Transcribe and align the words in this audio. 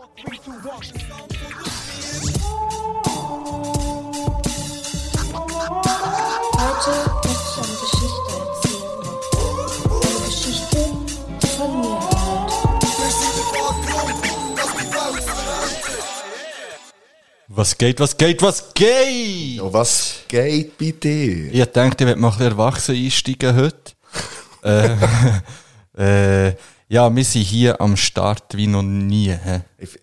Heute 0.00 0.30
möchte 0.30 0.48
ich 0.48 0.54
eine 7.58 7.74
Geschichte 7.82 8.30
erzählen. 8.38 9.02
Eine 9.90 10.18
Geschichte 10.26 10.80
von 11.56 11.70
mir. 11.80 11.98
Was 17.48 17.76
geht, 17.76 17.98
was 17.98 18.16
geht, 18.16 18.40
was 18.40 18.72
geht? 18.74 19.56
Ja, 19.56 19.72
was 19.72 20.20
geht 20.28 20.78
bei 20.78 20.92
dir? 20.92 21.52
Ich 21.52 21.64
dachte, 21.72 22.04
ich 22.04 22.06
werde 22.06 22.20
mal 22.20 22.28
ein 22.28 22.38
bisschen 22.38 22.52
erwachsen 22.52 22.94
einsteigen 22.94 23.56
heute. 23.56 23.92
äh, 25.96 26.48
äh, 26.48 26.54
ja, 26.88 27.14
wir 27.14 27.24
sind 27.24 27.42
hier 27.42 27.80
am 27.80 27.96
Start 27.96 28.56
wie 28.56 28.66
noch 28.66 28.82
nie. 28.82 29.36
Ich, 29.78 29.98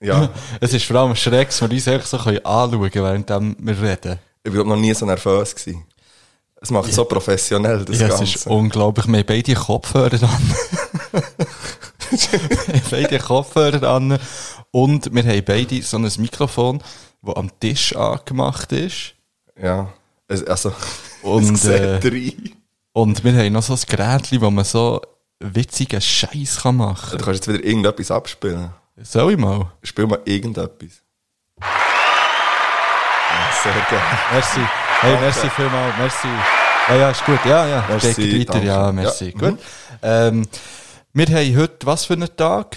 ja, 0.00 0.28
Es 0.60 0.72
ist 0.72 0.84
vor 0.84 0.96
allem 0.96 1.14
schräg, 1.16 1.48
dass 1.48 1.60
wir 1.60 1.70
uns 1.70 1.88
einfach 1.88 2.06
so 2.06 2.18
können 2.18 2.44
anschauen 2.44 2.90
können, 2.90 3.24
während 3.28 3.56
wir 3.66 3.82
reden. 3.82 4.18
ich 4.44 4.54
war 4.56 4.64
noch 4.64 4.76
nie 4.76 4.94
so 4.94 5.06
nervös. 5.06 5.54
Gewesen. 5.54 5.84
Es 6.60 6.70
macht 6.70 6.92
so 6.92 7.04
professionell, 7.04 7.84
das 7.84 7.98
ja, 7.98 8.06
es 8.06 8.16
Ganze. 8.18 8.24
ist 8.36 8.46
unglaublich. 8.46 9.06
Wir 9.08 9.18
haben 9.18 9.26
beide 9.26 9.54
Kopfhörer 9.54 10.22
an. 10.22 10.54
wir 12.10 12.38
haben 12.38 12.82
beide 12.90 13.18
Kopfhörer 13.18 13.82
an. 13.88 14.18
Und 14.70 15.12
wir 15.14 15.24
haben 15.24 15.44
beide 15.44 15.82
so 15.82 15.96
ein 15.98 16.08
Mikrofon, 16.18 16.80
das 17.22 17.36
am 17.36 17.50
Tisch 17.60 17.94
angemacht 17.96 18.72
ist. 18.72 19.14
ja, 19.60 19.92
es- 20.28 20.44
also, 20.44 20.72
Und, 21.22 21.54
es 21.54 21.64
äh. 21.66 22.00
Und 22.92 23.22
wir 23.24 23.32
haben 23.34 23.52
noch 23.52 23.62
so 23.62 23.74
ein 23.74 23.80
Gerät, 23.88 24.40
wo 24.40 24.50
man 24.50 24.64
so 24.64 25.00
witzigen 25.42 26.00
Scheiß 26.00 26.60
kann 26.62 26.76
machen 26.76 27.18
Du 27.18 27.24
kannst 27.24 27.46
jetzt 27.46 27.48
wieder 27.54 27.64
irgendetwas 27.64 28.10
abspielen. 28.10 28.70
kann. 28.96 29.04
Soll 29.04 29.32
ich 29.32 29.38
mal? 29.38 29.72
Spiel 29.82 30.06
mal 30.06 30.20
irgendetwas. 30.24 31.02
Ja, 31.60 31.66
sehr 33.62 33.72
gerne. 33.72 34.18
Merci. 34.32 34.60
Hey, 35.00 35.20
merci 35.20 35.50
vielmals. 35.50 35.94
Merci. 35.98 36.28
Ja, 36.88 36.96
ja, 36.96 37.10
ist 37.10 37.24
gut. 37.24 37.38
Ja, 37.44 37.66
ja. 37.66 37.84
Merci, 37.88 38.14
Geht 38.14 38.40
weiter. 38.48 38.52
danke. 38.52 38.66
Ja, 38.66 38.92
merci. 38.92 39.24
Ja, 39.36 39.50
Gut. 39.50 39.58
Ähm, 40.02 40.46
wir 41.12 41.26
haben 41.26 41.56
heute 41.56 41.86
was 41.86 42.04
für 42.04 42.14
einen 42.14 42.36
Tag? 42.36 42.76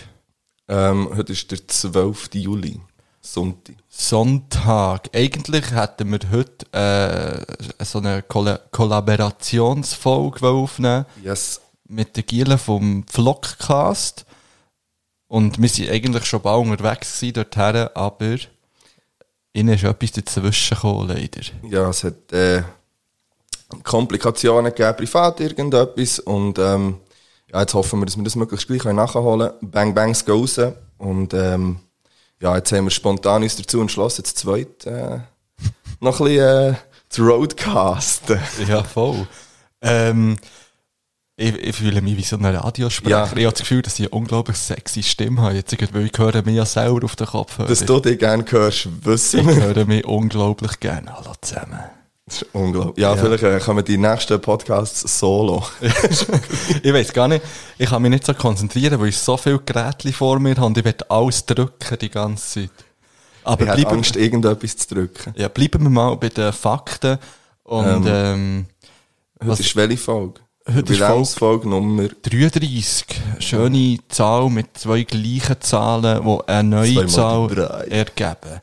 Ähm, 0.67 1.09
heute 1.15 1.33
ist 1.33 1.51
der 1.51 1.67
12. 1.67 2.29
Juli, 2.35 2.79
Sonntag. 3.21 3.75
Sonntag. 3.89 5.09
Eigentlich 5.15 5.71
hätten 5.71 6.11
wir 6.11 6.19
heute 6.31 6.65
äh, 7.79 7.83
so 7.83 7.99
eine 7.99 8.23
Kolla 8.23 8.59
Kollaborationsfolge 8.71 10.47
aufnehmen 10.47 11.05
Yes. 11.23 11.61
Mit 11.87 12.15
der 12.15 12.23
Giele 12.23 12.57
vom 12.57 13.05
Vlogcast. 13.07 14.25
Und 15.27 15.61
wir 15.61 15.69
sind 15.69 15.89
eigentlich 15.89 16.25
schon 16.25 16.41
bald 16.41 16.67
unterwegs 16.67 17.19
gewesen 17.19 17.33
dorthin, 17.33 17.89
aber 17.93 18.37
ihnen 19.53 19.73
ist 19.73 19.83
etwas 19.83 20.11
dazwischen 20.11 20.75
gekommen, 20.75 21.07
leider. 21.07 21.41
Ja, 21.69 21.89
es 21.89 22.03
hat 22.03 22.31
äh, 22.31 22.63
Komplikationen 23.83 24.73
gegeben, 24.73 24.97
privat 24.97 25.39
irgendetwas. 25.39 26.19
Und 26.19 26.59
ähm, 26.59 26.99
ja, 27.51 27.61
jetzt 27.61 27.73
hoffen 27.73 27.99
wir, 27.99 28.05
dass 28.05 28.17
wir 28.17 28.23
das 28.23 28.35
möglichst 28.35 28.67
gleich 28.67 28.83
nachholen 28.83 29.49
können. 29.49 29.71
Bang 29.71 29.93
Bangs 29.93 30.25
gehen 30.25 30.35
raus. 30.35 30.59
Und 30.97 31.33
ähm, 31.33 31.79
ja, 32.41 32.55
jetzt 32.55 32.71
haben 32.71 32.85
wir 32.85 32.91
spontan 32.91 33.43
uns 33.43 33.55
dazu 33.55 33.81
entschlossen, 33.81 34.21
jetzt 34.21 34.37
zweit 34.37 34.85
äh, 34.85 35.19
noch 35.99 36.19
ein 36.19 36.25
bisschen 36.25 36.73
äh, 36.73 36.75
zu 37.09 37.25
roadcasten. 37.25 38.39
Ja, 38.67 38.83
voll. 38.83 39.27
Ähm, 39.81 40.37
ich, 41.37 41.53
ich 41.57 41.75
fühle 41.75 42.01
mich 42.01 42.15
wie 42.17 42.23
so 42.23 42.37
ein 42.37 42.45
Radiosprecher. 42.45 43.09
Ja. 43.17 43.23
Ich 43.25 43.31
habe 43.45 43.51
das 43.51 43.59
Gefühl, 43.59 43.81
dass 43.81 43.95
ich 43.99 44.05
eine 44.05 44.09
unglaublich 44.09 44.57
sexy 44.57 45.03
Stimme 45.03 45.41
habe. 45.41 45.55
Jetzt, 45.55 45.75
weil 45.93 46.05
ich 46.05 46.17
höre 46.17 46.41
mich 46.43 46.55
ja 46.55 46.65
selber 46.65 47.03
auf 47.05 47.15
den 47.15 47.27
Kopf. 47.27 47.57
Dass 47.57 47.85
du 47.85 47.99
dich 47.99 48.17
gerne 48.19 48.45
hörst, 48.49 48.87
wissen 49.05 49.41
ich 49.41 49.47
wir. 49.47 49.55
höre 49.63 49.85
mich 49.85 50.05
unglaublich 50.05 50.79
gerne. 50.79 51.13
Hallo 51.13 51.33
zusammen. 51.41 51.79
Das 52.27 52.41
ist 52.41 52.47
unglaublich. 52.53 52.97
Ja, 53.03 53.15
vielleicht 53.15 53.43
äh, 53.43 53.59
kommen 53.59 53.85
die 53.85 53.97
nächsten 53.97 54.41
Podcasts 54.41 55.19
solo. 55.19 55.63
ich 56.81 56.93
weiß 56.93 57.13
gar 57.13 57.27
nicht, 57.27 57.43
ich 57.77 57.87
kann 57.89 58.01
mich 58.01 58.09
nicht 58.11 58.25
so 58.25 58.33
konzentrieren, 58.33 58.99
weil 58.99 59.09
ich 59.09 59.17
so 59.17 59.37
viele 59.37 59.59
Geräte 59.59 60.11
vor 60.11 60.39
mir 60.39 60.55
habe 60.55 60.65
und 60.65 60.77
ich 60.77 60.85
will 60.85 60.95
alles 61.09 61.45
drücken 61.45 61.97
die 62.01 62.09
ganze 62.09 62.61
Zeit. 62.61 62.71
Aber 63.43 63.65
Ich 63.67 63.71
bleiben, 63.73 63.97
Angst, 63.97 64.15
irgendetwas 64.15 64.75
zu 64.77 64.95
drücken. 64.95 65.33
ja, 65.37 65.49
bleiben 65.49 65.83
wir 65.83 65.89
mal 65.91 66.15
bei 66.15 66.29
den 66.29 66.51
Fakten. 66.51 67.19
Und 67.63 68.05
ähm, 68.07 68.65
Heute 69.39 69.51
Was- 69.51 69.59
ist 69.59 69.75
welche 69.75 69.97
Folge? 69.97 70.39
Heute 70.67 70.79
ist 70.79 70.99
Bilanzfolge 70.99 71.69
Nummer 71.69 72.07
33, 72.23 73.05
schöne 73.39 73.99
Zahl 74.09 74.49
mit 74.49 74.75
zwei 74.77 75.03
gleichen 75.03 75.61
Zahlen, 75.61 76.25
die 76.25 76.47
eine 76.47 76.69
neue 76.69 77.05
Zahl 77.05 77.55
ergeben. 77.89 78.61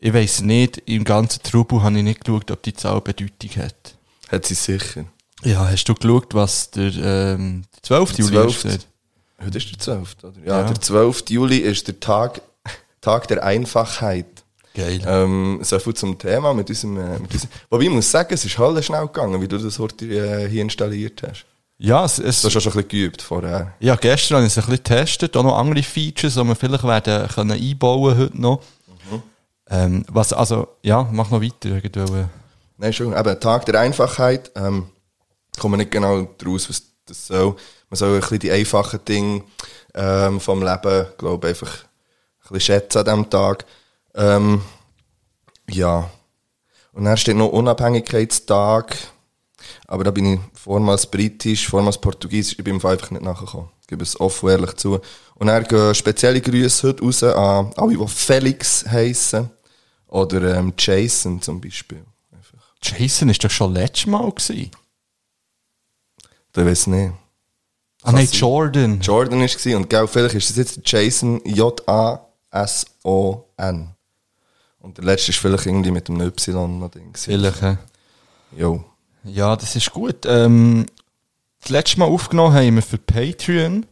Ich 0.00 0.12
weiss 0.12 0.40
nicht, 0.42 0.78
im 0.86 1.04
ganzen 1.04 1.40
Trubel 1.44 1.82
habe 1.82 1.96
ich 1.98 2.02
nicht 2.02 2.24
geschaut, 2.24 2.50
ob 2.50 2.62
die 2.62 2.72
Zahl 2.72 3.00
Bedeutung 3.00 3.50
hat. 3.62 3.94
hat 4.30 4.46
sie 4.46 4.54
sicher. 4.54 5.04
Ja, 5.44 5.68
hast 5.70 5.84
du 5.84 5.94
geschaut, 5.94 6.34
was 6.34 6.72
der, 6.72 6.92
ähm, 6.96 7.62
der 7.76 7.82
12. 7.84 8.12
Der 8.16 8.24
Juli 8.24 8.36
12.. 8.36 8.64
ist? 8.64 8.88
Heute 9.40 9.58
ist 9.58 9.70
der 9.70 9.78
12. 9.78 10.16
Oder? 10.24 10.32
Ja, 10.44 10.60
Ja. 10.60 10.66
der 10.66 10.80
12. 10.80 11.24
Juli 11.28 11.58
ist 11.58 11.86
der 11.86 12.00
Tag, 12.00 12.42
Tag 13.00 13.28
der 13.28 13.44
Einfachheit. 13.44 14.37
Geil. 14.78 15.00
Ähm, 15.04 15.58
so 15.62 15.76
viel 15.80 15.94
zum 15.94 16.16
Thema 16.16 16.54
mit 16.54 16.68
unserem, 16.68 16.98
äh, 16.98 17.18
mit 17.18 17.32
unserem 17.32 17.50
Wobei 17.68 17.84
ich 17.84 17.90
muss 17.90 18.08
sagen, 18.08 18.32
es 18.32 18.44
ist 18.44 18.56
halt 18.56 18.84
schnell 18.84 19.06
gegangen, 19.06 19.42
wie 19.42 19.48
du 19.48 19.58
das 19.58 19.76
heute 19.80 20.04
äh, 20.04 20.48
hier 20.48 20.62
installiert 20.62 21.20
hast. 21.24 21.46
Ja, 21.78 22.04
es, 22.04 22.20
es, 22.20 22.42
Du 22.42 22.46
hast 22.46 22.52
schon 22.52 22.62
ein 22.62 22.76
bisschen 22.76 22.88
geübt 22.88 23.20
vorher. 23.20 23.74
ja, 23.80 23.96
gestern 23.96 24.36
habe 24.36 24.46
ich 24.46 24.52
es 24.52 24.58
ein 24.58 24.70
bisschen 24.70 24.84
getestet, 24.84 25.36
auch 25.36 25.42
noch 25.42 25.58
andere 25.58 25.82
Features, 25.82 26.34
die 26.34 26.44
wir 26.44 26.54
vielleicht 26.54 26.84
werden 26.84 27.28
können 27.28 27.60
einbauen 27.60 28.18
heute 28.18 28.40
noch. 28.40 28.60
Ähm, 29.68 30.04
was, 30.08 30.32
also, 30.32 30.68
ja, 30.82 31.08
mach 31.10 31.30
noch 31.30 31.42
weiter. 31.42 31.68
Irgendwo. 31.70 32.28
Nein, 32.76 32.92
schon. 32.92 33.16
Eben, 33.16 33.40
Tag 33.40 33.66
der 33.66 33.80
Einfachheit. 33.80 34.52
Ähm, 34.54 34.86
kommen 35.58 35.78
nicht 35.78 35.90
genau 35.90 36.22
daraus, 36.38 36.68
was 36.70 36.84
das 37.04 37.26
soll. 37.26 37.56
Man 37.90 37.96
soll 37.96 38.14
ein 38.14 38.20
bisschen 38.20 38.38
die 38.38 38.52
einfachen 38.52 39.00
Dinge 39.04 39.42
ähm, 39.94 40.40
vom 40.40 40.62
Leben, 40.62 41.06
glaube 41.18 41.48
einfach 41.48 41.84
ein 42.44 42.52
bisschen 42.52 42.60
schätzen 42.60 42.98
an 42.98 43.04
diesem 43.04 43.30
Tag. 43.30 43.66
Ähm, 44.14 44.62
ja. 45.70 46.10
Und 46.92 47.04
dann 47.04 47.16
steht 47.16 47.36
noch 47.36 47.48
Unabhängigkeitstag. 47.48 48.96
Aber 49.86 50.04
da 50.04 50.10
bin 50.10 50.34
ich 50.34 50.40
vormals 50.54 51.06
britisch, 51.06 51.68
vormals 51.68 51.98
portugiesisch. 51.98 52.58
Ich 52.58 52.64
bin 52.64 52.74
einfach 52.74 53.10
nicht 53.10 53.22
nachgekommen. 53.22 53.68
Ich 53.82 53.86
gebe 53.86 54.02
es 54.02 54.18
offen 54.20 54.46
und 54.46 54.52
ehrlich 54.52 54.74
zu. 54.74 55.00
Und 55.34 55.46
dann 55.46 55.64
gehen 55.64 55.94
spezielle 55.94 56.40
Grüße 56.40 56.88
heute 56.88 57.02
raus 57.02 57.22
an 57.22 57.72
alle, 57.76 57.96
die 57.96 58.08
Felix 58.08 58.84
heissen. 58.86 59.50
Oder 60.08 60.56
ähm, 60.56 60.72
Jason 60.78 61.40
zum 61.42 61.60
Beispiel. 61.60 62.04
Einfach. 62.32 62.74
Jason 62.82 63.28
ist 63.28 63.44
doch 63.44 63.50
schon 63.50 63.74
letztes 63.74 64.06
Mal 64.06 64.30
gewesen. 64.30 64.70
Ich 66.56 66.64
weiß 66.64 66.86
nicht. 66.88 67.12
Ah, 68.02 68.12
nein. 68.12 68.28
Jordan. 68.32 69.00
Jordan 69.00 69.40
war 69.40 69.46
es 69.46 69.66
und 69.66 69.90
gell, 69.90 70.08
vielleicht 70.08 70.34
ist 70.34 70.50
es 70.50 70.56
jetzt 70.56 70.80
Jason 70.84 71.40
J-A-S-O-N. 71.44 72.28
Und 74.80 74.98
der 74.98 75.04
letzte 75.04 75.30
ist 75.32 75.38
vielleicht 75.38 75.66
irgendwie 75.66 75.90
mit 75.90 76.08
dem 76.08 76.20
Y 76.20 76.78
noch 76.78 76.90
Ding. 76.90 77.12
gewesen. 77.12 77.24
Vielleicht, 77.24 77.62
äh. 77.62 77.76
Jo. 78.56 78.84
Ja, 79.24 79.56
das 79.56 79.74
ist 79.76 79.92
gut. 79.92 80.24
Ähm, 80.26 80.86
das 81.60 81.70
letzte 81.70 81.98
Mal 81.98 82.06
aufgenommen 82.06 82.54
haben 82.54 82.74
wir 82.76 82.82
für 82.82 82.98
Patreon. 82.98 83.84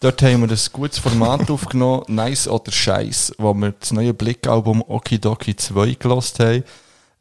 Dort 0.00 0.22
haben 0.22 0.42
wir 0.42 0.50
ein 0.50 0.58
gutes 0.72 0.98
Format 0.98 1.50
aufgenommen, 1.50 2.04
Nice 2.08 2.46
oder 2.46 2.70
Scheiß, 2.70 3.34
wo 3.38 3.54
wir 3.54 3.72
das 3.72 3.92
neue 3.92 4.14
Blickalbum 4.14 4.82
Okidoki 4.86 5.56
2 5.56 5.94
gelost 5.94 6.38
haben. 6.40 6.64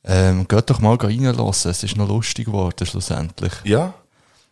Ähm, 0.06 0.48
geht 0.48 0.70
doch 0.70 0.80
mal 0.80 0.96
reinlassen, 0.96 1.72
es 1.72 1.84
ist 1.84 1.96
noch 1.96 2.10
lustig 2.10 2.46
geworden 2.46 2.86
schlussendlich. 2.86 3.54
Ja. 3.64 3.94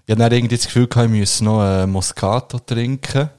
Ich 0.05 0.11
habe 0.13 0.21
dann 0.21 0.31
irgendwie 0.31 0.55
das 0.55 0.65
Gefühl, 0.65 0.87
gehabt, 0.87 1.07
ich 1.07 1.19
müsse 1.19 1.43
noch 1.43 1.61
äh, 1.63 1.85
Moscato 1.85 2.59
trinken. 2.59 3.29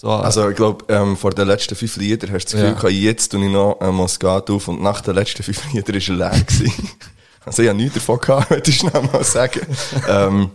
So, 0.00 0.10
Also 0.10 0.48
ich 0.48 0.54
glaube, 0.54 0.84
ähm, 0.94 1.16
vor 1.16 1.32
den 1.32 1.48
letzten 1.48 1.74
fünf 1.74 1.96
Liedern 1.96 2.30
hast 2.32 2.52
du 2.52 2.56
das 2.56 2.62
Ja. 2.62 2.70
Gefühl, 2.72 2.90
gehabt, 2.90 2.92
jetzt 3.02 3.32
tue 3.32 3.44
ich 3.44 3.50
noch 3.50 3.80
einen 3.80 3.96
Moskat 3.96 4.48
auf 4.48 4.68
und 4.68 4.80
nach 4.80 5.00
den 5.00 5.16
letzten 5.16 5.42
fünf 5.42 5.60
Liedern 5.72 5.94
war 6.20 6.26
er 6.30 6.32
leer. 6.34 6.44
gewesen. 6.44 6.88
also 7.44 7.62
ich 7.62 7.68
habe 7.68 7.78
nichts 7.78 7.94
davon 7.94 8.20
gehabt, 8.20 8.50
würde 8.50 8.70
ich 8.70 8.76
schnell 8.76 9.02
mal 9.12 9.24
sagen. 9.24 9.60
ähm, 10.08 10.50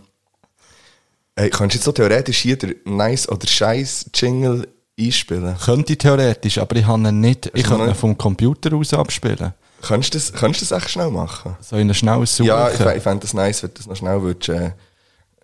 hey, 1.36 1.50
kannst 1.50 1.74
du 1.74 1.76
jetzt 1.76 1.84
so 1.84 1.92
theoretisch 1.92 2.38
hier 2.38 2.56
den 2.56 2.74
Nice 2.86 3.28
oder 3.28 3.46
Scheiß 3.46 4.06
Jingle 4.14 4.66
einspielen? 4.98 5.56
könnte 5.62 5.92
ich 5.92 5.98
theoretisch, 5.98 6.56
aber 6.56 6.76
ich 6.76 6.86
habe 6.86 7.06
ihn 7.06 7.20
nicht. 7.20 7.50
Ich 7.52 7.64
könnte 7.64 7.84
ihn 7.88 7.94
vom 7.94 8.16
Computer 8.16 8.74
aus 8.74 8.94
abspielen. 8.94 9.52
Kannst 9.82 10.14
du 10.14 10.18
das, 10.18 10.32
kannst 10.32 10.62
du 10.62 10.64
das 10.64 10.78
echt 10.82 10.90
schnell 10.92 11.10
machen? 11.10 11.54
Soll 11.60 11.80
ich 11.80 11.84
ihn 11.84 11.92
schnell 11.92 12.24
suchen? 12.24 12.46
Ja, 12.46 12.70
ich, 12.70 12.80
ich 12.80 13.02
fände 13.02 13.20
das 13.20 13.34
nice, 13.34 13.62
wenn 13.62 13.70
du 13.70 13.76
das 13.76 13.86
noch 13.88 13.96
schnell 13.96 14.22
würdest, 14.22 14.48
äh, 14.48 14.70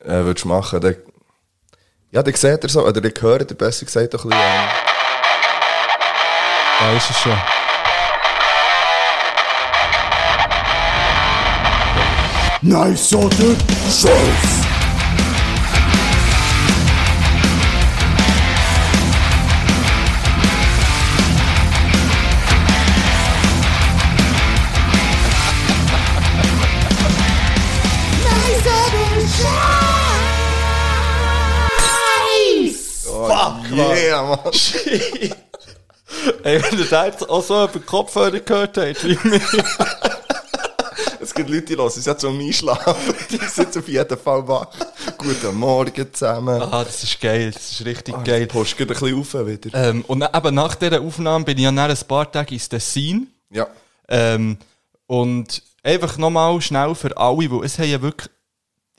äh, 0.02 0.24
würdest 0.24 0.46
machen. 0.46 0.80
Dann, 0.80 0.96
ja, 2.12 2.22
dann 2.22 2.34
seht 2.34 2.64
ihr 2.64 2.68
so, 2.68 2.84
oder 2.86 3.00
dann 3.00 3.12
hört 3.20 3.56
besser 3.56 3.86
gesagt 3.86 4.14
doch 4.14 4.24
ein 4.24 4.30
bisschen. 4.30 4.44
Ähm, 4.44 4.68
Da 6.80 6.92
ist 6.92 7.10
es 7.10 7.18
schon. 7.20 7.38
Nice 12.62 13.14
oder 13.14 13.56
Scheiß. 13.88 14.59
Wahr? 33.76 33.96
Yeah, 33.96 34.22
Mann. 34.22 34.38
Ey, 36.42 36.62
wenn 36.62 36.78
ihr 36.78 36.84
da 36.86 37.06
jetzt 37.06 37.28
auch 37.28 37.42
so 37.42 37.64
über 37.64 37.78
Kopfhörer 37.80 38.40
gehört 38.40 38.76
habt, 38.76 39.04
wie 39.04 39.18
mir. 39.28 39.40
Es 41.22 41.34
gibt 41.34 41.50
Leute, 41.50 41.66
die 41.66 41.76
hören 41.76 41.86
es 41.86 42.04
jetzt 42.04 42.24
um 42.24 42.40
Einschlafen. 42.40 43.14
Die 43.30 43.36
sind 43.36 43.76
auf 43.76 43.86
jeden 43.86 44.18
Fall 44.18 44.48
wach. 44.48 44.68
Guten 45.18 45.54
Morgen 45.54 46.12
zusammen. 46.12 46.62
Ah, 46.62 46.82
das 46.82 47.04
ist 47.04 47.20
geil, 47.20 47.50
das 47.52 47.72
ist 47.72 47.84
richtig 47.84 48.14
Geil. 48.14 48.24
geil. 48.24 48.46
Post 48.46 48.76
geht 48.76 48.88
ein 48.90 48.98
bisschen 48.98 49.20
auf 49.20 49.34
wieder. 49.46 49.70
Ähm, 49.74 50.02
und 50.08 50.22
eben 50.22 50.54
nach 50.54 50.74
dieser 50.74 51.00
Aufnahme 51.00 51.44
bin 51.44 51.58
ich 51.58 51.64
ja 51.64 51.70
nach 51.70 51.90
ein 51.90 52.08
paar 52.08 52.30
Tagen 52.30 52.54
ins 52.54 52.68
Tessin. 52.68 53.28
Ja. 53.50 53.66
Ähm, 54.08 54.56
und 55.06 55.62
einfach 55.82 56.16
nochmal 56.16 56.60
schnell 56.62 56.94
für 56.94 57.14
alle, 57.16 57.50
weil 57.50 57.64
es 57.64 57.78
haben 57.78 57.90
ja 57.90 58.00
wirklich, 58.00 58.30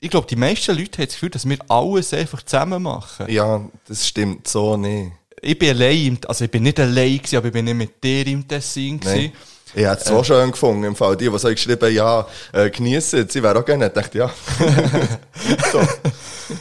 ich 0.02 0.10
glaube, 0.10 0.26
die 0.26 0.34
meisten 0.34 0.76
Leute 0.76 0.98
haben 0.98 1.06
das 1.06 1.14
Gefühl, 1.14 1.30
dass 1.30 1.48
wir 1.48 1.58
alles 1.68 2.12
einfach 2.12 2.42
zusammen 2.42 2.82
machen. 2.82 3.30
Ja, 3.30 3.64
das 3.86 4.08
stimmt 4.08 4.48
so 4.48 4.76
nicht. 4.76 5.12
Ich 5.40 5.56
bin 5.56 5.70
allein, 5.70 6.18
also 6.26 6.44
ich 6.44 6.50
bin 6.50 6.64
nicht 6.64 6.80
allein 6.80 7.18
gewesen, 7.18 7.36
aber 7.36 7.46
ich 7.46 7.52
bin 7.52 7.64
nicht 7.64 7.76
mit 7.76 8.02
dir 8.02 8.26
im 8.26 8.46
Tessin 8.46 8.98
gewesen. 8.98 9.32
Ich 9.74 9.84
hätte 9.84 10.02
es 10.02 10.04
so 10.04 10.22
schön 10.24 10.50
gefunden, 10.50 10.84
im 10.84 10.96
Fall. 10.96 11.16
Die, 11.16 11.30
die 11.30 11.38
so 11.38 11.48
geschrieben 11.48 11.94
ja, 11.94 12.26
äh, 12.52 12.68
geniessen, 12.70 13.28
sie 13.28 13.42
wären 13.42 13.56
auch 13.56 13.64
gerne. 13.64 13.86
Ich 13.86 13.92
dachte, 13.92 14.18
ja. 14.18 14.30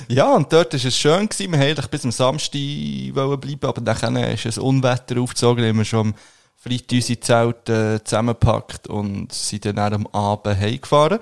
Ja, 0.08 0.36
und 0.36 0.54
dort 0.54 0.74
war 0.74 0.86
es 0.86 0.96
schön 0.96 1.28
gewesen. 1.28 1.52
Wir 1.52 1.60
wollten 1.60 1.90
bis 1.90 2.06
am 2.06 2.12
Samstag 2.12 2.54
bleiben, 2.54 3.60
aber 3.64 3.82
dann 3.82 4.16
ist 4.18 4.46
ein 4.46 4.64
Unwetter 4.64 5.20
aufgezogen, 5.20 5.66
haben 5.66 5.80
wir 5.80 5.86
schon 5.86 6.08
am 6.08 6.14
Freitag 6.56 6.92
unsere 6.92 7.20
Zelte 7.20 7.96
äh, 7.96 8.04
zusammengepackt 8.04 8.88
und 8.88 9.34
sind 9.34 9.66
dann 9.66 9.80
auch 9.80 9.92
am 9.92 10.08
Abend 10.08 10.60
heimgefahren. 10.60 11.20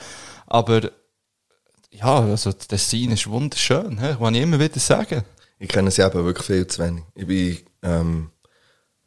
Aber, 0.47 0.91
ja, 1.91 2.19
also, 2.19 2.51
das 2.51 2.67
Tessin 2.67 3.11
ist 3.11 3.27
wunderschön, 3.29 3.99
he? 3.99 4.15
kann 4.15 4.35
ich 4.35 4.41
immer 4.41 4.59
wieder 4.59 4.79
sagen. 4.79 5.23
Ich 5.57 5.67
kenne 5.69 5.91
sie 5.91 6.01
eben 6.01 6.23
wirklich 6.25 6.45
viel 6.45 6.67
zu 6.67 6.83
wenig. 6.83 7.03
Ich 7.15 7.27
bin, 7.27 7.57
ähm, 7.83 8.29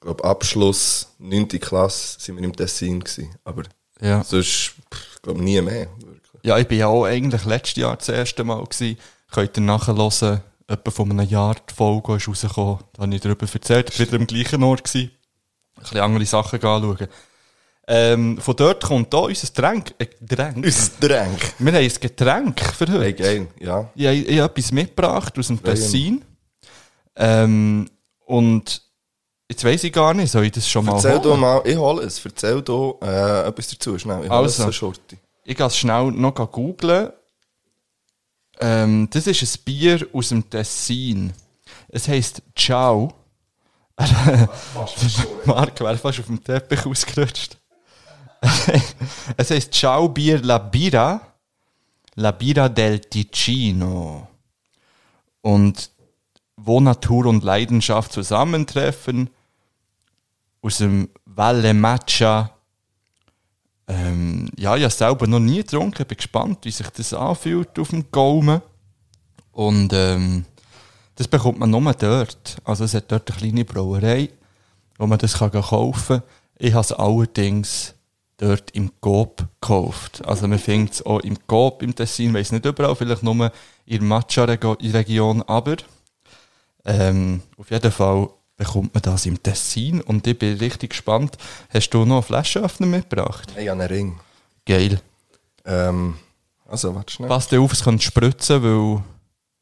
glaube 0.01 0.25
Abschluss 0.25 1.15
9. 1.19 1.49
Klasse 1.49 2.21
sind 2.21 2.37
wir 2.37 2.45
im 2.45 2.55
Tessin 2.55 3.01
gewesen. 3.01 3.35
Aber 3.45 3.63
Ja. 4.01 4.23
sonst, 4.25 4.75
glaube 5.23 5.43
nie 5.43 5.61
mehr. 5.63 5.87
Wirklich. 5.99 6.43
Ja, 6.43 6.59
ich 6.59 6.67
bin 6.69 6.79
ja 6.79 6.89
auch 6.89 7.05
eigentlich 7.05 7.45
letztes 7.45 7.77
Jahr 7.77 7.97
das 7.97 8.09
erste 8.09 8.45
Mal 8.45 8.63
gewesen. 8.65 8.99
Könnt 9.31 9.57
ihr 9.57 9.63
nachhören, 9.63 10.43
etwa 10.67 10.91
von 10.91 11.11
einem 11.11 11.29
Jahr 11.29 11.55
die 11.55 11.75
Folge 11.75 12.17
ist 12.17 12.29
rausgekommen. 12.29 12.79
Da 12.93 13.03
habe 13.03 13.15
ich 13.15 13.21
darüber 13.21 13.47
erzählt. 13.51 13.91
Ich 13.91 13.99
war 14.01 14.07
wieder 14.07 14.17
am 14.19 14.27
gleichen 14.27 14.63
Ort. 14.63 14.85
Gewesen. 14.85 15.11
Ein 15.77 15.83
bisschen 15.83 16.01
andere 16.01 16.27
Sachen 16.27 16.57
anschauen. 16.63 17.09
Ähm, 17.89 18.39
von 18.39 18.55
dort 18.57 18.85
kommt 18.85 19.13
hier 19.13 19.23
unser 19.23 19.47
Getränk. 19.49 19.95
Äh, 19.99 20.07
Getränk. 20.21 20.65
Unser 20.65 20.91
Dränk. 21.01 21.55
Wir 21.59 21.73
haben 21.73 21.83
ein 21.83 21.93
Getränk 22.01 22.61
für 22.61 22.87
heute. 22.93 23.01
Hey, 23.01 23.13
geil, 23.15 23.49
ja. 23.61 23.91
Ich, 23.95 24.07
habe- 24.07 24.15
ich 24.17 24.39
habe 24.41 24.53
etwas 24.53 24.73
mitgebracht 24.73 25.39
aus 25.39 25.47
dem 25.49 25.63
Tessin. 25.63 26.25
Ähm, 27.17 27.89
und 28.25 28.83
jetzt 29.51 29.65
weiss 29.65 29.83
ich 29.85 29.93
gar 29.93 30.15
nicht, 30.15 30.31
soll 30.31 30.45
ich 30.45 30.53
das 30.53 30.69
schon 30.69 30.85
mal 30.85 30.95
Erzähl 30.95 31.13
holen? 31.15 31.23
doch 31.23 31.37
mal, 31.37 31.61
ich 31.65 31.77
hole 31.77 32.03
es. 32.05 32.25
Erzähl 32.25 32.63
doch 32.63 32.99
äh, 33.03 33.49
etwas 33.49 33.69
dazu, 33.69 33.99
schnell. 33.99 34.25
Ich 34.25 34.31
hole 34.31 34.39
Also. 34.39 34.69
es 34.69 34.77
so. 34.77 34.93
Ich 35.45 35.57
gehe 35.57 35.67
es 35.67 35.77
schnell 35.77 36.13
noch 36.13 36.35
googlen. 36.53 37.11
Ähm, 38.61 39.09
das 39.11 39.27
ist 39.27 39.43
ein 39.43 39.65
Bier 39.65 40.07
aus 40.13 40.29
dem 40.29 40.49
Tessin. 40.49 41.33
Es 41.89 42.07
heisst 42.07 42.43
Ciao. 42.57 43.13
Marc 45.45 45.81
wäre 45.81 45.99
fast 45.99 46.21
auf 46.21 46.27
dem 46.27 46.43
Teppich 46.43 46.87
ausgerutscht. 46.87 47.59
es 49.37 49.51
heisst 49.51 49.73
Ciao 49.73 50.09
Bier 50.09 50.41
La 50.43 50.59
Bira. 50.59 51.21
La 52.15 52.33
Bira 52.33 52.69
del 52.69 53.01
Ticino. 53.01 54.29
Und 55.41 55.91
wo 56.57 56.81
Natur 56.81 57.27
und 57.27 57.43
Leidenschaft 57.43 58.13
zusammentreffen. 58.13 59.31
Aus 60.61 60.79
dem 60.79 61.09
Valle 61.25 61.75
Maccia 61.75 62.53
ähm, 63.89 64.49
ja, 64.57 64.77
ich 64.77 64.85
habe 64.85 64.93
selber 64.93 65.27
noch 65.27 65.41
nie 65.41 65.59
getrunken. 65.59 66.07
Bin 66.07 66.17
gespannt, 66.17 66.59
wie 66.63 66.71
sich 66.71 66.89
das 66.89 67.13
anfühlt 67.13 67.79
auf 67.79 67.91
dem 67.91 68.11
Gaumen. 68.11 68.63
Und 69.51 69.93
ähm, 69.93 70.45
das 71.17 71.29
bekommt 71.29 71.59
man 71.59 71.71
nur 71.71 71.93
dort. 71.95 72.57
Also 72.65 72.85
es 72.85 72.95
hat 72.95 73.11
dort 73.11 73.31
eine 73.31 73.39
kleine 73.39 73.65
Brauerei, 73.65 74.31
wo 74.99 75.07
man 75.07 75.19
das 75.19 75.35
kann 75.35 75.51
kaufen 75.51 76.21
kann. 76.21 76.29
Ich 76.59 76.73
habe 76.73 76.81
es 76.83 76.93
allerdings 76.93 77.95
dort 78.43 78.73
im 78.73 78.91
Coop 79.01 79.47
gekauft. 79.61 80.23
Also 80.27 80.49
man 80.49 80.59
findet 80.59 80.95
es 80.95 81.07
auch 81.07 81.21
im 81.21 81.37
Coop 81.47 81.83
im 81.83 81.95
Tessin, 81.95 82.35
weiß 82.35 82.53
nicht 82.53 82.65
überall, 82.67 82.97
vielleicht 82.97 83.23
nur 83.23 83.53
in 83.87 83.99
der 83.99 84.03
Matcha-Region, 84.03 85.43
aber 85.43 85.77
ähm, 86.85 87.43
auf 87.57 87.71
jeden 87.71 87.93
Fall 87.93 88.29
bekommt 88.57 88.95
man 88.95 89.03
das 89.03 89.27
im 89.27 89.41
Tessin 89.41 90.01
und 90.01 90.27
ich 90.27 90.39
bin 90.39 90.59
richtig 90.59 90.91
gespannt. 90.91 91.37
Hast 91.73 91.91
du 91.91 92.05
noch 92.05 92.17
einen 92.17 92.23
Flaschenöffner 92.25 92.87
mitgebracht? 92.87 93.53
Hey, 93.55 93.69
an 93.69 93.81
einen 93.81 93.89
Ring. 93.89 94.21
Geil. 94.67 95.01
Ähm, 95.65 96.17
also, 96.67 96.95
warte 96.95 97.13
schnell. 97.13 97.29
Passt 97.29 97.53
dir 97.53 97.61
auf, 97.61 97.73
es 97.73 97.85
kann 97.85 98.01
spritzen, 98.01 98.63
weil 98.63 99.03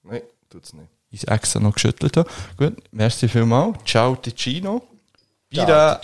Nein, 0.05 0.23
tut's 0.49 0.73
nicht. 0.73 0.89
ich 1.11 1.23
es 1.23 1.25
extra 1.25 1.61
noch 1.61 1.75
geschüttelt 1.75 2.17
habe. 2.17 2.31
Gut, 2.57 2.77
merci 2.93 3.29
vielmals. 3.29 3.79
Ciao 3.85 4.17
Ticino. 4.17 4.83
Bira 5.51 6.01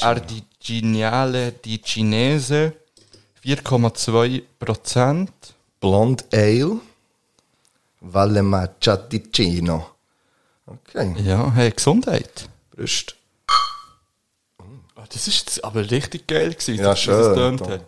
Artigianale 0.76 1.58
di 1.62 1.80
Cinese, 1.80 2.86
4,2 3.44 4.42
Prozent. 4.58 5.54
Blond 5.78 6.26
Ale. 6.32 6.80
Valle 8.00 8.42
Maccia 8.42 8.96
Ticino. 8.96 9.94
Okay, 10.64 11.14
Ja, 11.22 11.52
hey, 11.52 11.70
Gesundheit. 11.70 12.48
Brüst. 12.70 13.14
Ah, 14.96 15.04
Das 15.08 15.28
ist 15.28 15.62
aber 15.62 15.88
richtig 15.88 16.26
geil 16.26 16.52
gewesen, 16.52 16.74
Ja, 16.74 16.80
wie 16.80 16.84
das 16.86 17.00
schön, 17.00 17.56
Tom. 17.58 17.70
hat. 17.70 17.80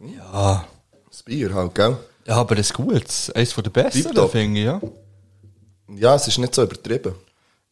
Ja. 0.00 0.66
Das 1.08 1.22
Bier 1.24 1.52
halt, 1.54 1.74
gell? 1.74 1.96
Ja, 2.26 2.36
aber 2.36 2.56
ein 2.56 2.64
gutes. 2.72 3.30
Eines 3.30 3.54
der 3.54 3.90
Tipptopp. 3.90 4.32
finde 4.32 4.60
ich, 4.60 4.66
ja. 4.66 4.80
Ja, 5.88 6.14
es 6.14 6.28
ist 6.28 6.38
nicht 6.38 6.54
so 6.54 6.62
übertrieben. 6.62 7.14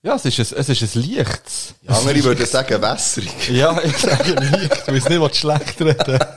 Ja, 0.03 0.15
es 0.15 0.25
ist 0.25 0.39
ein, 0.39 0.59
es 0.61 0.69
ist 0.69 0.97
ein 0.97 1.03
Lichts. 1.03 1.75
Die 1.83 1.89
andere 1.89 2.25
würden 2.25 2.47
sagen, 2.47 2.81
wässrig. 2.81 3.49
Ja, 3.51 3.81
ich 3.83 3.97
sage 3.97 4.33
Licht. 4.35 4.83
Ich 4.87 4.95
weiß 4.95 5.09
nicht, 5.09 5.21
was 5.21 5.37
schlecht 5.37 5.81
reden. 5.81 6.19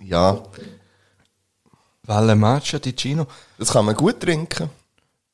Ja, 0.00 0.40
Valle 2.04 2.36
Maccia 2.36 2.78
di 2.78 2.94
Cino. 2.94 3.26
das 3.58 3.72
kann 3.72 3.84
man 3.84 3.96
gut 3.96 4.20
trinken. 4.20 4.70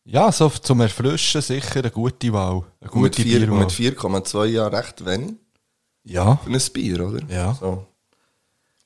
Ja, 0.05 0.33
so 0.33 0.49
zum 0.49 0.81
Erfrischen 0.81 1.43
sicher 1.43 1.81
eine 1.81 1.91
gute 1.91 2.33
Wahl. 2.33 2.63
Eine 2.81 2.91
Und 2.91 3.03
mit 3.03 3.13
gute 3.17 3.23
vier- 3.23 3.41
Bierwahl. 3.41 3.59
mit 3.61 3.71
4,2 3.71 4.47
ja 4.47 4.67
recht 4.69 5.05
wenig 5.05 5.35
Ja. 6.05 6.37
für 6.43 6.51
ein 6.51 6.61
Bier, 6.73 7.07
oder? 7.07 7.21
Ja. 7.29 7.53
So. 7.55 7.87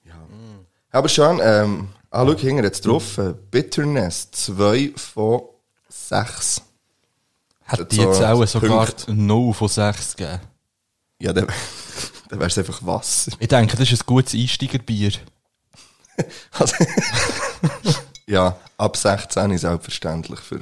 ja. 0.04 0.14
Aber 0.90 1.08
schon, 1.08 1.40
ähm, 1.42 1.88
ah, 2.16 2.26
schau, 2.26 2.37
hinten 2.37 2.64
jetzt 2.64 2.87
drauf. 2.87 3.18
äh, 3.18 3.35
Bitterness, 3.50 4.30
2 4.30 4.92
von 4.96 5.42
6. 5.88 6.62
Hat 7.64 7.92
die 7.92 7.96
jetzt 7.96 8.23
auch 8.23 8.46
sogar 8.46 8.87
Punkte. 8.87 9.14
0 9.14 9.54
von 9.54 9.68
6 9.68 10.16
gegeben. 10.16 10.40
Ja, 11.18 11.32
dann, 11.32 11.46
dann 12.28 12.38
wäre 12.38 12.49
es 12.49 12.58
einfach 12.58 12.85
Wasser. 12.85 13.32
Ich 13.38 13.49
denke, 13.49 13.76
das 13.76 13.90
ist 13.90 14.02
ein 14.02 14.06
gutes 14.06 14.35
Einsteigerbier. 14.35 15.12
Also, 16.52 16.75
ja, 18.26 18.56
ab 18.78 18.96
16 18.96 19.50
ist 19.50 19.61
selbstverständlich 19.61 20.40
für 20.40 20.61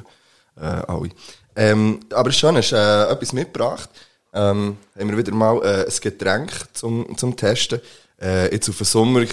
äh, 0.57 0.65
alle. 0.65 1.11
Ähm, 1.55 2.01
aber 2.13 2.33
schon, 2.33 2.57
hast 2.57 2.73
äh, 2.73 3.05
etwas 3.05 3.33
mitgebracht. 3.33 3.89
Ähm, 4.33 4.77
haben 4.99 5.11
wir 5.11 5.17
wieder 5.17 5.33
mal 5.33 5.63
äh, 5.63 5.85
ein 5.87 6.01
Getränk 6.01 6.51
zum, 6.73 7.17
zum 7.17 7.37
Testen. 7.37 7.81
Äh, 8.21 8.53
jetzt 8.53 8.69
auf 8.69 8.79
den 8.79 8.85
Sommer, 8.85 9.21
äh, 9.21 9.29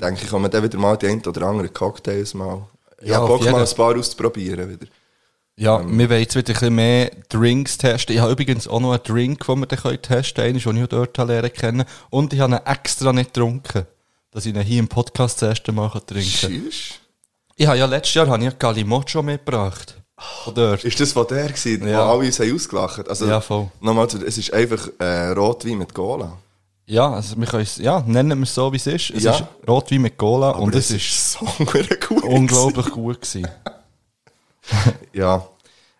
denke 0.00 0.24
ich, 0.24 0.30
kann 0.30 0.42
man 0.42 0.50
dann 0.50 0.62
wieder 0.62 0.78
mal 0.78 0.96
die 0.96 1.06
ein 1.08 1.22
oder 1.26 1.42
anderen 1.46 1.72
Cocktails 1.72 2.34
mal. 2.34 2.66
Ich 3.00 3.08
Ja, 3.08 3.16
habe 3.16 3.28
Bock, 3.28 3.40
jeden. 3.40 3.52
mal 3.52 3.64
ein 3.66 3.76
paar 3.76 3.96
auszuprobieren 3.96 4.68
wieder. 4.70 4.86
Ja, 5.56 5.80
wir 5.84 6.08
wollen 6.10 6.20
jetzt 6.20 6.36
wieder 6.36 6.50
ein 6.50 6.54
bisschen 6.54 6.74
mehr 6.74 7.10
Drinks 7.28 7.78
testen. 7.78 8.14
Ich 8.14 8.20
habe 8.20 8.30
übrigens 8.32 8.68
auch 8.68 8.78
noch 8.80 8.92
einen 8.92 9.02
Drink, 9.02 9.44
den 9.46 9.58
wir 9.60 9.66
dann 9.66 10.02
testen 10.02 10.34
können. 10.34 10.56
Einen, 10.56 10.58
den 10.62 10.76
ich 10.76 10.84
auch 10.84 10.88
dort 10.88 11.16
lernen 11.18 11.52
kennen. 11.52 11.84
Und 12.10 12.32
ich 12.32 12.38
habe 12.40 12.54
ihn 12.54 12.60
extra 12.64 13.12
nicht 13.12 13.34
getrunken. 13.34 13.86
Dass 14.30 14.46
ich 14.46 14.54
ihn 14.54 14.60
hier 14.60 14.78
im 14.78 14.86
Podcast 14.88 15.42
das 15.42 15.48
erste 15.50 15.72
Mal 15.72 15.88
trinken 15.88 16.30
kann. 16.40 16.50
Tschüss. 16.50 16.90
Ich 17.56 17.66
habe 17.66 17.76
ja 17.78 17.86
letztes 17.86 18.14
Jahr 18.14 18.28
habe 18.28 18.44
ich 18.44 18.56
Galimocho 18.58 19.20
mitgebracht. 19.22 19.96
Von 20.44 20.54
dort. 20.54 20.84
Ist 20.84 21.00
das 21.00 21.12
von 21.12 21.26
der 21.26 21.48
gewesen, 21.48 21.88
Ja. 21.88 22.06
wo 22.06 22.12
alle 22.12 22.26
uns 22.26 22.38
haben 22.38 22.54
ausgelacht 22.54 23.08
Also, 23.08 23.26
Ja, 23.26 23.40
voll. 23.40 23.68
Nochmal 23.80 24.06
es 24.06 24.38
ist 24.38 24.52
einfach 24.52 24.88
äh, 25.00 25.28
Rotwein 25.30 25.78
mit 25.78 25.92
Cola. 25.94 26.36
Ja, 26.90 27.10
also 27.12 27.36
wir 27.38 27.46
können 27.46 27.64
es, 27.64 27.76
ja, 27.76 28.02
nennen 28.06 28.38
wir 28.38 28.44
es 28.44 28.54
so, 28.54 28.72
wie 28.72 28.76
es 28.76 28.86
ist. 28.86 29.10
Es 29.10 29.22
Ja. 29.22 29.32
ist 29.34 29.44
Rotwein 29.68 30.00
mit 30.00 30.16
Cola 30.16 30.50
und 30.52 30.74
es 30.74 30.90
ist 30.90 31.32
so 31.32 31.44
gut. 31.66 32.22
unglaublich 32.24 32.90
gut 32.90 33.20
gewesen. 33.20 33.46
Ja, 35.12 35.46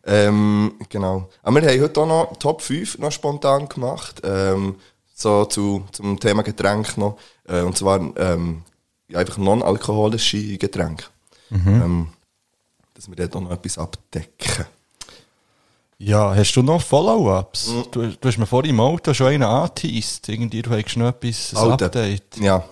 ähm, 0.04 0.74
genau. 0.88 1.28
Aber 1.42 1.62
wir 1.62 1.70
haben 1.70 1.80
heute 1.80 2.00
auch 2.02 2.06
noch 2.06 2.36
Top 2.38 2.60
5 2.62 2.98
noch 2.98 3.10
spontan 3.12 3.68
gemacht. 3.68 4.20
Ähm, 4.24 4.76
so 5.14 5.44
zu, 5.46 5.84
zum 5.92 6.20
Thema 6.20 6.42
Getränk 6.42 6.96
noch. 6.98 7.16
Äh, 7.48 7.62
und 7.62 7.76
zwar 7.78 7.98
ähm, 8.18 8.62
ja, 9.08 9.18
einfach 9.20 9.38
non-alkoholische 9.38 10.58
Getränke. 10.58 11.04
ähm, 11.50 12.08
dass 12.94 13.08
wir 13.08 13.16
dort 13.16 13.36
auch 13.36 13.40
noch 13.40 13.52
etwas 13.52 13.78
abdecken. 13.78 14.66
Ja, 16.00 16.34
hast 16.34 16.52
du 16.54 16.62
noch 16.62 16.80
Follow-ups? 16.80 17.72
Du, 17.90 18.06
du 18.06 18.28
hast 18.28 18.38
mir 18.38 18.46
vorhin 18.46 18.70
im 18.70 18.80
Auto 18.80 19.12
schon 19.12 19.26
einen 19.28 19.42
angeteased. 19.42 20.28
Irgendwie, 20.28 20.62
du 20.62 20.70
hast 20.70 20.96
noch 20.96 21.08
etwas, 21.08 21.52
ein 21.54 21.70
Alter, 21.72 21.86
Update. 21.86 22.36
Ja, 22.36 22.64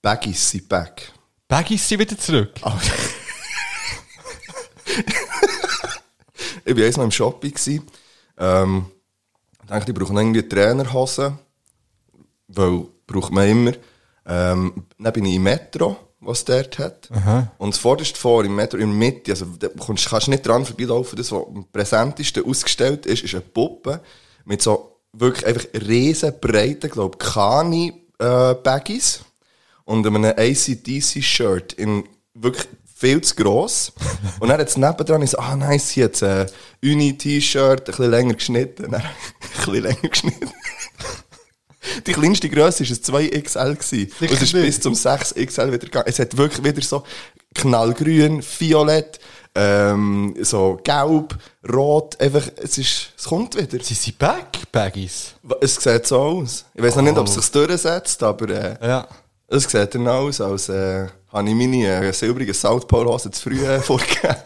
Baggies 0.00 0.50
sind 0.50 0.66
back. 0.68 1.12
Baggies 1.48 1.86
sind 1.86 2.00
wieder 2.00 2.18
zurück. 2.18 2.54
Ich 6.64 6.76
war 6.76 6.84
eins 6.84 6.96
Mal 6.96 7.04
im 7.04 7.10
Shopping. 7.12 7.54
Ähm, 8.38 8.86
ich 9.62 9.68
dachte, 9.68 9.92
ich 9.92 9.96
brauche 9.96 10.12
irgendwie 10.12 10.40
eine 10.40 10.48
Trainerhose. 10.48 11.38
Weil, 12.48 12.86
braucht 13.06 13.30
man 13.32 13.48
immer. 13.48 13.72
Ähm, 14.26 14.84
dann 14.98 15.12
bin 15.12 15.26
ich 15.26 15.36
im 15.36 15.44
Metro, 15.44 15.96
was 16.26 16.38
es 16.38 16.44
dort 16.44 16.78
hat. 16.78 17.08
Und 17.58 17.74
das 17.74 17.78
vorderste 17.78 18.18
vor, 18.18 18.44
im 18.44 18.54
Metro, 18.54 18.76
in 18.76 18.88
der 18.88 18.98
Mitte, 18.98 19.30
also 19.32 19.46
da 19.58 19.68
kannst 19.68 20.10
du 20.10 20.30
nicht 20.30 20.46
dran 20.46 20.64
vorbeilaufen. 20.64 21.16
Das, 21.16 21.32
was 21.32 21.46
am 21.46 21.66
präsentesten 21.72 22.44
ausgestellt 22.44 23.06
ist, 23.06 23.22
ist 23.22 23.34
eine 23.34 23.42
Puppe 23.42 24.00
mit 24.44 24.62
so 24.62 24.96
wirklich 25.12 25.46
einfach 25.46 25.66
riesen 25.86 26.34
breiten, 26.40 26.90
glaube 26.90 27.16
ich, 27.20 27.26
Kani-Baggies 27.26 29.20
und 29.84 30.06
einem 30.06 30.24
ACDC-Shirt 30.24 31.72
in 31.74 32.04
wirklich 32.34 32.66
viel 32.96 33.20
zu 33.20 33.34
gross. 33.34 33.92
Und 34.40 34.48
dann 34.48 34.58
jetzt 34.58 34.78
nebendran 34.78 35.22
ist 35.22 35.32
so, 35.32 35.38
ah 35.38 35.54
nice, 35.54 35.90
hier 35.90 36.04
jetzt 36.04 36.22
ein 36.22 36.46
Uni-T-Shirt, 36.82 37.80
ein 37.80 37.84
bisschen 37.84 38.10
länger 38.10 38.34
geschnitten. 38.34 38.90
Dann, 38.90 38.94
ein 39.02 39.10
bisschen 39.54 39.82
länger 39.82 40.08
geschnitten. 40.08 40.50
Die 42.06 42.12
kleinste 42.12 42.48
Größe 42.48 42.84
war 43.12 43.20
ein 43.20 43.28
2XL. 43.30 43.74
gewesen. 43.76 44.12
Und 44.20 44.30
es 44.32 44.42
ist 44.42 44.52
bis 44.52 44.80
zum 44.80 44.94
6XL 44.94 45.66
wieder 45.68 45.78
gegangen. 45.78 46.06
Es 46.08 46.18
hat 46.18 46.36
wirklich 46.36 46.64
wieder 46.64 46.82
so 46.82 47.02
knallgrün, 47.54 48.42
violett, 48.58 49.18
ähm, 49.54 50.34
so 50.42 50.78
gelb, 50.84 51.36
rot. 51.72 52.20
Einfach, 52.20 52.42
es 52.56 52.76
ist, 52.78 53.12
es 53.16 53.24
kommt 53.24 53.56
wieder. 53.56 53.82
Sie 53.82 53.94
sind 53.94 54.18
back, 54.18 54.70
Baggies. 54.70 55.34
Es 55.60 55.76
sieht 55.76 56.06
so 56.06 56.18
aus. 56.18 56.64
Ich 56.74 56.82
weiß 56.82 56.96
noch 56.96 57.02
nicht, 57.02 57.16
ob 57.16 57.26
es 57.26 57.34
sich 57.34 57.50
durchsetzt, 57.50 58.22
aber 58.22 58.48
äh, 58.50 58.86
Ja. 58.86 59.08
es 59.48 59.64
sieht 59.64 59.94
dann 59.94 60.08
aus, 60.08 60.40
als 60.40 60.68
äh, 60.68 61.06
habe 61.32 61.48
ich 61.48 61.54
meine 61.54 61.86
äh, 62.06 62.12
silbrige 62.12 62.52
South 62.54 62.86
Pole 62.86 63.08
Hose 63.08 63.30
zu 63.30 63.42
früh 63.42 63.64
äh, 63.64 63.80
vorgegeben. 63.82 64.36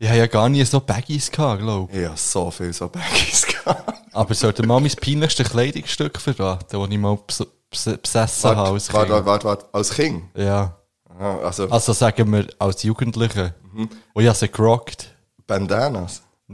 Ich 0.00 0.06
habe 0.08 0.18
ja 0.18 0.26
gar 0.28 0.48
nie 0.48 0.64
so 0.64 0.78
Baggies 0.78 1.28
gehabt, 1.28 1.60
glaube 1.60 1.92
ich. 1.92 1.98
ich 1.98 2.06
habe 2.06 2.16
so 2.16 2.52
viel 2.52 2.72
so 2.72 2.88
Baggies 2.88 3.44
gehabt. 3.46 3.94
Aber 4.12 4.32
sollte 4.32 4.64
mal 4.64 4.78
mein 4.80 4.92
peinlichste 4.92 5.42
Kleidungsstück 5.42 6.20
verraten, 6.20 6.66
das 6.70 6.88
ich 6.88 6.98
mal 6.98 7.18
bes 7.26 7.44
bes 7.68 7.98
besessen 8.00 8.50
habe 8.56 8.70
als 8.70 8.86
Kind? 8.86 8.94
warte, 8.94 9.26
warte, 9.26 9.44
warte, 9.46 9.66
als 9.72 9.90
Kind? 9.90 10.22
Ja. 10.36 10.76
Ah, 11.18 11.38
also 11.44 11.68
Also 11.68 11.92
sagen 11.92 12.32
wir 12.32 12.46
als 12.60 12.84
Jugendliche. 12.84 13.54
Und 13.74 14.22
ich 14.22 14.28
habe 14.28 14.38
sie 14.38 14.48
gerockt. 14.48 15.12
Bandanas. 15.48 16.22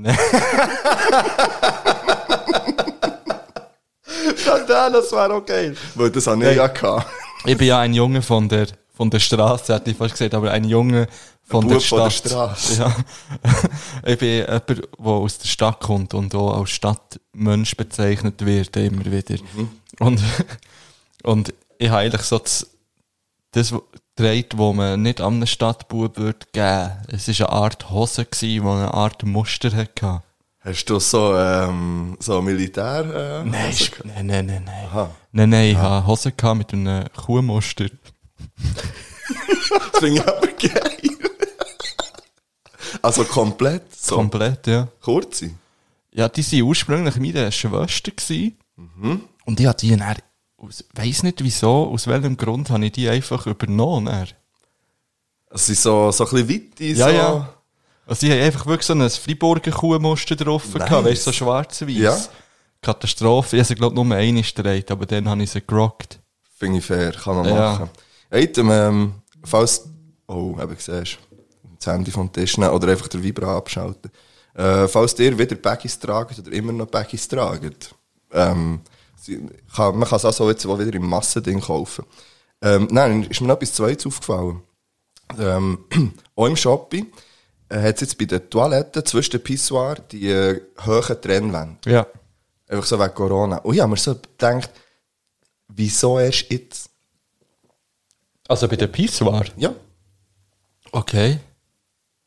das 4.90 5.12
wäre 5.12 5.34
okay. 5.34 5.74
Weil 5.94 6.10
das 6.10 6.26
habe 6.26 6.50
ich 6.50 6.56
ja 6.56 6.66
gehabt. 6.66 7.06
Ich 7.44 7.58
bin 7.58 7.68
ja 7.68 7.78
ein 7.80 7.92
Junge 7.92 8.22
von 8.22 8.48
der, 8.48 8.68
von 8.94 9.10
der 9.10 9.20
Straße, 9.20 9.74
hätte 9.74 9.90
ich 9.90 9.96
fast 9.98 10.12
gesagt, 10.12 10.32
aber 10.34 10.50
ein 10.50 10.64
Junge 10.64 11.08
von 11.46 11.68
der 11.68 11.76
der 11.76 11.80
Stadt. 11.80 12.12
Straße. 12.12 12.82
Ja. 12.82 12.96
ich 14.06 14.18
bin 14.18 14.28
jemand, 14.28 14.68
der 14.68 14.78
aus 15.04 15.38
der 15.38 15.48
Stadt 15.48 15.80
kommt 15.80 16.14
und 16.14 16.34
auch 16.34 16.58
als 16.58 16.70
Stadtmensch 16.70 17.76
bezeichnet 17.76 18.44
wird, 18.44 18.76
immer 18.76 19.04
wieder. 19.04 19.36
Mhm. 19.54 19.68
Und, 20.00 20.22
und 21.22 21.54
ich 21.78 21.88
habe 21.88 22.00
eigentlich 22.00 22.22
so 22.22 22.38
das, 22.38 22.66
das 23.52 23.74
getragen, 24.16 24.48
wo 24.56 24.72
man 24.72 25.02
nicht 25.02 25.20
an 25.20 25.34
einem 25.34 25.46
Stadtbub 25.46 26.16
würde 26.16 26.46
geben. 26.52 26.92
Es 27.08 27.28
war 27.28 27.48
eine 27.48 27.56
Art 27.56 27.90
Hose, 27.90 28.26
die 28.40 28.60
eine 28.60 28.94
Art 28.94 29.24
Muster 29.24 29.72
hatte. 29.72 30.22
Hast 30.60 30.86
du 30.86 30.98
so, 30.98 31.36
ähm, 31.36 32.16
so 32.20 32.40
Militär? 32.40 33.42
Äh, 33.44 33.44
Nein, 33.44 33.74
nein, 34.04 34.26
nein, 34.26 34.46
nein, 34.46 34.62
nein. 34.64 34.86
Aha. 34.90 35.10
Nein, 35.32 35.50
nein, 35.50 35.70
ich 35.72 35.76
hatte 35.76 36.06
Hose 36.06 36.32
gehabt 36.32 36.58
mit 36.58 36.72
einem 36.72 37.04
Kuhmuster. 37.14 37.86
Das 39.92 40.00
finde 40.00 40.20
ich 40.20 40.28
aber 40.28 40.46
geil. 40.48 40.93
Also 43.04 43.24
komplett? 43.24 43.94
So 43.94 44.16
Komplett, 44.16 44.66
ja. 44.66 44.88
kurze? 45.00 45.50
Ja, 46.12 46.28
die 46.28 46.42
waren 46.52 46.62
ursprünglich 46.62 47.16
meine 47.16 47.50
Schwester. 47.52 48.10
Gewesen. 48.10 48.56
Mhm. 48.76 49.20
Und 49.44 49.60
ich 49.60 49.66
habe 49.66 49.78
die 49.78 49.96
dann, 49.96 50.16
aus, 50.56 50.84
weiss 50.94 51.22
nicht 51.22 51.42
wieso, 51.42 51.88
aus 51.88 52.06
welchem 52.06 52.36
Grund 52.36 52.70
habe 52.70 52.86
ich 52.86 52.92
die 52.92 53.08
einfach 53.08 53.46
übernommen. 53.46 54.06
Dann. 54.06 54.28
Es 55.50 55.66
sind 55.66 55.78
so, 55.78 56.10
so 56.10 56.24
ein 56.26 56.30
bisschen 56.30 56.48
weite, 56.48 56.84
Ja, 56.84 57.08
so... 57.08 57.14
ja. 57.14 57.54
Also 58.06 58.26
ich 58.26 58.32
habe 58.32 58.42
einfach 58.42 58.66
wirklich 58.66 58.86
so 58.86 58.92
ein 58.92 59.08
Freiburger 59.08 59.70
Kuhmuster 59.70 60.36
drauf 60.36 60.64
Nice. 60.74 60.84
gehabt, 60.84 61.04
weißt 61.06 61.26
du, 61.26 61.30
so 61.30 61.32
schwarz-weiß. 61.32 61.96
Ja. 61.96 62.18
Katastrophe. 62.82 63.56
Ich 63.56 63.60
habe 63.60 63.68
sie, 63.68 63.74
glaube 63.76 63.94
ich, 63.98 64.04
nur 64.04 64.14
einmal 64.14 64.42
gedreht, 64.42 64.90
aber 64.90 65.06
dann 65.06 65.28
habe 65.28 65.42
ich 65.42 65.50
sie 65.50 65.62
gerockt. 65.66 66.20
Finde 66.58 66.78
ich 66.78 66.84
fair, 66.84 67.12
kann 67.12 67.36
man 67.36 67.46
Ja. 67.46 67.54
machen. 67.54 67.90
Item, 68.30 68.70
ähm, 68.70 69.14
falls, 69.42 69.88
oh, 70.26 70.54
eben 70.60 70.76
siehst 70.78 71.18
das 71.84 71.92
Handy 71.94 72.10
vom 72.10 72.32
Tisch 72.32 72.56
nehmen 72.58 72.72
oder 72.72 72.88
einfach 72.88 73.08
den 73.08 73.22
Vibra 73.22 73.56
abschalten. 73.56 74.10
Äh, 74.54 74.88
falls 74.88 75.18
ihr 75.18 75.36
wieder 75.38 75.56
Baggies 75.56 75.98
tragt 75.98 76.38
oder 76.38 76.52
immer 76.52 76.72
noch 76.72 76.86
Baggies 76.86 77.26
tragt, 77.28 77.94
ähm, 78.32 78.80
kann, 79.74 79.98
man 79.98 80.08
kann 80.08 80.16
es 80.16 80.24
auch 80.24 80.32
so 80.32 80.48
jetzt 80.48 80.66
auch 80.66 80.78
wieder 80.78 80.94
im 80.94 81.08
Massending 81.08 81.60
kaufen. 81.60 82.04
Ähm, 82.62 82.88
nein, 82.90 83.24
ist 83.24 83.40
mir 83.40 83.48
noch 83.48 83.56
etwas 83.56 83.74
Zweites 83.74 84.06
aufgefallen. 84.06 84.62
Ähm, 85.38 85.84
auch 86.36 86.46
im 86.46 86.56
Shopping 86.56 87.06
äh, 87.68 87.80
hat 87.80 87.96
es 87.96 88.02
jetzt 88.02 88.18
bei 88.18 88.26
den 88.26 88.48
Toiletten 88.48 89.04
zwischen 89.04 89.32
den 89.32 89.42
Pissoir 89.42 89.96
die 89.96 90.28
äh, 90.28 90.60
hohen 90.86 91.20
Trennwände. 91.20 91.90
Ja. 91.90 92.06
Einfach 92.68 92.86
so 92.86 92.98
wegen 92.98 93.14
Corona. 93.14 93.58
Und 93.58 93.74
ich 93.74 93.80
habe 93.80 93.90
mir 93.90 93.96
so 93.96 94.14
gedacht, 94.14 94.70
wieso 95.68 96.18
erst 96.18 96.50
jetzt? 96.50 96.90
Also 98.46 98.68
bei 98.68 98.76
der 98.76 98.88
Pissoir? 98.88 99.44
Ja. 99.56 99.74
Okay. 100.92 101.38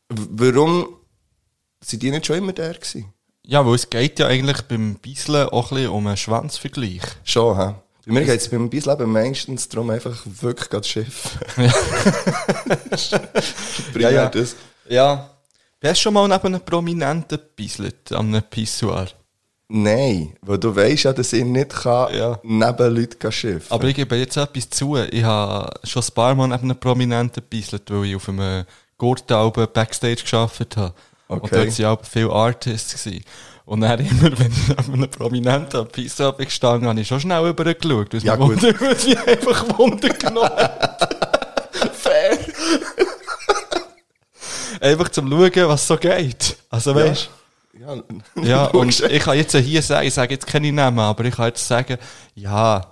Warum 0.08 0.88
sind 1.82 2.02
die 2.02 2.10
nicht 2.10 2.26
schon 2.26 2.36
immer 2.38 2.52
der 2.52 2.74
gewesen? 2.74 3.12
Ja, 3.44 3.64
weil 3.66 3.74
es 3.74 3.88
geht 3.88 4.18
ja 4.18 4.26
eigentlich 4.26 4.62
beim 4.62 4.96
Bisseln 4.96 5.48
auch 5.48 5.70
ein 5.70 5.76
bisschen 5.76 5.90
um 5.92 6.06
einen 6.06 6.16
Schwanzvergleich. 6.16 7.02
Schon, 7.24 7.56
hä? 7.56 7.74
Bei 8.06 8.12
mir 8.12 8.24
geht 8.24 8.40
es 8.40 8.48
beim 8.48 8.70
Beisleben 8.70 9.10
meistens 9.12 9.68
darum, 9.68 9.90
einfach 9.90 10.22
wirklich 10.24 10.68
das 10.68 10.88
Schiff. 10.88 11.38
Primär 13.92 14.10
ja. 14.12 14.28
das. 14.28 14.56
Ja. 14.88 15.30
Hast 15.82 15.98
du 15.98 16.02
schon 16.02 16.14
mal 16.14 16.26
neben 16.26 16.46
einem 16.46 16.60
Prominenten 16.64 17.38
gebisselt, 17.38 18.10
an 18.12 18.28
einem 18.28 18.42
Pissoir? 18.42 19.08
Nein, 19.68 20.34
weil 20.40 20.58
du 20.58 20.74
weißt 20.74 21.04
ja, 21.04 21.12
dass 21.12 21.32
ich 21.34 21.44
nicht 21.44 21.70
kann 21.70 22.14
Ja. 22.14 22.40
neben 22.42 22.94
Leuten 22.94 23.30
schiffen 23.30 23.70
Aber 23.70 23.84
ich 23.86 23.94
gebe 23.94 24.16
jetzt 24.16 24.36
etwas 24.38 24.70
zu. 24.70 24.96
Ich 24.96 25.22
habe 25.22 25.70
schon 25.84 26.02
ein 26.02 26.14
paar 26.14 26.34
Mal 26.34 26.48
neben 26.48 26.62
einem 26.70 26.80
Prominenten 26.80 27.42
gebisselt, 27.42 27.90
weil 27.90 28.06
ich 28.06 28.16
auf 28.16 28.28
einem 28.30 28.64
Gurtalben 28.98 29.66
Backstage 29.72 30.22
gearbeitet 30.28 30.76
habe. 30.76 30.94
Und 31.28 31.42
Okay. 31.44 31.64
dort 31.66 31.78
waren 31.78 31.86
auch 31.86 32.04
viele 32.04 32.30
Artists. 32.30 33.04
Gewesen. 33.04 33.24
Und 33.64 33.82
dann 33.82 34.00
immer, 34.00 34.22
wenn 34.38 34.50
ich 34.52 34.68
neben 34.68 34.92
einem 34.94 35.10
Prominenten 35.10 35.86
Pissoir 35.88 36.32
bin 36.32 36.46
gestanden, 36.46 36.88
habe 36.88 37.00
ich 37.00 37.06
schon 37.08 37.20
schnell 37.20 37.46
übergeschaut. 37.48 38.12
weil 38.14 38.20
Ja, 38.22 38.36
mich 38.36 38.48
wunder- 38.48 38.74
mich 39.06 39.18
einfach 39.18 39.78
Wunder 39.78 40.08
genommen. 40.10 40.50
Fair. 41.92 42.38
einfach 44.80 45.08
zum 45.10 45.30
Schauen, 45.30 45.68
was 45.68 45.86
so 45.86 45.96
geht. 45.96 46.56
Also 46.70 46.94
weißt 46.94 47.30
Ja, 47.78 47.96
ja, 48.42 48.64
und 48.66 48.98
logisch. 48.98 49.00
ich 49.02 49.22
kann 49.22 49.36
jetzt 49.36 49.54
hier 49.56 49.82
sagen, 49.82 50.06
ich 50.06 50.14
sage 50.14 50.34
jetzt 50.34 50.46
keine 50.46 50.72
Namen, 50.72 50.98
aber 51.00 51.24
ich 51.24 51.34
kann 51.34 51.46
jetzt 51.46 51.66
sagen, 51.66 51.98
ja, 52.34 52.84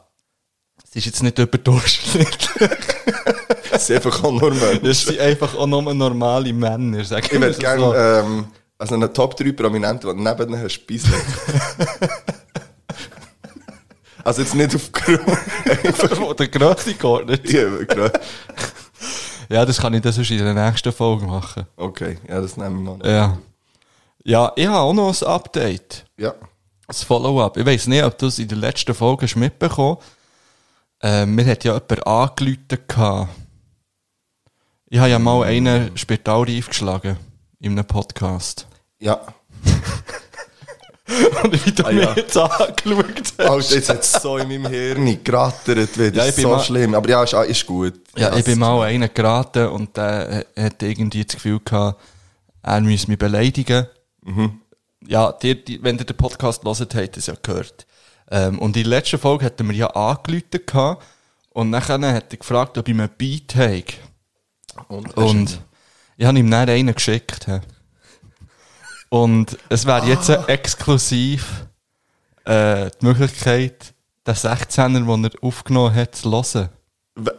es 0.84 0.94
ist 0.96 1.06
jetzt 1.06 1.22
nicht 1.22 1.38
überdurchschnittlich. 1.38 2.48
Es 3.76 3.86
sind 3.86 3.96
einfach 3.96 4.24
auch 4.24 4.32
nur 4.32 4.50
Menschen. 4.52 4.86
Es 4.86 5.04
sind 5.04 5.20
einfach 5.20 5.54
auch 5.54 5.66
nur 5.66 5.94
normale 5.94 6.52
Männer, 6.52 7.04
sag 7.04 7.24
Ich 7.24 7.32
würde 7.40 7.52
so. 7.52 7.60
gerne, 7.60 8.22
ähm, 8.24 8.46
also 8.78 8.94
einen 8.94 9.12
Top 9.12 9.36
3 9.36 9.52
Prominenten, 9.52 10.16
die 10.16 10.22
neben 10.22 10.54
ihnen 10.54 10.70
spieseln. 10.70 11.14
also 14.24 14.42
jetzt 14.42 14.54
nicht 14.54 14.74
aufgrund. 14.74 15.20
Von 15.96 16.36
der 16.36 16.48
Größe 16.48 16.94
geordnet. 16.94 17.50
ja, 17.50 17.68
gerade- 17.84 18.20
Ja, 19.48 19.64
das 19.64 19.78
kann 19.80 19.94
ich 19.94 20.02
dann 20.02 20.12
sonst 20.12 20.30
in 20.30 20.38
der 20.38 20.54
nächsten 20.54 20.92
Folge 20.92 21.26
machen. 21.26 21.66
okay, 21.76 22.18
ja, 22.28 22.40
das 22.40 22.56
nehmen 22.56 22.84
wir 22.84 22.96
mal. 22.96 23.08
Ja. 23.08 23.38
Ja, 24.24 24.52
ich 24.56 24.66
habe 24.66 24.78
auch 24.78 24.92
noch 24.92 25.22
ein 25.22 25.26
Update. 25.28 26.04
Ja. 26.16 26.34
Ein 26.88 26.94
Follow-up. 26.94 27.56
Ich 27.56 27.64
weiß 27.66 27.86
nicht, 27.86 28.02
ob 28.02 28.18
du 28.18 28.26
es 28.26 28.38
in 28.40 28.48
der 28.48 28.58
letzten 28.58 28.94
Folge 28.94 29.26
hast 29.26 29.36
mitbekommen 29.36 29.98
ähm, 31.02 31.34
Mir 31.34 31.44
hat 31.46 31.62
ja 31.64 31.74
jemand 31.74 32.06
angerufen. 32.06 33.28
Ich 34.96 35.00
habe 35.00 35.10
ja 35.10 35.18
mal 35.18 35.42
einen 35.44 35.94
Spitalreif 35.94 36.70
geschlagen. 36.70 37.18
In 37.60 37.72
einem 37.72 37.84
Podcast. 37.84 38.66
Ja. 38.98 39.20
Und 41.44 41.66
wie 41.66 41.70
du 41.70 41.84
Ah, 41.84 41.90
ja. 41.90 42.14
jetzt 42.16 42.34
angeschaut 42.34 43.04
hast. 43.36 43.40
Alter, 43.40 43.74
jetzt 43.74 43.88
hat 43.90 44.00
es 44.00 44.12
so 44.12 44.38
in 44.38 44.48
meinem 44.48 44.68
Hirn 44.72 45.22
gerattert 45.22 45.98
wieder. 45.98 46.16
Ja, 46.16 46.22
Ja, 46.22 46.28
ich 46.30 46.34
bin 46.34 46.44
so 46.44 46.48
mal- 46.48 46.64
schlimm. 46.64 46.94
Aber 46.94 47.10
ja, 47.10 47.22
ist, 47.22 47.34
ist 47.34 47.66
gut. 47.66 47.92
Ja, 48.16 48.34
ich 48.38 48.46
bin 48.46 48.58
mal 48.58 48.80
einen 48.86 49.10
geraten 49.12 49.66
und 49.68 49.94
der 49.98 50.46
äh, 50.56 50.62
hat 50.64 50.82
irgendwie 50.82 51.26
das 51.26 51.34
Gefühl 51.34 51.60
gehabt, 51.62 52.00
er 52.62 52.80
müsse 52.80 53.08
mich 53.10 53.18
beleidigen. 53.18 53.86
Ja, 55.06 55.30
dir, 55.32 55.62
die, 55.62 55.82
wenn 55.82 55.98
ihr 55.98 56.06
den 56.06 56.16
Podcast 56.16 56.64
hört, 56.64 56.80
habt 56.80 56.94
ihr 56.96 57.10
es 57.18 57.26
ja 57.26 57.34
gehört. 57.42 57.86
Ähm, 58.30 58.58
und 58.60 58.74
in 58.78 58.84
der 58.84 58.90
letzten 58.92 59.18
Folge 59.18 59.44
hat 59.44 59.60
er 59.60 59.64
mir 59.64 59.74
ja 59.74 59.90
gehabt 60.66 61.04
und 61.50 61.68
nachher 61.68 62.00
hat 62.00 62.32
er 62.32 62.38
gefragt, 62.38 62.78
ob 62.78 62.88
ich 62.88 62.94
mir 62.94 63.02
einen 63.02 63.12
Beat 63.18 63.54
habe. 63.56 63.84
Und, 64.88 65.16
Und 65.16 65.60
ich 66.16 66.26
habe 66.26 66.38
ihm 66.38 66.50
dann 66.50 66.68
einen 66.68 66.94
geschickt. 66.94 67.46
hä. 67.46 67.60
Und 69.08 69.56
es 69.68 69.86
wäre 69.86 70.06
jetzt 70.06 70.28
exklusiv 70.48 71.66
äh, 72.44 72.90
die 73.00 73.06
Möglichkeit, 73.06 73.94
den 74.26 74.34
16er, 74.34 75.04
den 75.06 75.24
er 75.24 75.30
aufgenommen 75.42 75.94
hat, 75.94 76.16
zu 76.16 76.30
hören. 76.30 76.68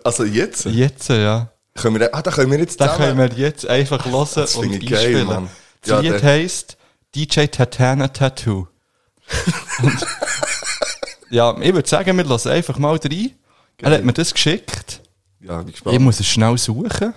Also 0.04 0.24
jetzt? 0.24 0.66
Jetzt, 0.66 1.10
ja. 1.10 1.52
Können 1.76 2.00
wir, 2.00 2.14
ah, 2.16 2.22
da 2.22 2.32
können 2.32 2.52
wir 2.52 2.58
jetzt 2.60 2.80
Da 2.82 2.86
zusammen... 2.94 3.18
können 3.18 3.32
wir 3.32 3.38
jetzt 3.38 3.68
einfach 3.68 4.04
hören 4.06 4.28
Das 4.34 4.56
und 4.56 4.72
ich 4.74 4.90
geil, 4.90 5.00
einspielen. 5.00 5.28
Mann. 5.28 5.50
Das 5.82 5.90
Ja, 5.92 6.00
Lied 6.00 6.24
heisst 6.24 6.78
DJ 7.14 7.46
Tatana 7.46 8.08
Tattoo. 8.08 8.68
und, 9.84 10.08
ja, 11.30 11.56
ich 11.60 11.74
würde 11.74 11.88
sagen, 11.88 12.18
wir 12.18 12.24
lassen 12.24 12.50
einfach 12.50 12.78
mal 12.80 12.96
rein. 12.98 13.32
Er 13.80 13.92
hat 13.92 14.04
mir 14.04 14.14
das 14.14 14.34
geschickt. 14.34 15.02
Ja, 15.42 15.58
bin 15.60 15.68
Ich 15.68 15.74
gespannt. 15.76 16.00
muss 16.00 16.20
es 16.20 16.26
schnell 16.28 16.58
suchen. 16.58 17.14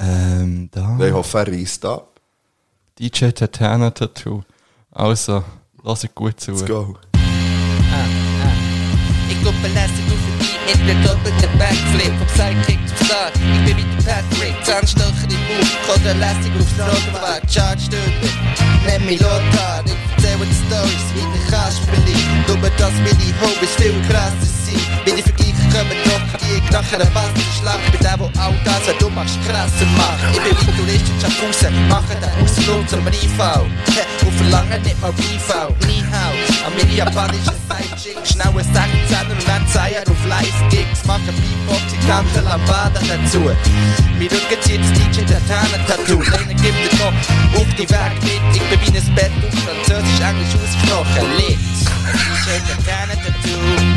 Ähm, 0.00 0.68
da. 0.72 0.98
Ich 0.98 1.12
hoffe, 1.12 1.38
er 1.38 1.48
reist 1.48 1.84
ab. 1.84 2.20
DJ 2.98 3.30
Tatana 3.30 3.90
Tattoo. 3.90 4.42
Also, 4.90 5.44
lass 5.82 6.04
es 6.04 6.14
gut 6.14 6.40
zu. 6.40 6.52
Let's 6.52 6.66
go. 6.66 6.96
Ich 9.30 9.36
guck 9.44 9.54
belästigt 9.62 10.10
auf 10.10 10.18
den 10.26 10.38
Beat 10.38 10.80
mit 10.80 10.96
einem 10.96 11.04
doppelten 11.04 11.58
Backflip 11.58 12.12
Vom 12.18 12.28
Sidekick 12.34 12.78
zum 12.88 13.06
Start, 13.06 13.32
ich 13.36 13.64
bin 13.64 13.76
wie 13.76 14.04
der 14.04 14.12
Patrick 14.12 14.64
Zahnstocher 14.64 15.28
im 15.30 15.38
Bauch, 15.48 15.96
oder 15.96 16.14
lästig 16.14 16.52
aufs 16.58 16.74
Rotwerk 16.78 17.42
Charge-Stunde, 17.48 18.28
nenn 18.84 19.06
mich 19.06 19.20
Lothar 19.20 19.82
Ich 19.86 19.94
erzähle 20.16 20.46
die 20.46 20.54
Storys 20.66 21.06
wie 21.14 21.24
der 21.32 21.44
Kasperli 21.50 22.16
Nur, 22.48 22.70
dass 22.76 22.92
meine 22.92 23.30
Hobbys 23.40 23.74
viel 23.78 23.94
krasser 24.08 24.50
sind 24.66 25.06
Meine 25.06 25.22
Vergleiche 25.22 25.59
kommen 25.70 25.98
doch 26.04 26.40
die 26.42 26.60
nach 26.72 26.92
einer 26.92 27.10
Bastelschlacht 27.10 27.92
Mit 27.92 28.02
dem, 28.02 28.18
wo 28.18 28.26
all 28.38 28.54
das, 28.64 28.82
was 28.86 28.98
du 28.98 29.08
machst, 29.10 29.38
krasser 29.46 29.86
macht. 29.96 30.18
Ich 30.32 30.42
bin 30.42 30.56
wie 30.58 30.76
Tourist 30.76 31.08
in 31.08 31.20
Schaffhausen, 31.20 31.88
mache 31.88 32.14
den 32.16 32.44
Ausflug 32.44 32.88
zum 32.88 33.06
Riefau 33.06 33.66
Und 34.26 34.34
verlange 34.36 34.78
nicht 34.80 35.00
mal 35.00 35.12
Briefau, 35.12 35.68
nie 35.86 36.02
hau. 36.10 36.32
An 36.66 36.72
meine 36.76 36.94
japanischen 36.94 37.56
Sidechick, 37.68 38.18
schnell 38.26 38.48
ein 38.48 38.66
16er 38.74 39.30
und 39.30 39.48
dann 39.48 39.66
Zeier 39.68 40.02
auf 40.08 40.26
Live-Gigs. 40.28 41.04
Mache 41.06 41.32
Beatboxing, 41.32 42.00
tanze 42.06 42.40
Lambada 42.40 43.00
dazu. 43.00 43.50
Mein 44.18 44.28
Rücken 44.28 44.60
zieht 44.62 44.80
das 44.80 44.92
DJ 44.92 45.22
Tatana-Tattoo 45.24 46.20
Lehne 46.20 46.54
gibt 46.54 46.80
dir 46.84 46.98
noch 46.98 47.60
auf 47.60 47.70
die 47.78 47.88
Weg 47.88 48.14
mit. 48.22 48.56
Ich 48.56 48.62
bin 48.68 48.80
wie 48.80 48.98
ein 48.98 49.14
Bett 49.14 49.32
auf 49.46 49.58
Französisch, 49.64 50.20
Englisch 50.20 50.54
ausgesprochen. 50.54 51.26
Lit 51.38 51.58
DJ 52.12 52.58
Tatana-Tattoo 52.68 53.58
auf 53.76 53.89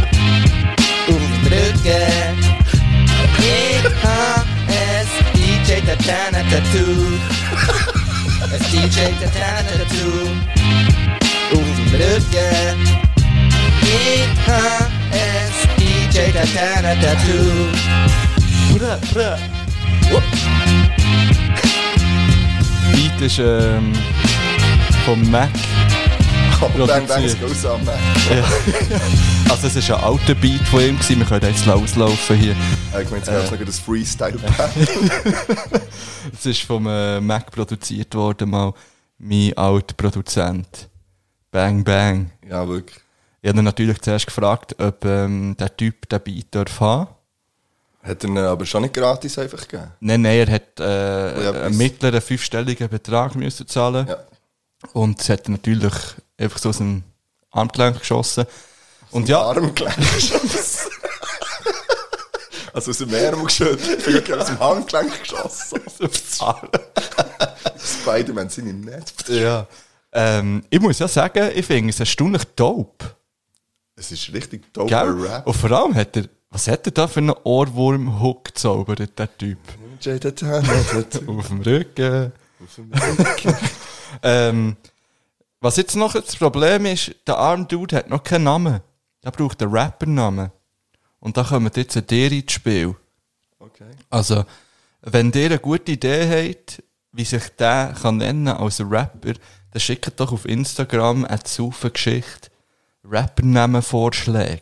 hab 4.03 4.45
es 4.67 5.09
DJ 5.33 5.81
Tatana 5.85 6.41
Tattoo. 6.49 7.19
Es 8.53 8.71
DJ 8.71 9.11
Tatana 9.19 9.71
Tattoo. 9.77 10.29
Ich 13.81 14.27
hab 14.47 14.91
es 15.11 15.57
DJ 15.77 16.31
Tatana 16.31 16.95
Tattoo. 17.01 17.69
Brr, 18.77 18.97
brr. 19.13 19.37
Wupp. 20.11 20.23
Beat 22.91 23.21
ist 23.21 23.39
ähm, 23.39 23.93
vom 25.05 25.29
Mac. 25.31 25.49
Bang, 26.69 27.05
goes 27.41 27.65
on, 27.65 27.83
man. 27.83 27.95
Ja. 28.29 28.43
also 29.51 29.67
es 29.67 29.75
ist 29.75 29.91
ein 29.91 30.01
alter 30.01 30.33
Beat 30.35 30.61
von 30.67 30.79
ihm 30.81 30.97
gewesen. 30.97 31.19
Wir 31.19 31.25
können 31.25 31.51
jetzt 31.51 31.65
loslaufen 31.65 32.37
hier. 32.37 32.55
Ich 33.01 33.09
meine, 33.09 33.17
jetzt 33.17 33.27
es 33.27 33.51
noch 33.51 33.59
das 33.65 33.79
Freestyle-Pad. 33.79 34.71
Es 36.33 36.45
ist 36.45 36.61
vom 36.61 36.87
äh, 36.87 37.19
Mac 37.19 37.51
produziert 37.51 38.15
worden, 38.15 38.49
mal 38.49 38.73
mein 39.17 39.51
alter 39.57 39.93
Produzent. 39.93 40.87
Bang 41.51 41.83
Bang. 41.83 42.31
ja, 42.49 42.65
wirklich. 42.67 42.97
Ich 43.41 43.49
habe 43.49 43.59
ihn 43.59 43.65
natürlich 43.65 43.99
zuerst 44.01 44.25
gefragt, 44.25 44.73
ob 44.79 45.03
ähm, 45.03 45.57
der 45.59 45.75
Typ 45.75 46.07
den 46.07 46.21
Beat 46.21 46.47
darf 46.51 46.79
haben. 46.79 47.07
Hat 48.01 48.23
er 48.23 48.29
ihn 48.29 48.37
aber 48.37 48.65
schon 48.65 48.83
nicht 48.83 48.93
gratis 48.93 49.37
einfach 49.37 49.67
gegeben? 49.67 49.91
Nein, 49.99 50.21
nein, 50.21 50.47
er 50.47 50.51
hat 50.53 50.79
äh, 50.79 51.43
Ja, 51.43 51.51
einen 51.65 51.77
mittleren 51.77 52.21
fünfstelligen 52.21 52.87
Betrag 52.87 53.35
müssen 53.35 53.67
zahlen 53.67 54.07
Ja. 54.07 54.17
und 54.93 55.19
es 55.19 55.27
hat 55.29 55.49
natürlich 55.49 55.93
einfach 56.37 56.57
so 56.59 56.69
aus 56.69 56.77
dem 56.77 57.03
Armgelenk 57.51 57.99
geschossen. 57.99 58.45
Und 59.11 59.29
ja, 59.29 59.41
Armgelenk 59.41 59.95
geschossen. 59.95 60.91
also 62.73 62.91
aus 62.91 62.97
dem 62.97 63.13
Ärmel 63.13 63.45
geschüttelt. 63.45 64.07
Ich 64.07 64.23
bin 64.23 64.39
aus 64.39 64.47
dem 64.47 64.59
Handgelenk 64.59 65.19
geschossen. 65.21 65.81
Spider-Man 67.77 68.49
sind 68.49 68.67
im 68.67 68.81
Netz. 68.81 69.13
ja. 69.27 69.67
Ähm, 70.15 70.63
ich 70.69 70.79
muss 70.79 70.99
ja 70.99 71.07
sagen, 71.07 71.51
ich 71.55 71.65
finde 71.65 71.89
es 71.89 71.99
erstaunlich 71.99 72.43
dope. 72.55 73.15
Es 73.95 74.11
ist 74.11 74.31
richtig 74.31 74.71
doper 74.71 74.87
Gell? 74.87 75.27
Rap. 75.27 75.47
Und 75.47 75.53
vor 75.55 75.71
allem 75.71 75.95
hat 75.95 76.15
er, 76.15 76.25
was 76.49 76.67
hat 76.67 76.85
er 76.85 76.91
da 76.91 77.07
für 77.07 77.19
einen 77.19 77.31
Ohrwurm-Hook 77.43 78.45
gezaubert, 78.45 79.17
der 79.17 79.37
Typ? 79.37 79.57
Jay 79.99 80.19
Tatana 80.19 80.61
Tattoo. 80.61 81.39
Auf 81.39 81.47
dem 81.47 81.61
Rücken. 81.61 82.31
ähm, 84.23 84.75
was 85.63 85.77
jetzt 85.77 85.95
noch 85.95 86.13
das 86.13 86.35
Problem 86.35 86.85
ist, 86.85 87.15
der 87.25 87.37
arme 87.37 87.65
Dude 87.65 87.95
hat 87.97 88.09
noch 88.09 88.23
keinen 88.23 88.43
Namen. 88.43 88.81
Der 89.23 89.31
braucht 89.31 89.61
einen 89.63 89.71
Rapper-Namen. 89.75 90.51
Und 91.19 91.37
da 91.37 91.43
kommt 91.43 91.77
jetzt 91.77 91.95
ein 91.95 92.05
dir 92.05 92.31
ins 92.31 92.51
Spiel. 92.51 92.95
Okay. 93.59 93.89
Also, 94.09 94.43
wenn 95.01 95.31
ihr 95.31 95.45
eine 95.45 95.59
gute 95.59 95.93
Idee 95.93 96.49
habt, 96.49 96.83
wie 97.13 97.23
sich 97.25 97.47
der 97.57 97.95
kann 98.01 98.17
nennen 98.17 98.49
als 98.49 98.79
Rapper, 98.81 99.33
dann 99.71 99.79
schickt 99.79 100.19
doch 100.19 100.31
auf 100.33 100.45
Instagram 100.45 101.23
eine 101.25 101.39
Geschichte 101.93 102.49
Rappernamen-Vorschläge. 103.05 104.61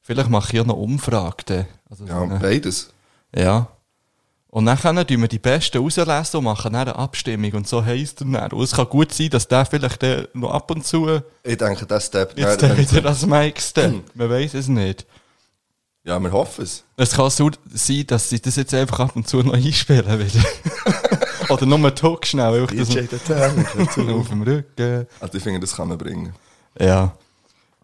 Vielleicht 0.00 0.30
mache 0.30 0.54
ich 0.54 0.60
auch 0.60 0.66
noch 0.66 0.76
Umfrage. 0.76 1.42
dann. 1.46 1.66
Also 1.88 2.06
so 2.06 2.12
Ja, 2.12 2.22
eine- 2.22 2.38
beides. 2.38 2.92
ja. 3.34 3.68
Und 4.52 4.66
dann 4.66 4.76
können 4.78 5.08
wir 5.08 5.28
die 5.28 5.38
besten 5.38 5.78
rauslesen 5.78 6.38
und 6.38 6.44
machen 6.44 6.72
dann 6.72 6.88
eine 6.88 6.96
Abstimmung. 6.96 7.52
Und 7.52 7.68
so 7.68 7.84
heisst 7.84 8.20
er 8.20 8.26
dann. 8.26 8.50
Und 8.52 8.64
es 8.64 8.72
kann 8.72 8.88
gut 8.88 9.12
sein, 9.12 9.30
dass 9.30 9.46
der 9.46 9.64
vielleicht 9.64 10.02
noch 10.34 10.50
ab 10.50 10.70
und 10.72 10.84
zu 10.84 11.20
Ich 11.44 11.56
denke, 11.56 11.86
das 11.86 12.06
Step. 12.06 12.36
jetzt 12.36 12.60
wenn- 12.62 12.76
wieder 12.76 13.00
das 13.02 13.24
Mike 13.24 13.60
steppt. 13.60 14.14
Man 14.16 14.28
weiß 14.28 14.54
es 14.54 14.66
nicht. 14.66 15.06
Ja, 16.02 16.18
wir 16.18 16.32
hoffen 16.32 16.64
es. 16.64 16.82
Es 16.96 17.12
kann 17.12 17.30
so 17.30 17.50
sein, 17.72 18.04
dass 18.08 18.28
sie 18.28 18.40
das 18.40 18.56
jetzt 18.56 18.74
einfach 18.74 19.00
ab 19.00 19.14
und 19.14 19.28
zu 19.28 19.38
noch 19.42 19.52
einspielen 19.54 20.18
wieder. 20.18 20.44
Oder 21.50 21.66
nur 21.66 21.78
einen 21.78 21.94
Talk 21.94 22.26
schnell. 22.26 22.66
das 22.66 22.88
DJ 22.88 23.00
Tatana 23.02 23.62
Tattoo. 23.62 24.18
auf 24.18 24.28
dem 24.30 24.42
Rücken. 24.42 25.06
Also 25.20 25.36
ich 25.36 25.42
finde, 25.44 25.60
das 25.60 25.76
kann 25.76 25.88
man 25.88 25.98
bringen. 25.98 26.32
Ja. 26.78 27.12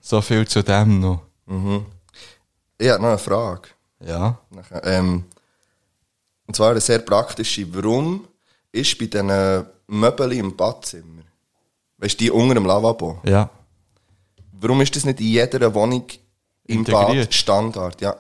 So 0.01 0.21
viel 0.21 0.47
zu 0.49 0.63
dem 0.63 0.99
noch. 1.01 1.21
Ich 2.79 2.89
habe 2.89 3.03
noch 3.03 3.09
eine 3.11 3.19
Frage. 3.19 3.69
Ja. 4.05 4.39
Nachher, 4.51 4.85
ähm, 4.85 5.25
und 6.47 6.55
zwar 6.55 6.71
eine 6.71 6.81
sehr 6.81 7.01
praktische. 7.01 7.67
Warum 7.75 8.27
ist 8.73 8.99
bei 8.99 9.07
diesen 9.07 9.67
Möbeln 9.87 10.33
im 10.33 10.57
Badzimmer, 10.57 11.23
weißt 11.99 12.21
du, 12.21 12.25
die 12.25 12.31
unter 12.31 12.55
dem 12.55 12.67
Lavabo, 12.67 13.21
Ja. 13.25 13.51
warum 14.53 14.81
ist 14.81 14.95
das 14.97 15.05
nicht 15.05 15.21
in 15.21 15.27
jeder 15.27 15.73
Wohnung 15.75 16.05
im 16.65 16.79
Integriert. 16.79 17.29
Bad 17.29 17.35
Standard? 17.35 18.01
Ja. 18.01 18.17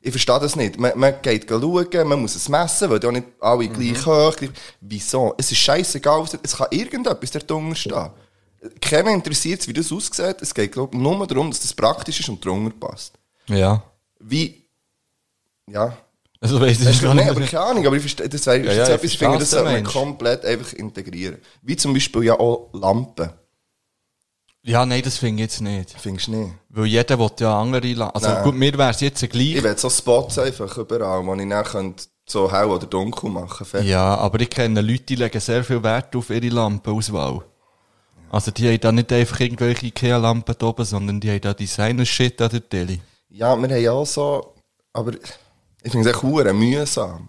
Ich 0.00 0.10
verstehe 0.10 0.38
das 0.38 0.54
nicht. 0.54 0.78
Man, 0.78 0.98
man 0.98 1.14
geht 1.22 1.48
schauen, 1.48 2.08
man 2.08 2.20
muss 2.20 2.34
es 2.34 2.48
messen, 2.50 2.90
weil 2.90 3.00
die 3.00 3.06
auch 3.06 3.12
nicht 3.12 3.26
alle 3.40 3.68
gleich 3.68 4.04
hoch 4.04 4.36
Wieso? 4.80 5.34
Es 5.38 5.50
ist 5.50 5.58
scheißegal, 5.58 6.26
es 6.42 6.56
kann 6.56 6.66
irgendetwas 6.70 7.30
dort 7.30 7.50
drunter 7.50 7.74
stehen. 7.74 8.10
Keiner 8.82 9.12
interessiert 9.12 9.60
es, 9.60 9.68
wie 9.68 9.72
das 9.72 9.90
aussieht. 9.90 10.36
Es 10.42 10.54
geht 10.54 10.72
glaub, 10.72 10.92
ich, 10.94 11.00
nur 11.00 11.26
darum, 11.26 11.50
dass 11.50 11.60
das 11.60 11.72
praktisch 11.72 12.20
ist 12.20 12.28
und 12.28 12.44
drunter 12.44 12.74
passt. 12.78 13.14
Ja. 13.46 13.82
Wie, 14.18 14.66
ja, 15.66 15.96
Also 16.44 16.60
Weißt 16.60 16.82
du, 16.82 16.84
nicht. 16.84 17.02
nein, 17.02 17.30
aber 17.30 17.40
keine 17.40 17.64
Ahnung, 17.64 17.86
aber 17.86 17.96
ich 17.96 18.02
verstehe, 18.02 18.28
das 18.28 18.44
wäre 18.44 18.66
Ja, 18.66 18.72
ja, 18.74 18.86
etwas, 18.88 19.04
ich 19.04 19.16
finde, 19.16 19.38
das 19.38 19.50
sollte 19.50 19.72
man 19.72 19.82
komplett 19.82 20.44
einfach 20.44 20.74
integrieren. 20.74 21.38
Wie 21.62 21.74
zum 21.74 21.94
Beispiel 21.94 22.24
ja 22.24 22.38
auch 22.38 22.68
Lampen. 22.74 23.30
Ja, 24.62 24.84
nein, 24.84 25.00
das 25.02 25.16
finde 25.16 25.42
ich 25.42 25.48
jetzt 25.48 25.62
nicht. 25.62 25.94
Findest 25.98 26.26
du 26.26 26.32
nicht? 26.32 26.54
Weil 26.68 26.84
jeder 26.84 27.18
will 27.18 27.30
ja 27.38 27.58
andere 27.58 27.90
La 27.94 28.08
Also 28.10 28.28
Nein. 28.28 28.42
gut, 28.44 28.54
mir 28.56 28.76
wäre 28.76 28.90
es 28.90 29.00
jetzt 29.00 29.26
gleich. 29.30 29.54
Ich 29.56 29.62
will 29.62 29.78
so 29.78 29.88
Spots 29.88 30.38
einfach 30.38 30.76
überall, 30.76 31.24
wo 31.24 31.34
ich 31.34 31.48
dann 31.48 31.64
könnte 31.64 32.04
so 32.26 32.52
hell 32.52 32.66
oder 32.66 32.86
dunkel 32.86 33.30
machen 33.30 33.66
könnte. 33.66 33.86
Ja, 33.88 34.14
aber 34.16 34.38
ich 34.40 34.50
kenne 34.50 34.82
Leute, 34.82 35.04
die 35.04 35.16
legen 35.16 35.40
sehr 35.40 35.64
viel 35.64 35.82
Wert 35.82 36.14
auf 36.14 36.28
ihre 36.28 36.48
Lampenauswahl. 36.48 37.40
Also 38.30 38.50
die 38.50 38.68
haben 38.68 38.80
da 38.80 38.92
nicht 38.92 39.10
einfach 39.14 39.40
irgendwelche 39.40 39.86
Ikea-Lampen 39.86 40.56
oben, 40.62 40.84
sondern 40.84 41.20
die 41.20 41.30
haben 41.30 41.40
da 41.40 41.54
Designer-Shit 41.54 42.38
an 42.42 42.50
der 42.50 42.60
Deli. 42.60 43.00
Ja, 43.30 43.56
wir 43.56 43.68
haben 43.68 43.82
ja 43.82 43.92
auch 43.92 44.04
so, 44.04 44.54
aber 44.92 45.12
ich 45.84 45.92
finde 45.92 46.08
es 46.08 46.16
echt 46.16 46.22
hure 46.22 46.52
mühsam. 46.52 47.28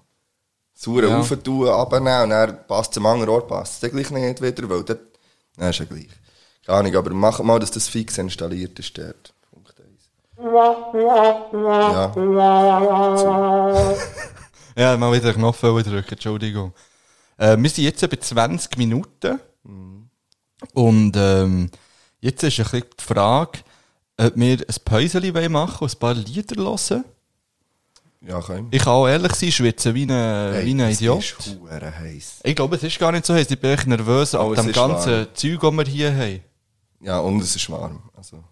Das 0.74 0.88
hure 0.88 1.08
Ja. 1.08 1.22
ja. 1.22 1.36
tun, 1.36 1.68
abnehmen 1.70 2.24
und 2.24 2.30
dann 2.32 2.68
passt 2.68 2.92
es 2.92 2.98
am 2.98 3.06
anderen 3.06 3.30
Ort, 3.30 3.48
passt 3.48 3.74
es 3.74 3.80
dann 3.82 3.92
gleich 3.92 4.10
nicht 4.10 4.42
wieder, 4.42 4.70
weil 4.70 4.84
dort, 4.84 5.02
nein, 5.58 5.70
ist 5.70 5.80
ja 5.80 5.86
gleich. 5.86 6.10
Keine 6.66 6.80
Ahnung, 6.80 6.96
aber 6.96 7.14
mach 7.14 7.40
mal, 7.44 7.60
dass 7.60 7.72
das 7.72 7.88
fix 7.88 8.18
installiert 8.18 8.80
ist 8.80 8.98
dort. 8.98 9.34
Punkt 9.52 9.76
1. 9.80 10.10
Ja, 10.38 12.14
Ja, 14.78 14.98
mal 14.98 15.14
wieder 15.14 15.34
Knopf 15.34 15.62
drücken, 15.62 16.10
Entschuldigung. 16.10 16.74
Äh, 17.38 17.56
wir 17.58 17.70
sind 17.70 17.86
jetzt 17.86 18.10
bei 18.10 18.18
20 18.18 18.78
Minuten. 18.78 19.40
Und 20.74 21.16
ähm, 21.16 21.70
jetzt 22.20 22.44
ist 22.44 22.60
ein 22.60 22.64
bisschen 22.64 22.88
die 23.00 23.04
Frage, 23.04 23.60
ob 24.18 24.36
wir 24.36 24.58
ein 24.58 24.76
Päuschen 24.84 25.52
machen 25.52 25.84
und 25.84 25.94
ein 25.94 26.00
paar 26.00 26.14
Lieder 26.14 26.62
hören. 26.62 27.06
Ja, 28.28 28.42
können 28.42 28.68
Ich 28.72 28.84
kann 28.84 28.94
auch 28.94 29.08
ehrlich 29.08 29.34
sein, 29.34 29.52
schwitzen 29.52 29.94
wie 29.94 30.04
ein, 30.06 30.66
wie 30.66 30.74
ein 30.74 30.92
Idiot. 30.92 31.20
Ist 31.20 31.60
heiß. 31.72 32.40
Ich 32.44 32.56
glaube, 32.56 32.76
es 32.76 32.84
ist 32.84 32.98
gar 33.00 33.12
nicht 33.12 33.26
so 33.26 33.34
heiß. 33.34 33.50
Ich 33.50 33.60
bin 33.60 33.72
echt 33.72 33.88
nervös 33.88 34.34
Oh, 34.34 34.52
ab 34.52 34.56
dem 34.56 34.72
ganzen 34.72 35.12
warm. 35.12 35.28
Zeug, 35.34 35.60
das 35.62 35.72
wir 35.74 35.86
hier 35.86 36.16
haben. 36.16 36.42
Ja, 37.02 37.20
und 37.20 37.40
es 37.42 37.56
ist 37.56 37.70
warm. 37.70 38.10
Also, 38.16 38.44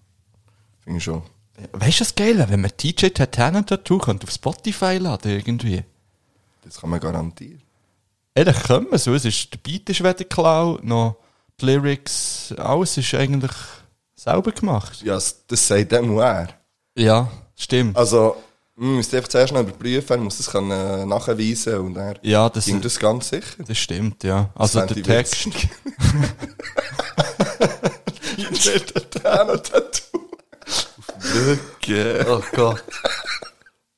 finde 0.81 0.97
ich 0.97 1.03
schon. 1.03 1.23
Weißt 1.71 1.99
du 1.99 2.03
das 2.03 2.15
Geile? 2.15 2.47
Wenn 2.49 2.61
man 2.61 2.71
DJ 2.81 3.07
Titanium 3.07 3.65
Tattoo 3.65 3.97
könnte 3.97 4.27
auf 4.27 4.33
Spotify 4.33 4.97
laden 4.97 5.31
irgendwie. 5.31 5.83
Das 6.63 6.79
kann 6.79 6.89
man 6.89 6.99
garantieren. 6.99 7.61
Ehrlich 8.35 8.63
können 8.63 8.87
wir 8.91 8.97
so. 8.97 9.13
Es 9.13 9.25
ist, 9.25 9.53
der 9.53 9.57
Beat 9.59 9.89
ist 9.89 9.99
weder 9.99 10.13
geklaut, 10.15 10.83
noch 10.83 11.17
die 11.59 11.65
Lyrics, 11.65 12.53
alles 12.57 12.97
ist 12.97 13.13
eigentlich 13.13 13.51
selber 14.15 14.51
gemacht. 14.51 15.01
Ja, 15.03 15.15
das 15.15 15.45
das 15.47 15.67
sagt 15.67 15.91
dem 15.91 16.17
er. 16.17 16.49
Ja, 16.95 17.29
stimmt. 17.55 17.95
Also, 17.95 18.35
man 18.75 18.95
müsste 18.95 19.17
einfach 19.17 19.29
zuerst 19.29 19.53
noch 19.53 19.61
überprüfen, 19.61 20.17
man 20.17 20.23
muss 20.25 20.37
das 20.37 20.49
können, 20.49 20.71
äh, 20.71 21.05
nachweisen 21.05 21.77
und 21.79 21.93
dann 21.93 22.17
Ja, 22.21 22.49
das, 22.49 22.65
ging 22.65 22.81
das 22.81 22.97
ganz 22.99 23.29
sicher. 23.29 23.63
das 23.67 23.77
stimmt, 23.77 24.23
ja. 24.23 24.49
Also 24.55 24.79
fände 24.79 24.95
der 24.95 25.01
ich 25.01 25.07
Text. 25.07 25.45
witzig. 25.45 25.69
Tattoo. 29.23 30.19
Lücke. 31.33 32.25
Oh 32.29 32.41
Gott. 32.55 32.83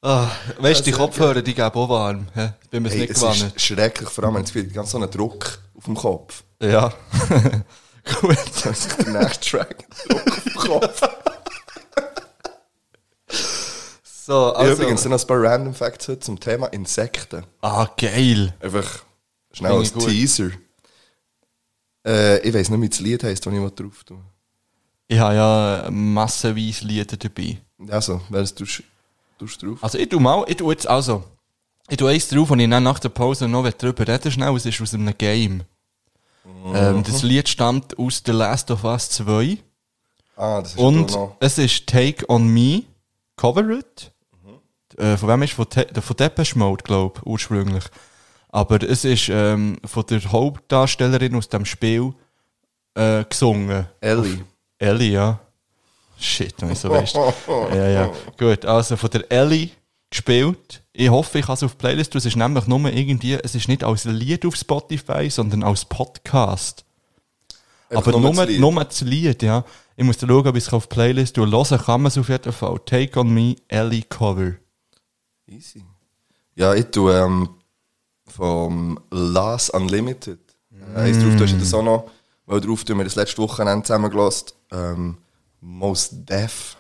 Ah, 0.02 0.28
weißt 0.60 0.82
du, 0.82 0.84
die 0.86 0.92
Kopfhörer, 0.92 1.42
die 1.42 1.54
geben 1.56 1.72
auch 1.74 1.90
warm. 1.90 2.28
Ich 2.64 2.70
bin 2.70 2.84
mir 2.84 2.90
Hey, 2.90 3.00
nicht 3.00 3.12
es 3.12 3.20
gewohnt. 3.20 3.54
ist 3.56 3.62
schrecklich, 3.62 4.10
vor 4.10 4.24
allem 4.26 4.36
wenn 4.36 4.44
es 4.44 4.74
ganz 4.74 4.92
so 4.92 4.98
einen 4.98 5.10
Druck 5.10 5.58
auf 5.76 5.86
dem 5.86 5.96
Kopf. 5.96 6.44
Ja. 6.62 6.94
Gut. 8.22 8.38
Das 8.64 8.86
ist 8.86 8.98
der 9.00 9.14
nächste 9.24 9.50
Track. 9.58 9.78
Druck 10.08 10.28
auf 10.28 10.44
dem 10.44 10.54
Kopf. 10.56 11.02
So, 14.26 14.54
Also. 14.54 14.74
Übrigens 14.74 15.04
sind 15.04 15.12
noch 15.12 15.22
ein 15.22 15.28
paar 15.28 15.40
Random 15.40 15.74
Facts 15.74 16.08
heute 16.08 16.20
zum 16.20 16.40
Thema 16.40 16.66
Insekten. 16.68 17.44
ah, 17.62 17.88
geil. 17.96 18.56
Einfach 18.60 19.04
schnell 19.52 19.74
als. 19.74 19.94
Teaser. 19.94 20.50
Äh, 22.08 22.40
ich 22.40 22.52
weiss 22.52 22.70
nicht, 22.70 22.82
wie 22.82 22.90
das 22.90 23.00
Lied 23.02 23.24
heisst, 23.24 23.46
das 23.46 23.54
ich 23.54 23.60
drauf 23.76 24.04
tue. 24.04 24.18
Ich 25.08 25.20
habe 25.20 25.36
ja 25.36 25.88
massenweise 25.92 26.86
Lieder 26.86 27.18
dabei. 27.18 27.62
Also, 27.88 28.20
welches 28.30 28.56
tust 28.56 28.82
du 29.38 29.46
drauf? 29.46 29.84
Also 29.84 30.00
ich 30.00 30.10
tu 30.10 30.20
mal, 30.20 30.44
ich 30.48 30.58
tu 30.58 30.72
jetzt 30.72 30.88
also, 30.88 31.24
ich 31.88 31.98
tu 31.98 32.08
eins 32.08 32.28
drauf 32.28 32.50
und 32.50 32.60
ich 32.60 32.70
dann 32.70 32.82
nach 32.82 32.98
der 32.98 33.10
Pause 33.10 33.48
noch 33.48 33.70
drüber 33.74 34.08
reden 34.08 34.32
schnell, 34.32 34.56
es 34.56 34.66
ist 34.66 34.82
aus 34.82 34.96
einem 34.96 35.16
Game. 35.16 35.66
Ähm, 36.74 37.04
das 37.04 37.22
Lied 37.22 37.48
stammt 37.48 38.00
aus 38.00 38.24
The 38.26 38.32
Last 38.32 38.72
of 38.72 38.84
Us 38.86 39.08
2 39.12 39.60
Ah, 40.36 40.62
das 40.62 40.72
ist 40.72 40.80
und 40.80 41.16
es 41.40 41.58
ist 41.60 41.86
Take 41.86 42.28
On 42.28 42.48
Me, 42.48 42.84
Covered. 43.36 44.12
Äh, 44.98 45.18
von 45.18 45.30
wem 45.30 45.44
ist 45.44 45.54
von, 45.54 45.70
Te 45.70 45.88
von 46.02 46.16
Depeche 46.16 46.58
Mode, 46.58 46.84
glaube 46.84 47.20
ich, 47.20 47.26
ursprünglich. 47.26 47.84
Aber 48.50 48.82
es 48.82 49.04
ist 49.04 49.30
ähm, 49.30 49.78
von 49.84 50.06
der 50.06 50.24
Hauptdarstellerin 50.24 51.36
aus 51.36 51.50
dem 51.50 51.66
Spiel 51.66 52.14
äh, 52.96 53.26
gesungen. 53.26 53.88
Ellie. 54.00 54.46
Ellie, 54.80 55.12
ja. 55.12 55.40
Shit, 56.18 56.56
wenn 56.60 56.72
ich 56.72 56.80
so 56.80 56.90
weißt. 56.90 57.16
ja, 57.74 57.88
ja. 57.90 58.14
Gut, 58.38 58.66
also 58.66 58.96
von 58.96 59.10
der 59.10 59.30
Ellie 59.30 59.72
gespielt. 60.10 60.82
Ich 60.94 61.10
hoffe, 61.10 61.40
ich 61.40 61.46
kann 61.46 61.56
es 61.56 61.64
auf 61.64 61.78
Playlist. 61.78 62.16
Es 62.16 62.26
ist 62.26 62.38
nämlich 62.38 62.68
nur 62.68 62.80
irgendwie, 62.90 63.34
es 63.34 63.56
ist 63.56 63.68
nicht 63.68 63.84
als 63.84 64.06
Lied 64.06 64.46
auf 64.46 64.56
Spotify, 64.56 65.30
sondern 65.30 65.64
als 65.64 65.84
Podcast. 65.84 66.86
Einfach 67.90 68.14
Aber 68.14 68.20
nur, 68.20 68.34
das 68.34 68.48
Lied. 68.48 68.60
nur 68.60 68.84
das 68.84 69.02
Lied, 69.02 69.44
ja. 69.44 69.66
Ich 69.98 70.06
muss 70.06 70.20
schauen, 70.20 70.48
ob 70.48 70.56
ich 70.56 70.66
es 70.66 70.74
auf 70.74 70.90
Playlist 70.90 71.36
tue. 71.36 71.50
Hören 71.50 71.80
kann 71.80 72.02
man 72.02 72.08
es 72.08 72.18
auf 72.18 72.30
jeden 72.30 72.52
Fall. 72.54 72.80
Take 72.86 73.20
on 73.20 73.34
Me, 73.34 73.56
Ellie 73.68 74.04
Cover. 74.04 74.54
Easy. 75.48 75.84
Ja, 76.56 76.74
ich 76.74 76.86
tue 76.86 77.14
ähm, 77.18 77.50
vom 78.28 79.00
Last 79.12 79.70
Unlimited. 79.72 80.40
Mm. 80.70 80.96
Eins 80.98 81.20
drauf, 81.20 81.36
du 81.36 81.44
hast 81.44 81.52
ja 81.52 81.58
das 81.60 81.74
auch 81.74 81.84
noch, 81.84 82.10
weil 82.46 82.62
drauf 82.62 82.84
tun 82.84 82.98
wir 82.98 83.04
das 83.04 83.16
letzte 83.16 83.38
Wochenende 83.42 83.84
zusammengelassen. 83.86 84.50
Ähm, 84.72 85.18
Most 85.62 86.14
Def. 86.30 86.78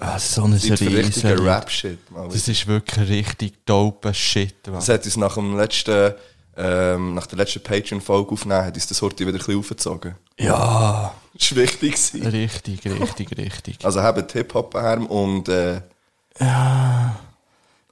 Ah, 0.00 0.18
so 0.18 0.44
eine 0.44 0.58
Serie. 0.58 0.98
richtigen 0.98 1.38
Rap-Shit. 1.38 1.98
Das 2.30 2.48
ist 2.48 2.66
wirklich 2.66 3.08
richtig 3.08 3.64
dope 3.64 4.12
Shit. 4.12 4.54
Das 4.64 4.88
hat 4.88 5.04
uns 5.04 5.16
nach 5.16 5.34
dem 5.34 5.56
letzten, 5.56 6.12
ähm, 6.56 7.14
nach 7.14 7.26
der 7.26 7.38
letzten 7.38 7.62
Patreon-Folge 7.62 8.32
aufgenommen, 8.32 8.66
hat 8.66 8.74
uns 8.74 8.86
das 8.86 9.00
heute 9.00 9.20
wieder 9.20 9.30
ein 9.30 9.38
bisschen 9.38 9.58
aufgezogen. 9.58 10.14
Ja, 10.38 11.14
Das 11.34 11.50
war 11.52 11.62
wichtig. 11.62 11.92
gewesen. 12.12 12.26
richtig, 12.26 12.84
richtig, 12.84 13.38
richtig. 13.38 13.84
Also 13.84 14.02
haben 14.02 14.26
Hip-Hop-Arm 14.30 15.06
und 15.06 15.48
äh, 15.48 15.80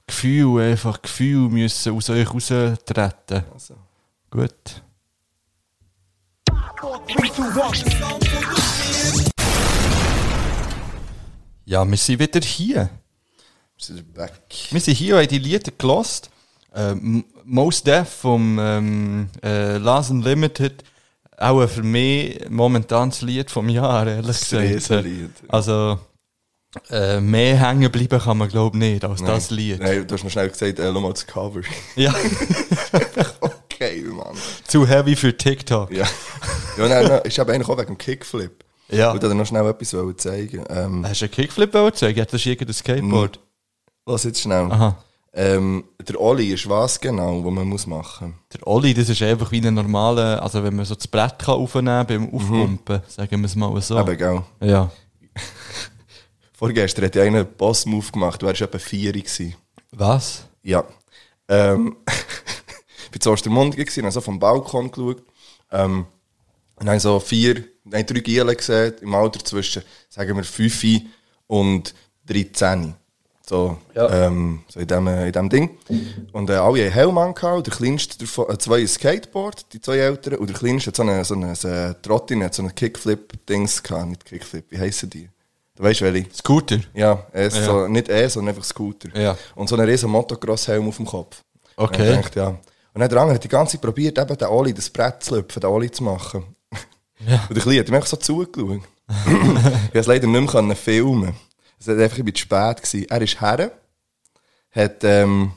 Gefühl, 0.07 0.61
einfach 0.61 1.01
Gefühl 1.01 1.49
müssen 1.49 1.93
aus 1.93 2.09
euch 2.09 2.33
raustreten. 2.33 3.43
also. 3.53 3.75
Gut. 4.31 4.81
Ja, 11.65 11.85
wir 11.85 11.97
sind 11.97 12.19
wieder 12.19 12.39
hier. 12.39 12.89
wir 13.75 13.85
sind 13.85 14.13
back. 14.13 14.33
Wir 14.71 14.79
sind 14.79 14.95
hier 14.95 15.15
und 15.15 15.21
haben 15.21 15.27
die 15.27 15.37
Lieder 15.37 15.71
gelost. 15.77 16.29
Ähm, 16.73 17.25
Most 17.43 17.87
Def 17.87 18.07
vom 18.09 18.57
ähm, 18.59 19.29
äh, 19.43 19.77
Last 19.77 20.11
Unlimited. 20.11 20.83
Auch 21.37 21.67
für 21.67 21.83
mich 21.83 22.39
momentan 22.49 23.09
das 23.09 23.21
Lied 23.21 23.51
vom 23.51 23.69
Jahr, 23.69 24.07
ehrlich 24.07 24.27
Das 24.27 24.49
gesagt. 24.49 24.63
Riesenlied. 24.63 25.31
Also, 25.47 25.99
äh, 26.89 27.19
mehr 27.19 27.57
hängen 27.57 27.91
bleiben 27.91 28.19
kann 28.19 28.37
man, 28.37 28.47
glaube 28.49 28.77
ich, 28.77 28.83
nicht 28.83 29.05
als 29.05 29.21
das 29.21 29.49
Lied. 29.51 29.79
Nein, 29.79 30.07
du 30.07 30.13
hast 30.13 30.23
mir 30.23 30.29
schnell 30.29 30.49
gesagt, 30.49 30.79
äh, 30.79 30.91
mal 30.91 31.11
das 31.11 31.25
Cover. 31.25 31.61
Ja, 31.95 32.13
okay, 33.41 34.03
Mann. 34.03 34.35
zu 34.67 34.87
heavy 34.87 35.15
für 35.15 35.35
TikTok. 35.35 35.91
Ja. 35.91 36.05
ja 36.77 36.87
nein, 36.87 37.07
nein, 37.07 37.21
ich 37.25 37.39
habe 37.39 37.53
eigentlich 37.53 37.69
auch 37.69 37.77
wegen 37.77 37.93
dem 37.93 37.97
Kickflip. 37.97 38.63
Ja. 38.89 39.07
Ich 39.07 39.13
wollte 39.13 39.29
dir 39.29 39.35
noch 39.35 39.45
schnell 39.45 39.67
etwas 39.67 39.95
zeigen. 40.17 40.63
Ähm, 40.69 41.05
Hast 41.05 41.21
du 41.21 41.25
einen 41.25 41.31
Kickflip 41.33 41.73
zeigen? 41.95 42.21
Hat 42.21 42.31
das 42.31 42.45
irgendein 42.45 42.73
Skateboard? 42.73 43.39
lass 44.07 44.23
jetzt 44.23 44.41
schnell. 44.41 44.71
Aha. 44.71 44.97
Ähm, 45.33 45.83
der 46.07 46.19
Olli 46.19 46.51
ist 46.51 46.67
was 46.67 46.99
genau, 46.99 47.45
was 47.45 47.53
man 47.53 47.67
muss 47.67 47.85
machen 47.85 48.33
Der 48.53 48.65
Olli, 48.65 48.93
das 48.93 49.09
ist 49.09 49.21
einfach 49.21 49.51
wie 49.51 49.65
ein 49.65 49.73
normaler, 49.73 50.41
also 50.41 50.63
wenn 50.63 50.75
man 50.75 50.85
so 50.85 50.95
das 50.95 51.07
Brett 51.07 51.37
kann 51.37 51.55
aufnehmen 51.55 52.07
beim 52.07 52.33
Aufpumpen, 52.33 53.01
sagen 53.07 53.41
wir 53.41 53.45
es 53.45 53.55
mal 53.55 53.79
so. 53.81 53.99
Eben, 53.99 54.17
gell. 54.17 54.41
Ja. 54.61 54.89
Vorgestern 56.57 57.05
hat 57.05 57.13
ja 57.13 57.21
einer 57.21 57.41
einen 57.41 57.53
Boss-Move 57.55 58.11
gemacht, 58.11 58.41
du 58.41 58.47
warst 58.47 58.61
etwa 58.61 58.79
vier 58.79 59.11
gewesen. 59.11 59.53
Was? 59.91 60.45
Ja. 60.63 60.83
Ähm, 61.47 61.97
ich 62.07 63.13
war 63.13 63.19
zu 63.19 63.29
Ostermundigen, 63.29 63.85
gewesen, 63.85 64.01
habe 64.01 64.11
so 64.11 64.21
vom 64.21 64.39
Balkon 64.39 64.89
geschaut. 64.89 65.21
Ähm, 65.71 66.07
und 66.77 66.89
habe 66.89 66.99
so 66.99 67.19
vier, 67.19 67.63
nein, 67.83 68.07
drei 68.07 68.21
Gielen 68.21 68.57
gesehen, 68.57 68.95
im 69.01 69.13
Alter 69.13 69.45
zwischen, 69.45 69.83
sagen 70.09 70.35
wir, 70.35 70.43
5 70.43 71.01
und 71.45 71.93
13. 72.25 72.95
So, 73.47 73.77
ähm, 73.93 74.63
so 74.67 74.79
in 74.79 74.87
dem, 74.87 75.07
in 75.07 75.31
dem 75.31 75.49
Ding. 75.49 75.77
Und 76.31 76.49
äh, 76.49 76.53
alle 76.53 76.85
haben 76.85 76.91
Helm 76.91 77.17
angehauen, 77.19 77.61
der 77.61 77.73
kleinste 77.73 78.17
davon, 78.17 78.49
äh, 78.49 78.57
zwei 78.57 78.79
ein 78.79 78.87
Skateboard, 78.87 79.73
die 79.73 79.79
zwei 79.79 79.99
Älteren, 79.99 80.39
und 80.39 80.49
der 80.49 80.57
kleinste 80.57 80.87
hat 80.87 80.95
so 80.95 81.03
eine, 81.03 81.23
so 81.23 81.35
eine, 81.35 81.55
so 81.55 81.67
eine 81.67 82.01
Trottin, 82.01 82.51
so 82.51 82.63
eine 82.63 82.73
Kickflip-Dings 82.73 83.83
gehabt, 83.83 84.09
nicht 84.09 84.25
Kickflip, 84.25 84.71
wie 84.71 84.79
heissen 84.79 85.11
die? 85.11 85.29
Du 85.77 85.83
weißt 85.83 86.01
welche? 86.01 86.33
Scooter? 86.33 86.79
Ja, 86.95 87.23
ist 87.33 87.55
Ja. 87.57 87.63
So, 87.63 87.87
nicht 87.87 88.09
er, 88.09 88.27
sondern 88.29 88.55
einfach 88.55 88.67
Scooter. 88.67 89.15
Ja. 89.15 89.37
Und 89.53 89.69
so 89.69 89.75
einen 89.75 89.87
riesen 89.87 90.09
Motocross-Helm 90.09 90.87
auf 90.87 90.97
dem 90.97 91.05
Kopf. 91.05 91.43
Okay. 91.75 92.15
Und 92.15 92.23
dachte, 92.23 92.39
ja. 92.39 92.47
Und 92.47 93.01
dann 93.01 93.09
der 93.09 93.19
andere 93.19 93.35
hat 93.35 93.43
die 93.43 93.47
ganze 93.47 93.73
Zeit 93.73 93.81
probiert, 93.81 94.17
eben 94.17 94.37
den 94.37 94.47
Oli, 94.47 94.73
das 94.73 94.89
Brett 94.89 95.23
zu 95.23 95.35
lüpfen, 95.35 95.59
den 95.59 95.69
Oli 95.69 95.91
zu 95.91 96.03
machen. 96.03 96.43
Ja. 97.19 97.45
Und 97.47 97.55
der 97.55 97.61
Kleine 97.61 97.79
hat 97.81 97.89
mir 97.89 97.95
einfach 97.97 98.09
so 98.09 98.17
zugeschaut. 98.17 98.81
ich 99.07 99.33
konnte 99.33 99.99
es 99.99 100.07
leider 100.07 100.25
nicht 100.25 100.53
mehr 100.53 100.75
filmen. 100.75 101.35
Es 101.79 101.87
war 101.87 101.95
einfach 101.95 102.17
ein 102.17 102.25
bisschen 102.25 102.37
spät. 102.37 102.77
Gewesen. 102.81 103.09
Er 103.09 103.21
ist 103.21 103.39
her, 103.39 103.71
hat 104.71 105.03
ähm, 105.03 105.51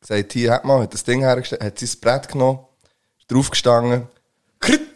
gesagt, 0.00 0.32
hier 0.32 0.52
hat 0.52 0.64
man, 0.64 0.82
hat 0.82 0.94
das 0.94 1.04
Ding 1.04 1.20
hergestellt, 1.20 1.62
hat 1.62 1.78
sein 1.78 1.90
Brett 2.00 2.28
genommen, 2.28 2.60
draufgestanden, 3.28 4.08
kritt, 4.58 4.91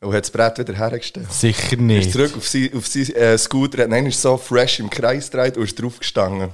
Und 0.00 0.12
hat 0.14 0.22
das 0.22 0.30
Brett 0.30 0.58
wieder 0.58 0.74
hergestellt. 0.74 1.32
Sicher 1.32 1.72
Ist 1.72 1.80
nicht. 1.80 2.12
zurück 2.12 2.36
auf 2.36 2.46
sein, 2.46 2.70
auf 2.76 2.86
sein 2.86 3.10
äh, 3.16 3.36
Scooter, 3.36 3.82
hat 3.90 4.06
ist 4.06 4.22
so 4.22 4.36
fresh 4.36 4.78
im 4.78 4.88
Kreis 4.90 5.28
gedreht 5.30 5.56
und 5.56 5.64
ist 5.64 5.80
drauf 5.80 5.98
gestanden. 5.98 6.50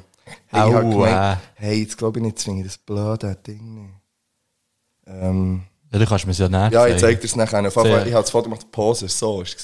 Hey, 0.47 0.69
ich 0.71 0.75
hab 0.75 0.83
Aua. 0.85 0.91
gemeint, 0.91 1.39
hey, 1.55 1.83
jetzt 1.83 1.99
glaube 1.99 2.19
ich 2.21 2.25
nicht 2.25 2.39
zwingend 2.39 2.67
das 2.67 2.79
blöde 2.79 3.37
Ding 3.47 3.75
nicht. 3.83 3.95
Ähm, 5.07 5.63
Ja, 5.93 5.99
du 5.99 6.07
kannst 6.07 6.27
mir 6.27 6.33
ja 6.33 6.49
näher 6.49 6.71
ja, 6.73 6.87
ich 6.87 6.93
zeigen. 6.95 7.01
zeig 7.01 7.21
dir 7.21 7.27
es 7.27 7.37
nachher. 7.37 7.67
Auf. 7.67 7.75
Fall, 7.75 7.87
Ich 8.07 8.15
habe 8.15 8.23
das 8.23 8.31
Foto 8.31 8.45
gemacht, 8.45 8.63
die 8.63 8.71
Pose, 8.71 9.09
so 9.09 9.37
war 9.37 9.43
es. 9.45 9.57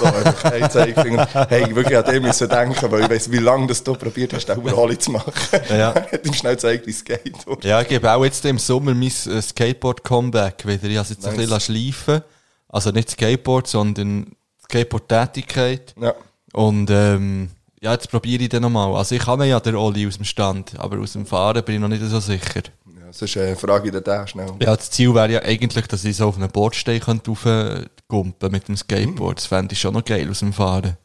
So, 0.00 0.04
einfach, 0.06 0.44
hey, 0.52 0.68
Zeigefinger. 0.68 1.28
Hey, 1.48 1.74
wirklich 1.74 1.96
an 1.96 2.04
dem 2.04 2.22
müssen 2.24 2.48
denken, 2.48 2.90
weil 2.92 3.02
ich 3.02 3.10
weiss, 3.10 3.30
wie 3.30 3.38
lange 3.38 3.66
das 3.68 3.82
du 3.84 3.94
probiert 3.94 4.32
hast, 4.32 4.46
den 4.46 4.58
Überholung 4.58 4.98
zu 4.98 5.10
machen. 5.12 5.32
Ja. 5.68 5.94
hat 6.12 6.26
ihm 6.26 6.32
schnell 6.32 6.54
gezeigt, 6.54 6.86
wie 6.86 6.90
es 6.90 7.04
geht. 7.04 7.34
Ja, 7.62 7.80
ich 7.80 7.88
gebe 7.88 8.12
auch 8.12 8.24
jetzt 8.24 8.44
im 8.44 8.58
Sommer 8.58 8.94
mein 8.94 9.08
äh, 9.08 9.42
Skateboard-Comeback 9.42 10.66
wieder. 10.66 10.84
Ich 10.88 10.96
habe 10.96 11.02
es 11.02 11.10
jetzt 11.10 11.26
ein 11.26 11.36
Nice. 11.36 11.48
bisschen 11.48 11.60
schleifen 11.60 12.22
Also 12.68 12.90
nicht 12.90 13.10
Skateboard, 13.10 13.66
sondern 13.66 14.32
Skateboard-Tätigkeit. 14.64 15.94
Ja. 16.00 16.14
Und 16.52 16.90
ähm, 16.90 17.50
ja, 17.80 17.92
jetzt 17.92 18.10
probiere 18.10 18.42
ich 18.42 18.48
den 18.48 18.62
nochmal. 18.62 18.94
Also 18.94 19.14
ich 19.14 19.22
kann 19.22 19.42
ja 19.42 19.60
den 19.60 19.76
Oli 19.76 20.06
aus 20.06 20.16
dem 20.16 20.24
Stand, 20.24 20.78
aber 20.78 20.98
aus 20.98 21.12
dem 21.12 21.26
Fahren 21.26 21.62
bin 21.64 21.76
ich 21.76 21.80
noch 21.80 21.88
nicht 21.88 22.02
so 22.02 22.20
sicher. 22.20 22.62
ja 22.86 23.12
sonst 23.12 23.36
äh, 23.36 23.54
frage 23.56 23.86
ich 23.86 23.92
den 23.92 24.04
den 24.04 24.26
schnell. 24.26 24.52
Ja, 24.60 24.76
das 24.76 24.90
Ziel 24.90 25.14
wäre 25.14 25.32
ja 25.32 25.42
eigentlich, 25.42 25.86
dass 25.86 26.04
ich 26.04 26.16
so 26.16 26.28
auf 26.28 26.36
einen 26.36 26.50
Bordstein 26.50 27.00
könnte 27.00 27.30
raufgumpen 27.30 28.50
mit 28.50 28.68
dem 28.68 28.76
Skateboard. 28.76 29.38
Das 29.38 29.46
fände 29.46 29.72
ich 29.72 29.80
schon 29.80 29.94
noch 29.94 30.04
geil 30.04 30.28
aus 30.30 30.40
dem 30.40 30.52
Fahren. 30.52 30.96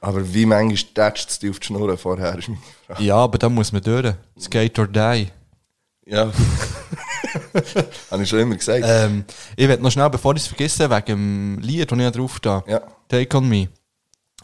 Aber 0.00 0.34
wie 0.34 0.44
manchmal 0.44 0.76
tätscht 0.76 1.30
es 1.30 1.38
dich 1.38 1.50
auf 1.50 1.60
die 1.60 1.66
Schnur 1.66 1.96
vorher, 1.96 2.36
ist 2.38 2.48
meine 2.48 2.60
Frage. 2.86 3.02
Ja, 3.02 3.16
aber 3.16 3.38
da 3.38 3.48
muss 3.48 3.72
man 3.72 3.82
durch. 3.82 4.14
Skate 4.38 4.78
or 4.78 4.86
die. 4.86 5.28
Ja. 6.06 6.30
Habe 8.10 8.22
ich 8.22 8.28
schon 8.28 8.40
immer 8.40 8.56
gesagt. 8.56 8.84
Ähm, 8.86 9.24
ich 9.56 9.68
werde 9.68 9.82
noch 9.82 9.90
schnell, 9.90 10.10
bevor 10.10 10.34
ich 10.34 10.42
es 10.42 10.48
vergesse, 10.48 10.90
wegen 10.90 11.06
dem 11.06 11.58
Lied, 11.60 11.90
das 11.90 11.98
ich 11.98 12.10
drauf 12.12 12.40
da. 12.40 12.62
Ja. 12.66 12.80
Take 13.08 13.36
on 13.36 13.48
me. 13.48 13.68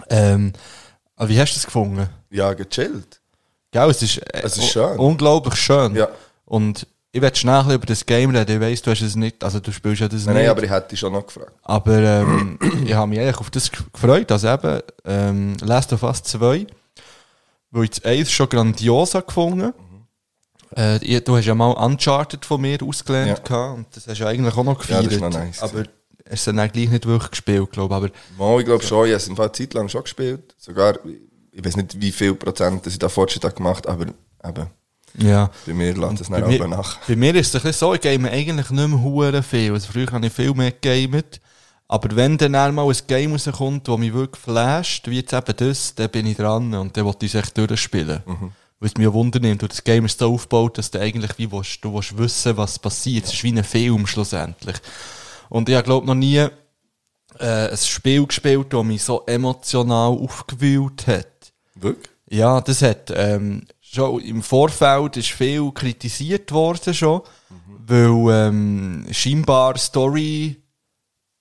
Ähm, 0.09 0.53
aber 1.17 1.29
wie 1.29 1.39
hast 1.41 1.55
du 1.55 1.59
es 1.59 1.65
gefunden? 1.67 2.09
Ja, 2.31 2.53
gechillt. 2.55 3.21
Gell, 3.73 3.91
es 3.91 4.03
ist, 4.03 4.19
äh, 4.19 4.43
Es 4.43 4.57
ist 4.57 4.69
schön. 4.71 4.85
un- 4.93 4.99
unglaublich 4.99 5.55
schön. 5.57 5.95
Ja. 5.95 6.09
Und 6.45 6.87
ich 7.13 7.21
werde 7.21 7.37
schnell 7.37 7.65
über 7.73 7.87
das 7.87 8.07
Game 8.07 8.31
reden. 8.31 8.53
Ich 8.57 8.61
weiss, 8.61 8.83
du 8.83 8.91
hast 8.93 9.01
es 9.03 9.17
nicht, 9.17 9.43
also 9.43 9.59
du 9.61 9.73
spielst 9.73 10.01
ja 10.01 10.09
das 10.09 10.25
Nein, 10.27 10.35
nicht. 10.37 10.43
nein, 10.45 10.51
aber 10.51 10.63
ich 10.63 10.71
hätte 10.71 10.89
dich 10.91 11.01
schon 11.01 11.13
noch 11.13 11.27
gefragt. 11.27 11.53
Aber 11.63 11.99
ähm, 11.99 12.59
ich 12.87 12.95
habe 12.95 13.09
mich 13.09 13.19
eigentlich 13.21 13.37
auf 13.39 13.51
das 13.51 13.71
gefreut, 13.93 14.31
also 14.33 14.49
eben 14.49 14.81
ähm, 15.05 15.57
Last 15.61 15.93
of 15.93 16.03
Us 16.05 16.23
2, 16.23 16.67
weil 17.73 17.85
ich 17.85 17.91
das 17.91 18.05
1 18.05 18.31
schon 18.31 18.49
grandios 18.49 19.15
habe 19.15 19.27
gefunden 19.27 19.73
äh, 20.77 21.21
Du 21.21 21.37
hast 21.37 21.45
ja 21.47 21.55
mal 21.55 21.71
Uncharted 21.73 22.45
von 22.45 22.61
mir 22.61 22.79
ausgelernt 22.83 23.29
Ja. 23.29 23.45
gehabt, 23.45 23.77
und 23.79 23.87
das 23.97 24.07
hast 24.07 24.21
du 24.21 24.27
eigentlich 24.27 24.55
auch 24.57 24.65
noch 24.65 24.75
Ja, 24.89 25.01
gefeiert. 25.01 25.07
das 25.07 25.13
ist 25.15 25.21
noch 25.21 25.31
nice 25.31 25.63
aber 25.63 25.79
hast 25.81 25.89
es 26.29 26.45
dann 26.45 26.59
eigentlich 26.59 26.91
nicht 26.91 27.07
wirklich 27.07 27.31
gespielt, 27.33 27.71
glaube 27.73 27.95
ich. 27.95 27.97
Aber 27.97 28.11
Mal, 28.53 28.61
ich 28.61 28.67
glaube 28.67 28.85
schon, 28.85 29.07
ich 29.07 29.13
habe 29.13 29.17
es 29.23 29.29
Fall 29.37 29.47
eine 29.47 29.53
Zeit 29.53 29.75
lang 29.75 29.89
schon 29.89 30.03
gespielt. 30.03 30.55
Sogar, 30.59 30.99
ich 31.53 31.65
weiß 31.65 31.77
nicht, 31.77 32.01
wie 32.01 32.13
viel 32.13 32.35
Prozent 32.35 32.87
dass 32.87 32.93
ich 32.93 32.99
da 32.99 33.09
Fortschritt 33.09 33.45
habe 33.45 33.55
gemacht 33.55 33.87
aber 33.89 34.07
eben, 34.45 34.67
ja. 35.19 35.51
bei 35.67 35.75
mir 35.75 35.93
lässt 35.95 36.21
es 36.21 36.29
mir, 36.29 36.45
auch 36.47 36.67
nach. 36.69 36.99
bei 37.09 37.17
mir 37.17 37.35
ist 37.35 37.53
es 37.55 37.65
ein 37.65 37.73
so, 37.73 37.95
ich 37.95 38.01
game 38.01 38.27
eigentlich 38.27 38.71
nicht 38.71 38.89
mehr 38.89 39.03
hure 39.03 39.43
viel. 39.43 39.73
Also 39.73 39.91
früher 39.93 40.07
habe 40.13 40.27
ich 40.27 40.33
viel 40.33 40.55
mehr 40.55 40.71
gegamet. 40.71 41.41
Aber 41.89 42.15
wenn 42.15 42.39
dann 42.39 42.55
einmal 42.55 42.87
ein 42.89 42.97
Game 43.09 43.33
rauskommt, 43.33 43.89
das 43.89 43.99
mich 43.99 44.15
wirklich 44.15 44.41
flasht, 44.41 45.09
wie 45.09 45.17
jetzt 45.17 45.33
eben 45.33 45.57
das, 45.57 45.93
dann 45.97 46.09
bin 46.11 46.27
ich 46.27 46.37
dran 46.37 46.73
und 46.75 46.97
dann 46.97 47.05
wollte 47.05 47.27
ich 47.27 47.35
es 47.35 47.43
echt 47.43 47.59
durchspielen. 47.59 48.23
Weil 48.25 48.37
es 48.87 48.97
mich 48.97 49.07
ein 49.07 49.13
Wunder 49.13 49.41
nimmt. 49.41 49.63
Und 49.63 49.73
das 49.73 49.85
Game 49.85 50.07
ist 50.07 50.19
so 50.19 50.33
aufgebaut, 50.35 50.79
dass 50.79 50.91
du 50.91 51.01
eigentlich 51.01 51.37
wie 51.39 51.51
willst, 51.53 51.85
du 51.85 51.95
willst 51.95 52.17
wissen, 52.17 52.57
was 52.57 52.79
passiert. 52.79 53.27
Es 53.27 53.35
ist 53.35 53.43
wie 53.45 53.53
ein 53.53 53.63
Film 53.65 54.07
schlussendlich. 54.07 54.77
Und 55.49 55.69
ich 55.69 55.83
glaube 55.85 56.07
noch 56.07 56.15
nie 56.15 56.37
äh, 57.39 57.71
ein 57.71 57.77
Spiel 57.77 58.27
gespielt, 58.27 58.73
das 58.73 58.85
mich 58.85 59.03
so 59.03 59.23
emotional 59.27 60.13
aufgewühlt 60.13 61.07
hat. 61.07 61.53
Wirklich? 61.75 62.09
Ja, 62.31 62.61
das 62.61 62.83
hat 62.83 63.13
ähm, 63.15 63.67
schon 63.81 64.21
im 64.21 64.43
Vorfeld 64.43 65.17
ist 65.17 65.31
viel 65.31 65.71
kritisiert 65.73 66.53
worden 66.53 66.95
schon, 66.95 67.23
weil 67.87 68.49
ähm, 68.49 69.07
scheinbar 69.11 69.77
Story 69.79 70.57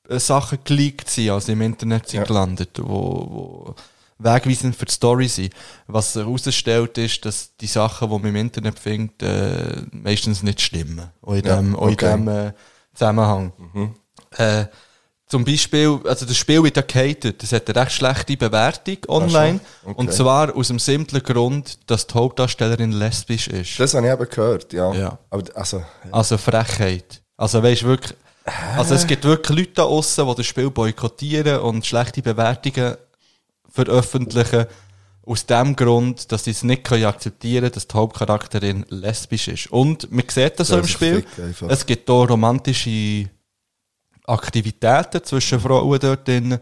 äh, 0.10 0.18
Sachen 0.20 0.58
geleakt 0.64 1.10
sind, 1.10 1.30
also 1.30 1.52
im 1.52 1.62
Internet 1.62 2.10
sind 2.10 2.22
Ja. 2.22 2.26
gelandet, 2.26 2.80
wo, 2.82 3.28
wo 3.30 3.76
wegweisend 4.20 4.76
für 4.76 4.86
die 4.86 4.92
Story 4.92 5.28
sind. 5.28 5.54
Was 5.88 6.14
herausstellt 6.16 6.98
ist, 6.98 7.26
dass 7.26 7.56
die 7.58 7.68
Sachen, 7.68 8.10
die 8.10 8.16
man 8.20 8.26
im 8.26 8.36
Internet 8.36 8.78
findet, 8.78 9.24
äh, 9.24 9.82
meistens 9.92 10.44
nicht 10.44 10.62
stimmen. 10.62 11.10
Auch 11.22 11.34
in 11.34 11.46
Ja, 11.46 11.56
dem, 11.58 11.70
in 11.70 11.76
okay. 11.76 12.12
dem 12.12 12.28
äh, 12.28 12.54
Zusammenhang. 12.94 13.54
Äh, 14.38 14.66
zum 15.28 15.46
Beispiel, 15.46 16.00
also 16.06 16.26
das 16.26 16.36
Spiel 16.38 16.64
wird 16.64 16.76
ja 16.76 16.82
gehatet, 16.82 17.44
das 17.44 17.52
hat 17.52 17.70
eine 17.70 17.82
recht 17.82 17.92
schlechte 17.92 18.36
Bewertung 18.36 18.98
online. 19.08 19.60
Okay. 19.84 19.94
Und 19.96 20.12
zwar 20.12 20.56
aus 20.56 20.70
dem 20.70 20.80
simplen 20.80 21.22
Grund, 21.22 21.78
dass 21.86 22.08
die 22.08 22.16
Hauptdarstellerin 22.16 22.92
lesbisch 22.92 23.48
ist. 23.48 23.80
Das 23.80 23.94
habe 23.94 24.08
ich 24.08 24.14
eben 24.14 24.28
gehört, 24.28 24.74
ja. 24.74 24.92
Ja. 24.94 25.20
Aber 25.30 25.44
also, 25.54 25.84
Also 26.12 26.38
Frechheit. 26.40 27.22
Also 27.38 27.62
weißt 27.62 27.84
wirklich, 27.84 28.18
also 28.76 28.96
es 28.96 29.06
gibt 29.06 29.24
wirklich 29.24 29.56
Leute 29.56 29.72
da 29.76 29.84
aussen, 29.84 30.28
die 30.28 30.36
das 30.36 30.46
Spiel 30.48 30.72
boykottieren 30.72 31.60
und 31.60 31.86
schlechte 31.86 32.24
Bewertungen 32.24 32.98
veröffentlichen. 33.70 34.66
Aus 35.26 35.46
dem 35.46 35.76
Grund, 35.76 36.32
dass 36.32 36.46
sie 36.46 36.52
es 36.52 36.64
nicht 36.64 36.84
können 36.84 37.06
akzeptieren 37.06 37.64
können, 37.64 37.74
dass 37.74 37.88
die 37.88 37.96
Hauptcharakterin 37.96 38.86
lesbisch 38.90 39.48
ist. 39.48 39.72
Und 39.72 40.12
man 40.12 40.24
sieht 40.28 40.60
das 40.60 40.70
so 40.70 40.80
im 40.80 40.88
Spiel. 40.88 41.24
Es 41.68 41.86
gibt 41.86 42.10
hier 42.10 42.16
romantische 42.16 43.30
Aktivitäten 44.26 45.24
zwischen 45.24 45.60
Frauen 45.60 46.00
dort 46.00 46.28
drin. 46.28 46.58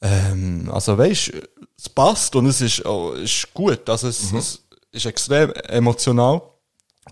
Ähm, 0.00 0.70
also 0.72 0.98
weißt, 0.98 1.32
es 1.78 1.88
passt 1.88 2.34
und 2.34 2.46
es 2.46 2.60
ist, 2.60 2.84
oh, 2.86 3.12
ist 3.12 3.52
gut. 3.54 3.88
Also 3.88 4.08
es, 4.08 4.32
es 4.32 4.64
ist 4.90 5.06
extrem 5.06 5.52
emotional. 5.52 6.42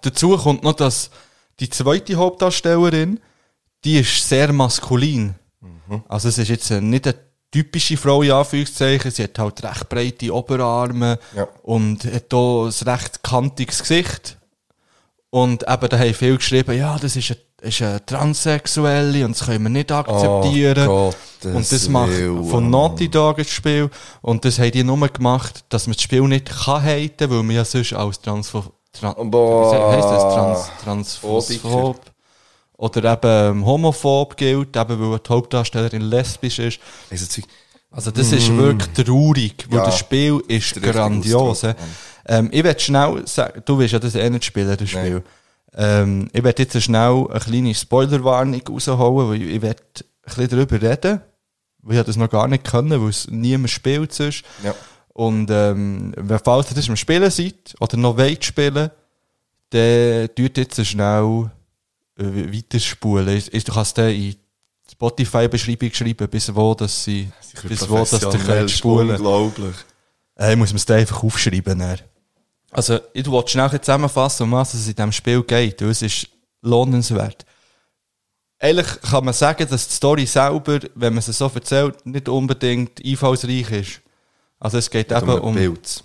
Dazu 0.02 0.36
kommt 0.36 0.62
noch, 0.62 0.74
dass 0.74 1.10
die 1.60 1.68
zweite 1.68 2.16
Hauptdarstellerin, 2.16 3.20
die 3.84 3.98
ist 4.00 4.28
sehr 4.28 4.52
maskulin. 4.52 5.34
Also 6.08 6.28
es 6.28 6.38
ist 6.38 6.48
jetzt 6.48 6.70
nicht 6.70 7.06
eine 7.06 7.18
typische 7.50 7.96
Frau, 7.96 8.22
in 8.22 8.30
Anführungszeichen. 8.32 9.10
Sie 9.10 9.22
hat 9.24 9.38
halt 9.38 9.62
recht 9.64 9.88
breite 9.88 10.34
Oberarme 10.34 11.18
Ja. 11.36 11.48
und 11.62 12.04
hat 12.04 12.24
hier 12.30 12.70
ein 12.70 12.88
recht 12.88 13.22
kantiges 13.22 13.80
Gesicht. 13.80 14.36
Und 15.30 15.62
eben, 15.68 15.88
da 15.88 15.98
haben 15.98 16.14
viele 16.14 16.36
geschrieben, 16.36 16.76
ja, 16.78 16.96
das 16.98 17.14
ist 17.16 17.30
eine, 17.30 17.68
ist 17.68 17.82
eine 17.82 18.04
Transsexuelle 18.06 19.24
und 19.26 19.38
das 19.38 19.46
können 19.46 19.62
wir 19.64 19.68
nicht 19.70 19.92
akzeptieren. 19.92 20.88
Oh, 20.88 21.10
und 21.44 21.70
das 21.72 21.88
macht 21.88 22.10
Willen. 22.12 22.44
von 22.46 22.70
Naughty 22.70 23.08
Dog 23.10 23.36
das 23.36 23.50
Spiel. 23.50 23.90
Und 24.22 24.44
das 24.44 24.58
haben 24.58 24.70
die 24.70 24.84
nur 24.84 25.06
gemacht, 25.08 25.64
dass 25.68 25.86
man 25.86 25.94
das 25.94 26.02
Spiel 26.02 26.22
nicht 26.22 26.46
kann 26.64 26.82
haten, 26.82 27.30
weil 27.30 27.42
man 27.42 27.56
ja 27.56 27.64
sonst 27.64 27.92
als 27.92 28.20
Transpho 28.20 28.64
Tran 28.92 29.30
Boah. 29.30 29.70
wie 29.72 29.96
heisst 29.96 30.08
das? 30.08 30.22
Trans 30.82 31.20
Transphob 31.20 32.00
oder 32.78 33.12
eben 33.12 33.66
homophob 33.66 34.36
gilt, 34.36 34.74
eben 34.76 35.10
weil 35.10 35.18
die 35.18 35.28
Hauptdarstellerin 35.28 36.00
lesbisch 36.02 36.58
ist. 36.60 36.80
also, 37.10 37.42
Also 37.90 38.10
das 38.10 38.32
ist 38.32 38.54
wirklich 38.56 39.06
traurig, 39.06 39.66
weil 39.68 39.78
Ja. 39.80 39.84
das 39.86 39.98
Spiel 39.98 40.40
ist 40.48 40.80
grandios. 40.82 41.64
Ausdruck, 41.64 41.76
ähm, 42.26 42.48
ich 42.52 42.62
werde 42.64 42.80
schnell 42.80 43.26
sagen, 43.26 43.62
du 43.66 43.78
willst 43.78 43.92
ja 43.94 43.98
das 43.98 44.14
eh 44.14 44.30
nicht 44.30 44.44
spielen, 44.44 44.76
das 44.76 44.88
Spiel. 44.88 45.22
Ähm, 45.74 46.28
ich 46.32 46.42
werde 46.44 46.62
jetzt 46.62 46.80
schnell 46.82 47.26
eine 47.30 47.40
kleine 47.40 47.74
Spoilerwarnung 47.74 48.62
rausholen, 48.68 49.28
weil 49.30 49.42
ich 49.42 49.60
werde 49.62 49.82
ein 50.00 50.04
bisschen 50.24 50.48
darüber 50.48 50.80
reden, 50.80 51.20
weil 51.82 51.98
ich 51.98 52.04
das 52.04 52.16
noch 52.16 52.30
gar 52.30 52.46
nicht 52.48 52.64
können, 52.64 53.00
weil 53.02 53.08
es 53.10 53.26
niemand 53.30 53.70
spielt 53.70 54.12
sonst. 54.12 54.44
Ja. 54.62 54.74
Und 55.14 55.50
ähm, 55.50 56.12
wenn- 56.16 56.38
falls 56.38 56.70
ihr 56.70 56.76
das 56.76 56.88
am 56.88 56.96
Spielen 56.96 57.30
seid 57.30 57.74
oder 57.80 57.96
noch 57.96 58.16
wollt 58.18 58.44
spielen, 58.44 58.90
dann 59.70 60.28
tut 60.36 60.56
jetzt 60.58 60.84
schnell 60.86 61.50
weiterspulen. 62.18 63.28
Ist- 63.36 63.48
ist- 63.48 63.68
Du 63.68 63.72
kannst 63.72 63.96
den 63.96 64.14
in 64.14 64.36
Spotify-Beschreibung 64.90 65.92
schreiben, 65.92 66.28
bis 66.28 66.54
wo, 66.54 66.74
dass 66.74 67.04
sie, 67.04 67.28
bis 67.64 67.88
wo, 67.88 67.98
dass 67.98 68.20
könnt 68.20 68.70
spulen 68.70 69.10
Unglaublich. 69.10 69.74
äh, 70.38 70.52
Ich 70.52 70.56
muss 70.58 70.72
das 70.72 70.84
dann 70.86 70.98
einfach 70.98 71.22
aufschreiben. 71.22 71.78
Dann. 71.78 71.98
Also, 72.70 72.98
ich 73.12 73.26
wollte 73.26 73.50
schnell 73.50 73.80
zusammenfassen, 73.80 74.44
um 74.44 74.52
was 74.52 74.74
es 74.74 74.88
in 74.88 74.94
diesem 74.94 75.12
Spiel 75.12 75.42
geht. 75.42 75.80
Es 75.82 76.02
ist 76.02 76.28
lohnenswert. 76.62 77.44
Eigentlich 78.60 79.00
kann 79.02 79.24
man 79.24 79.34
sagen, 79.34 79.66
dass 79.70 79.86
die 79.88 79.94
Story 79.94 80.26
selber, 80.26 80.80
wenn 80.96 81.14
man 81.14 81.22
sie 81.22 81.32
so 81.32 81.50
erzählt, 81.54 82.04
nicht 82.04 82.28
unbedingt 82.28 83.04
einfallsreich 83.04 83.70
ist. 83.70 84.00
Also 84.58 84.78
es 84.78 84.90
geht 84.90 85.12
eben 85.12 85.30
Um. 85.38 85.54
Bild. 85.54 86.02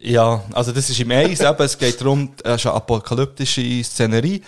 Ja, 0.00 0.42
also 0.52 0.70
das 0.72 0.88
ist 0.88 1.00
im 1.00 1.10
Eis, 1.10 1.40
eben, 1.40 1.62
es 1.62 1.76
geht 1.76 2.00
darum, 2.00 2.32
es 2.44 2.54
ist 2.60 2.66
eine 2.66 2.76
apokalyptische 2.76 3.82
Szenerie. 3.82 4.40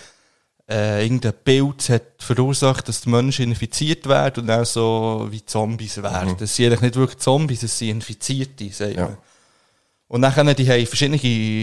Äh, 0.69 1.03
irgendein 1.03 1.33
Bild 1.43 1.89
hat 1.89 2.03
verursacht, 2.19 2.87
dass 2.87 3.01
die 3.01 3.09
Menschen 3.09 3.49
infiziert 3.49 4.07
werden 4.07 4.45
und 4.45 4.49
auch 4.51 4.65
so 4.65 5.27
wie 5.29 5.43
Zombies 5.45 6.01
werden. 6.01 6.37
Das 6.37 6.55
sind 6.55 6.67
eigentlich 6.67 6.81
nicht 6.81 6.95
wirklich 6.95 7.19
Zombies, 7.19 7.63
es 7.63 7.77
sind 7.77 7.89
Infizierte, 7.89 8.69
sagt 8.71 8.95
Ja. 8.95 9.03
man. 9.07 9.17
Und 10.07 10.21
dann 10.21 10.55
die 10.55 10.69
haben 10.69 10.85
verschiedene 10.85 11.17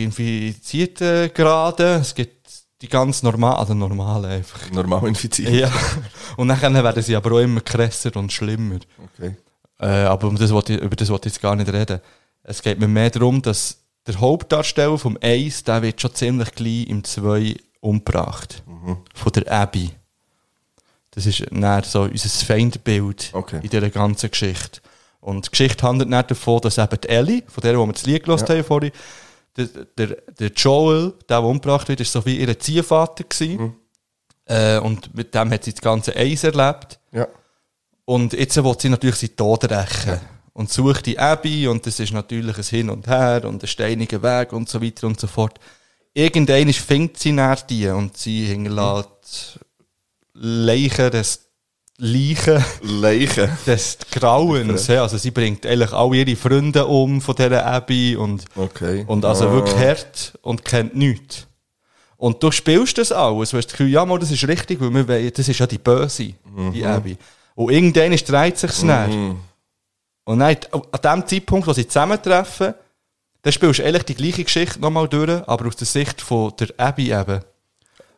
infizierte 0.04 1.30
Grade. 1.30 1.98
Es 2.00 2.14
gibt 2.14 2.40
die 2.82 2.88
ganz 2.88 3.22
normal, 3.22 3.56
also 3.56 3.74
normale 3.74 4.28
einfach. 4.28 4.70
Normal 4.70 5.06
infiziert. 5.08 5.52
Ja. 5.52 5.70
Und 6.36 6.48
dann 6.48 6.74
werden 6.74 7.02
sie 7.02 7.14
aber 7.16 7.32
auch 7.32 7.38
immer 7.40 7.60
krasser 7.60 8.14
und 8.16 8.32
schlimmer. 8.32 8.78
Okay. 9.16 9.36
Äh, 9.78 9.86
aber 9.86 10.28
um 10.28 10.36
das 10.36 10.50
ich, 10.50 10.80
über 10.80 10.96
das 10.96 11.08
wollte 11.10 11.28
ich 11.28 11.34
jetzt 11.34 11.42
gar 11.42 11.56
nicht 11.56 11.72
reden. 11.72 12.00
Es 12.42 12.62
geht 12.62 12.80
mir 12.80 12.88
mehr 12.88 13.10
darum, 13.10 13.40
dass 13.40 13.78
der 14.06 14.18
Hauptdarsteller 14.18 14.98
vom 14.98 15.16
1, 15.20 15.64
der 15.64 15.82
wird 15.82 16.00
schon 16.00 16.14
ziemlich 16.14 16.52
gleich 16.54 16.86
im 16.88 17.04
2 17.04 17.54
umgebracht. 17.81 18.62
Von 19.14 19.33
der 19.33 19.51
Abby. 19.53 19.90
Das 21.12 21.27
ist 21.27 21.45
dann 21.51 21.83
so 21.83 22.03
unser 22.03 22.29
Feindbild 22.29 23.31
Okay. 23.33 23.61
in 23.62 23.69
dieser 23.69 23.90
ganzen 23.90 24.31
Geschichte. 24.31 24.81
Und 25.21 25.47
die 25.47 25.51
Geschichte 25.51 25.87
handelt 25.87 26.11
dann 26.12 26.27
davon, 26.27 26.61
dass 26.61 26.79
eben 26.79 27.01
die 27.03 27.09
Ellie, 27.09 27.43
von 27.47 27.61
der, 27.62 27.79
wo 27.79 27.85
wir 27.87 27.93
das 27.93 28.07
Lied 28.07 28.25
gehört 28.25 28.49
Ja. 28.49 28.55
haben 28.57 28.64
vorhin, 28.64 28.93
der, 29.57 29.66
der, 29.99 30.07
der 30.38 30.49
Joel, 30.53 31.12
der, 31.29 31.40
der 31.40 31.43
umgebracht 31.43 31.88
wird, 31.88 32.01
ist 32.01 32.12
so 32.12 32.25
wie 32.25 32.38
ihr 32.38 32.59
Ziehvater 32.59 33.25
gewesen. 33.25 33.75
Äh, 34.47 34.79
und 34.79 35.14
mit 35.14 35.35
dem 35.35 35.51
hat 35.51 35.64
sie 35.64 35.73
das 35.73 35.81
ganze 35.81 36.14
Eis 36.16 36.45
erlebt. 36.45 36.99
Ja. 37.12 37.27
Und 38.05 38.33
jetzt 38.33 38.57
will 38.62 38.75
sie 38.79 38.88
natürlich 38.88 39.16
seinen 39.16 39.37
Tod 39.37 39.64
rächen. 39.71 40.21
Und 40.53 40.71
sucht 40.71 41.07
die 41.07 41.19
Abby 41.19 41.69
und 41.69 41.87
das 41.87 42.01
ist 42.01 42.12
natürlich 42.12 42.57
ein 42.57 42.64
Hin 42.64 42.90
und 42.90 43.07
Her 43.07 43.45
und 43.45 43.62
ein 43.62 43.66
steiniger 43.66 44.23
Weg 44.23 44.53
und 44.53 44.69
so 44.69 44.83
weiter 44.83 45.07
und 45.07 45.19
so 45.21 45.27
fort. 45.27 45.59
Irgendwann 46.14 46.73
findet 46.73 47.18
sie 47.18 47.33
nach 47.33 47.62
die 47.62 47.87
und 47.88 48.16
sie 48.16 48.46
hinterlässt 48.46 49.61
Leichen 50.35 51.11
des 51.11 51.46
Leichen 51.99 52.64
Leichen. 52.83 53.51
des 53.66 53.99
Grauens. 54.11 54.87
ja. 54.87 55.03
Also 55.03 55.18
sie 55.18 55.31
bringt 55.31 55.66
eigentlich 55.66 55.92
all 55.92 56.14
ihre 56.14 56.35
Freunde 56.35 56.87
um 56.87 57.20
von 57.20 57.35
dieser 57.37 57.64
Abby 57.66 58.16
und, 58.16 58.44
Okay. 58.57 59.05
und 59.07 59.25
also 59.25 59.49
Ah. 59.49 59.53
wirklich 59.53 59.77
hart 59.77 60.33
und 60.42 60.64
kennt 60.64 60.96
nichts. 60.96 61.46
Und 62.16 62.42
du 62.42 62.51
spielst 62.51 62.96
das 62.99 63.12
alles. 63.12 63.51
Du 63.51 63.57
hast 63.59 63.66
das 63.66 63.73
Gefühl, 63.73 63.88
ja, 63.88 64.05
mal, 64.05 64.18
das 64.18 64.31
ist 64.31 64.46
richtig, 64.49 64.81
weil 64.81 64.92
wir 65.09 65.31
das 65.31 65.49
ist 65.49 65.59
ja 65.59 65.66
die 65.66 65.79
Böse, 65.79 66.33
die 66.75 66.85
Abby. 66.85 67.16
Und 67.55 67.70
irgendwann 67.70 68.16
dreht 68.16 68.59
sich 68.59 68.70
es 68.70 68.83
mhm. 68.83 69.37
Und 70.25 70.38
dann, 70.38 70.57
an 70.73 71.20
dem 71.23 71.27
Zeitpunkt, 71.27 71.66
wo 71.66 71.73
sie 71.73 71.87
zusammentreffen, 71.87 72.75
dann 73.42 73.53
spielst 73.53 73.79
du 73.79 73.85
eigentlich 73.85 74.05
die 74.05 74.14
gleiche 74.14 74.44
Geschichte 74.44 74.81
nochmal 74.81 75.09
durch, 75.09 75.46
aber 75.48 75.66
aus 75.66 75.76
der 75.76 75.87
Sicht 75.87 76.20
von 76.20 76.53
der 76.59 76.68
Abby 76.76 77.12
eben. 77.12 77.40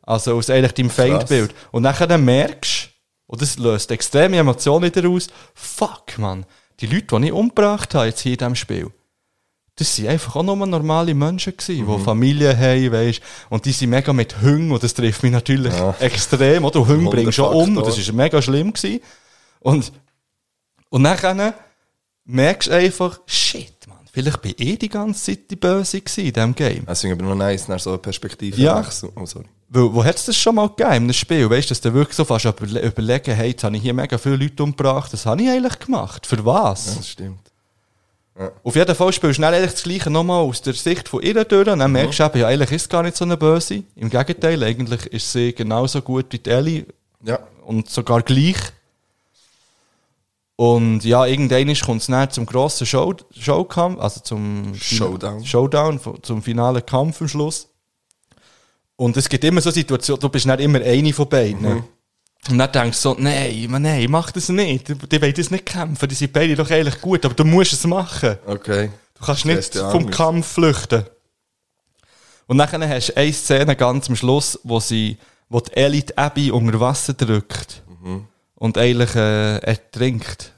Also 0.03 0.35
aus 0.37 0.51
eigentlich 0.51 0.73
deinem 0.73 0.91
Feindbild. 0.91 1.55
Und 1.71 1.85
dann 1.85 2.09
dann 2.09 2.25
merkst 2.25 2.87
du, 2.87 2.93
und 3.27 3.41
das 3.41 3.57
löst 3.59 3.91
extreme 3.91 4.37
Emotionen 4.37 4.85
wieder 4.85 5.09
aus, 5.09 5.29
fuck, 5.55 6.19
man, 6.19 6.45
die 6.81 6.87
Leute, 6.87 7.19
die 7.19 7.27
ich 7.27 7.33
umgebracht 7.33 7.95
habe 7.95 8.07
jetzt 8.07 8.21
hier 8.21 8.33
in 8.33 8.39
diesem 8.39 8.57
Spiel, 8.57 8.91
das 9.77 9.97
sind 9.97 10.09
einfach 10.09 10.37
auch 10.37 10.43
nur 10.43 10.67
normale 10.67 11.15
Menschen 11.15 11.57
gewesen, 11.57 11.87
die 11.87 12.05
Familie 12.05 12.57
haben, 12.57 12.93
weisst, 12.93 13.23
und 13.49 13.65
die 13.65 13.73
sind 13.73 13.91
mega 13.91 14.13
mit 14.13 14.43
Hunger, 14.43 14.75
und 14.75 14.83
das 14.83 14.93
trifft 14.93 15.23
mich 15.23 15.33
natürlich 15.33 15.73
extrem, 16.01 16.65
oder? 16.65 16.87
Hunger 16.87 17.11
bringst 17.11 17.29
du 17.29 17.33
schon 17.33 17.55
um, 17.55 17.77
und 17.79 17.87
das 17.87 17.97
ist 17.97 18.13
mega 18.13 18.43
schlimm 18.43 18.73
gewesen. 18.73 19.01
Und, 19.61 19.93
und 20.91 21.03
dann 21.05 21.55
merkst 22.25 22.69
du 22.69 22.75
einfach, 22.75 23.21
shit, 23.27 23.82
vielleicht 24.13 24.41
bin 24.43 24.55
ich 24.57 24.79
die 24.79 24.89
ganze 24.89 25.25
Zeit 25.33 25.51
die 25.51 25.57
Böse 25.57 25.99
in 25.99 26.05
diesem 26.33 26.55
Game. 26.55 26.85
Deswegen 26.89 27.15
aber 27.15 27.25
noch 27.25 27.35
nice, 27.35 27.67
nach 27.69 27.81
so 27.81 27.91
einer 27.91 27.99
Perspektive. 27.99 28.61
Ja. 28.61 28.85
Oh, 29.17 29.27
sorry. 29.27 29.47
Weil, 29.69 29.95
wo 29.95 30.05
hat 30.05 30.17
es 30.17 30.27
das 30.27 30.37
schon 30.37 30.55
mal 30.55 30.69
gegeben 30.69 30.91
in 30.91 31.03
einem 31.05 31.13
Spiel? 31.15 31.49
Weißt 31.49 31.71
du, 31.71 31.73
dass 31.73 31.81
du 31.81 31.93
wirklich 31.95 32.15
so 32.17 32.25
fast 32.27 32.45
überle 32.45 32.83
überlegen, 32.83 33.35
hey, 33.35 33.51
jetzt 33.51 33.65
habe 33.65 33.75
ich 33.77 33.83
hier 33.83 33.95
mega 33.95 34.19
viele 34.19 34.37
Leute 34.37 34.63
umgebracht, 34.63 35.13
das 35.13 35.25
habe 35.25 35.43
ich 35.43 35.49
eigentlich 35.49 35.79
gemacht. 35.79 36.27
Für 36.27 36.45
was? 36.45 36.87
Ja, 36.87 36.95
das 36.97 37.09
stimmt. 37.09 37.39
Auf 38.65 38.75
jeden 38.77 38.95
Fall 38.95 39.13
spielst 39.13 39.33
du 39.33 39.35
schnell 39.35 39.55
eigentlich 39.55 39.73
das 39.73 39.83
Gleiche 39.83 40.11
nochmal 40.11 40.41
aus 40.43 40.63
der 40.63 40.73
Sicht 40.75 41.07
von 41.09 41.23
ihr 41.23 41.45
durch 41.45 41.69
und 41.69 41.79
dann 41.79 41.93
merkst 41.93 42.19
du 42.19 42.25
eben, 42.25 42.39
ja, 42.41 42.47
eigentlich 42.49 42.73
ist 42.73 42.83
es 42.83 42.89
gar 42.89 43.03
nicht 43.03 43.17
so 43.17 43.25
eine 43.25 43.37
Böse. 43.37 43.83
Im 43.95 44.09
Gegenteil, 44.11 44.63
eigentlich 44.63 45.07
ist 45.07 45.33
sie 45.33 45.53
genauso 45.55 46.01
gut 46.03 46.27
wie 46.31 46.39
die 46.39 46.51
Ellie 46.51 46.87
Ja. 47.25 47.39
und 47.65 47.89
sogar 47.91 48.23
gleich. 48.23 48.57
Und 50.57 51.05
ja, 51.05 51.27
irgendwann 51.27 51.75
kommt 51.75 52.03
es 52.03 52.07
dann 52.09 52.31
zum 52.31 52.47
grossen 52.47 52.87
Show 52.87 53.15
Showkampf, 53.37 54.01
also 54.01 54.21
zum 54.21 54.75
Showdown. 54.75 55.45
Showdown, 55.45 56.01
zum 56.23 56.43
finalen 56.43 56.85
Kampf 56.85 57.21
am 57.21 57.29
Schluss. 57.29 57.69
Und 58.97 59.17
es 59.17 59.29
gibt 59.29 59.43
immer 59.45 59.61
so 59.61 59.71
Situationen, 59.71 60.21
du 60.21 60.29
bist 60.29 60.47
nicht 60.47 60.61
immer 60.61 60.81
eine 60.81 61.13
von 61.13 61.29
beiden. 61.29 61.85
Und 62.49 62.59
dann 62.59 62.73
denkst 62.73 62.99
du 63.03 63.11
so, 63.11 63.17
nein, 63.19 63.67
nein, 63.71 64.11
mach 64.11 64.31
das 64.33 64.49
nicht. 64.49 64.89
Die, 64.89 64.95
die 64.95 65.23
wollen 65.23 65.35
das 65.35 65.51
nicht 65.51 65.67
kämpfen, 65.67 66.09
die 66.09 66.15
sind 66.15 66.33
beide 66.33 66.57
doch 66.57 66.71
eigentlich 66.71 67.01
gut, 67.01 67.25
aber 67.25 67.35
du 67.35 67.45
musst 67.45 67.73
es 67.73 67.87
machen. 67.87 68.37
Okay. 68.47 68.91
Du 69.19 69.25
kannst 69.25 69.45
nicht 69.45 69.77
vom. 69.77 70.11
Kampf 70.11 70.47
flüchten. 70.47 71.05
Und 72.47 72.59
dann 72.59 72.89
hast 72.89 73.09
du 73.09 73.17
eine 73.17 73.33
Szene 73.33 73.77
ganz 73.77 74.09
am 74.09 74.17
Schluss, 74.17 74.59
wo 74.65 74.81
sie, 74.81 75.19
wo 75.49 75.61
die 75.61 75.73
Ellie 75.77 76.03
die 76.03 76.19
Abby 76.19 76.51
unter 76.51 76.81
Wasser 76.81 77.15
drückt. 77.15 77.83
Mhm. 78.03 78.27
Und 78.63 78.79
eigentlich 78.79 79.13
äh, 79.17 79.57
ertrinkt. 79.57 80.53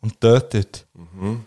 Und 0.00 0.18
tötet. 0.18 0.86
Mhm. 0.94 1.44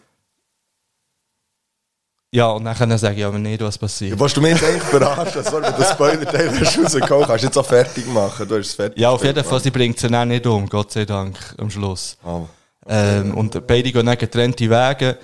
Ja, 2.32 2.50
und 2.50 2.66
dann 2.66 2.98
sage 3.00 3.16
ich 3.16 3.26
aber 3.26 3.40
nicht, 3.40 3.62
was 3.62 3.80
passiert. 3.80 4.20
Willst 4.20 4.38
du 4.38 4.42
mich 4.42 4.52
jetzt 4.52 4.64
eigentlich 4.64 4.84
verarschen? 4.84 5.44
Sorry, 5.44 5.64
wenn 5.64 5.72
du 5.72 5.78
den 5.78 5.92
Spoiler-Teil 5.92 6.50
rausgekommen 6.50 7.26
kannst 7.26 7.44
du 7.44 7.48
jetzt 7.48 7.58
auch 7.58 7.66
fertig 7.66 8.06
machen. 8.06 8.48
Du 8.48 8.60
hast 8.60 8.68
es 8.68 8.76
fertig 8.76 9.00
Ja, 9.00 9.10
auf 9.10 9.24
jeden 9.24 9.44
Fall, 9.44 9.60
sie 9.60 9.72
bringt 9.72 9.98
sie 9.98 10.08
dann 10.08 10.28
nicht 10.28 10.46
um, 10.46 10.70
Gott 10.70 10.92
sei 10.92 11.04
Dank, 11.04 11.36
am 11.58 11.72
Schluss. 11.72 12.16
Mann. 12.24 12.48
Ähm, 12.86 13.34
und 13.34 13.66
beide 13.66 13.92
gehen 13.92 14.06
dann 14.06 14.18
getrennte 14.20 14.70
Wege. 14.70 15.18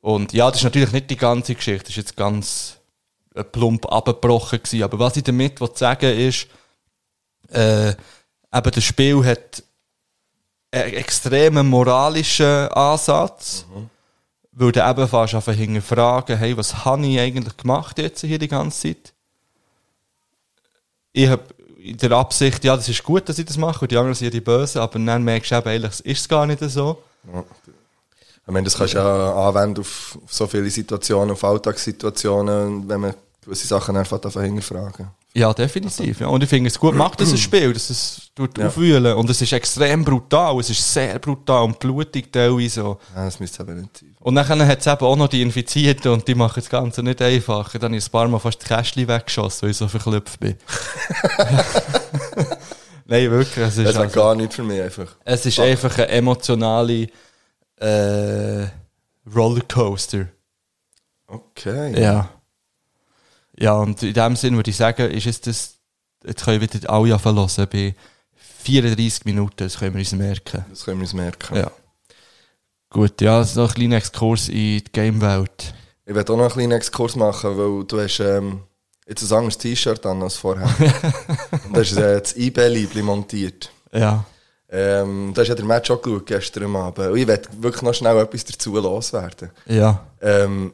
Und 0.00 0.32
ja, 0.32 0.48
das 0.50 0.58
ist 0.58 0.64
natürlich 0.64 0.90
nicht 0.90 1.08
die 1.08 1.16
ganze 1.16 1.54
Geschichte, 1.54 1.84
das 1.84 1.90
ist 1.90 1.96
jetzt 1.98 2.16
ganz 2.16 2.78
äh, 3.36 3.44
plump 3.44 3.86
abgebrochen 3.92 4.58
gewesen. 4.60 4.82
Aber 4.82 4.98
was 4.98 5.16
ich 5.16 5.22
damit 5.22 5.60
will 5.60 5.70
sagen 5.72 6.18
ist, 6.18 6.48
äh, 7.52 7.90
eben 7.90 8.70
das 8.72 8.82
Spiel 8.82 9.24
hat 9.24 9.62
extremen 10.74 11.66
moralischen 11.68 12.68
Ansatz, 12.68 13.66
weil 14.52 14.72
du 14.72 14.88
eben 14.88 15.08
fast 15.08 15.34
einfach 15.34 15.52
hinterfragen, 15.52 16.36
hey, 16.36 16.56
was 16.56 16.84
habe 16.84 17.06
ich 17.06 17.18
eigentlich 17.18 17.56
gemacht 17.56 17.98
jetzt 17.98 18.20
hier 18.20 18.38
die 18.38 18.48
ganze 18.48 18.88
Zeit? 18.88 19.12
Ich 21.12 21.28
habe 21.28 21.44
in 21.78 21.96
der 21.98 22.12
Absicht, 22.12 22.64
ja, 22.64 22.76
das 22.76 22.88
ist 22.88 23.02
gut, 23.02 23.28
dass 23.28 23.38
ich 23.38 23.44
das 23.44 23.58
mache, 23.58 23.84
und 23.84 23.90
die 23.90 23.96
anderen 23.96 24.14
sind 24.14 24.26
ja 24.26 24.30
die 24.30 24.40
Bösen, 24.40 24.80
aber 24.80 24.98
dann 24.98 25.22
merkst 25.22 25.50
du 25.50 25.56
eben, 25.56 25.68
eigentlich 25.68 26.00
ist 26.04 26.20
es 26.20 26.28
gar 26.28 26.46
nicht 26.46 26.60
so. 26.60 27.02
Ich 28.46 28.52
meine, 28.52 28.64
das 28.64 28.76
kannst 28.76 28.94
du 28.94 28.98
ja 28.98 29.48
anwenden 29.48 29.80
auf, 29.80 30.18
auf 30.24 30.32
so 30.32 30.46
viele 30.46 30.70
Situationen, 30.70 31.32
auf 31.32 31.44
Alltagssituationen, 31.44 32.88
wenn 32.88 33.00
man 33.00 33.14
gewisse 33.44 33.66
Sachen 33.66 33.96
einfach 33.96 34.20
hinterfragen. 34.20 35.08
Ja, 35.36 35.52
definitiv. 35.52 36.20
Ja. 36.20 36.28
Und 36.28 36.44
ich 36.44 36.48
finde 36.48 36.68
es 36.68 36.78
gut 36.78 36.94
macht, 36.94 37.20
das 37.20 37.38
Spiel, 37.40 37.72
dass 37.72 37.90
es 37.90 38.30
tut 38.36 38.60
aufwühlen. 38.60 39.14
Und 39.16 39.28
es 39.28 39.42
ist 39.42 39.52
extrem 39.52 40.04
brutal, 40.04 40.58
es 40.60 40.70
ist 40.70 40.92
sehr 40.94 41.18
brutal 41.18 41.64
und 41.64 41.78
blutig 41.80 42.32
teilweise. 42.32 42.82
so. 42.82 42.98
Ja, 43.16 43.24
das 43.24 43.40
müsste 43.40 43.64
eben 43.64 43.80
nicht 43.80 43.98
sein. 43.98 44.14
Und 44.20 44.36
dann 44.36 44.46
hat 44.68 44.78
es 44.80 44.86
eben 44.86 45.04
auch 45.04 45.16
noch 45.16 45.28
die 45.28 45.42
Infizierten 45.42 46.12
und 46.12 46.26
die 46.28 46.36
machen 46.36 46.60
das 46.60 46.70
Ganze 46.70 47.02
nicht 47.02 47.20
einfacher. 47.20 47.78
Dann 47.78 47.90
habe 47.90 47.96
ich 47.98 48.06
ein 48.06 48.10
paar 48.12 48.28
Mal 48.28 48.38
fast 48.38 48.62
das 48.62 48.68
Kästchen 48.68 49.08
weggeschossen, 49.08 49.62
weil 49.62 49.70
ich 49.70 49.76
so 49.76 49.88
verklüpft 49.88 50.38
bin. 50.38 50.54
Nein, 53.06 53.30
wirklich. 53.30 53.66
Es 53.66 53.76
ist, 53.76 53.86
Das 53.86 53.94
ist 53.94 54.00
also, 54.00 54.14
gar 54.14 54.34
nicht 54.34 54.54
für 54.54 54.62
mich 54.62 54.80
einfach. 54.80 55.16
es 55.24 55.44
ist 55.46 55.58
einfach 55.58 55.98
eine 55.98 56.08
emotionale 56.08 57.08
äh, 57.76 58.66
Rollercoaster. 59.34 60.28
Okay. 61.26 62.00
Ja. 62.00 62.30
Ja, 63.58 63.74
und 63.74 64.02
in 64.02 64.14
dem 64.14 64.36
Sinn 64.36 64.56
würde 64.56 64.70
ich 64.70 64.76
sagen, 64.76 65.10
ist 65.10 65.26
es 65.26 65.40
das, 65.40 65.74
jetzt 66.24 66.44
können 66.44 66.60
wir 66.60 66.72
wieder 66.72 66.90
alle 66.90 67.22
hören, 67.22 67.68
bei 67.70 67.94
34 68.64 69.24
Minuten, 69.24 69.56
das 69.58 69.78
können 69.78 69.94
wir 69.94 70.00
uns 70.00 70.12
merken. 70.12 70.64
Das 70.70 70.84
können 70.84 70.98
wir 70.98 71.04
uns 71.04 71.12
merken. 71.12 71.56
Ja. 71.56 71.70
Gut, 72.90 73.20
ja, 73.20 73.42
so 73.44 73.64
ein 73.64 73.68
kleiner 73.68 73.96
Exkurs 73.96 74.48
in 74.48 74.54
die 74.54 74.84
Game-Welt. 74.92 75.74
Ich 76.06 76.14
werde 76.14 76.32
auch 76.32 76.36
noch 76.36 76.44
einen 76.44 76.52
kleinen 76.52 76.72
Exkurs 76.72 77.16
machen, 77.16 77.56
weil 77.56 77.84
du 77.84 78.00
hast 78.00 78.20
ähm, 78.20 78.60
jetzt 79.06 79.22
ein 79.22 79.36
anderes 79.36 79.58
T-Shirt 79.58 80.04
an 80.06 80.22
als 80.22 80.36
vorher. 80.36 80.68
Und 81.66 81.76
da 81.76 81.80
ist 81.80 81.96
äh, 81.96 82.20
das 82.20 82.36
eBay-Liebli 82.36 83.02
montiert. 83.02 83.70
Ja. 83.92 84.24
Ähm, 84.68 85.32
da 85.34 85.40
hast 85.40 85.48
ja 85.48 85.54
der 85.54 85.64
Match 85.64 85.90
auch 85.90 86.00
geschaut 86.00 86.26
gestern 86.26 86.76
Abend. 86.76 87.10
Und 87.10 87.16
ich 87.16 87.26
werde 87.26 87.48
wirklich 87.58 87.82
noch 87.82 87.94
schnell 87.94 88.18
etwas 88.18 88.44
dazu 88.44 88.74
loswerden. 88.74 89.50
Ja. 89.66 90.06
Ähm, 90.20 90.72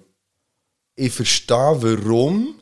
ich 0.95 1.13
verstehe, 1.13 1.57
warum, 1.57 2.60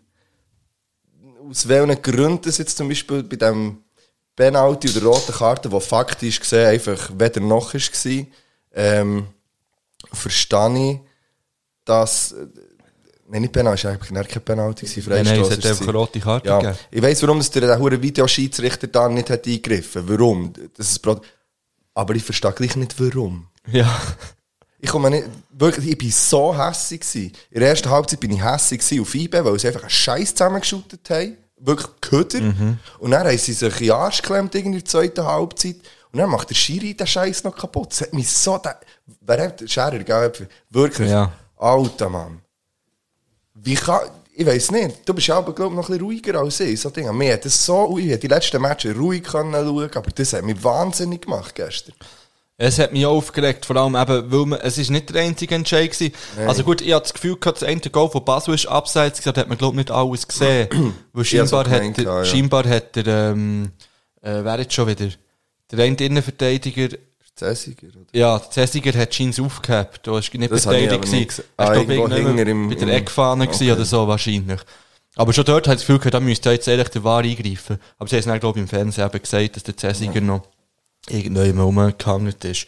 aus 1.49 1.69
welchen 1.69 2.03
Gründen 2.03 2.43
das 2.43 2.59
jetzt 2.59 2.77
zum 2.77 2.89
Beispiel 2.89 3.23
bei 3.23 3.37
dem 3.37 3.79
Penalty 4.37 4.89
oder 4.91 5.07
roten 5.07 5.33
Karte, 5.33 5.71
wo 5.73 5.81
faktisch 5.81 6.39
gesehen 6.41 6.69
einfach 6.69 7.11
weder 7.19 7.41
noch 7.41 7.75
war, 7.75 8.27
ähm, 8.73 9.27
verstehe 10.13 10.91
ich, 10.93 11.01
dass. 11.85 12.33
äh, 12.33 12.47
Nein, 13.31 13.43
nicht 13.43 13.53
Penalty, 13.53 13.81
es 13.81 13.85
war 13.85 13.91
eigentlich 13.93 14.09
keine 14.29 14.41
Penalty, 14.41 14.87
Nein, 14.87 15.25
nein, 15.25 15.41
es 15.43 15.51
hat 15.51 15.59
einfach 15.59 15.71
es. 15.71 15.83
eine 15.83 15.93
rote 15.93 16.19
Karte 16.19 16.49
ja. 16.49 16.59
gegeben. 16.61 16.79
Ich 16.91 17.03
weiss, 17.03 17.23
warum 17.23 17.41
dass 17.41 17.55
der, 17.55 17.61
der 17.61 18.01
Videoschiedsrichter 18.01 18.87
da 18.87 19.07
nicht 19.07 19.29
hat 19.29 19.47
eingegriffen 19.47 20.01
hat. 20.03 20.09
Warum? 20.09 20.51
Das 20.75 20.89
ist 20.91 21.01
Aber 21.93 22.15
ich 22.15 22.25
verstehe 22.25 22.53
gleich 22.53 22.75
nicht, 22.77 22.99
warum. 22.99 23.49
Ja. 23.71 24.01
Ich 24.81 24.91
komme 24.91 25.11
nicht, 25.11 25.24
wirklich, 25.51 25.89
ich 25.89 25.99
bin 25.99 26.11
so 26.11 26.57
hässig 26.57 27.01
gewesen. 27.01 27.33
In 27.51 27.61
der 27.61 27.70
ersten 27.70 27.91
Halbzeit 27.91 28.20
bin 28.20 28.31
ich 28.31 28.43
hässig 28.43 29.01
auf 29.01 29.14
IB, 29.14 29.45
weil 29.45 29.59
sie 29.59 29.66
einfach 29.66 29.83
einen 29.83 29.91
Scheiß 29.91 30.35
zusammengeschüttet 30.35 31.11
haben. 31.11 31.37
wirklich 31.57 31.89
Köder. 32.01 32.41
Und 32.99 33.11
dann 33.11 33.26
haben 33.26 33.39
sie 33.39 33.53
sich 33.53 33.81
in 33.81 33.87
den 33.87 33.93
Arsch 33.93 34.22
geklemmt 34.22 34.55
in 34.55 34.72
der 34.72 34.85
zweiten 34.85 35.24
Halbzeit. 35.24 35.76
Und 36.12 36.20
dann 36.20 36.31
macht 36.31 36.49
der 36.51 36.55
Schiri 36.55 36.95
den 36.95 37.07
Scheiß 37.07 37.45
noch 37.45 37.57
kaputt. 37.57 37.91
Das 37.91 38.03
hat 38.03 38.14
mich 38.14 38.31
so... 38.31 38.61
Wer 39.20 39.43
hat 39.45 39.61
den 39.61 39.68
Scherer, 39.68 39.99
gell? 39.99 40.33
Wirklich. 40.70 41.11
Ja. 41.11 41.33
Alter 41.57 42.09
Mann. 42.09 42.41
Wie 43.55 43.74
kann... 43.74 44.01
Ich 44.35 44.47
weiß 44.47 44.70
nicht. 44.70 45.01
Du 45.05 45.12
bist 45.12 45.26
ja 45.26 45.39
aber, 45.39 45.53
glaube 45.53 45.72
ich, 45.72 45.76
noch 45.76 45.89
ein 45.89 45.93
bisschen 45.93 46.05
ruhiger 46.05 46.39
als 46.39 46.61
ich. 46.61 46.81
So 46.81 46.91
Dinge. 46.91 47.12
Mir 47.12 47.35
hat 47.35 47.45
das 47.45 47.64
so... 47.64 47.99
Ich 47.99 48.18
die 48.20 48.29
letzten 48.29 48.62
Matches 48.62 48.97
ruhig 48.97 49.24
können 49.24 49.53
schauen 49.53 49.91
aber 49.93 50.11
das 50.12 50.33
hat 50.33 50.45
mich 50.45 50.62
wahnsinnig 50.62 51.22
gemacht 51.22 51.55
gestern. 51.55 51.95
Es 52.61 52.81
hat 52.81 52.93
mich 52.93 53.07
auch 53.07 53.13
aufgeregt, 53.17 53.65
vor 53.67 53.77
allem 53.77 53.95
eben, 53.95 54.33
weil 54.33 54.47
man, 54.47 54.59
es 54.61 54.79
ist 54.79 54.91
nicht 54.91 55.15
der 55.15 55.23
einzige 55.23 55.55
Entscheid 55.55 55.93
gewesen. 55.93 56.13
Also 56.45 56.65
gut, 56.65 56.81
ich 56.81 56.93
hatte 56.93 57.05
das 57.05 57.15
Gefühl 57.15 57.37
gehabt, 57.37 57.63
das 57.63 57.69
eine 57.69 57.81
Goal 57.81 58.11
von 58.11 58.25
Basel 58.25 58.53
ist 58.55 58.67
abseits, 58.67 59.21
da 59.21 59.31
hat 59.33 59.49
man 59.49 59.57
glaube 59.57 59.75
ich 59.75 59.87
nicht 59.87 59.91
alles 59.93 60.27
gesehen. 60.27 60.69
weil 61.13 61.25
scheinbar 61.25 61.69
hat, 61.71 61.79
gemeint, 61.79 61.97
der, 61.99 62.05
ja, 62.05 62.19
ja. 62.19 62.25
scheinbar 62.25 62.69
hat 62.69 62.97
der, 62.97 63.07
ähm, 63.07 63.71
äh, 64.23 64.43
wer 64.43 64.59
jetzt 64.59 64.75
schon 64.75 64.89
wieder? 64.89 65.09
Der 65.71 65.85
eine 65.85 65.97
Innenverteidiger, 65.97 66.97
Zäsiger, 67.37 67.87
oder? 67.95 68.07
ja, 68.19 68.37
der 68.41 68.51
Zessiger 68.51 68.99
hat 68.99 69.15
Scheins 69.15 69.39
aufgehabt, 69.39 70.05
da 70.05 70.11
war 70.11 70.19
nicht 70.19 70.51
Das 70.51 70.65
beteiligt 70.65 71.03
gewesen. 71.03 71.45
Er 71.57 71.69
Ah, 71.69 71.75
irgendwo 71.77 72.09
ich 72.09 72.15
hinter 72.25 72.47
im- 72.49 72.69
bei 72.71 72.75
der 72.75 72.89
Eckfahne 72.89 73.45
Okay. 73.49 73.71
oder 73.71 73.85
so 73.85 74.09
wahrscheinlich. 74.09 74.59
Aber 75.15 75.33
schon 75.33 75.45
dort 75.45 75.69
hat 75.69 75.75
ich 75.75 75.81
das 75.83 75.87
Gefühl 75.87 75.99
gehabt, 76.01 76.15
da 76.15 76.21
müsste 76.21 76.51
jetzt 76.51 76.67
ehrlich 76.67 76.89
der 76.89 77.05
Wahr 77.05 77.23
eingreifen. 77.23 77.79
Aber 77.99 78.09
sie 78.09 78.17
haben 78.17 78.21
es 78.21 78.25
dann, 78.27 78.41
glaube 78.41 78.59
ich, 78.59 78.63
im 78.65 78.69
Fernsehen 78.69 79.07
eben 79.07 79.23
gesagt, 79.23 79.55
dass 79.55 79.63
der 79.63 79.77
Zessiger 79.77 80.21
noch 80.21 80.43
irgendwann 81.09 81.59
rumgehangen 81.59 82.35
ist. 82.43 82.67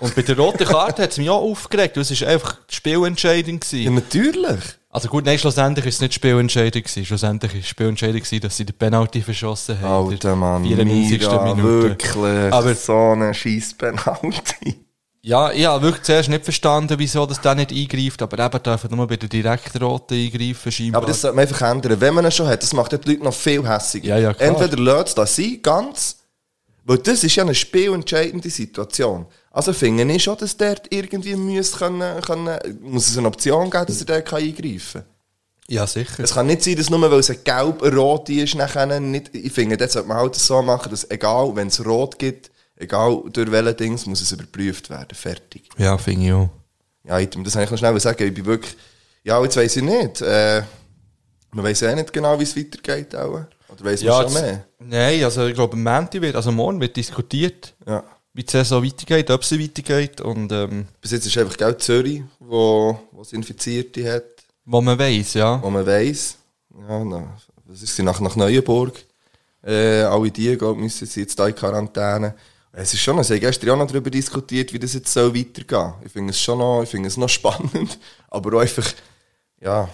Und 0.00 0.14
bei 0.16 0.22
der 0.22 0.36
roten 0.36 0.64
Karte 0.66 1.02
hat 1.02 1.12
es 1.12 1.18
mich 1.18 1.30
auch 1.30 1.40
aufgeregt, 1.42 1.96
weil 1.96 2.02
es 2.02 2.10
ist 2.10 2.24
einfach 2.24 2.58
spielentscheidend 2.68 3.64
Ja, 3.72 3.90
gewesen. 3.90 3.94
natürlich. 3.94 4.60
Also 4.90 5.08
gut, 5.08 5.24
nein, 5.24 5.38
schlussendlich 5.38 5.86
ist 5.86 5.96
es 5.96 6.00
nicht 6.00 6.14
spielentscheidend 6.14 6.84
gewesen. 6.84 7.04
Schlussendlich 7.04 7.52
ist 7.54 7.60
es 7.62 7.68
spielentscheidend 7.68 8.22
gewesen, 8.24 8.40
dass 8.42 8.56
sie 8.56 8.64
den 8.64 8.76
Penalty 8.76 9.20
verschossen 9.22 9.80
haben. 9.80 10.10
in 10.12 10.18
der 10.18 10.30
Alter 10.30 10.36
Mann, 10.36 10.64
94. 10.64 11.20
Mira, 11.20 11.44
Minute. 11.54 11.82
wirklich. 11.82 12.52
Aber- 12.52 12.74
so 12.74 13.10
eine 13.12 13.34
scheiß 13.34 13.74
Penalty. 13.74 14.80
Ja, 15.22 15.50
ich 15.52 15.64
habe 15.64 15.82
wirklich 15.82 16.02
zuerst 16.02 16.28
nicht 16.28 16.44
verstanden, 16.44 16.98
wieso 16.98 17.24
das 17.24 17.40
da 17.40 17.54
nicht 17.54 17.72
eingreift, 17.72 18.20
aber 18.20 18.44
eben 18.44 18.62
dürfen 18.62 18.94
nur 18.94 19.06
bei 19.06 19.16
der 19.16 19.28
direkten 19.28 19.82
Roten 19.82 20.14
eingreifen, 20.14 20.70
scheinbar. 20.70 21.00
Aber 21.00 21.08
das 21.08 21.22
sollte 21.22 21.36
man 21.36 21.46
einfach 21.48 21.62
ändern. 21.70 21.98
Wenn 22.00 22.12
man 22.14 22.24
ihn 22.26 22.30
schon 22.30 22.46
hat, 22.46 22.62
das 22.62 22.72
macht 22.74 22.92
die 22.92 23.10
Leute 23.10 23.24
noch 23.24 23.32
viel 23.32 23.66
hässiger. 23.66 24.08
Ja, 24.08 24.18
ja, 24.18 24.34
klar. 24.34 24.48
Entweder 24.50 24.76
lässt 24.82 25.08
es 25.08 25.14
das 25.14 25.34
sein, 25.36 25.58
ganz, 25.62 26.16
weil 26.84 26.98
das 26.98 27.24
ist 27.24 27.34
ja 27.34 27.42
eine 27.42 27.54
spielentscheidende 27.54 28.50
Situation. 28.50 29.26
Also 29.50 29.72
finde 29.72 30.04
ich 30.12 30.22
schon, 30.22 30.36
dass 30.36 30.56
der 30.56 30.76
irgendwie 30.90 31.34
müsste 31.34 31.78
können, 31.78 32.20
können, 32.22 32.58
muss 32.82 33.08
es 33.08 33.16
eine 33.16 33.28
Option 33.28 33.70
geben, 33.70 33.86
dass 33.86 34.00
er 34.00 34.06
da 34.06 34.20
kann 34.20 34.42
eingreifen 34.42 35.02
kann. 35.02 35.04
ja, 35.68 35.86
sicher. 35.86 36.22
Es 36.22 36.34
kann 36.34 36.46
nicht 36.46 36.62
sein, 36.62 36.76
dass 36.76 36.90
nur 36.90 37.00
weil 37.10 37.18
es 37.20 37.30
ein 37.30 37.38
gelb 37.42 37.82
eine 37.82 37.96
rot 37.96 38.28
ist, 38.28 38.54
nachher 38.54 39.00
nicht, 39.00 39.34
ich 39.34 39.52
finde, 39.52 39.76
das 39.76 39.94
sollte 39.94 40.08
man 40.08 40.18
halt 40.18 40.34
so 40.34 40.60
machen, 40.60 40.90
dass 40.90 41.10
egal, 41.10 41.56
wenn 41.56 41.68
es 41.68 41.84
rot 41.84 42.18
gibt, 42.18 42.50
egal 42.76 43.22
durch 43.32 43.50
welche 43.50 43.74
Dings, 43.74 44.04
muss 44.06 44.20
es 44.20 44.32
überprüft 44.32 44.90
werden. 44.90 45.14
Fertig. 45.14 45.68
Ja, 45.78 45.96
finde 45.96 46.26
ich 46.26 46.32
auch. 46.32 46.50
Ja, 47.04 47.18
Item, 47.18 47.44
das 47.44 47.54
kann 47.54 47.64
ich 47.64 47.70
noch 47.70 47.78
schnell 47.78 47.98
sagen. 48.00 48.26
Ich 48.26 48.34
bin 48.34 48.44
wirklich, 48.46 48.76
ja, 49.22 49.42
jetzt 49.42 49.56
weiss 49.56 49.76
ich 49.76 49.82
nicht. 49.82 50.20
Äh, 50.20 50.62
man 51.52 51.64
weiss 51.64 51.80
ja 51.80 51.94
nicht 51.94 52.12
genau, 52.12 52.38
wie 52.38 52.44
es 52.44 52.56
weitergeht. 52.56 53.14
Auch. 53.14 53.44
Oder 53.68 53.84
weiss 53.84 54.00
man 54.02 54.06
Ja, 54.06 54.22
schon 54.22 54.32
jetzt- 54.32 54.42
mehr? 54.42 54.64
Nein, 54.78 55.24
also 55.24 55.46
ich 55.46 55.54
glaube, 55.54 55.72
am 55.74 55.82
Montag 55.82 56.20
wird, 56.20 56.36
also 56.36 56.52
morgen 56.52 56.80
wird 56.80 56.96
diskutiert, 56.96 57.74
Ja. 57.86 58.04
wie 58.32 58.42
die 58.44 58.50
Saison 58.50 58.84
weitergeht, 58.84 59.30
ob 59.30 59.44
sie 59.44 59.62
weitergeht 59.62 60.20
und 60.20 60.52
ähm, 60.52 60.86
Bis 61.00 61.12
jetzt 61.12 61.26
ist 61.26 61.36
einfach 61.38 61.56
Geld 61.56 61.80
Zürich, 61.82 62.22
wo, 62.40 62.98
wo 63.12 63.22
es 63.22 63.32
Infizierte 63.32 64.12
hat, 64.12 64.24
wo 64.64 64.80
man 64.80 64.98
weiß, 64.98 65.34
ja. 65.34 65.62
wo 65.62 65.70
man 65.70 65.86
weiss. 65.86 66.36
Ja, 66.88 67.04
na, 67.04 67.36
was 67.66 67.82
ist 67.82 67.94
sie 67.96 68.02
nach, 68.02 68.20
nach 68.20 68.36
Neuenburg? 68.36 69.04
Äh, 69.62 70.02
alle 70.02 70.30
die 70.30 70.56
glaub, 70.58 70.76
müssen 70.76 71.06
sie 71.06 71.20
jetzt 71.20 71.38
da 71.38 71.46
in 71.48 71.54
Quarantäne. 71.54 72.34
Es 72.72 72.92
ist 72.92 73.00
schon 73.00 73.16
noch, 73.16 73.22
sie 73.22 73.34
haben 73.34 73.40
gestern 73.40 73.70
auch 73.70 73.76
noch 73.78 73.86
darüber 73.86 74.10
diskutiert, 74.10 74.72
wie 74.72 74.78
das 74.80 74.92
jetzt 74.94 75.12
soll 75.12 75.34
weitergehen. 75.34 75.94
Ich 76.04 76.12
finde 76.12 76.30
es 76.32 76.40
schon 76.40 76.58
noch, 76.58 76.82
ich 76.82 76.90
finde 76.90 77.06
es 77.08 77.16
noch 77.16 77.28
spannend, 77.30 77.98
aber 78.28 78.56
auch 78.56 78.60
einfach, 78.60 78.86
ja. 79.60 79.88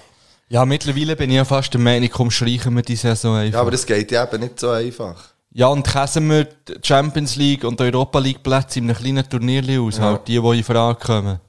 Ja, 0.50 0.64
mittlerweile 0.64 1.14
bin 1.14 1.30
ich 1.30 1.36
ja 1.36 1.44
fast 1.44 1.72
der 1.72 1.80
Meinung, 1.80 2.10
komm, 2.12 2.30
streichen 2.30 2.74
wir 2.74 2.82
die 2.82 2.96
Saison 2.96 3.36
einfach. 3.36 3.54
Ja, 3.54 3.60
aber 3.60 3.70
das 3.70 3.86
geht 3.86 4.10
ja 4.10 4.24
eben 4.24 4.40
nicht 4.42 4.58
so 4.58 4.70
einfach. 4.70 5.30
Ja, 5.52 5.68
und 5.68 5.86
käsen 5.86 6.28
wir 6.28 6.44
die 6.44 6.74
Champions 6.82 7.36
League 7.36 7.62
und 7.62 7.80
Europa 7.80 8.18
League 8.18 8.42
Plätze 8.42 8.80
in 8.80 8.90
einem 8.90 8.96
kleinen 8.96 9.28
Turnier 9.28 9.80
aus, 9.80 10.00
halt 10.00 10.26
die, 10.26 10.40
die 10.40 10.58
in 10.58 10.64
Frage 10.64 10.98
kommen. 10.98 11.40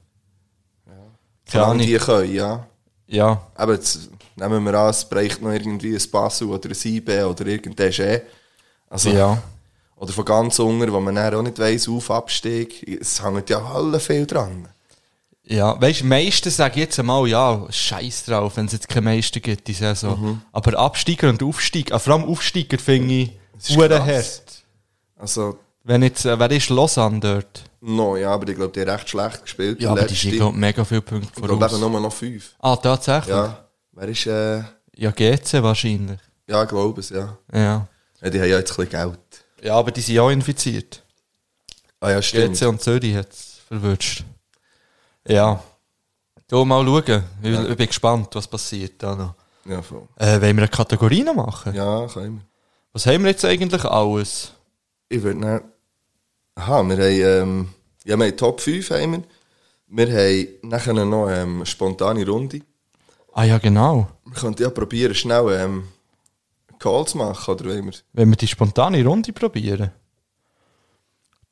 Keine 0.86 1.00
Solange 1.46 1.72
Ahnung. 1.72 1.86
die 1.86 1.96
können, 1.98 2.32
ja. 2.32 2.66
Ja. 3.08 3.42
Aber 3.56 3.74
jetzt 3.74 4.08
nehmen 4.36 4.64
wir 4.64 4.74
an, 4.74 4.90
es 4.90 5.04
bräuchte 5.04 5.42
noch 5.44 5.52
irgendwie 5.52 5.94
ein 5.96 6.10
Basel 6.10 6.48
oder 6.48 6.68
ein 6.70 6.76
IB 6.84 7.22
oder 7.24 7.46
irgendein 7.46 7.90
G. 7.90 8.20
Also, 8.88 9.10
Ja. 9.10 9.42
Oder 9.96 10.12
von 10.12 10.24
ganz 10.24 10.58
unten, 10.58 10.92
wo 10.92 10.98
man 10.98 11.14
dann 11.14 11.34
auch 11.34 11.42
nicht 11.42 11.58
weiss, 11.60 11.88
auf 11.88 12.10
Abstieg. 12.10 12.82
Es 13.00 13.22
hängt 13.22 13.50
ja 13.50 13.58
alle 13.64 14.00
viel 14.00 14.26
dran. 14.26 14.66
Ja, 15.44 15.80
weißt 15.80 16.02
du, 16.02 16.06
meisten 16.06 16.50
sagen 16.50 16.78
jetzt 16.78 16.98
einmal, 16.98 17.26
ja, 17.26 17.66
scheiß 17.68 18.26
drauf, 18.26 18.56
wenn 18.56 18.66
es 18.66 18.72
jetzt 18.72 18.88
keine 18.88 19.02
Meister 19.02 19.40
gibt, 19.40 19.66
die 19.66 19.72
Saison. 19.72 20.20
Mhm. 20.20 20.42
Aber 20.52 20.78
Absteiger 20.78 21.28
und 21.28 21.42
Aufsteiger, 21.42 21.96
ah, 21.96 21.98
vor 21.98 22.14
allem 22.14 22.24
Aufsteiger 22.24 22.78
finde 22.78 23.14
ich, 23.14 23.30
krass. 23.74 24.06
hart. 24.06 24.64
Also, 25.16 25.58
Wenn 25.84 26.02
jetzt, 26.02 26.24
äh, 26.24 26.38
wer 26.38 26.50
ist 26.50 26.68
Lausanne 26.68 27.20
dort? 27.20 27.64
no, 27.80 28.16
ja, 28.16 28.30
aber 28.30 28.48
ich 28.48 28.54
glaube, 28.54 28.72
die 28.72 28.80
haben 28.80 28.90
recht 28.90 29.08
schlecht 29.08 29.42
gespielt. 29.42 29.80
Ja, 29.82 29.90
aber 29.90 30.04
die 30.04 30.14
sind, 30.14 30.56
mega 30.56 30.84
viele 30.84 31.00
Punkte 31.02 31.28
Ich 31.28 31.42
glaube, 31.42 31.54
eben 31.54 31.68
voraus. 31.68 31.80
nur 31.80 32.00
noch 32.00 32.12
fünf. 32.12 32.54
Ah, 32.60 32.76
tatsächlich? 32.76 33.34
Ja, 33.34 33.44
Ja. 33.44 33.68
Wer 33.94 34.08
ist, 34.08 34.26
äh, 34.26 34.62
GC 34.96 35.62
wahrscheinlich. 35.62 36.20
ja, 36.46 36.62
ich 36.62 36.68
glaube 36.68 37.00
es, 37.00 37.10
ja. 37.10 37.36
Ja. 37.52 37.88
ja. 38.20 38.30
Die 38.30 38.40
haben 38.40 38.48
ja 38.48 38.58
jetzt 38.58 38.78
ein 38.78 38.86
bisschen 38.86 38.90
Geld. 38.90 39.18
Ja, 39.62 39.74
aber 39.74 39.90
die 39.90 40.00
sind 40.00 40.18
auch 40.18 40.30
infiziert. 40.30 41.02
Ah 42.00 42.10
ja, 42.10 42.22
stimmt. 42.22 42.56
GC 42.58 42.68
und 42.68 42.80
Zürich 42.80 43.14
hat 43.16 43.32
es 43.32 43.60
verwünscht. 43.68 44.24
Ja. 45.26 45.62
Du 46.48 46.64
mal 46.64 46.84
schauen. 46.84 47.24
Ich, 47.42 47.58
ich 47.58 47.76
bin 47.76 47.86
gespannt, 47.86 48.28
was 48.32 48.46
passiert 48.46 49.02
da 49.02 49.14
noch. 49.14 49.34
Ja, 49.64 49.80
voll. 49.80 50.08
Äh, 50.16 50.40
wollen 50.40 50.56
wir 50.56 50.64
eine 50.64 50.68
Kategorie 50.68 51.22
noch 51.22 51.34
machen? 51.34 51.74
Ja, 51.74 52.06
können 52.08 52.36
wir. 52.36 52.42
Was 52.92 53.06
haben 53.06 53.22
wir 53.22 53.30
jetzt 53.30 53.44
eigentlich 53.44 53.84
alles? 53.84 54.52
Ich 55.08 55.22
würde 55.22 55.40
dann... 55.40 55.62
Aha, 56.54 56.82
wir 56.82 56.96
haben, 56.96 57.00
ähm, 57.00 57.68
ja, 58.04 58.18
wir 58.18 58.26
haben 58.26 58.36
Top 58.36 58.60
5 58.60 58.90
haben 58.90 59.12
wir. 59.12 60.06
Wir 60.06 60.06
haben 60.06 60.68
nachher 60.68 60.92
noch 60.92 61.28
ähm, 61.28 61.56
eine 61.56 61.66
spontane 61.66 62.26
Runde. 62.26 62.60
Ah 63.32 63.44
ja, 63.44 63.58
genau. 63.58 64.08
Wir 64.24 64.34
könnten 64.34 64.62
ja 64.62 64.70
probieren, 64.70 65.14
schnell 65.14 65.48
ähm, 65.52 65.84
Calls 66.78 67.14
machen, 67.14 67.54
oder 67.54 67.64
wollen 67.66 67.86
wir? 67.86 67.92
Wenn 68.12 68.28
wir 68.28 68.36
die 68.36 68.48
spontane 68.48 69.02
Runde 69.04 69.32
probieren, 69.32 69.90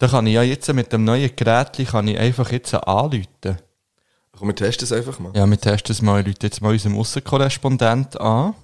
dann 0.00 0.10
kann 0.10 0.26
ich 0.26 0.32
ja 0.32 0.42
jetzt 0.42 0.72
mit 0.72 0.90
dem 0.94 1.04
neuen 1.04 1.30
Gerät 1.36 1.76
kann 1.86 2.08
ich 2.08 2.18
einfach 2.18 2.50
jetzt 2.50 2.72
anrufen. 2.72 3.58
Komm, 4.32 4.48
wir 4.48 4.56
testen 4.56 4.84
es 4.84 4.92
einfach 4.92 5.18
mal. 5.18 5.30
Ja, 5.36 5.46
wir 5.46 5.60
testen 5.60 5.92
es 5.92 6.00
mal. 6.00 6.20
Ich 6.20 6.26
rufe 6.26 6.38
jetzt 6.42 6.62
mal 6.62 6.72
unserem 6.72 6.96
Aussenkorrespondent 6.96 8.18
an. 8.18 8.54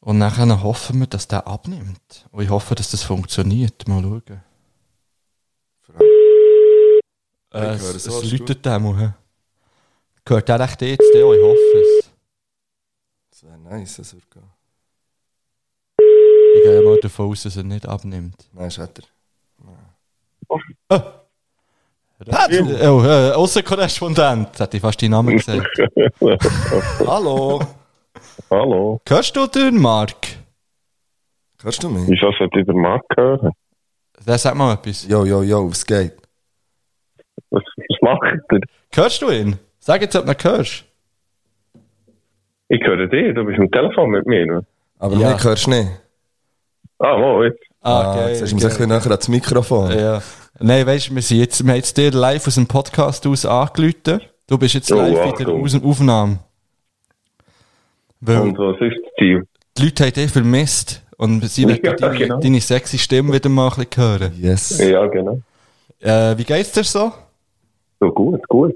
Und 0.00 0.20
dann 0.20 0.62
hoffen 0.62 1.00
wir, 1.00 1.06
dass 1.06 1.28
der 1.28 1.46
abnimmt. 1.46 2.26
Und 2.30 2.44
ich 2.44 2.50
hoffe, 2.50 2.74
dass 2.74 2.90
das 2.90 3.02
funktioniert. 3.02 3.88
Mal 3.88 4.02
schauen. 4.02 4.42
Äh, 7.50 7.60
höre 7.60 7.94
es 7.94 8.04
so, 8.04 8.20
es 8.20 8.30
läutet 8.30 8.66
dem. 8.66 9.14
Gehört 10.26 10.48
der 10.50 10.60
echt 10.60 10.82
jetzt? 10.82 11.14
Ja, 11.14 11.20
ich 11.20 11.42
hoffe 11.42 11.78
es. 11.78 12.10
Das 13.30 13.44
wäre 13.44 13.58
nice, 13.58 13.96
das 13.96 14.12
würde 14.12 14.26
gehen. 14.30 14.50
Ich 16.54 16.62
gehe 16.64 16.82
mal 16.82 17.00
davon 17.00 17.30
aus, 17.30 17.44
dass 17.44 17.56
er 17.56 17.62
nicht 17.62 17.88
abnimmt. 17.88 18.46
Nein, 18.52 18.68
ist 18.68 18.76
hat 18.76 18.98
er. 18.98 19.04
Pat, 20.88 22.50
oh, 22.50 23.02
äh, 23.04 23.30
Aussenkorrespondent, 23.32 24.58
hätte 24.58 24.76
ich 24.76 24.80
fast 24.82 25.00
deinen 25.00 25.12
Namen 25.12 25.36
gesagt. 25.36 25.66
Hallo! 27.06 27.60
Hallo, 28.50 29.00
Hörst 29.08 29.36
du 29.36 29.46
den 29.46 29.80
Mark? 29.80 30.16
Hörst 31.62 31.82
du 31.82 31.88
mich? 31.90 32.08
wieso 32.08 32.32
sollte 32.38 32.60
ich 32.60 32.66
den 32.66 32.80
Marc 32.80 33.02
hören? 33.16 33.52
Der 34.26 34.38
sagt 34.38 34.56
mal 34.56 34.74
etwas. 34.74 35.06
Jo, 35.08 35.24
jo, 35.24 35.42
jo, 35.42 35.70
was 35.70 35.84
geht? 35.86 36.12
Was, 37.50 37.62
was 37.76 37.96
macht 38.02 38.40
er? 38.50 38.60
Hörst 38.94 39.22
du 39.22 39.30
ihn? 39.30 39.58
Sag 39.78 40.00
jetzt, 40.02 40.16
ob 40.16 40.24
du 40.26 40.32
ihn 40.32 40.36
hörst. 40.42 40.84
Ich 42.68 42.82
höre 42.84 43.06
dich, 43.06 43.34
du 43.34 43.44
bist 43.44 43.58
am 43.60 43.70
Telefon 43.70 44.10
mit 44.10 44.26
mir. 44.26 44.46
ne? 44.46 44.66
Aber 44.98 45.14
Ja. 45.16 45.32
mich 45.34 45.44
hörst 45.44 45.66
du 45.66 45.70
nicht. 45.70 45.90
Ah, 46.98 47.16
wo, 47.20 47.44
jetzt. 47.44 47.62
Ah, 47.80 48.00
Ah, 48.12 48.16
geil, 48.16 48.28
jetzt 48.30 48.42
hast 48.42 48.50
du 48.50 48.56
mich 48.56 48.64
ein 48.64 48.68
bisschen 48.70 48.88
näher 48.88 49.06
ans 49.06 49.28
Mikrofon. 49.28 49.90
Ja. 49.92 50.22
Nein, 50.60 50.86
weißt 50.86 51.10
du, 51.10 51.14
wir, 51.14 51.22
sind 51.22 51.38
jetzt, 51.38 51.62
wir 51.64 51.70
haben 51.70 51.76
jetzt 51.76 51.96
dir 51.96 52.10
live 52.10 52.46
aus 52.46 52.54
dem 52.56 52.66
Podcast 52.66 53.26
aus 53.26 53.46
angerufen. 53.46 54.20
Du 54.48 54.58
bist 54.58 54.74
jetzt 54.74 54.90
Oh, 54.92 54.96
live 54.96 55.08
in 55.08 55.14
der 55.14 55.24
Achtung. 55.48 55.62
aus 55.64 55.74
Aufnahme. 55.82 56.38
Weil 58.20 58.38
Und 58.40 58.58
was 58.58 58.80
ist 58.80 58.96
das 59.04 59.12
Ziel? 59.18 59.44
die 59.76 59.84
Leute 59.84 60.04
haben 60.04 60.12
dich 60.12 60.30
vermisst 60.32 61.02
und 61.18 61.44
sie 61.48 61.62
Ja, 61.62 61.68
wollen 61.68 61.96
deine, 61.98 62.18
genau. 62.18 62.40
deine 62.40 62.60
sexy 62.60 62.98
Stimme 62.98 63.32
wieder 63.32 63.48
mal 63.48 63.68
ein 63.70 63.86
bisschen 63.86 64.02
hören. 64.02 64.32
Yes. 64.40 64.78
Ja, 64.78 65.06
genau. 65.06 65.40
Äh, 66.00 66.36
wie 66.36 66.44
geht's 66.44 66.72
dir 66.72 66.82
so? 66.84 67.12
So 68.00 68.10
gut, 68.10 68.46
gut. 68.48 68.74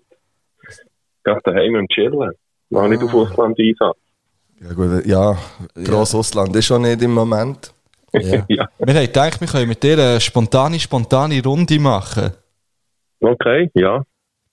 Gerade 1.24 1.40
daheim 1.44 1.74
und 1.74 1.90
chillen. 1.90 2.32
Noch 2.70 2.86
nicht 2.88 3.02
auf 3.02 3.12
Ausland 3.14 3.58
einsatz. 3.58 3.96
Ja, 4.60 4.72
gut, 4.74 5.06
ja, 5.06 5.36
gross 5.84 6.14
Ausland 6.14 6.54
ist 6.54 6.66
schon 6.66 6.82
nicht 6.82 7.02
im 7.02 7.12
Moment. 7.14 7.72
Ja. 8.12 8.44
Ja. 8.48 8.68
Wir 8.78 8.94
haben 8.94 9.06
gedacht, 9.06 9.40
wir 9.40 9.48
können 9.48 9.68
mit 9.68 9.82
dir 9.82 9.94
eine 9.98 10.20
spontane, 10.20 10.78
spontane 10.78 11.42
Runde 11.42 11.78
machen. 11.78 12.32
Okay, 13.20 13.70
ja. 13.74 14.02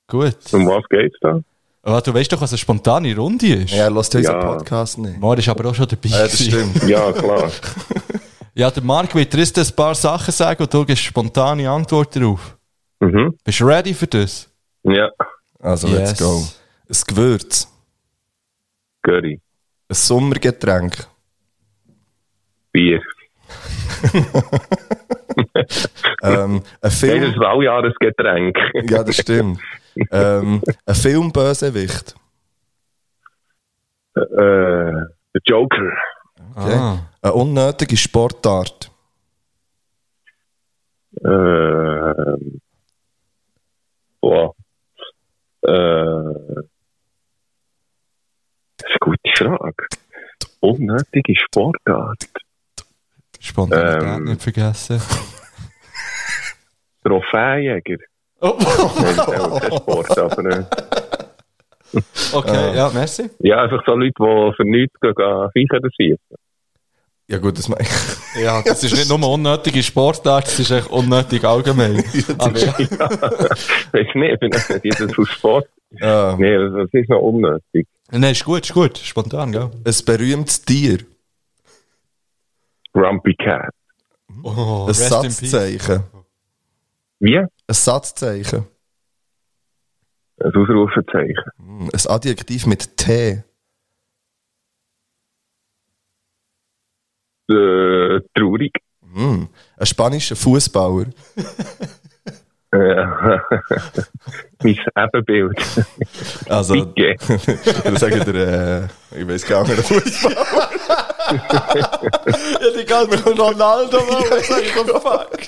Gut. 0.07 0.38
Um 0.53 0.68
was 0.68 0.84
geht's 0.89 1.18
da? 1.22 1.39
Aber 1.82 2.01
du 2.01 2.14
weißt 2.14 2.32
doch, 2.32 2.41
was 2.41 2.51
eine 2.51 2.57
spontane 2.57 3.16
Runde 3.16 3.47
ist. 3.47 3.72
Ja, 3.74 3.88
lasst 3.88 4.14
unseren 4.16 4.41
Ja. 4.41 4.53
Podcast 4.55 4.97
nicht. 4.97 5.20
Mar 5.20 5.38
ist 5.38 5.47
aber 5.49 5.70
auch 5.70 5.76
schon 5.76 5.88
dabei. 5.88 6.10
Ja, 6.10 6.24
das 6.24 6.43
stimmt. 6.43 6.84
Ja, 6.88 7.12
klar. 7.12 7.51
Ja, 8.53 8.70
der 8.72 8.84
Marc 8.84 9.16
wird 9.16 9.34
dir 9.34 9.39
ein 9.62 9.76
paar 9.76 9.95
Sachen 9.95 10.32
sagen 10.32 10.62
und 10.64 10.74
du 10.74 10.86
gibst 10.86 11.03
spontane 11.03 11.70
Antwort 11.70 12.16
darauf. 12.16 12.57
Mhm. 12.99 13.36
Bist 13.43 13.60
du 13.62 13.66
ready 13.66 13.93
für 13.93 14.07
das? 14.07 14.49
Ja, 14.84 15.10
Also, 15.60 15.88
Yes. 15.88 15.97
let's 15.97 16.20
go. 16.20 16.43
Ein 16.89 16.97
Gewürz, 17.07 17.68
Curry, 19.03 19.39
ein 19.88 19.93
Sommergetränk, 19.95 21.07
Bier. 22.72 23.01
ähm, 26.22 26.22
ein 26.22 26.22
Hey, 26.22 26.62
das 26.82 27.00
Film... 27.00 27.24
ist 27.24 27.36
ein 27.36 27.43
Alljahresgetränk. 27.43 28.58
Ja, 28.89 29.04
das 29.04 29.18
stimmt. 29.18 29.60
ähm, 30.12 30.62
ein 30.86 30.95
Filmbösewicht. 30.95 32.16
äh, 34.16 34.22
der 35.34 35.41
Joker. 35.45 35.91
Okay. 36.56 36.76
Ah. 36.76 37.00
Eine 37.22 37.34
unnötige 37.34 37.97
Sportart. 37.97 38.89
Äh, 41.22 42.14
boah. 44.22 44.54
Äh, 45.62 46.64
das 48.78 48.78
ist 48.78 48.86
eine 48.89 49.00
gute 49.00 49.32
Frage. 49.36 49.88
Unnötige 50.62 51.36
Sportart. 51.36 52.30
Spontanität 53.39 54.03
Ähm. 54.17 54.23
nicht 54.25 54.41
vergessen. 54.41 55.01
Trophäenjäger. 57.03 57.97
Oh. 58.41 58.55
Nein, 58.59 59.15
das 59.17 59.75
Sport, 59.77 60.17
aber 60.17 60.45
äh, 60.45 60.63
Okay, 62.33 62.75
ja, 62.75 62.89
merci. 62.93 63.29
ja, 63.39 63.63
einfach 63.63 63.81
so 63.85 63.95
Leute, 63.95 64.13
die 64.19 64.53
für 64.55 64.63
nichts 64.63 64.99
gehen, 65.01 65.13
Viecher 65.53 65.79
schießen. 65.95 66.37
Ja 67.27 67.37
gut, 67.37 67.57
das 67.57 67.67
meine 67.69 67.81
ich. 67.81 67.89
Ja, 68.43 68.61
das 68.61 68.83
ist 68.83 68.93
nicht 68.95 69.09
nur 69.09 69.27
unnötige 69.27 69.81
Sportart, 69.81 70.45
das 70.45 70.59
ist 70.59 70.69
echt 70.71 70.87
unnötig 70.91 71.43
allgemein. 71.43 72.03
Aber 72.37 72.59
ja. 72.59 72.73
Weiß 72.77 74.07
nicht, 74.13 74.39
bin 74.39 74.51
ich 74.53 74.69
nicht 74.69 74.85
jedes 74.85 75.17
aus 75.17 75.29
Sport. 75.29 75.67
Ja. 75.99 76.35
Nee, 76.37 76.55
das 76.57 76.89
ist 76.91 77.09
noch 77.09 77.21
unnötig. 77.21 77.87
Nein, 78.11 78.31
ist 78.31 78.45
gut, 78.45 78.61
ist 78.65 78.73
gut. 78.73 78.97
Spontan, 78.99 79.51
gell? 79.51 79.71
Ein 79.83 79.95
berühmtes 80.05 80.61
Tier. 80.63 80.99
Grumpy 82.93 83.35
Cat. 83.35 83.73
Oh, 84.43 84.85
Ein. 84.87 84.93
Satzzeichen. 84.93 86.03
Wie? 87.19 87.37
Ein 87.37 87.47
Satzzeichen. 87.69 88.65
Ein 90.39 90.51
Ausrufezeichen. 90.55 91.51
Hm, 91.57 91.89
Ein 91.93 92.07
Adjektiv 92.11 92.65
mit 92.65 92.95
T. 92.97 93.43
Äh, 97.49 98.19
traurig. 98.35 98.71
Hm. 99.13 99.49
Ein 99.77 99.85
spanischer 99.85 100.35
Fußballer. 100.35 101.07
Äh, 102.72 102.78
mein 104.63 104.80
Ebenbild. 104.95 105.57
Also, 106.47 106.76
ich 106.95 107.99
sage 107.99 108.20
dir, 108.26 108.36
äh, 108.36 109.20
ich 109.20 109.28
weiß 109.28 109.45
gar 109.47 109.67
nicht, 109.67 109.82
Fußballer. 109.82 110.70
Ja, 112.61 112.72
die 112.78 112.86
mit 113.09 113.39
Ronaldo 113.39 113.97
mal 114.03 114.22
und 114.22 114.45
sagt, 114.45 114.78
oh 114.78 114.99
fuck. 114.99 115.39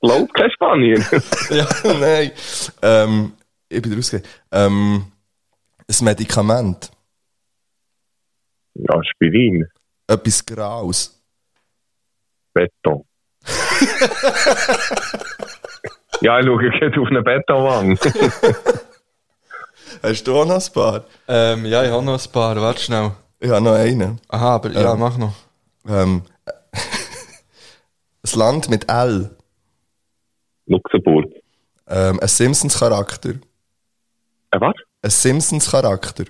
Glaubt 0.00 0.34
kein 0.34 0.50
Spanier. 0.50 1.04
ja, 1.50 1.66
nein. 1.84 2.32
Ähm, 2.80 3.32
ich 3.68 3.82
bin 3.82 3.92
rausgegangen. 3.94 4.30
Ähm, 4.50 5.12
ein 5.88 6.04
Medikament. 6.04 6.90
Aspirin. 8.88 9.66
Etwas 10.06 10.46
Graues. 10.46 11.22
Beton. 12.54 13.04
ja, 16.20 16.38
ich 16.38 16.46
schaue 16.46 16.64
jetzt 16.64 16.98
auf 16.98 17.08
eine 17.08 17.22
Betonwand. 17.22 18.00
Hast 20.02 20.26
du 20.26 20.36
auch 20.36 20.46
noch 20.46 20.54
ein 20.54 20.72
paar? 20.72 21.04
Ähm, 21.28 21.66
ja, 21.66 21.84
ich 21.84 21.90
habe 21.90 22.02
noch 22.04 22.24
ein 22.24 22.32
paar, 22.32 22.56
warte 22.56 22.80
schnell. 22.80 23.10
Ich 23.38 23.50
habe 23.50 23.62
noch 23.62 23.74
einen. 23.74 24.18
Aha, 24.28 24.54
aber 24.54 24.70
ja, 24.70 24.94
mach 24.94 25.18
noch. 25.18 25.34
Ähm, 25.86 26.22
ein 28.22 28.38
Land 28.38 28.70
mit 28.70 28.88
L. 28.88 29.30
Luxemburg. 30.66 31.26
Ähm, 31.88 32.18
ein 32.20 32.28
Simpsons-Charakter. 32.28 33.30
Äh, 34.50 34.60
was? 34.60 34.74
Ein 35.02 35.10
Simpsons-Charakter. 35.10 36.24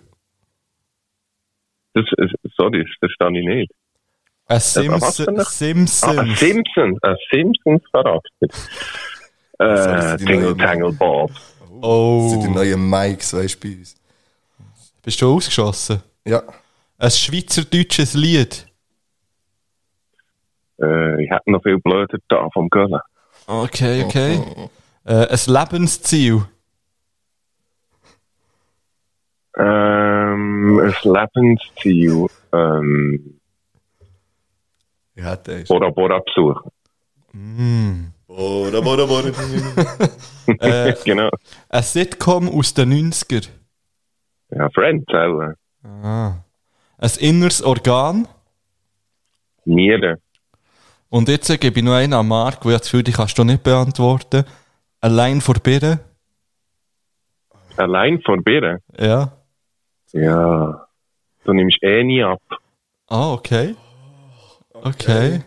Das, 1.95 2.05
äh, 2.19 2.27
sorry, 2.57 2.85
das 2.85 2.93
verstehe 2.99 3.41
ich 3.41 3.47
nicht. 3.47 3.73
Ein 4.51 4.57
was 4.57 4.73
Simpson, 4.73 5.27
denn 5.27 5.35
noch? 5.37 5.45
Ah, 5.45 6.23
ein 6.23 6.35
Simpsons. 6.35 6.39
Simpson. 6.41 6.99
Ein 7.03 7.17
Simpsons-Charakter. 7.31 8.47
Äh, 9.61 10.17
neue- 10.25 10.57
Tangle 10.57 10.93
Bob. 10.93 11.31
Das 11.31 12.31
sind 12.33 12.43
die 12.43 12.49
oh, 12.49 12.53
neuen 12.53 12.91
Mikes, 12.91 13.33
weißt 13.33 13.63
du, 13.63 13.69
bei 13.69 13.77
uns. 13.77 13.95
bist 15.03 15.23
du 15.23 15.37
ausgeschossen? 15.37 16.03
Ja. 16.25 16.43
Ein 16.99 17.11
schweizerdeutsches 17.13 18.15
Lied. 18.15 18.67
Äh, 20.83 21.23
ich 21.23 21.31
hätte 21.31 21.49
noch 21.53 21.63
viel 21.63 21.79
blöder 21.79 22.19
da 22.29 22.49
vom 22.53 22.69
Göllen. 22.71 23.01
Okay, 23.47 24.05
okay. 24.05 24.41
Äh, 25.05 25.29
ein 25.29 25.39
Lebensziel. 25.47 26.45
Ähm, 29.57 30.81
ein 30.81 30.95
Lebensziel. 31.05 32.27
Ähm, 32.53 33.40
Ich 35.21 35.27
hätte 35.27 35.53
eins. 35.55 35.69
Bora 35.69 35.91
Bora 35.91 36.19
besuchen. 36.21 36.71
Bora, 38.27 38.81
bora, 38.81 39.05
bora. 39.05 39.29
Äh, 40.59 40.95
Genau. 41.05 41.29
ein 41.69 41.83
Sitcom 41.83 42.49
aus 42.49 42.73
den 42.75 42.93
90er. 43.11 43.49
Ja, 44.51 44.69
Friends, 44.71 45.05
auch. 45.13 45.53
Ah. 45.85 46.43
Ein 46.99 47.11
inneres 47.19 47.63
Organ. 47.63 48.27
Nieren. 49.67 50.17
Und 51.11 51.29
jetzt 51.29 51.49
gebe 51.61 51.79
ich 51.79 51.85
noch 51.85 51.93
einen 51.93 52.15
an 52.15 52.27
Marc, 52.27 52.65
wo 52.65 52.71
ich 52.71 52.79
das 52.79 52.87
Gefühl, 52.87 53.03
die 53.03 53.13
kannst 53.13 53.37
du 53.39 53.45
nicht 53.45 53.63
beantworten. 53.63 54.45
Allein 55.03 55.41
vor 55.43 55.57
Birnen. 55.57 56.01
Allein 57.77 58.21
vor 58.25 58.39
Birnen? 58.43 58.79
Ja. 58.99 59.33
Ja. 60.13 60.87
Du 61.45 61.53
nimmst 61.53 61.83
eh 61.83 62.03
nie 62.05 62.25
ab. 62.25 62.41
Ah, 63.07 63.33
okay. 63.33 63.77
Okay. 64.85 65.41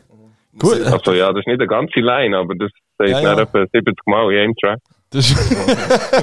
Gut. 0.58 0.82
Also 0.86 1.14
ja, 1.14 1.32
das 1.32 1.40
ist 1.40 1.48
nicht 1.48 1.60
eine 1.60 1.68
ganze 1.68 2.00
Line, 2.00 2.38
aber 2.38 2.56
das 2.56 2.72
sagt 2.98 3.10
Ja, 3.10 3.20
ja, 3.20 3.34
ja. 3.36 3.42
etwa 3.42 3.66
70 3.72 3.96
Mal 4.06 4.34
in 4.34 4.40
einem 4.40 4.56
Track. 4.56 4.80
Das 5.10 5.30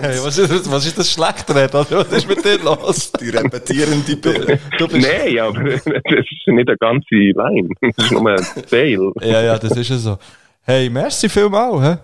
hey, 0.03 0.19
was, 0.25 0.37
ist 0.37 0.51
das, 0.51 0.71
was 0.71 0.85
ist 0.85 0.99
das 0.99 1.13
Schlechtreden? 1.13 1.81
oder? 1.81 1.99
Was 1.99 2.13
ist 2.13 2.29
mit 2.29 2.45
dir 2.45 2.59
los? 2.59 3.13
Die 3.13 3.29
repetierende 3.31 4.17
bist 4.17 4.81
Nein, 4.81 5.39
aber 5.39 5.63
das 5.63 5.87
ist 5.87 6.47
nicht 6.47 6.69
eine 6.69 6.77
ganze 6.77 7.15
Line. 7.15 7.69
Das 7.81 8.05
ist 8.05 8.11
nur 8.11 8.29
ein 8.29 8.45
Teil. 8.69 9.13
ja, 9.21 9.43
ja, 9.43 9.59
das 9.59 9.77
ist 9.77 9.91
ja 9.91 9.97
so. 9.97 10.19
Hey, 10.63 10.91
merci 10.91 11.29
vielmal, 11.29 11.81
hä? 11.81 11.99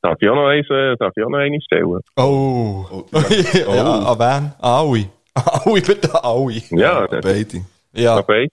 Darf 0.00 0.16
ich 0.20 0.28
auch 0.28 0.36
noch, 0.36 0.46
eins, 0.46 0.70
äh, 0.70 0.96
darf 0.96 1.12
ich 1.16 1.22
auch 1.22 1.28
noch 1.28 1.38
eine 1.38 1.60
stellen? 1.60 2.00
Oh. 2.16 3.04
ja, 3.12 3.98
an 3.98 4.18
wen? 4.18 4.26
An 4.26 4.54
alle. 4.60 5.10
Alle, 5.34 5.80
bitte 5.82 6.24
alle. 6.24 6.62
Ja, 6.70 7.06
das 7.06 7.20
Beide. 7.24 7.60
Ja. 7.92 8.16
okay. 8.18 8.48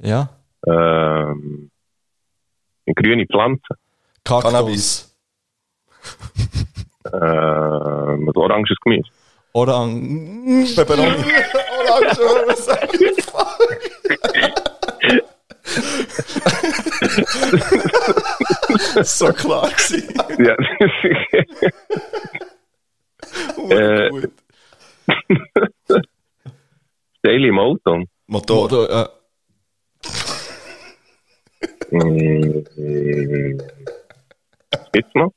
Ja. 0.00 0.28
Ähm, 0.70 1.70
eine 2.86 2.94
grüne 2.94 3.26
Pflanze. 3.26 3.74
Kaktus. 4.24 4.52
Cannabis. 4.52 5.14
Ähm, 7.10 8.28
ein 8.28 8.36
oranges 8.36 8.76
Gemüse. 8.84 9.08
Orang. 9.54 10.66
Pepperoni. 10.76 11.24
Orange, 11.88 12.18
was 12.46 12.66
so 19.18 19.32
klar 19.32 19.70
gewesen. 19.70 20.12
Ja, 20.38 20.54
Äh, 23.70 24.10
Gut. 24.10 24.30
Daily 27.22 27.50
Moton. 27.50 28.06
Motor. 28.26 28.64
Oder, 28.64 29.02
äh, 29.02 29.08
Was 34.98 35.04
gibt's 35.04 35.14
noch? 35.14 35.32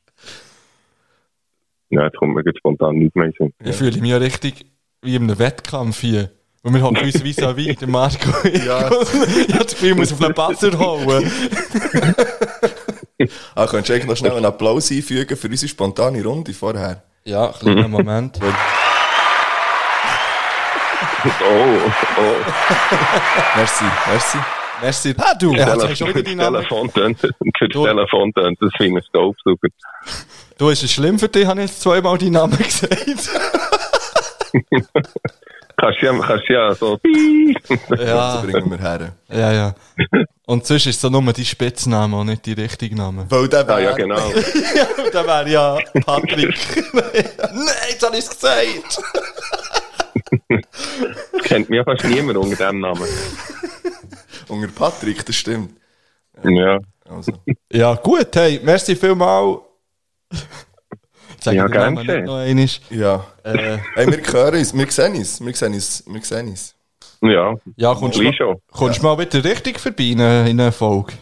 Ja, 1.89 2.05
jetzt 2.05 2.17
kommt 2.17 2.33
mir 2.33 2.43
jetzt 2.45 2.57
spontan 2.57 2.95
nicht 2.95 3.15
mehr 3.15 3.25
in 3.25 3.31
den 3.31 3.53
Sinn. 3.59 3.69
ich 3.69 3.75
fühle 3.75 3.99
mich 3.99 4.09
ja 4.09 4.17
richtig 4.17 4.65
wie 5.01 5.15
in 5.15 5.23
einem 5.23 5.37
Wettkampf 5.39 5.99
hier. 5.99 6.31
Und 6.63 6.73
wir 6.75 6.81
hocken 6.83 7.03
uns 7.03 7.23
vis-à-vis, 7.23 7.77
der 7.79 7.87
Marco. 7.87 8.29
Ja. 8.65 8.89
das 8.89 9.71
Gefühl, 9.73 9.91
ich 9.91 9.95
muss 9.97 10.13
auf 10.13 10.21
einen 10.21 10.33
Buzzer 10.33 10.77
hauen. 10.77 11.31
Ah, 13.53 13.67
könntest 13.67 13.89
du 13.89 13.93
eigentlich 13.93 14.07
noch 14.07 14.17
schnell 14.17 14.31
einen 14.31 14.45
Applaus 14.45 14.91
einfügen 14.91 15.37
für 15.37 15.47
unsere 15.47 15.69
spontane 15.69 16.23
Runde 16.23 16.55
vorher? 16.55 17.03
Ja, 17.23 17.49
kleiner 17.49 17.87
Moment. 17.87 18.39
Oh, 18.41 18.47
oh. 22.17 22.35
Merci, 23.55 23.85
merci. 24.07 24.39
Merci. 24.81 25.13
Ah, 25.17 25.33
du, 25.35 25.53
ja, 25.53 25.73
jetzt 25.73 25.83
hast 25.83 25.91
du 25.91 25.95
schon 25.95 26.07
wieder 26.09 26.23
deinen 26.23 26.37
Namen. 26.37 26.65
Das 26.69 27.29
Du- 27.71 27.85
Telefon 27.85 28.33
tönt, 28.33 28.57
das 28.61 28.71
finde 28.77 28.99
ich 28.99 29.05
Staubsauger. 29.07 29.67
Du, 30.57 30.69
ist 30.69 30.83
es 30.83 30.91
schlimm 30.91 31.19
für 31.19 31.29
dich, 31.29 31.45
habe 31.45 31.61
ich 31.63 31.69
jetzt 31.69 31.81
zweimal 31.81 32.17
deinen 32.17 32.31
Namen 32.33 32.57
gesagt. 32.57 33.29
Kannst 35.77 36.01
du 36.01 36.05
ja, 36.05 36.19
kannst 36.19 36.49
du 36.49 36.53
ja 36.53 36.75
so, 36.75 36.99
ja, 37.97 38.41
So 38.41 38.47
bringen 38.47 38.69
wir 38.71 38.77
her. 38.77 39.13
ja, 39.29 39.51
ja. 39.51 39.75
Und 40.45 40.65
sonst 40.65 40.85
ist 40.85 40.95
es 40.95 41.01
so 41.01 41.09
nur 41.09 41.21
dein 41.33 41.45
Spitzname 41.45 42.17
und 42.17 42.27
nicht 42.27 42.45
die 42.45 42.53
richtige 42.53 42.95
Name. 42.95 43.25
Weil 43.29 43.47
der 43.47 43.67
ah, 43.69 43.79
ja 43.79 43.93
genau. 43.93 44.17
ja, 44.75 45.09
dann 45.11 45.25
wäre 45.25 45.49
ja 45.49 45.77
Patrick. 46.05 46.55
Nein, 46.93 47.73
jetzt 47.89 48.05
habe 48.05 48.17
ich 48.17 48.25
es 48.25 48.29
gesagt. 48.29 49.01
Kennt 51.43 51.69
mich 51.69 51.83
fast 51.83 52.03
niemand 52.03 52.37
unter 52.37 52.67
dem 52.67 52.79
Namen. 52.81 53.07
Unter 54.51 54.67
Patrick, 54.67 55.25
das 55.25 55.35
stimmt. 55.35 55.71
Ja. 56.43 56.79
Also. 57.09 57.31
Ja, 57.71 57.95
gut, 57.95 58.27
hey, 58.35 58.59
merci 58.63 58.95
vielmal. 58.95 59.59
Sag 61.39 61.53
Ja, 61.55 61.65
ich 61.65 61.71
den 61.71 61.71
gern 61.71 61.93
Namen 61.93 62.05
geschehen. 62.07 62.55
nicht 62.55 62.89
noch 62.89 62.97
einmal. 62.97 62.99
Ja. 62.99 63.25
Äh, 63.43 63.77
Hey, 63.95 64.07
wir 64.07 64.33
hören 64.33 64.55
uns, 64.55 64.73
wir 64.77 64.87
sehen 64.91 65.15
uns, 65.15 65.43
wir 65.45 65.53
sehen 65.53 65.73
uns, 65.73 66.03
wir 66.07 66.21
sehen 66.21 66.47
uns. 66.49 66.75
Ja, 67.21 67.55
ja, 67.75 67.93
kommst 67.93 68.17
du 68.19 68.23
mal, 68.23 68.33
schon. 68.33 68.57
kommst 68.71 68.99
du 69.01 69.05
mal 69.05 69.17
wieder 69.19 69.43
richtig 69.43 69.79
vorbei 69.79 70.03
in 70.05 70.21
einer, 70.21 70.47
in 70.49 70.59
einer 70.59 70.71
Folge? 70.71 71.13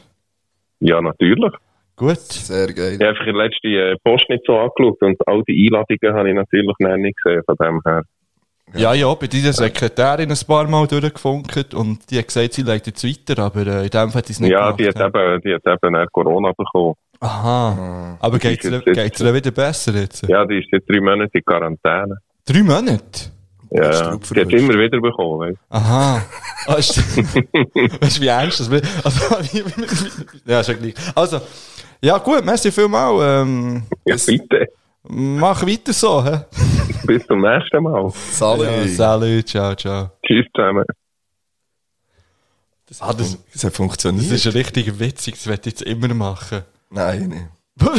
Ja, 0.79 1.01
natürlich. 1.01 1.51
Gut. 1.97 2.17
Sehr 2.19 2.71
geil. 2.73 2.93
Ich 2.93 2.99
habe 2.99 3.09
einfach 3.09 3.25
die 3.25 3.31
letzte 3.31 3.67
äh, 3.67 3.95
Post 4.03 4.29
nicht 4.29 4.43
so 4.47 4.57
angeschaut 4.57 5.01
und 5.01 5.17
all 5.27 5.43
die 5.43 5.67
Einladungen 5.67 6.15
habe 6.17 6.29
ich 6.29 6.35
natürlich 6.35 6.75
noch 6.79 6.95
nicht 6.97 7.17
gesehen, 7.21 7.41
von 7.45 7.55
dem 7.57 7.81
her. 7.85 8.03
Ja, 8.75 8.93
ja, 8.93 9.13
bei 9.15 9.27
dieser 9.27 9.51
Sekretärin 9.53 10.31
ein 10.31 10.37
paar 10.47 10.67
Mal 10.67 10.87
durchgefunkt 10.87 11.73
und 11.73 12.09
die 12.09 12.19
hat 12.19 12.27
gesagt, 12.27 12.53
sie 12.53 12.61
leitet 12.61 12.97
es 12.97 13.03
weiter, 13.03 13.41
aber 13.43 13.65
äh, 13.65 13.83
in 13.85 13.89
dem 13.89 14.09
Fall 14.11 14.19
hat 14.19 14.27
sie 14.27 14.33
es 14.33 14.39
nicht 14.39 14.51
Ja, 14.51 14.71
gemacht. 14.71 14.79
die 14.79 14.87
hat 14.87 15.15
eben, 15.15 15.41
die 15.41 15.53
hat 15.53 15.83
eben 15.83 16.05
Corona 16.11 16.51
bekommen. 16.55 16.93
Aha. 17.19 18.17
Aber 18.19 18.39
geht 18.39 18.63
es 18.63 19.19
ihr 19.21 19.33
wieder 19.33 19.51
besser 19.51 19.93
jetzt? 19.95 20.25
Ja, 20.27 20.45
die 20.45 20.59
ist 20.59 20.69
jetzt 20.71 20.89
drei 20.89 21.01
Monate 21.01 21.31
in 21.33 21.43
Quarantäne. 21.43 22.17
Drei 22.45 22.63
Monate? 22.63 23.31
Ja, 23.71 23.89
du 23.89 23.97
ja. 23.97 24.17
die 24.17 24.39
hat 24.41 24.53
immer 24.53 24.79
wieder 24.79 24.99
bekommen, 24.99 25.39
weißt 25.41 25.59
Aha. 25.69 26.21
Ah, 26.67 26.73
weißt 26.75 26.97
du, 28.17 28.21
wie 28.21 28.27
ernst 28.27 28.59
das 28.59 28.69
wird? 28.69 28.85
Also, 29.03 29.35
ja, 30.45 30.59
ist 30.59 30.67
ja 30.67 30.73
gleich. 30.73 30.93
Also, 31.15 31.41
ja, 32.01 32.17
gut, 32.17 32.43
merci 32.45 32.71
vielmal. 32.71 33.41
Ähm, 33.41 33.83
du. 34.05 34.11
Ja, 34.11 34.15
bitte. 34.25 34.67
Mach 35.09 35.61
weiter 35.65 35.93
so, 35.93 36.23
hä? 36.23 36.45
Bis 37.05 37.25
zum 37.27 37.41
nächsten 37.41 37.83
Mal. 37.83 38.09
Sali. 38.31 38.63
Ja, 38.63 38.87
salut, 38.95 39.47
ciao, 39.47 39.75
ciao. 39.75 40.11
Tschüss 40.25 40.45
zusammen. 40.55 40.85
Ah, 42.99 43.13
das, 43.13 43.37
Das 43.53 43.63
hat 43.63 43.73
funktioniert. 43.75 44.31
das 44.31 44.45
ist 44.45 44.53
richtig 44.55 44.99
witzig, 44.99 45.35
das 45.35 45.45
werde 45.47 45.61
ich 45.69 45.73
jetzt 45.79 45.81
immer 45.83 46.11
machen. 46.13 46.63
Nein, 46.89 47.27
nicht. 47.29 47.45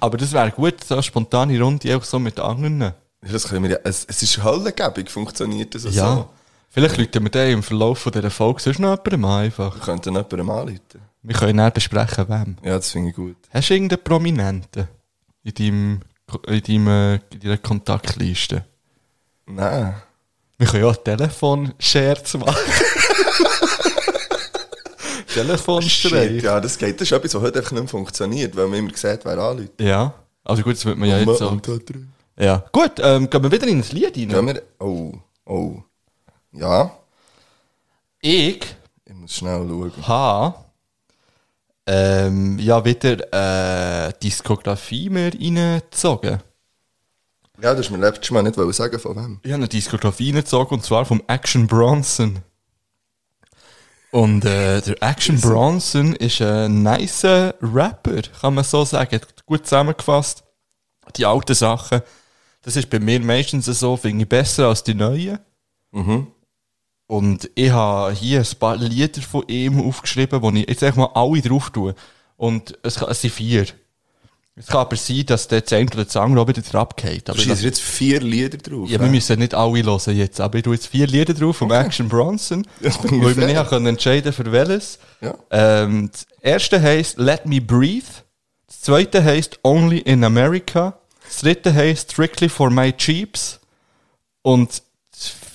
Aber 0.00 0.16
das 0.16 0.32
wäre 0.32 0.50
gut, 0.52 0.82
so 0.84 0.94
eine 0.94 1.02
spontane 1.02 1.60
Runde 1.60 1.96
auch 1.96 2.04
so 2.04 2.18
mit 2.18 2.38
anderen. 2.38 2.92
Das 3.20 3.48
können 3.48 3.64
wir 3.64 3.70
ja, 3.70 3.78
es, 3.84 4.04
es 4.08 4.22
ist 4.22 4.42
höllengebig, 4.44 5.10
funktioniert 5.10 5.74
das 5.74 5.84
Ja. 5.94 6.14
so. 6.14 6.28
Vielleicht 6.70 6.98
läuten 6.98 7.22
wir 7.24 7.30
den 7.30 7.52
im 7.54 7.62
Verlauf 7.62 7.98
von 8.00 8.12
dieser 8.12 8.30
Folge 8.30 8.60
sonst 8.60 8.78
noch 8.78 8.90
jemandem 8.90 9.24
an, 9.24 9.44
einfach. 9.44 9.74
Wir 9.74 9.82
könnten 9.82 10.14
jemandem 10.14 10.50
anrufen. 10.50 11.00
Wir 11.26 11.34
können 11.34 11.56
dann 11.58 11.72
besprechen, 11.72 12.28
wem. 12.28 12.56
Ja, 12.62 12.76
das 12.76 12.92
finde 12.92 13.10
ich 13.10 13.16
gut. 13.16 13.36
Hast 13.50 13.68
du 13.68 13.74
irgendeinen 13.74 14.04
Prominenten 14.04 14.86
in, 15.42 15.54
deinem, 15.54 16.00
in, 16.46 16.62
deinem, 16.62 17.20
in 17.32 17.40
deiner 17.40 17.58
Kontaktliste? 17.58 18.64
Nein. 19.46 19.94
Wir 20.56 20.66
können 20.68 20.84
ja 20.84 20.90
auch 20.90 20.96
Telefon-Scherz 20.96 22.34
machen. 22.34 22.54
Telefonstreich. 25.34 26.42
Ja, 26.44 26.60
das 26.60 26.78
geht. 26.78 27.00
Das 27.00 27.08
ist 27.08 27.12
etwas, 27.12 27.34
was 27.34 27.42
heute 27.42 27.58
einfach 27.58 27.72
nicht 27.72 27.82
mehr 27.82 27.88
funktioniert, 27.88 28.54
weil 28.56 28.68
man 28.68 28.78
immer 28.78 28.96
sieht, 28.96 29.24
wer 29.24 29.36
anruft. 29.36 29.80
Ja. 29.80 30.14
Also 30.44 30.62
gut, 30.62 30.74
das 30.74 30.84
wird 30.84 30.96
man 30.96 31.08
ja 31.08 31.18
jetzt 31.18 31.38
so. 31.38 31.60
Ja. 32.38 32.64
Gut, 32.70 32.92
ähm, 33.00 33.28
gehen 33.28 33.42
wir 33.42 33.50
wieder 33.50 33.66
in 33.66 33.78
das 33.80 33.90
Lied 33.92 34.16
rein. 34.16 34.28
Gehen 34.28 34.46
wir... 34.46 34.62
Oh, 34.78 35.12
oh. 35.44 35.82
Ja, 36.52 36.96
Ich 38.20 38.64
ich 39.04 39.14
muss 39.14 39.34
schnell 39.34 39.66
schauen. 39.68 39.92
habe 40.06 40.54
ähm, 41.86 42.58
ja 42.58 42.84
wieder 42.84 44.08
äh, 44.08 44.12
Diskografie 44.22 45.08
mir 45.08 45.32
reingezogen. 45.32 46.40
Ja, 47.62 47.74
das 47.74 47.86
ist 47.86 47.90
mir 47.90 47.98
letztes 47.98 48.30
Mal 48.30 48.42
nicht 48.42 48.56
sagen, 48.74 48.98
von 48.98 49.16
wem. 49.16 49.40
Ich 49.42 49.50
habe 49.50 49.60
eine 49.60 49.68
Diskografie 49.68 50.30
reingezogen 50.30 50.78
und 50.78 50.84
zwar 50.84 51.04
vom 51.04 51.22
Action 51.26 51.66
Bronson. 51.66 52.40
Und 54.10 54.44
äh, 54.44 54.80
der 54.80 55.02
Action 55.02 55.40
Bronson 55.40 56.14
ist 56.16 56.40
ein 56.40 56.82
nice 56.82 57.24
Rapper, 57.24 58.22
kann 58.40 58.54
man 58.54 58.64
so 58.64 58.84
sagen. 58.84 59.20
Gut 59.46 59.66
zusammengefasst. 59.66 60.44
Die 61.16 61.24
alten 61.24 61.54
Sachen, 61.54 62.02
das 62.62 62.76
ist 62.76 62.90
bei 62.90 62.98
mir 62.98 63.20
meistens 63.20 63.66
so, 63.66 63.96
finde 63.96 64.24
ich 64.24 64.28
besser 64.28 64.68
als 64.68 64.82
die 64.82 64.94
neuen. 64.94 65.38
Und 67.06 67.50
ich 67.54 67.70
habe 67.70 68.12
hier 68.12 68.40
ein 68.40 68.58
paar 68.58 68.76
Lieder 68.76 69.22
von 69.22 69.44
ihm 69.46 69.80
aufgeschrieben, 69.80 70.42
wo 70.42 70.50
ich 70.50 70.68
jetzt 70.68 70.82
einfach 70.82 71.12
mal 71.12 71.20
alle 71.20 71.40
drauf 71.40 71.70
tue. 71.70 71.94
Und 72.36 72.76
es, 72.82 73.00
es 73.00 73.20
sind 73.20 73.32
vier. 73.32 73.66
Es 74.58 74.68
kann 74.68 74.80
aber 74.80 74.96
sein, 74.96 75.24
dass 75.26 75.48
der 75.48 75.62
eine 75.70 75.84
oder 75.84 76.04
das 76.06 76.16
andere 76.16 76.40
auch 76.40 76.48
wieder 76.48 76.62
drauf 76.62 76.88
geht. 76.96 77.28
Aber 77.28 77.38
schießt 77.38 77.62
jetzt 77.62 77.80
vier 77.80 78.20
Lieder 78.20 78.56
drauf. 78.56 78.88
ja, 78.88 78.98
wir 78.98 79.08
müssen 79.08 79.38
nicht 79.38 79.52
alle 79.54 79.84
hören 79.84 80.16
jetzt, 80.16 80.40
aber 80.40 80.56
ich 80.56 80.64
tue 80.64 80.74
jetzt 80.74 80.86
vier 80.86 81.06
Lieder 81.06 81.34
drauf 81.34 81.58
vom 81.58 81.70
Action 81.70 82.08
Bronson, 82.08 82.66
Ja, 82.80 82.90
wo 83.02 83.28
ich 83.28 83.36
mich 83.36 83.46
nicht 83.46 83.68
können 83.68 83.86
entscheiden 83.86 84.32
für 84.32 84.50
welches. 84.50 84.98
Ja. 85.20 85.34
Ähm, 85.50 86.10
das 86.10 86.26
erste 86.40 86.80
heisst 86.80 87.18
Let 87.18 87.44
Me 87.44 87.60
Breathe, 87.60 88.06
das 88.66 88.80
zweite 88.80 89.22
heisst 89.22 89.60
Only 89.62 89.98
in 89.98 90.24
America, 90.24 90.98
das 91.28 91.40
dritte 91.40 91.74
heisst 91.74 92.12
Strictly 92.12 92.48
for 92.48 92.70
My 92.70 92.94
Cheaps 92.94 93.60
und 94.40 94.82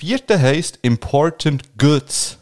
vierte 0.02 0.42
heisst 0.42 0.80
Important 0.82 1.78
Goods. 1.78 2.36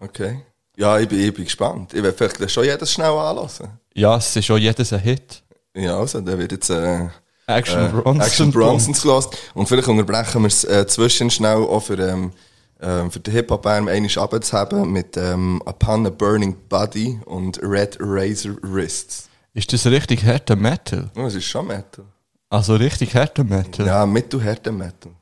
Okay. 0.00 0.40
Ja, 0.74 0.98
ich 0.98 1.06
bin, 1.06 1.20
ich 1.20 1.34
bin 1.34 1.44
gespannt. 1.44 1.92
Ich 1.92 2.02
werde 2.02 2.16
vielleicht 2.16 2.50
schon 2.50 2.64
jedes 2.64 2.90
schnell 2.90 3.10
anlassen. 3.10 3.68
Ja, 3.94 4.16
es 4.16 4.34
ist 4.34 4.46
schon 4.46 4.58
jedes 4.58 4.90
ein 4.90 5.00
Hit. 5.00 5.42
Ja, 5.76 5.98
also, 5.98 6.22
der 6.22 6.38
wird 6.38 6.52
jetzt 6.52 6.70
äh, 6.70 7.08
Action 7.46 7.84
äh, 7.84 7.88
Bronson. 7.90 8.20
Action 8.22 8.50
Bronsons 8.50 9.02
gelassen. 9.02 9.30
Und 9.52 9.68
vielleicht 9.68 9.86
unterbrechen 9.86 10.40
wir 10.40 10.48
es 10.48 10.64
äh, 10.64 10.86
zwischen 10.86 11.28
schnell 11.28 11.58
auch 11.58 11.80
für, 11.80 11.98
ähm, 11.98 12.32
ähm, 12.80 13.10
für 13.10 13.20
den 13.20 13.34
Hip-Hop-Arm 13.34 13.88
einmal 13.88 14.10
runterzuhaben 14.16 14.90
mit 14.90 15.18
ähm, 15.18 15.60
Upon 15.66 16.06
a 16.06 16.10
Burning 16.10 16.56
Body 16.70 17.20
und 17.26 17.60
Red 17.62 17.98
Razor 18.00 18.56
Wrists. 18.62 19.28
Ist 19.52 19.70
das 19.74 19.84
richtig 19.84 20.24
harter 20.24 20.56
Metal? 20.56 21.10
Oh, 21.16 21.26
es 21.26 21.34
ist 21.34 21.44
schon 21.44 21.66
Metal. 21.66 22.06
Also 22.48 22.76
richtig 22.76 23.14
harter 23.14 23.44
Metal? 23.44 23.86
Ja, 23.86 24.06
mittelharter 24.06 24.72
Metal. 24.72 25.12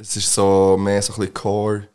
Es 0.00 0.16
ist 0.16 0.32
so 0.32 0.78
mehr 0.80 1.02
so 1.02 1.12
ein 1.12 1.18
bisschen 1.18 1.34
Core, 1.34 1.88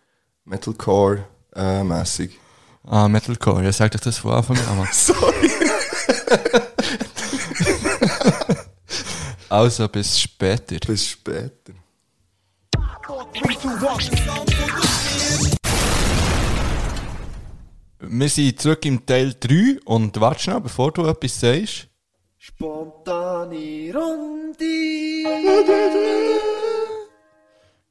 Metalcore 0.44 1.26
äh, 1.56 1.84
mäßig. 1.84 2.38
Ah, 2.84 3.08
Metalcore, 3.08 3.64
ja, 3.64 3.72
sag 3.72 3.94
doch 3.94 4.00
das 4.00 4.20
von 4.20 4.32
Anfang 4.32 4.58
an. 4.58 4.88
Sorry. 4.94 5.50
Also, 9.48 9.88
bis 9.88 10.20
später. 10.20 10.76
Bis 10.86 11.08
später. 11.08 11.74
Wir 18.00 18.30
sind 18.30 18.60
zurück 18.60 18.86
im 18.86 19.06
Teil 19.06 19.34
3 19.40 19.80
und 19.86 20.20
warte 20.20 20.42
schnell, 20.42 20.60
bevor 20.60 20.92
du 20.92 21.06
etwas 21.06 21.40
sagst. 21.40 21.88
Spontane 22.38 23.94
Runde. 23.94 24.66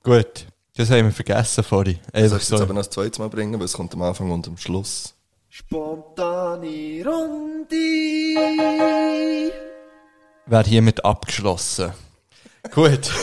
Gut, 0.04 0.46
das 0.76 0.90
haben 0.90 1.06
wir 1.06 1.12
vergessen 1.12 1.64
vorhin. 1.64 1.98
Das 2.12 2.30
sollst 2.30 2.50
du 2.50 2.54
jetzt 2.56 2.62
aber 2.62 2.74
noch 2.74 2.80
das 2.82 2.90
zweite 2.90 3.20
Mal 3.20 3.28
bringen, 3.30 3.58
weil 3.58 3.64
es 3.64 3.72
kommt 3.72 3.94
am 3.94 4.02
Anfang 4.02 4.30
und 4.30 4.46
am 4.46 4.56
Schluss. 4.58 5.14
Spontane 5.48 7.02
Runde. 7.04 7.74
Wäre 10.46 10.64
hiermit 10.64 11.04
abgeschlossen. 11.04 11.92
Gut. 12.72 13.10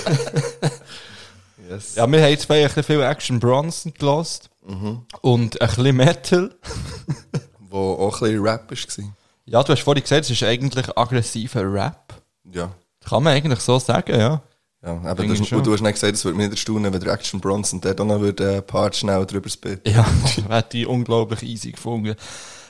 Yes. 1.69 1.95
Ja, 1.95 2.05
wir 2.05 2.21
haben 2.21 2.29
jetzt 2.31 2.51
ein 2.51 2.63
bisschen 2.65 2.83
viel 2.83 3.01
Action 3.01 3.39
Bronson 3.39 3.93
gelost 3.93 4.49
Mhm. 4.67 5.05
und 5.21 5.61
ein 5.61 5.67
bisschen 5.69 5.95
Metal. 5.95 6.53
Wo 7.59 7.93
auch 7.93 8.15
ein 8.21 8.27
bisschen 8.27 8.41
Rap 8.45 8.69
war. 8.69 9.05
Ja, 9.45 9.63
du 9.63 9.71
hast 9.71 9.81
vorhin 9.81 10.03
gesagt, 10.03 10.25
es 10.25 10.31
ist 10.31 10.43
eigentlich 10.43 10.97
aggressiver 10.97 11.61
Rap. 11.71 12.13
Ja. 12.51 12.75
Kann 13.07 13.23
man 13.23 13.33
eigentlich 13.37 13.61
so 13.61 13.79
sagen, 13.79 14.19
ja. 14.19 14.41
Ja, 14.83 14.95
eben, 15.11 15.35
Finde 15.35 15.49
du, 15.49 15.61
du 15.61 15.73
hast 15.73 15.81
nicht 15.81 15.93
gesagt, 15.93 16.15
es 16.15 16.25
würde 16.25 16.37
mich 16.37 16.47
nicht 16.47 16.57
erstaunen, 16.57 16.91
wenn 16.91 16.99
der 16.99 17.13
Action 17.13 17.39
Bronson 17.39 17.79
der 17.81 17.93
dann 17.93 18.07
noch 18.07 18.19
würde, 18.19 18.55
äh, 18.55 18.61
Part 18.63 18.95
schnell 18.95 19.25
drüber 19.27 19.49
spitten. 19.49 19.87
Ja, 19.87 20.05
hätte 20.49 20.79
ich 20.79 20.87
unglaublich 20.87 21.43
easy 21.43 21.71
gefunden. 21.71 22.15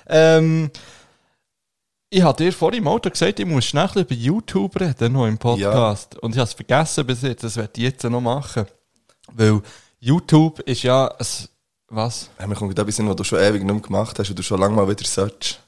Ähm, 0.07 0.70
ich 2.09 2.22
habe 2.22 2.43
dir 2.43 2.51
vorhin 2.51 2.82
im 2.82 2.88
Auto 2.89 3.09
gesagt, 3.09 3.39
ich 3.39 3.45
muss 3.45 3.64
schnell 3.64 3.84
ein 3.84 3.93
bisschen 3.93 4.05
über 4.05 4.16
YouTube 4.16 4.82
reden, 4.82 5.14
noch 5.14 5.26
im 5.26 5.38
Podcast. 5.38 6.18
Und 6.20 6.32
ich 6.32 6.38
habe 6.38 6.47
es 6.49 6.53
vergessen 6.53 7.07
bis 7.07 7.22
jetzt, 7.22 7.45
das 7.45 7.55
werde 7.55 7.72
ich 7.78 7.84
jetzt 7.84 8.03
noch 8.03 8.20
machen. 8.20 8.66
Weil 9.32 9.62
YouTube 10.01 10.59
ist 10.62 10.84
ja 10.84 11.07
ein, 11.07 11.26
was? 11.88 12.30
Ja, 12.38 12.47
mir 12.47 12.55
kommt 12.55 12.78
etwas 12.78 12.97
hin, 12.97 13.07
was 13.07 13.16
du 13.16 13.24
schon 13.24 13.39
ewig 13.39 13.64
nicht 13.64 13.72
mehr 13.72 13.82
gemacht 13.82 14.20
hast 14.20 14.30
und 14.30 14.38
du 14.38 14.43
schon 14.43 14.59
lange 14.59 14.76
mal 14.76 14.89
wieder 14.89 15.05
solltest. 15.05 15.62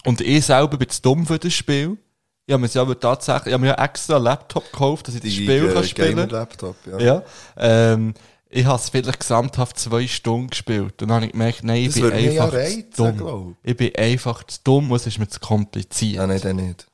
Und 0.05 0.21
ich 0.21 0.45
selber 0.45 0.77
bin 0.77 0.89
zu 0.89 1.01
dumm 1.01 1.25
für 1.25 1.39
das 1.39 1.53
Spiel. 1.53 1.97
Ich 2.45 2.53
habe 2.53 2.61
mir 2.61 2.67
ja 2.67 2.81
aber 2.81 2.99
tatsächlich, 2.99 3.47
ich 3.47 3.53
habe 3.53 3.61
mir 3.61 3.69
ja 3.69 3.83
extra 3.83 4.15
einen 4.17 4.25
Laptop 4.25 4.69
gekauft, 4.71 5.07
dass 5.07 5.15
ich 5.15 5.21
das 5.21 5.31
Spiel 5.33 5.71
kann 5.71 5.83
spielen. 5.85 6.15
Gamer-Laptop, 6.15 6.75
ja. 6.87 6.99
Ja. 6.99 7.23
Ähm, 7.55 8.13
ich 8.49 8.65
habe 8.65 8.77
es 8.77 8.89
vielleicht 8.89 9.19
gesamthaft 9.19 9.79
zwei 9.79 10.05
Stunden 10.07 10.49
gespielt. 10.49 11.01
Und 11.01 11.07
dann 11.07 11.13
habe 11.15 11.25
ich 11.27 11.31
gemerkt, 11.31 11.63
nein, 11.63 11.77
ich 11.83 11.87
Das 11.87 11.95
bin 11.95 12.11
einfach 12.11 12.53
reizen, 12.53 12.91
zu 12.91 13.03
dumm. 13.03 13.17
glaub. 13.17 13.55
Ich 13.63 13.77
bin 13.77 13.95
einfach 13.95 14.43
zu 14.43 14.59
dumm 14.63 14.91
und 14.91 14.97
es 14.97 15.07
ist 15.07 15.19
mir 15.19 15.27
zu 15.27 15.39
kompliziert. 15.39 16.17
Ja, 16.17 16.27
nein, 16.27 16.41
dann 16.41 16.57
nicht. 16.57 16.85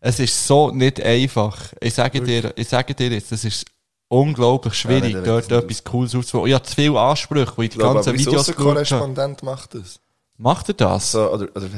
Es 0.00 0.20
ist 0.20 0.46
so 0.46 0.70
nicht 0.70 1.00
einfach. 1.00 1.72
Ich 1.80 1.94
sage 1.94 2.20
dir, 2.20 2.52
ich 2.56 2.68
sage 2.68 2.94
dir 2.94 3.08
jetzt, 3.10 3.32
es 3.32 3.44
ist 3.44 3.64
unglaublich 4.08 4.74
schwierig, 4.74 5.12
Ja, 5.14 5.20
nein, 5.20 5.24
dort 5.24 5.50
etwas 5.50 5.82
Cooles 5.84 6.14
auszubauen. 6.14 6.48
Ich 6.48 6.54
habe 6.54 6.64
zu 6.64 6.74
viele 6.74 7.00
Ansprüche, 7.00 7.52
weil 7.56 7.64
ich 7.64 7.70
die 7.70 7.78
ganzen 7.78 8.10
aber 8.10 8.18
Videos 8.18 8.46
geschaut 8.46 8.58
habe. 8.58 8.80
Außenkorrespondent 8.80 9.42
macht 9.42 9.74
das. 9.74 10.00
Macht 10.36 10.68
er 10.68 10.74
das? 10.74 11.12
So, 11.12 11.30
oder, 11.32 11.48
oder 11.54 11.68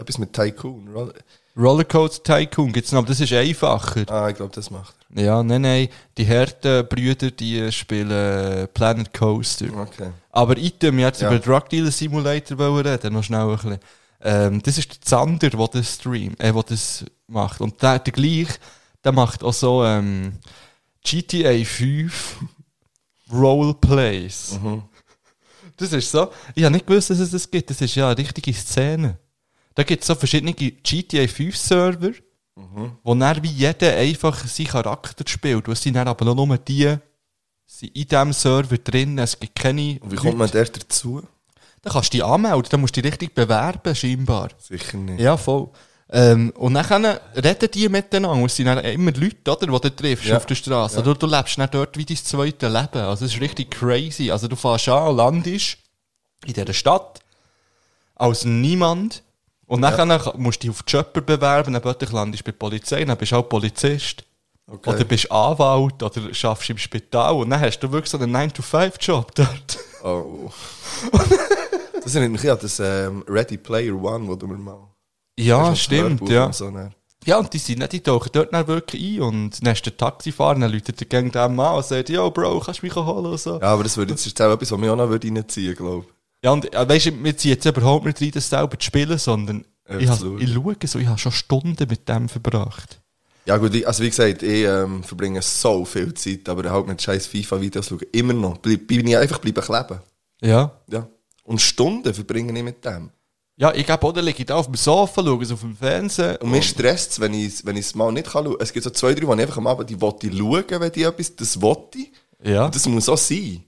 etwas 0.00 0.18
mit 0.18 0.32
Tycoon. 0.32 0.88
oder? 0.94 1.12
Rollercoaster 1.56 2.22
Tycoon 2.22 2.72
gibt's 2.72 2.92
noch, 2.92 3.00
aber 3.00 3.08
das 3.08 3.20
ist 3.20 3.32
einfacher. 3.32 4.04
Ah, 4.08 4.28
ich 4.30 4.36
glaube, 4.36 4.54
das 4.54 4.70
macht 4.70 4.94
Ja, 5.14 5.42
nein, 5.42 5.62
nein. 5.62 5.88
Die 6.16 6.26
harten 6.26 6.86
Brüder, 6.88 7.30
die 7.32 7.70
spielen 7.72 8.68
Planet 8.72 9.12
Coaster. 9.12 9.66
er. 9.66 9.76
Okay. 9.82 10.10
Aber 10.30 10.56
ich 10.56 10.78
tue 10.78 10.92
mir 10.92 11.06
jetzt 11.06 11.20
Ja. 11.20 11.28
über 11.28 11.38
Drug 11.40 11.68
Dealer 11.68 11.90
Simulator 11.90 12.56
wollen 12.56 12.86
reden, 12.86 13.12
noch 13.12 13.24
schnell 13.24 13.40
ein 13.48 13.56
bisschen. 13.56 13.78
Ähm, 14.22 14.62
das 14.62 14.78
ist 14.78 14.90
der 14.92 15.00
Zander, 15.00 15.50
der 15.50 15.68
das 15.68 15.94
stream, 15.94 16.34
äh, 16.38 16.52
der 16.52 16.62
das 16.62 17.04
macht. 17.26 17.60
Und 17.60 17.82
der, 17.82 17.98
der 17.98 18.12
gleich, 18.12 18.48
der 19.04 19.12
macht 19.12 19.42
auch 19.42 19.52
so, 19.52 19.84
ähm, 19.84 20.34
GTA 21.02 21.64
5 21.64 22.38
Roleplays. 23.32 24.58
Das 25.76 25.92
ist 25.92 26.10
so, 26.10 26.30
ich 26.54 26.62
habe 26.64 26.74
nicht 26.74 26.86
gewusst, 26.86 27.10
dass 27.10 27.18
es 27.18 27.30
das 27.30 27.50
gibt. 27.50 27.70
Das 27.70 27.80
ist 27.80 27.94
ja 27.94 28.08
eine 28.08 28.18
richtige 28.18 28.52
Szene. 28.52 29.18
Da 29.80 29.84
gibt 29.84 30.02
es 30.02 30.08
so 30.08 30.14
verschiedene 30.14 30.52
GTA 30.52 31.26
5 31.26 31.56
Server, 31.56 32.10
wo 33.02 33.14
dann 33.14 33.42
wie 33.42 33.48
jeder 33.48 33.96
einfach 33.96 34.46
seinen 34.46 34.66
Charakter 34.66 35.24
spielt. 35.26 35.66
Und 35.66 35.72
es 35.72 35.82
sind 35.82 35.94
dann 35.94 36.06
aber 36.06 36.22
noch 36.26 36.34
nur 36.34 36.58
die, 36.58 36.96
sind 37.64 37.96
in 37.96 38.06
diesem 38.06 38.34
Server 38.34 38.76
drin. 38.76 39.18
Es 39.18 39.40
gibt 39.40 39.54
keine. 39.58 39.98
Und 40.02 40.12
wie 40.12 40.16
kommt 40.16 40.36
man 40.36 40.50
der 40.50 40.66
dazu? 40.66 41.22
Da 41.80 41.88
kannst 41.88 42.12
du 42.12 42.18
dich 42.18 42.24
anmelden, 42.26 42.66
da 42.68 42.76
musst 42.76 42.94
du 42.94 43.00
dich 43.00 43.10
richtig 43.10 43.34
bewerben, 43.34 43.94
scheinbar. 43.94 44.50
Sicher 44.58 44.98
nicht. 44.98 45.18
Ja, 45.18 45.38
voll. 45.38 45.70
Ähm, 46.10 46.50
und 46.58 46.74
dann 46.74 47.06
reden 47.42 47.70
die 47.72 47.88
miteinander. 47.88 48.44
Es 48.44 48.56
sind 48.56 48.66
dann 48.66 48.84
immer 48.84 49.12
Leute, 49.12 49.50
oder, 49.50 49.66
die 49.66 49.88
du 49.88 49.96
triffst 49.96 50.26
Ja. 50.26 50.36
auf 50.36 50.44
der 50.44 50.56
Straße. 50.56 51.02
Du, 51.02 51.14
du 51.14 51.26
lebst 51.26 51.56
dann 51.56 51.70
dort 51.70 51.96
wie 51.96 52.04
dein 52.04 52.18
zweites 52.18 52.70
Leben. 52.70 52.98
Also, 52.98 53.24
es 53.24 53.32
ist 53.34 53.40
richtig 53.40 53.70
crazy. 53.70 54.30
Also, 54.30 54.46
du 54.46 54.56
fährst 54.56 54.90
an 54.90 55.16
landest 55.16 55.78
in 56.44 56.52
dieser 56.52 56.74
Stadt 56.74 57.20
als 58.14 58.44
niemand. 58.44 59.22
Und 59.70 59.82
dann 59.82 60.20
musst 60.36 60.64
du 60.64 60.66
dich 60.66 60.70
auf 60.70 60.82
die 60.82 60.96
Chopper 60.96 61.20
bewerben, 61.20 61.72
dann 61.72 61.80
plötzlich 61.80 62.10
landest 62.10 62.40
du 62.40 62.44
bei 62.46 62.50
der 62.50 62.58
Polizei, 62.58 63.04
dann 63.04 63.16
bist 63.16 63.30
du 63.30 63.36
auch 63.36 63.48
Polizist. 63.48 64.24
Okay. 64.66 64.90
Oder 64.90 65.04
bist 65.04 65.30
Anwalt 65.30 66.02
oder 66.02 66.34
schaffst 66.34 66.70
im 66.70 66.78
Spital 66.78 67.34
und 67.34 67.50
dann 67.50 67.60
hast 67.60 67.78
du 67.78 67.92
wirklich 67.92 68.10
so 68.10 68.18
einen 68.18 68.34
9-to-5-Job 68.34 69.32
dort. 69.32 69.78
Oh. 70.02 70.50
das 72.02 72.14
erinnert 72.16 72.42
mich 72.42 72.50
an 72.50 72.58
das 72.60 72.80
ähm, 72.80 73.22
Ready 73.28 73.58
Player 73.58 73.94
One, 73.94 74.26
wo 74.26 74.34
du 74.34 74.48
mir 74.48 74.58
mal... 74.58 74.88
Ja, 75.38 75.68
Hast 75.68 75.82
stimmt, 75.82 76.28
ja. 76.28 76.46
und 76.46 76.54
So, 76.54 76.68
ne? 76.70 76.90
Ja, 77.24 77.38
und 77.38 77.52
die 77.52 77.58
sind 77.58 77.78
nicht, 77.78 77.92
die 77.92 78.00
tauchen 78.00 78.30
dort 78.32 78.52
dann 78.52 78.66
wirklich 78.66 79.18
ein 79.18 79.22
und 79.22 79.64
dann 79.64 79.72
ist 79.72 79.86
der 79.86 79.96
Taxifahrer, 79.96 80.58
dann 80.58 80.72
läutet 80.72 80.98
der 80.98 81.06
Gang 81.06 81.32
dem 81.32 81.60
an 81.60 81.76
und 81.76 81.84
sagt, 81.84 82.08
yo 82.08 82.28
Bro, 82.32 82.58
kannst 82.58 82.82
du 82.82 82.86
mich 82.86 82.96
holen 82.96 83.26
und 83.26 83.38
so. 83.38 83.60
Ja, 83.60 83.60
Ja, 83.60 83.72
aber 83.74 83.84
das, 83.84 83.96
würde, 83.96 84.14
ist 84.14 84.40
auch 84.40 84.52
etwas, 84.52 84.72
was 84.72 84.78
mich 84.80 84.90
auch 84.90 84.96
noch 84.96 85.08
würde 85.08 85.28
reinziehen 85.28 85.76
glaube 86.42 86.52
und 86.52 86.74
äh, 86.74 86.88
weißt 86.88 87.06
du, 87.06 87.24
wir 87.24 87.36
ziehen 87.36 87.52
jetzt 87.52 87.66
überhaupt 87.66 88.06
nicht 88.06 88.20
rein, 88.20 88.30
das 88.32 88.48
selber 88.48 88.78
zu 88.78 88.86
spielen, 88.86 89.18
sondern 89.18 89.64
ich, 89.98 90.08
has, 90.08 90.22
ich 90.22 90.52
schaue 90.52 90.76
so, 90.84 90.98
ich 90.98 91.06
habe 91.06 91.18
schon 91.18 91.32
Stunden 91.32 91.86
mit 91.88 92.08
dem 92.08 92.28
verbracht. 92.28 93.00
Ja 93.46 93.56
gut, 93.56 93.74
ich, 93.74 93.86
also 93.86 94.02
wie 94.02 94.10
gesagt, 94.10 94.42
ich 94.42 94.64
ähm, 94.64 95.02
verbringe 95.02 95.42
so 95.42 95.84
viel 95.84 96.14
Zeit, 96.14 96.48
aber 96.48 96.70
halt 96.70 96.86
mit 96.86 97.02
scheiß 97.02 97.26
FIFA-Videos 97.26 97.88
schauen. 97.88 98.00
Immer 98.12 98.32
noch. 98.32 98.58
Bleib, 98.58 98.86
bin 98.86 99.06
ich 99.06 99.16
einfach 99.16 99.38
bleiben 99.38 99.62
kleben. 99.62 100.00
Ja. 100.42 100.78
Ja. 100.88 101.08
Und 101.42 101.60
Stunden 101.60 102.14
verbringe 102.14 102.56
ich 102.56 102.64
mit 102.64 102.84
dem. 102.84 103.10
Ja, 103.56 103.74
ich 103.74 103.84
glaube, 103.84 104.06
oder 104.06 104.22
liege 104.22 104.38
ich 104.38 104.46
da 104.46 104.56
auf 104.56 104.66
dem 104.66 104.76
Sofa, 104.76 105.22
schaue 105.22 105.42
es 105.42 105.52
auf 105.52 105.60
dem 105.60 105.76
Fernsehen 105.76 106.36
Und 106.36 106.50
mir 106.50 106.62
stresst 106.62 107.12
es, 107.12 107.20
wenn 107.20 107.34
ich 107.34 107.64
wenn 107.66 107.76
ich 107.76 107.86
es 107.86 107.94
mal 107.94 108.12
nicht 108.12 108.30
kann 108.30 108.44
schauen. 108.44 108.56
Es 108.60 108.72
gibt 108.72 108.84
so 108.84 108.90
zwei, 108.90 109.12
drei, 109.12 109.20
die 109.20 109.26
ich 109.26 109.30
einfach 109.30 109.58
am 109.58 109.66
Abend, 109.66 109.90
die 109.90 110.00
wollte 110.00 110.28
ich 110.28 110.38
schauen, 110.38 110.64
wenn 110.80 110.92
die 110.92 111.02
etwas, 111.02 111.34
das 111.36 111.60
wollte 111.60 111.98
ich. 111.98 112.12
Ja. 112.42 112.66
Und 112.66 112.74
das 112.74 112.86
muss 112.86 113.08
auch 113.08 113.18
sein. 113.18 113.64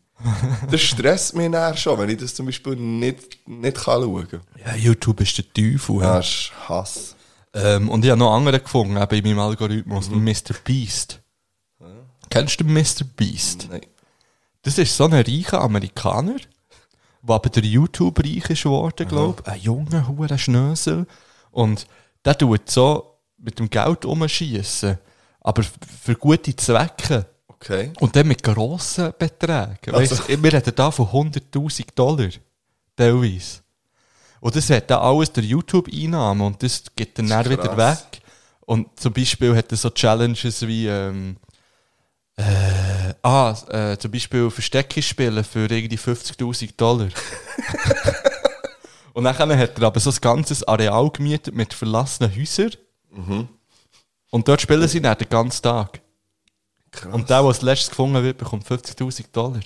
Das 0.70 0.80
stresst 0.80 1.34
mich 1.34 1.48
nachher 1.48 1.76
schon, 1.76 1.98
wenn 1.98 2.08
ich 2.10 2.18
das 2.18 2.34
zum 2.34 2.46
Beispiel 2.46 2.76
nicht, 2.76 3.46
nicht 3.48 3.76
kann 3.76 4.02
schauen 4.02 4.28
kann. 4.28 4.40
ja, 4.64 4.74
YouTube 4.76 5.20
ist 5.20 5.36
der 5.38 5.52
Teufel. 5.52 5.96
Ja, 5.96 6.02
Ja. 6.02 6.16
das 6.18 6.26
ist 6.28 6.52
Hass. 6.68 7.16
Ähm, 7.54 7.88
und 7.90 8.04
ich 8.04 8.10
habe 8.10 8.18
noch 8.18 8.32
andere 8.34 8.60
gefunden, 8.60 8.96
eben 8.96 9.14
in 9.14 9.24
meinem 9.36 9.40
Algorithmus, 9.40 10.08
Mhm. 10.10 10.24
Mr. 10.24 10.54
Beast. 10.64 11.20
Kennst 12.30 12.60
du 12.60 12.64
Mr. 12.64 13.04
Beast? 13.16 13.68
Nein. 13.70 13.82
Das 14.62 14.78
ist 14.78 14.96
so 14.96 15.04
ein 15.04 15.12
reicher 15.12 15.60
Amerikaner, 15.60 16.36
der 17.22 17.34
aber 17.34 17.50
der 17.50 17.64
YouTube-reich 17.64 18.48
ist 18.48 18.62
geworden, 18.62 19.06
glaube 19.06 19.42
ich. 19.44 19.52
Ein 19.52 19.60
junger, 19.60 20.08
hoher 20.08 20.38
Schnösel. 20.38 21.06
Und 21.50 21.86
der 22.24 22.38
tut 22.38 22.70
so 22.70 23.18
mit 23.36 23.58
dem 23.58 23.68
Geld 23.68 24.04
umschießen. 24.06 24.98
Aber 25.40 25.62
für 26.02 26.14
gute 26.14 26.54
Zwecke. 26.56 27.26
Okay. 27.62 27.92
Und 28.00 28.16
dann 28.16 28.26
mit 28.26 28.42
grossen 28.42 29.12
Beträgen. 29.18 29.94
Also- 29.94 30.16
Weißt, 30.16 30.28
wir 30.42 30.52
reden 30.52 30.72
da 30.74 30.90
von 30.90 31.06
100.000 31.06 31.86
Dollar. 31.94 32.28
Teilweise. 32.96 33.60
Und 34.40 34.56
das 34.56 34.68
hat 34.70 34.90
dann 34.90 35.00
alles 35.00 35.32
der 35.32 35.44
YouTube-Einnahme 35.44 36.44
und 36.44 36.60
das 36.62 36.82
geht 36.96 37.16
dann, 37.16 37.28
dann 37.28 37.48
wieder 37.48 37.76
weg. 37.76 38.20
Und 38.62 38.98
zum 38.98 39.12
Beispiel 39.12 39.54
hat 39.56 39.70
er 39.70 39.76
so 39.78 39.90
Challenges 39.90 40.66
wie, 40.66 40.88
ähm, 40.88 41.36
äh, 42.36 43.14
ah, 43.22 43.54
äh, 43.68 43.96
zum 43.98 44.10
Beispiel 44.10 44.50
Verstecke 44.50 45.00
spielen 45.00 45.44
für 45.44 45.70
irgendwie 45.70 45.96
50.000 45.98 46.76
Dollar. 46.76 47.08
Und 49.14 49.24
dann 49.24 49.36
hat 49.58 49.78
er 49.78 49.86
aber 49.86 50.00
so 50.00 50.10
ein 50.10 50.16
ganzes 50.20 50.64
Areal 50.66 51.10
gemietet 51.10 51.54
mit 51.54 51.74
verlassenen 51.74 52.34
Häusern. 52.34 52.70
Und 54.30 54.48
dort 54.48 54.62
spielen 54.62 54.88
sie 54.88 55.02
dann 55.02 55.18
den 55.18 55.28
ganzen 55.28 55.62
Tag. 55.62 56.00
Krass. 56.92 57.12
Und 57.12 57.28
der, 57.28 57.38
der 57.38 57.48
als 57.48 57.62
letztes 57.62 57.90
gefunden 57.90 58.22
wird, 58.22 58.38
bekommt 58.38 58.66
50.000 58.66 59.24
Dollar. 59.32 59.60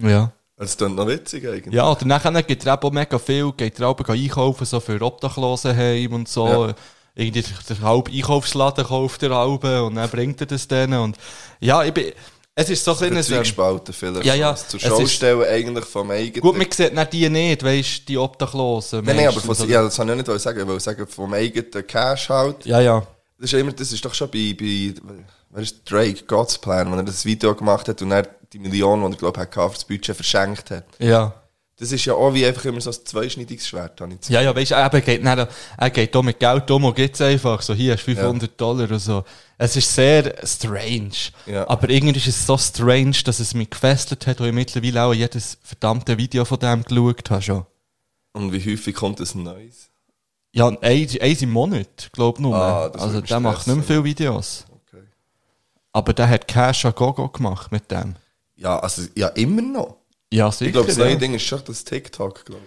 Ja. 0.00 0.32
Das 0.56 0.76
klingt 0.76 0.96
noch 0.96 1.06
witzig 1.06 1.46
eigentlich. 1.48 1.74
Ja, 1.74 1.90
oder 1.90 2.04
nachher 2.04 2.42
gibt 2.42 2.66
er 2.66 2.82
auch 2.82 2.90
mega 2.90 3.18
viel, 3.18 3.50
geht 3.52 3.80
er 3.80 3.88
auch 3.88 3.98
einkaufen, 4.08 4.64
so 4.64 4.78
für 4.78 5.00
Obdachlose 5.00 5.74
heim 5.74 6.12
und 6.12 6.28
so. 6.28 6.66
Ja. 6.66 6.74
Irgendwie 7.14 7.44
der, 7.68 7.80
halbe 7.80 8.10
Einkaufsladen 8.12 8.84
kauft 8.84 9.22
er 9.22 9.34
halbe 9.34 9.82
und 9.82 9.96
dann 9.96 10.08
bringt 10.08 10.40
er 10.40 10.46
das 10.46 10.68
denen. 10.68 11.00
Und 11.00 11.16
ja, 11.58 11.82
ich 11.82 11.92
bin, 11.92 12.12
es 12.54 12.68
ist 12.68 12.84
so 12.84 12.92
ein 12.92 12.98
kleines... 12.98 13.28
ähm, 13.30 13.36
Zwiegespalten 13.36 13.94
vielleicht. 13.94 14.24
Ja, 14.24 14.34
ja, 14.34 14.54
Zur 14.54 14.78
es 14.80 14.86
Schau 14.86 15.00
ist- 15.00 15.12
stellen 15.14 15.42
eigentlich 15.44 15.84
vom 15.86 16.10
eigenen... 16.10 16.40
Gut, 16.42 16.56
man 16.56 16.70
sieht 16.70 16.94
nicht 16.94 17.12
die 17.12 17.28
nicht, 17.28 17.62
weißt 17.64 18.08
die 18.08 18.18
Obdachlosen. 18.18 19.04
Nein, 19.04 19.16
nein, 19.16 19.28
aber 19.28 19.40
von, 19.40 19.56
oder? 19.56 19.64
ja, 19.66 19.82
das 19.82 19.98
habe 19.98 20.10
ich 20.10 20.16
nicht 20.28 20.40
sagen. 20.40 20.60
Ich 20.60 20.66
wollte 20.66 20.80
sagen, 20.80 21.06
vom 21.06 21.32
eigenen 21.32 21.86
Cash 21.86 22.28
halt. 22.28 22.66
ja, 22.66 22.80
ja. 22.80 23.02
Das 23.38 23.50
ist, 23.50 23.58
immer, 23.58 23.72
das 23.72 23.90
ist 23.90 24.04
doch 24.04 24.12
schon 24.12 24.30
bei, 24.30 24.54
bei 24.58 24.92
wer 25.50 25.62
ist 25.62 25.90
Drake, 25.90 26.24
God's 26.26 26.58
Plan, 26.58 26.90
wenn 26.90 26.98
er 26.98 27.04
das 27.04 27.24
Video 27.24 27.54
gemacht 27.54 27.88
hat 27.88 28.00
und 28.02 28.12
er 28.12 28.28
die 28.52 28.58
Million, 28.58 29.00
die 29.10 29.24
er, 29.24 29.30
glaube 29.30 29.42
ich, 29.42 29.48
für 29.54 29.74
das 29.74 29.84
Budget 29.84 30.16
verschenkt 30.16 30.70
hat. 30.70 30.84
Ja. 30.98 31.34
Das 31.78 31.92
ist 31.92 32.04
ja 32.04 32.12
auch 32.12 32.34
wie 32.34 32.44
einfach 32.44 32.66
immer 32.66 32.80
so 32.80 32.90
ein 32.90 32.96
zweischneidiges 33.04 33.66
Schwert, 33.66 33.98
habe 34.02 34.12
ich 34.20 34.28
Ja, 34.28 34.42
ja, 34.42 34.54
weißt 34.54 34.72
du, 34.72 34.74
er 34.74 34.90
geht, 35.00 35.24
er 35.24 35.90
geht 35.90 36.14
da 36.14 36.20
mit 36.22 36.38
Geld 36.38 36.70
um 36.70 36.84
und 36.84 36.94
gibt 36.94 37.14
es 37.14 37.22
einfach 37.22 37.62
so, 37.62 37.72
hier 37.72 37.94
hast 37.94 38.02
du 38.06 38.14
500 38.14 38.60
Dollar 38.60 38.84
oder 38.84 38.98
so. 38.98 39.24
Es 39.56 39.76
ist 39.76 39.94
sehr 39.94 40.34
strange. 40.46 41.10
Ja. 41.46 41.66
Aber 41.70 41.88
irgendwie 41.88 42.18
ist 42.18 42.26
es 42.26 42.46
so 42.46 42.58
strange, 42.58 43.16
dass 43.24 43.40
es 43.40 43.54
mich 43.54 43.70
gefesselt 43.70 44.26
hat, 44.26 44.40
wo 44.40 44.44
ich 44.44 44.52
mittlerweile 44.52 45.04
auch 45.04 45.14
jedes 45.14 45.56
verdammte 45.62 46.18
Video 46.18 46.44
von 46.44 46.58
dem 46.58 46.82
geschaut 46.84 47.30
habe 47.30 47.40
schon. 47.42 47.66
Und 48.32 48.52
wie 48.52 48.72
häufig 48.72 48.94
kommt 48.94 49.18
das 49.18 49.34
Neues? 49.34 49.88
Ja, 50.52 50.68
ein- 50.68 50.78
eins 50.82 51.40
im 51.42 51.50
Monat, 51.50 52.10
glaub 52.12 52.36
ich 52.36 52.42
nur. 52.42 52.56
Ah, 52.56 52.88
also 52.88 53.22
der 53.22 53.40
macht 53.40 53.66
nicht 53.66 53.76
mehr 53.76 53.84
viele 53.86 54.04
Videos. 54.04 54.66
Aber 55.92 56.12
der 56.12 56.28
hat 56.28 56.46
Cash 56.46 56.84
a 56.84 56.90
Gogo 56.90 57.28
gemacht 57.28 57.72
mit 57.72 57.90
dem. 57.90 58.14
Ja, 58.56 58.78
also, 58.78 59.02
ja, 59.16 59.28
immer 59.28 59.62
noch. 59.62 59.96
Ja, 60.32 60.50
sicher. 60.52 60.66
Ich 60.66 60.72
glaube, 60.72 60.86
das 60.88 60.96
ja. 60.96 61.04
neue 61.04 61.16
Ding 61.18 61.34
ist 61.34 61.42
schon 61.42 61.60
das 61.66 61.82
TikTok, 61.84 62.44
glaube 62.44 62.60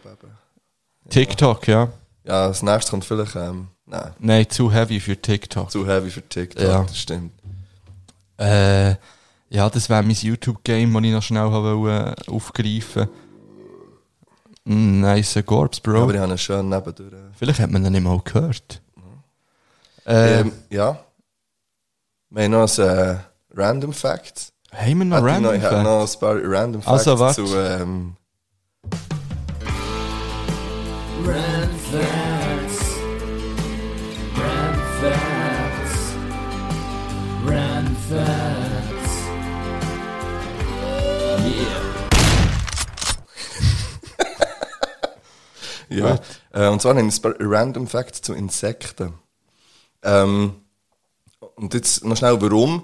ich. 1.05 1.09
TikTok, 1.09 1.67
ja. 1.67 1.89
Ja, 2.25 2.47
das 2.47 2.61
nächste 2.63 2.91
kommt 2.91 3.05
vielleicht, 3.05 3.35
ähm, 3.35 3.67
nein, 3.85 4.13
Nein, 4.19 4.49
zu 4.49 4.71
heavy 4.71 4.99
für 4.99 5.15
TikTok. 5.21 5.69
zu 5.71 5.85
heavy 5.87 6.09
für 6.09 6.27
TikTok, 6.27 6.61
Ja. 6.63 6.83
das 6.83 6.97
stimmt. 6.97 7.31
Äh, 8.37 8.95
ja, 9.49 9.69
das 9.69 9.89
wäre 9.89 10.01
mein 10.03 10.11
YouTube-Game, 10.15 10.93
das 10.93 11.03
ich 11.03 11.11
noch 11.11 11.21
schnell 11.23 11.51
wollte, 11.51 12.15
äh, 12.27 12.31
aufgreifen 12.31 13.07
mm, 14.65 15.01
Nice 15.01 15.39
Gorbs, 15.45 15.79
Bro. 15.79 16.03
Aber 16.03 16.13
ich 16.13 16.19
habe 16.19 16.31
ihn 16.33 16.37
schön 16.37 16.67
nebendurch. 16.69 17.13
Vielleicht 17.37 17.59
hat 17.59 17.69
man 17.71 17.85
ihn 17.85 17.91
nicht 17.91 18.01
mal 18.03 18.19
gehört. 18.23 18.81
Äh, 20.05 20.41
Ähm, 20.41 20.51
ja. 20.69 20.99
Wir 22.35 22.45
haben 22.45 22.51
noch 22.51 22.77
ein 22.79 22.83
äh, 22.87 23.17
Random 23.53 23.93
Facts. 23.93 24.53
haben 24.71 24.97
wir 24.97 25.05
noch 25.05 25.17
Hätte 25.17 25.27
ich 25.27 25.33
Random 25.33 25.43
noch, 25.43 25.53
ich 25.53 25.61
hätte 25.61 25.75
Facts? 25.75 25.83
noch 25.83 26.13
ein 26.13 26.19
paar 26.19 26.51
Random 26.51 26.81
Facts 26.81 26.91
Also, 27.07 27.19
warte. 27.19 27.45
zu. 27.45 27.55
Ähm, 27.55 28.15
Rand 31.25 31.79
Facts. 31.91 32.95
Rand 34.35 34.81
Facts. 34.99 36.15
Rand 37.45 37.97
Facts. 38.09 39.13
ja. 45.89 46.19
Äh, 46.51 46.67
und 46.69 46.81
zwar 46.81 46.95
haben 46.95 46.97
wir 46.97 47.13
ein 47.13 47.21
paar 47.21 47.33
Random 47.39 47.87
Facts 47.87 48.21
zu 48.21 48.33
Insekten. 48.33 49.13
Ähm, 50.03 50.55
und 51.55 51.73
jetzt 51.73 52.03
noch 52.03 52.17
schnell, 52.17 52.41
warum? 52.41 52.83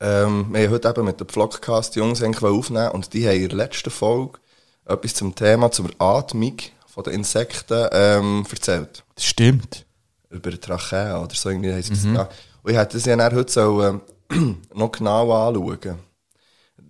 Ähm, 0.00 0.46
wir 0.50 0.64
haben 0.64 0.70
heute 0.70 0.88
eben 0.88 1.04
mit 1.04 1.20
dem 1.20 1.28
Vlogcast 1.28 1.94
die 1.94 2.00
Jungs 2.00 2.22
eigentlich 2.22 2.42
aufnehmen 2.42 2.90
und 2.90 3.12
die 3.12 3.26
haben 3.26 3.36
in 3.36 3.48
der 3.48 3.58
letzten 3.58 3.90
Folge 3.90 4.38
etwas 4.84 5.14
zum 5.14 5.34
Thema, 5.34 5.70
zur 5.70 5.90
Atmung 5.98 6.56
der 6.96 7.12
Insekten 7.12 7.88
ähm, 7.92 8.46
erzählt. 8.50 9.02
Das 9.14 9.24
stimmt. 9.24 9.84
über 10.30 10.50
die 10.50 10.58
Trachea 10.58 11.20
oder 11.22 11.34
so 11.34 11.48
irgendwie 11.50 11.72
heisst 11.72 11.90
das. 11.90 12.04
Ja. 12.04 12.28
Und 12.62 12.70
ich 12.70 12.76
hätte 12.76 12.96
das 12.96 13.06
ja 13.06 13.32
heute 13.32 13.52
so, 13.52 13.82
ähm, 13.82 14.00
noch 14.74 14.92
genau 14.92 15.32
anschauen. 15.32 15.98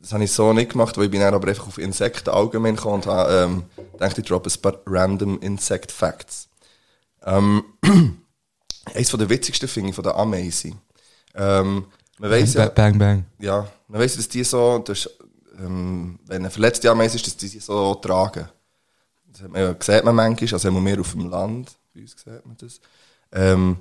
Das 0.01 0.13
habe 0.13 0.25
ich 0.25 0.33
so 0.33 0.53
nicht 0.53 0.73
gemacht, 0.73 0.97
weil 0.99 1.05
ich 1.05 1.11
bin 1.11 1.21
dann 1.21 1.33
aber 1.33 1.49
einfach 1.49 1.67
auf 1.67 1.79
Insekten 1.79 2.29
allgemein 2.31 2.77
gekommen 2.77 2.97
und 2.97 3.07
habe 3.07 3.33
ähm, 3.33 3.65
gedacht, 3.93 4.19
ich 4.19 4.25
droppe 4.27 4.51
ein 4.51 4.61
paar 4.61 4.79
random 4.87 5.41
Insect 5.41 5.91
Facts. 5.91 6.49
Ähm, 7.25 7.65
eines 8.95 9.11
der 9.11 9.31
witzigsten 9.31 9.69
finde 9.69 9.91
ich 9.91 9.95
von 9.95 10.05
der 10.05 10.17
Ameise. 10.17 10.73
Ähm, 11.35 11.87
man 12.19 12.31
weiss 12.31 12.55
ja, 12.55 12.69
Bang, 12.69 12.99
bang, 12.99 13.25
ja, 13.39 13.67
man 13.89 14.01
weiss, 14.01 14.17
dass 14.17 14.29
die 14.29 14.45
so, 14.45 14.79
das, 14.79 15.11
ähm, 15.59 16.19
wenn 16.27 16.43
eine 16.43 16.51
verletzte 16.51 16.91
Ameise 16.91 17.17
ist, 17.17 17.27
dass 17.27 17.37
die 17.37 17.49
sie 17.49 17.61
so 17.61 17.95
tragen. 17.97 18.49
Das 19.33 19.43
hat 19.43 19.51
man 19.51 19.63
ja, 19.63 19.75
sieht 19.79 20.05
man 20.05 20.15
manchmal, 20.15 20.53
also 20.53 20.69
haben 20.69 20.75
wir 20.75 20.81
mehr 20.81 21.01
auf 21.01 21.13
dem 21.13 21.29
Land, 21.29 21.73
bei 21.93 22.03
uns 22.03 22.13
sieht 22.13 22.47
man 22.47 22.57
das. 22.57 22.81
Ähm, 23.33 23.79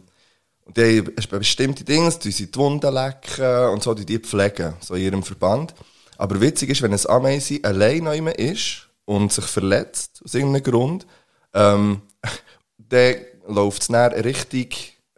und 0.65 0.77
die 0.77 0.99
haben 0.99 1.39
bestimmte 1.39 1.83
Dinge, 1.83 2.09
die 2.11 2.31
sie 2.31 2.49
die 2.49 2.57
Wunden 2.57 2.93
lecken 2.93 3.69
und 3.69 3.83
so, 3.83 3.93
die 3.93 4.05
die 4.05 4.19
pflegen, 4.19 4.73
so 4.79 4.95
in 4.95 5.03
ihrem 5.03 5.23
Verband. 5.23 5.75
Aber 6.17 6.39
witzig 6.39 6.69
ist, 6.69 6.81
wenn 6.81 6.93
ein 6.93 7.05
Ameise 7.07 7.59
allein 7.63 8.05
noch 8.05 8.13
immer 8.13 8.37
ist 8.37 8.87
und 9.05 9.31
sich 9.31 9.45
verletzt, 9.45 10.21
aus 10.23 10.33
irgendeinem 10.33 10.63
Grund, 10.63 11.05
ähm, 11.53 12.01
dann 12.77 13.15
läuft 13.47 13.81
es 13.81 13.87
dann 13.89 14.13
Richtung 14.13 14.69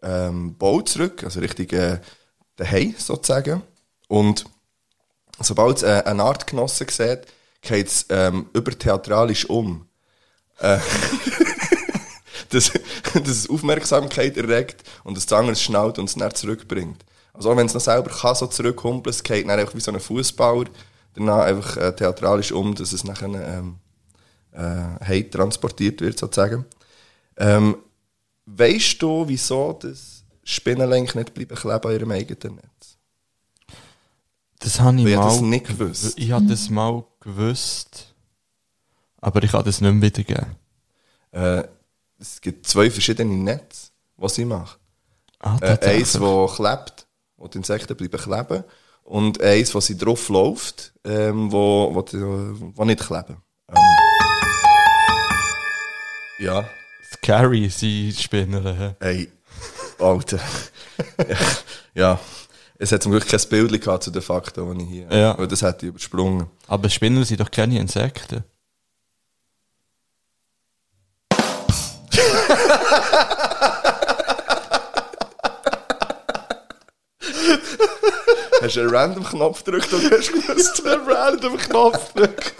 ähm, 0.02 0.56
Bau 0.58 0.82
zurück, 0.82 1.24
also 1.24 1.40
Richtung 1.40 1.70
äh, 1.70 2.00
daheim 2.56 2.96
sozusagen. 2.98 3.62
Und 4.08 4.46
sobald 5.40 5.78
es 5.78 5.84
äh, 5.84 6.04
eine 6.06 6.24
Artgenosse 6.24 6.86
sieht, 6.90 7.22
geht 7.62 7.88
es 7.88 8.06
ähm, 8.10 8.50
übertheatralisch 8.54 9.50
um. 9.50 9.88
Äh, 10.60 10.80
dass, 12.50 12.72
es 13.14 13.50
Aufmerksamkeit 13.50 14.38
erregt 14.38 14.84
und 15.04 15.18
das 15.18 15.32
andere 15.32 15.56
schnallt 15.56 16.00
und 16.00 16.06
es 16.06 16.16
dann 16.16 16.34
zurückbringt. 16.34 17.04
Also 17.34 17.52
auch 17.52 17.58
wenn 17.58 17.66
es 17.66 17.74
noch 17.74 17.82
selber 17.82 18.10
kann, 18.10 18.36
so 18.36 18.48
zurückhumpeln, 18.48 19.12
es 19.14 19.24
geht 19.24 19.48
dann 19.48 19.74
wie 19.74 19.80
so 19.82 19.92
ein 19.92 20.00
Fußbauer 20.00 20.66
danach 21.14 21.46
einfach 21.46 21.78
äh, 21.78 21.96
theatralisch 21.96 22.52
um, 22.52 22.76
dass 22.76 22.94
es 22.94 23.04
nachher 23.04 23.28
ähm, 23.28 23.78
äh, 24.52 25.24
transportiert 25.24 26.02
wird, 26.02 26.20
sozusagen. 26.20 26.66
Ähm, 27.38 27.78
weißt 28.46 29.02
du, 29.02 29.28
wieso 29.28 29.74
das 29.74 30.15
Spinnenlenk 30.46 31.16
nicht 31.16 31.34
bleiben 31.34 31.56
kleben 31.56 31.92
in 31.92 31.98
ihrem 32.00 32.12
eigenen 32.12 32.56
Netz? 32.56 32.98
Das 34.60 34.80
habe 34.80 34.98
ich 35.00 35.06
Ich 35.08 35.16
mal... 35.16 35.24
habe 35.24 35.32
das 35.32 35.42
nicht 35.42 35.68
gewusst. 35.68 36.14
Ich 36.18 36.32
habe 36.32 36.46
das 36.46 36.70
mal 36.70 37.04
gewusst. 37.20 38.14
Aber 39.20 39.44
ich 39.44 39.52
kann 39.52 39.66
das 39.66 39.82
nicht 39.82 39.92
mehr 39.92 40.02
wiedergeben. 40.04 40.56
Äh, 41.32 41.64
es 42.20 42.40
gibt 42.40 42.68
zwei 42.68 42.90
verschiedene 42.92 43.34
Netze, 43.36 43.90
was 44.18 44.36
sie 44.36 44.46
macht. 44.46 44.80
Ah, 45.40 45.58
Äh, 45.62 45.78
eins, 45.86 46.14
das 46.14 46.56
klebt, 46.56 47.08
wo 47.38 47.48
die 47.48 47.58
Insekten 47.58 47.98
bleiben 47.98 48.18
kleben. 48.22 48.64
Und 49.04 49.42
eins, 49.42 49.74
wo 49.76 49.80
sie 49.80 49.98
drauf 49.98 50.30
läuft, 50.30 50.94
ähm, 51.04 51.52
wo, 51.52 51.90
wo, 51.94 52.02
die, 52.04 52.18
wo 52.20 52.86
nicht 52.86 53.02
kleben. 53.06 53.38
Ähm, 53.70 53.76
ja, 56.40 56.68
Scary, 57.14 57.70
sie 57.70 58.14
Spinner. 58.14 58.96
hä? 59.00 59.28
Alter. 60.00 60.40
ja, 61.94 62.20
es 62.78 62.92
hat 62.92 63.04
zum 63.04 63.12
Glück 63.12 63.28
kein 63.28 63.40
Bild 63.50 63.82
gehabt 63.82 64.04
zu 64.04 64.12
den 64.12 64.22
Fakten, 64.22 64.78
die 64.78 64.84
ich 64.84 64.90
hier 64.90 65.08
Ja. 65.18 65.38
Weil 65.38 65.48
das 65.48 65.62
hätte 65.62 65.86
ich 65.86 65.90
übersprungen. 65.90 66.48
Aber 66.68 66.90
Spinner 66.90 67.24
sind 67.24 67.40
doch 67.40 67.52
keine 67.52 67.80
Insekten. 67.80 68.44
Hast 78.66 78.78
du 78.78 78.82
einen 78.82 78.90
Random-Knopf 78.90 79.64
gedrückt 79.64 79.94
und 79.94 80.12
hast 80.12 80.32
gewusst? 80.32 80.86
Einen 80.88 81.02
random 81.08 81.58
Knopf 81.58 82.14
drückt. 82.14 82.56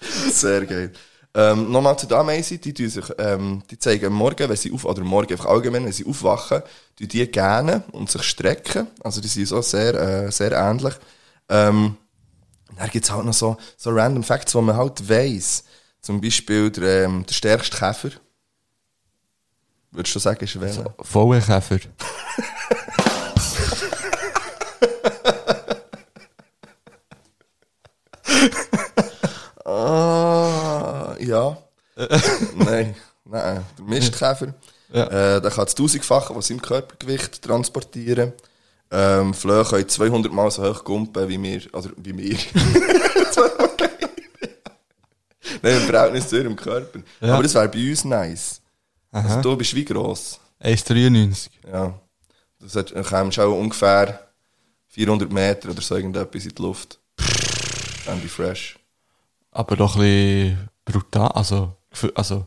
Sehr 0.00 0.66
geil. 0.66 0.92
Ähm, 1.32 1.70
Nochmal 1.70 1.96
zu 1.96 2.06
der 2.06 2.18
Ameise, 2.18 2.58
die, 2.58 2.88
sich, 2.88 3.04
ähm, 3.18 3.62
die 3.70 3.78
zeigen 3.78 4.06
am 4.06 4.14
Morgen, 4.14 4.48
wenn 4.48 4.56
sie 4.56 4.72
auf, 4.72 4.84
oder 4.84 5.02
morgen 5.04 5.30
einfach 5.30 5.46
allgemein, 5.46 5.84
wenn 5.84 5.92
sie 5.92 6.04
aufwachen, 6.04 6.62
tun 6.96 7.08
die 7.08 7.30
gähnen 7.30 7.84
und 7.92 8.10
sich 8.10 8.22
strecken. 8.24 8.88
Also 9.04 9.20
die 9.20 9.28
sind 9.28 9.46
so 9.46 9.62
sehr, 9.62 9.94
äh, 9.94 10.32
sehr 10.32 10.52
ähnlich. 10.52 10.94
Ähm, 11.48 11.96
dann 12.76 12.90
gibt 12.90 13.04
es 13.04 13.12
halt 13.12 13.24
noch 13.24 13.34
so, 13.34 13.56
so 13.76 13.90
random 13.90 14.24
Facts, 14.24 14.52
die 14.52 14.58
man 14.58 14.76
halt 14.76 15.08
weiss. 15.08 15.64
Zum 16.00 16.20
Beispiel 16.20 16.70
der, 16.70 17.04
ähm, 17.04 17.24
der 17.26 17.34
stärkste 17.34 17.76
Käfer. 17.76 18.10
Würdest 19.92 20.14
du 20.14 20.18
sagen, 20.18 20.42
ist 20.44 20.60
welcher? 20.60 20.94
Vollkäfer. 21.00 21.78
Mistkäfer. 33.84 34.54
Ja. 34.92 35.04
Äh, 35.36 35.40
der 35.40 35.52
kann 35.52 35.66
das 35.66 35.76
tausendfache 35.76 36.32
von 36.32 36.42
seinem 36.42 36.60
Körpergewicht 36.60 37.40
transportieren. 37.42 38.32
Ähm, 38.90 39.32
Flöhe 39.34 39.64
können 39.64 39.88
200 39.88 40.32
Mal 40.32 40.50
so 40.50 40.64
hoch 40.64 40.82
gumpen 40.82 41.28
wie 41.28 41.40
wir, 41.40 41.62
also 41.72 41.90
wie 41.96 42.18
wir. 42.18 42.36
Nein, 45.62 45.76
im 45.76 45.82
Verhältnis 45.82 46.28
zu 46.28 46.38
ihrem 46.38 46.56
Körper. 46.56 47.00
Ja. 47.20 47.34
Aber 47.34 47.44
das 47.44 47.54
wäre 47.54 47.68
bei 47.68 47.90
uns 47.90 48.04
nice. 48.04 48.60
Aha. 49.12 49.28
Also 49.28 49.40
du 49.42 49.56
bist 49.56 49.74
wie 49.74 49.84
gross. 49.84 50.40
1,93. 50.62 51.50
Ja. 51.70 51.94
Das 52.58 52.74
hat, 52.74 52.94
dann 52.94 53.04
kommst 53.04 53.38
du 53.38 53.42
auch 53.42 53.56
ungefähr 53.56 54.28
400 54.88 55.30
Meter 55.30 55.70
oder 55.70 55.82
so 55.82 55.96
irgendetwas 55.96 56.44
in 56.44 56.54
die 56.54 56.62
Luft. 56.62 56.98
Dann 58.06 58.20
be 58.20 58.28
fresh. 58.28 58.76
Aber 59.52 59.76
doch 59.76 59.96
ein 59.96 60.00
bisschen 60.00 60.68
brutal. 60.92 61.28
Also, 61.28 61.72
also 62.14 62.46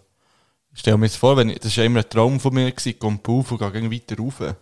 stell 0.74 0.98
mir 0.98 1.06
jetzt 1.08 1.18
vor, 1.18 1.38
wenn 1.38 1.50
ich, 1.50 1.60
das 1.60 1.76
war 1.78 1.84
immer 1.86 2.00
ein 2.00 2.10
Traum 2.10 2.40
von 2.40 2.54
mir, 2.54 2.72
gewesen, 2.72 2.90
ich 2.90 3.00
komme 3.00 3.20
auf 3.28 3.52
und 3.52 3.60
gehe 3.60 3.92
weiter 3.92 4.18
rauf. 4.18 4.56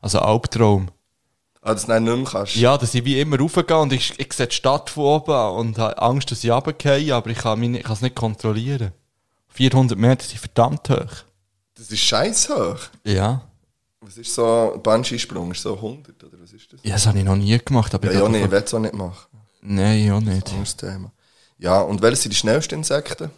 Also 0.00 0.18
ein 0.20 0.24
Albtraum. 0.26 0.88
Ah, 1.62 1.74
dass 1.74 1.84
du 1.86 2.00
nicht 2.00 2.16
mehr 2.16 2.24
kannst. 2.24 2.56
Ja, 2.56 2.78
dass 2.78 2.94
ich 2.94 3.04
wie 3.04 3.20
immer 3.20 3.38
raufgehe 3.38 3.76
und 3.78 3.92
ich, 3.92 4.18
ich 4.18 4.32
sehe 4.32 4.46
die 4.46 4.54
Stadt 4.54 4.88
von 4.88 5.04
oben 5.04 5.56
und 5.58 5.78
habe 5.78 6.00
Angst, 6.00 6.30
dass 6.30 6.42
ich 6.42 6.50
runtergehe, 6.50 7.14
aber 7.14 7.28
ich 7.30 7.38
kann, 7.38 7.60
nicht- 7.60 7.80
ich 7.80 7.84
kann 7.84 7.92
es 7.92 8.00
nicht 8.00 8.16
kontrollieren. 8.16 8.92
400 9.48 9.98
Meter 9.98 10.24
sind 10.24 10.38
verdammt 10.38 10.88
hoch. 10.88 11.24
Das 11.74 11.90
ist 11.90 11.98
scheiß 12.00 12.48
hoch. 12.48 12.78
Ja. 13.04 13.42
Was 14.00 14.16
ist 14.16 14.34
so 14.34 14.72
ein 14.74 14.82
Bungee-Sprung? 14.82 15.50
Ist 15.52 15.60
so 15.62 15.74
100 15.74 16.24
oder 16.24 16.38
was 16.40 16.52
ist 16.52 16.72
das? 16.72 16.80
Ja, 16.82 16.92
das 16.94 17.06
habe 17.06 17.18
ich 17.18 17.24
noch 17.24 17.36
nie 17.36 17.58
gemacht. 17.58 17.94
Aber 17.94 18.06
Ja, 18.06 18.12
ich 18.14 18.18
ja, 18.20 18.28
nee, 18.30 18.44
ich 18.44 18.50
will 18.50 18.62
es 18.62 18.72
auch 18.72 18.78
nicht 18.78 18.94
machen. 18.94 19.26
Nein, 19.60 20.10
auch 20.12 20.20
nicht. 20.20 20.48
Anderes 20.48 20.74
Thema. 20.76 21.12
Ja, 21.60 21.80
und 21.82 22.00
welche 22.00 22.22
sind 22.22 22.32
die 22.32 22.36
schnellsten 22.36 22.76
Insekten? 22.76 23.30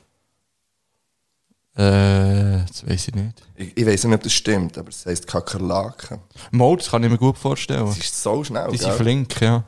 Äh, 1.74 2.64
das 2.66 2.86
weiß 2.86 3.08
ich 3.08 3.14
nicht. 3.14 3.42
Ich, 3.56 3.76
ich 3.76 3.86
weiß 3.86 4.04
nicht, 4.04 4.14
ob 4.14 4.22
das 4.22 4.32
stimmt, 4.32 4.78
aber 4.78 4.90
es 4.90 5.04
heisst 5.06 5.26
Kakerlaken. 5.26 6.20
Mal, 6.52 6.76
das 6.76 6.90
kann 6.90 7.02
ich 7.02 7.10
mir 7.10 7.18
gut 7.18 7.36
vorstellen. 7.36 7.86
Das 7.86 7.98
ist 7.98 8.22
so 8.22 8.44
schnell, 8.44 8.68
Die 8.70 8.76
sind 8.78 8.90
gell? 8.90 8.96
flink, 8.98 9.40
ja. 9.40 9.64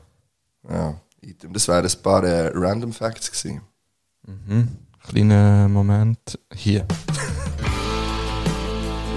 Ja, 0.69 0.95
das 1.51 1.67
wären 1.67 1.85
ein 1.85 2.01
paar 2.01 2.23
äh, 2.23 2.51
Random 2.53 2.93
Facts 2.93 3.31
gewesen. 3.31 3.61
Kleiner 5.07 5.67
Moment. 5.67 6.39
Hier. 6.53 6.85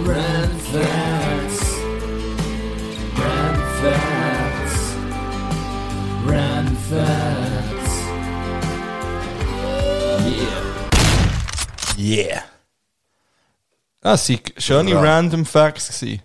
Random 0.05 0.59
facts. 0.73 1.61
Random 3.17 3.67
facts. 3.81 4.95
Random 6.27 6.77
facts. 6.91 7.18
Yeah. 11.99 12.43
Ah, 14.03 14.15
es 14.15 14.29
waren 14.29 14.41
schöne 14.57 14.91
Ja. 14.93 15.01
Random 15.01 15.45
Facts. 15.45 15.89
Gewesen. 16.01 16.23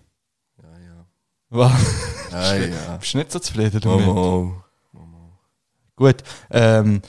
Ja, 0.62 0.70
ja. 0.80 1.06
Was? 1.50 1.74
Ja, 2.32 2.56
ja. 2.56 2.98
Bist 3.00 3.14
du 3.14 3.18
nicht 3.20 3.32
so 3.32 3.38
zufrieden 3.40 3.80
damit? 3.80 4.06
Momo. 4.06 4.64
Gut. 5.96 6.16
Ähm, 6.50 7.02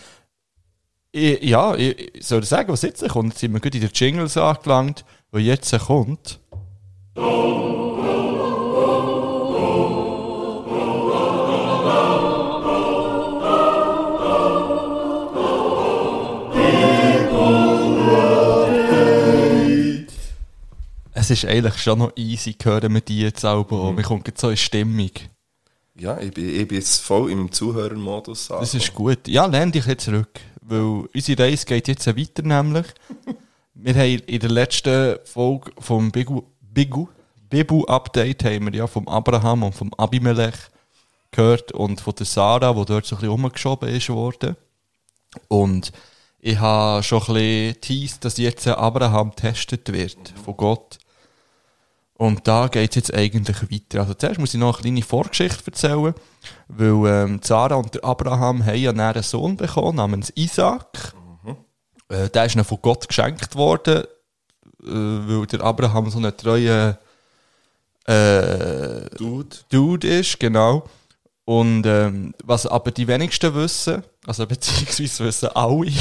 ich, 1.13 1.43
ja, 1.43 1.75
ich, 1.77 2.17
ich 2.17 2.27
soll 2.27 2.43
sagen, 2.45 2.71
was 2.71 2.83
jetzt 2.83 3.09
kommt. 3.09 3.33
Jetzt 3.33 3.41
sind 3.41 3.53
wir 3.55 3.61
gut 3.61 3.75
in 3.75 3.81
der 3.81 3.91
Jingles 3.91 4.37
angelangt, 4.37 5.05
wo 5.31 5.39
jetzt 5.39 5.71
kommt. 5.87 6.41
Es 21.25 21.31
ist 21.31 21.47
eigentlich 21.47 21.79
schon 21.79 22.01
noch 22.01 22.13
easy, 22.17 22.55
hören 22.63 22.93
wir 22.93 23.01
die 23.01 23.23
jetzt 23.23 23.47
auch. 23.47 23.65
Mhm. 23.71 23.97
Wir 23.97 24.05
kommen 24.05 24.23
jetzt 24.27 24.43
so 24.43 24.51
in 24.51 24.59
Stimmung. 24.59 25.09
Ja, 25.99 26.21
ich 26.21 26.35
bin, 26.35 26.55
ich 26.55 26.69
bin 26.69 26.77
jetzt 26.77 27.01
voll 27.01 27.31
im 27.31 27.51
Zuhörermodus. 27.51 28.49
Das 28.49 28.75
ist 28.75 28.93
gut. 28.93 29.27
Ja, 29.27 29.47
lehn 29.47 29.73
dich 29.73 29.87
jetzt 29.87 30.05
zurück. 30.05 30.39
Weil 30.61 31.07
unsere 31.15 31.43
Reise 31.43 31.65
geht 31.65 31.89
jetzt 31.89 32.07
weiter 32.07 32.43
nämlich. 32.43 32.85
wir 33.75 33.95
haben 33.95 34.19
in 34.27 34.39
der 34.39 34.51
letzten 34.51 35.17
Folge 35.25 35.73
vom 35.79 36.13
Bigu, 36.13 36.43
Bigu, 36.61 37.09
Bibu-Update 37.49 38.45
haben 38.45 38.67
wir 38.67 38.75
ja 38.75 38.87
vom 38.87 39.09
Abraham 39.09 39.63
und 39.63 39.75
vom 39.75 39.95
Abimelech 39.95 40.57
gehört 41.31 41.73
und 41.73 42.03
von 42.03 42.15
der 42.17 42.27
Sarah, 42.27 42.75
die 42.75 42.85
dort 42.85 43.07
so 43.07 43.17
ein 43.17 43.21
bisschen 43.21 43.31
rumgeschoben 43.31 43.89
ist 43.89 44.11
worden. 44.11 44.57
Und 45.49 45.91
ich 46.39 46.59
habe 46.59 47.03
schon 47.03 47.23
ein 47.23 47.33
bisschen 47.33 47.81
teased, 47.81 48.25
dass 48.27 48.37
jetzt 48.37 48.69
Abraham 48.69 49.31
getestet 49.31 49.91
wird 49.91 50.35
von 50.45 50.55
Gott. 50.59 50.99
Und 52.17 52.47
da 52.47 52.69
geht 52.69 52.91
es 52.91 52.97
jetzt 52.97 53.15
eigentlich 53.15 53.61
weiter. 53.63 54.01
Also 54.01 54.15
zuerst 54.15 54.39
muss 54.39 54.55
ich 54.55 54.61
noch 54.61 54.77
eine 54.77 54.83
kleine 54.83 55.03
Vorgeschichte 55.03 55.67
erzählen, 55.67 56.15
weil 56.69 57.07
ähm, 57.13 57.41
Sarah 57.43 57.75
und 57.75 57.95
der 57.95 58.05
Abraham 58.05 58.65
haben 58.65 58.77
ja 58.77 58.91
einen 58.91 59.23
Sohn 59.23 59.57
bekommen 59.57 59.97
namens 59.97 60.33
Isaac. 60.37 61.15
Äh, 62.09 62.29
der 62.31 62.45
ist 62.45 62.55
ihnen 62.55 62.65
von 62.65 62.79
Gott 62.83 63.09
geschenkt 63.09 63.57
worden, 63.57 64.05
äh, 64.83 64.87
weil 64.87 65.47
der 65.47 65.63
Abraham 65.63 66.09
so 66.11 66.19
ein 66.19 66.37
treuer 66.37 66.99
äh, 68.07 69.11
Dude. 69.17 69.57
Dude 69.71 70.07
ist, 70.07 70.39
genau. 70.39 70.85
Und 71.45 71.85
ähm, 71.87 72.35
was 72.45 72.67
aber 72.67 72.91
die 72.91 73.09
wenigsten 73.09 73.55
wissen, 73.55 74.05
also 74.27 74.47
beziehungsweise 74.49 75.25
wissen 75.25 75.49
alle, 75.49 75.91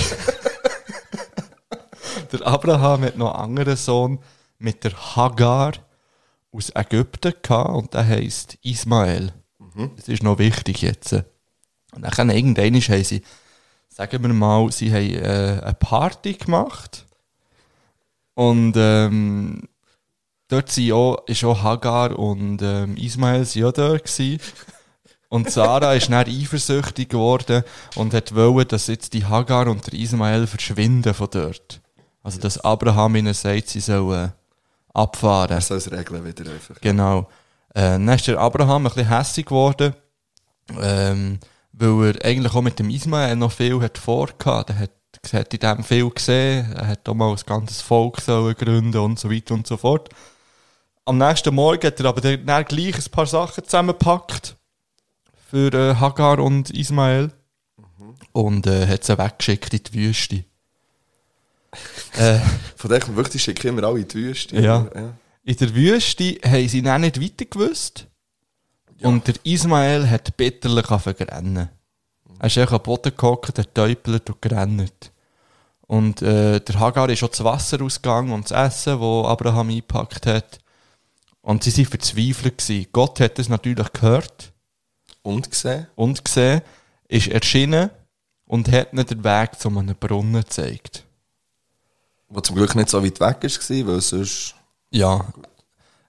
der 2.32 2.46
Abraham 2.46 3.04
hat 3.04 3.18
noch 3.18 3.34
einen 3.34 3.44
anderen 3.44 3.78
Sohn 3.78 4.20
mit 4.60 4.84
der 4.84 4.94
Hagar 5.16 5.74
aus 6.54 6.72
Ägypten 6.76 7.34
gehabt 7.42 7.70
und 7.70 7.94
der 7.94 8.08
heisst 8.08 8.58
Ismael. 8.62 9.34
Das 9.96 10.08
ist 10.08 10.24
noch 10.24 10.38
wichtig 10.38 10.82
jetzt. 10.82 11.14
Und 11.14 12.02
dann 12.02 12.30
irgendwann 12.30 12.76
haben 12.76 13.04
sie, 13.04 13.24
sagen 13.90 14.24
wir 14.24 14.34
mal, 14.34 14.72
sie 14.72 14.92
haben 14.92 15.16
äh, 15.16 15.62
eine 15.64 15.74
Party 15.74 16.34
gemacht 16.34 17.06
und 18.36 18.74
ähm, 18.78 19.68
dort 20.48 20.72
sind 20.72 20.92
auch, 20.92 21.26
ist 21.28 21.44
auch 21.44 21.62
Hagar 21.62 22.18
und 22.18 22.62
ähm, 22.62 22.98
Ismael 22.98 23.46
sind 23.46 23.66
auch 23.66 23.74
dort 23.74 24.04
gewesen. 24.04 24.40
Und 25.30 25.50
Sarah 25.50 25.94
ist 25.94 26.12
dann 26.12 26.28
eifersüchtig 26.28 27.10
geworden 27.10 27.64
und 27.96 28.14
hat 28.14 28.36
wollen, 28.36 28.68
dass 28.68 28.86
jetzt 28.86 29.14
die 29.14 29.26
Hagar 29.26 29.68
und 29.68 29.88
der 29.88 30.00
Ismael 30.00 30.46
verschwinden 30.46 31.16
von 31.16 31.28
dort. 31.32 31.82
Also, 32.22 32.40
dass 32.40 32.60
Abraham 32.60 33.16
ihnen 33.16 33.34
sagt, 33.34 33.70
sie 33.70 33.80
sollen 33.80 34.32
abfahren. 34.94 35.52
Er 35.52 35.62
soll 35.62 35.78
es 35.78 35.92
regeln 35.92 36.26
wieder 36.26 36.52
einfach. 36.52 36.80
Genau. 36.82 37.28
Äh, 37.74 37.82
dann 37.82 38.08
ist 38.10 38.28
der 38.28 38.40
Abraham 38.40 38.86
ein 38.86 38.94
bisschen 38.94 39.10
hässig 39.10 39.48
geworden, 39.48 39.94
ähm, 40.80 41.40
weil 41.72 42.16
er 42.16 42.26
eigentlich 42.26 42.54
auch 42.54 42.62
mit 42.62 42.80
dem 42.80 42.90
Ismael 42.90 43.36
noch 43.36 43.52
viel 43.52 43.82
hat 43.82 43.98
vorgehabt. 43.98 44.70
Er 44.70 44.80
hat, 44.80 44.92
hat 45.34 45.54
in 45.54 45.60
dem 45.60 45.84
viel 45.84 46.10
gesehen. 46.10 46.72
Er 46.74 46.88
hat 46.88 47.10
auch 47.10 47.16
mal 47.16 47.32
ein 47.32 47.42
ganzes 47.46 47.82
Volk 47.82 48.22
sollen 48.22 48.56
gründen 48.56 49.00
und 49.00 49.20
so 49.20 49.32
weiter 49.32 49.56
und 49.56 49.66
so 49.66 49.78
fort. 49.78 50.10
Am 51.06 51.18
nächsten 51.18 51.54
Morgen 51.54 51.86
hat 51.86 52.00
er 52.00 52.06
aber 52.06 52.22
dann 52.22 52.66
gleich 52.66 52.96
ein 52.96 53.12
paar 53.12 53.26
Sachen 53.26 53.64
zusammengepackt 53.64 54.56
für 55.50 55.74
äh, 55.74 55.96
Hagar 55.96 56.40
und 56.40 56.70
Ismael 56.70 57.32
und 58.32 58.68
äh, 58.68 58.88
hat 58.88 59.04
sie 59.04 59.18
weggeschickt 59.18 59.74
in 59.74 59.84
die 59.84 59.94
Wüste. 59.94 60.46
Äh, 62.18 62.40
Von 62.76 62.90
dem 62.90 63.16
wirklich, 63.16 63.44
schicken 63.44 63.68
immer 63.70 63.88
alle 63.88 64.00
in 64.00 64.08
die 64.08 64.16
Wüste. 64.16 64.56
Ja. 64.60 64.88
ja. 64.94 65.14
in 65.44 65.58
der 65.58 65.76
Wüste 65.76 66.38
haben 66.46 66.68
sie 66.68 66.82
dann 66.82 67.02
nicht 67.02 67.22
weiter 67.22 67.46
gewusst. 67.46 68.08
Und 69.02 69.28
der 69.28 69.36
Ismael 69.44 70.10
hat 70.10 70.36
bitterlich 70.38 70.86
verrennen. 70.86 71.70
Er 72.40 72.48
ist 72.48 72.58
einfach 72.58 72.76
am 72.76 72.84
Boden 72.84 73.12
gehockt, 73.16 73.58
hat 73.60 73.74
getäubelt 73.74 74.30
und 74.30 74.42
gerannt. 74.42 75.12
Und 75.82 76.22
äh, 76.22 76.60
der 76.60 76.80
Hagar 76.80 77.10
ist 77.10 77.24
auch 77.24 77.30
das 77.30 77.44
Wasser 77.44 77.82
ausgegangen 77.82 78.32
und 78.32 78.50
das 78.50 78.72
Essen, 78.78 79.00
das 79.00 79.26
Abraham 79.28 79.70
eingepackt 79.70 80.26
hat. 80.26 80.60
Und 81.42 81.64
sie 81.64 81.78
waren 81.78 81.92
verzweifelt. 81.92 82.58
Gewesen. 82.58 82.88
Gott 82.92 83.20
hat 83.20 83.38
das 83.38 83.50
natürlich 83.50 83.92
gehört 83.92 84.54
Und 85.22 85.52
gesehen? 85.52 85.88
und 85.96 86.24
gesehen, 86.24 86.62
ist 87.08 87.28
erschienen 87.28 87.90
und 88.46 88.72
hat 88.72 88.94
ihnen 88.94 89.06
den 89.06 89.24
Weg 89.24 89.60
zu 89.60 89.70
einem 89.70 89.96
Brunnen 89.96 90.42
gezeigt. 90.42 91.04
Wo 92.34 92.42
zum 92.42 92.56
Glück 92.56 92.76
nicht 92.76 92.90
so 92.90 93.04
weit 93.04 93.20
weg 93.20 93.44
war, 93.44 93.88
weil 93.88 94.02
sonst. 94.02 94.56
Ja. 94.90 95.26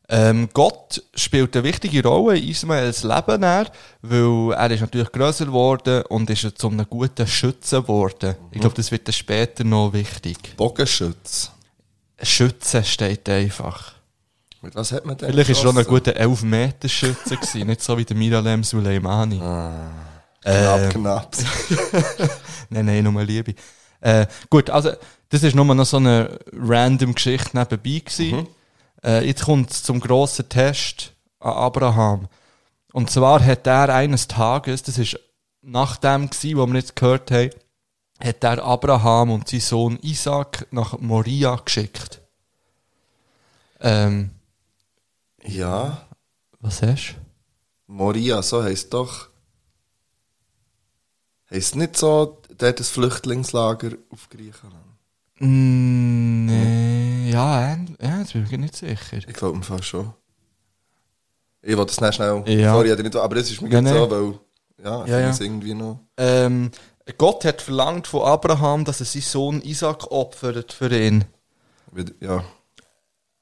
Ähm, 0.08 0.48
Gott 0.52 1.02
spielt 1.14 1.56
eine 1.56 1.64
wichtige 1.64 2.02
Rolle 2.06 2.38
in 2.38 2.48
Ismaels 2.48 3.04
Leben, 3.04 3.40
dann, 3.40 3.68
weil 4.02 4.52
er 4.52 4.70
ist 4.70 4.80
natürlich 4.80 5.10
grösser 5.12 5.46
geworden 5.46 6.02
und 6.08 6.28
ist 6.28 6.58
zu 6.58 6.68
einem 6.68 6.86
guten 6.88 7.26
Schützen 7.26 7.82
geworden. 7.82 8.36
Ich 8.50 8.60
glaube, 8.60 8.74
das 8.74 8.90
wird 8.90 9.08
dann 9.08 9.14
später 9.14 9.64
noch 9.64 9.92
wichtig. 9.92 10.56
Bogenschütz. 10.56 11.50
Schützen 12.22 12.84
steht 12.84 13.28
einfach. 13.28 13.94
Mit 14.60 14.74
was 14.74 14.92
hat 14.92 15.04
man 15.04 15.16
denn? 15.16 15.30
Vielleicht 15.30 15.50
ist 15.50 15.62
er 15.62 15.70
auch 15.70 15.76
ein 15.76 15.84
guter 15.84 16.12
11-Meter-Schütze 16.12 17.36
gewesen, 17.36 17.66
nicht 17.66 17.82
so 17.82 17.96
wie 17.98 18.04
der 18.04 18.16
Miralem 18.16 18.62
Suleimani. 18.62 19.38
Knapp, 20.42 20.90
knapp. 20.90 21.36
Nein, 22.70 22.86
nein, 22.86 23.04
nur 23.04 23.22
Liebe. 23.22 23.54
Äh, 24.00 24.26
gut, 24.50 24.68
also, 24.68 24.90
das 25.34 25.42
ist 25.42 25.56
nur 25.56 25.64
noch 25.64 25.84
so 25.84 25.96
eine 25.96 26.38
random 26.52 27.16
Geschichte 27.16 27.56
nebenbei 27.58 27.98
gewesen. 27.98 28.46
Äh, 29.02 29.26
jetzt 29.26 29.44
kommt 29.44 29.72
es 29.72 29.82
zum 29.82 29.98
grossen 29.98 30.48
Test 30.48 31.12
an 31.40 31.54
Abraham. 31.54 32.28
Und 32.92 33.10
zwar 33.10 33.44
hat 33.44 33.66
er 33.66 33.92
eines 33.92 34.28
Tages, 34.28 34.84
das 34.84 34.96
ist 34.96 35.18
nach 35.60 35.96
dem 35.96 36.30
gsi, 36.30 36.56
wo 36.56 36.64
wir 36.66 36.76
jetzt 36.76 36.94
gehört 36.94 37.32
haben, 37.32 37.50
hat 38.22 38.44
er 38.44 38.64
Abraham 38.64 39.32
und 39.32 39.48
sein 39.48 39.58
Sohn 39.58 39.98
Isaac 40.02 40.68
nach 40.70 41.00
Moria 41.00 41.56
geschickt. 41.56 42.20
Ähm, 43.80 44.30
Ja, 45.42 46.06
was 46.60 46.80
hast 46.80 47.16
Moria, 47.88 48.40
so 48.40 48.62
heisst 48.62 48.94
doch. 48.94 49.30
Heisst 51.50 51.74
nicht 51.74 51.96
so, 51.96 52.40
dort 52.56 52.78
das 52.78 52.90
Flüchtlingslager 52.90 53.96
auf 54.10 54.28
Griechenland? 54.30 54.93
Mm, 55.38 56.46
nee, 56.46 57.30
ja, 57.30 57.76
ja, 58.00 58.18
das 58.20 58.32
bin 58.32 58.44
ich 58.44 58.58
nicht 58.58 58.76
sicher. 58.76 59.16
Ich 59.16 59.26
glaube 59.26 59.56
im 59.56 59.62
Fall 59.62 59.82
schon. 59.82 60.12
Ich 61.62 61.76
wollte 61.76 61.94
das 61.94 62.00
nicht 62.00 62.14
schnell. 62.14 62.42
Ja. 62.46 62.74
Sorry, 62.74 62.92
ich 62.92 62.98
nicht, 62.98 63.16
aber 63.16 63.36
es 63.36 63.50
ist 63.50 63.60
mir 63.60 63.82
nee. 63.82 63.90
so, 63.90 64.10
weil. 64.10 64.38
Ja, 64.84 65.04
ich 65.04 65.10
Ja, 65.10 65.20
ja. 65.20 65.30
es 65.30 65.40
irgendwie 65.40 65.74
noch. 65.74 66.00
Ähm, 66.16 66.70
Gott 67.18 67.44
hat 67.44 67.62
verlangt 67.62 68.06
von 68.06 68.22
Abraham, 68.22 68.84
dass 68.84 69.00
er 69.00 69.06
seinen 69.06 69.22
Sohn 69.22 69.62
Isaac 69.62 70.10
opfert 70.10 70.72
für 70.72 70.94
ihn. 70.94 71.24
Ja. 72.20 72.44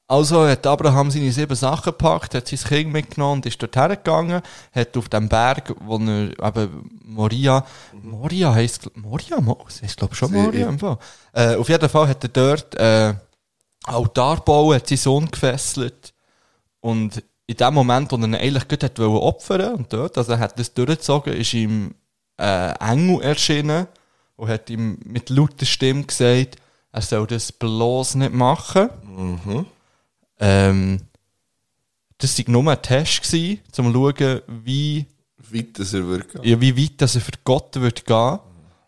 Also 0.09 0.47
hat 0.47 0.67
Abraham 0.67 1.11
seine 1.11 1.33
sieben 1.33 1.55
Sachen 1.55 1.85
gepackt, 1.93 2.35
hat 2.35 2.47
sein 2.47 2.59
Kind 2.59 2.93
mitgenommen 2.93 3.35
und 3.39 3.47
ist 3.47 3.63
dorthin 3.63 3.89
gegangen, 3.91 4.43
hat 4.75 4.97
auf 4.97 5.09
dem 5.09 5.29
Berg, 5.29 5.75
wo 5.81 5.97
er 5.97 6.31
eben 6.39 7.01
Moria, 7.05 7.65
Moria 8.03 8.53
heisst, 8.53 8.91
Moria, 8.97 9.41
Mo- 9.41 9.63
das 9.65 9.81
heisst 9.81 9.97
glaube 9.97 10.15
schon 10.15 10.33
Moria 10.33 10.69
im 10.69 10.79
Fall. 10.79 10.99
Äh, 11.33 11.55
auf 11.57 11.69
jeden 11.69 11.89
Fall 11.89 12.09
hat 12.09 12.23
er 12.25 12.29
dort 12.29 12.75
äh, 12.75 13.15
Altar 13.85 14.37
gebaut, 14.37 14.75
hat 14.75 14.87
seinen 14.89 14.99
Sohn 14.99 15.31
gefesselt 15.31 16.13
und 16.81 17.23
in 17.47 17.57
dem 17.57 17.75
Moment, 17.75 18.13
wo 18.13 18.17
er 18.17 18.25
ihn 18.25 18.35
eigentlich 18.35 18.69
gut 18.69 18.85
hat 18.85 18.99
wollen 18.99 19.17
opfern 19.17 19.75
und 19.75 19.93
dort, 19.93 20.19
also 20.19 20.33
er 20.33 20.39
hat 20.41 20.59
das 20.59 20.75
durchgezogen, 20.75 21.33
ist 21.33 21.55
ihm 21.55 21.95
äh, 22.39 22.73
Engel 22.81 23.23
erschienen 23.23 23.87
und 24.37 24.49
hat 24.51 24.69
ihm 24.69 24.99
mit 25.05 25.31
lauter 25.31 25.65
Stimme 25.65 26.05
gesagt, 26.05 26.57
er 26.93 27.03
soll 27.03 27.27
das 27.27 27.51
bloß 27.51 28.17
nicht 28.17 28.35
machen. 28.35 28.91
Ähm, 30.45 30.99
das 32.19 32.37
war 32.37 32.51
nur 32.51 32.73
ein 32.73 32.83
Test, 32.83 33.23
gewesen, 33.23 33.61
um 33.79 33.93
zu 33.93 33.93
schauen, 33.93 34.41
wie, 34.65 35.07
Weit, 35.51 35.79
dass 35.79 35.93
er 35.93 36.07
wirklich. 36.07 36.45
ja, 36.45 36.61
wie 36.61 36.77
weit 36.77 37.01
dass 37.01 37.15
er 37.15 37.21
für 37.21 37.33
Gott 37.45 37.77
wird 37.77 38.05
gehen 38.05 38.39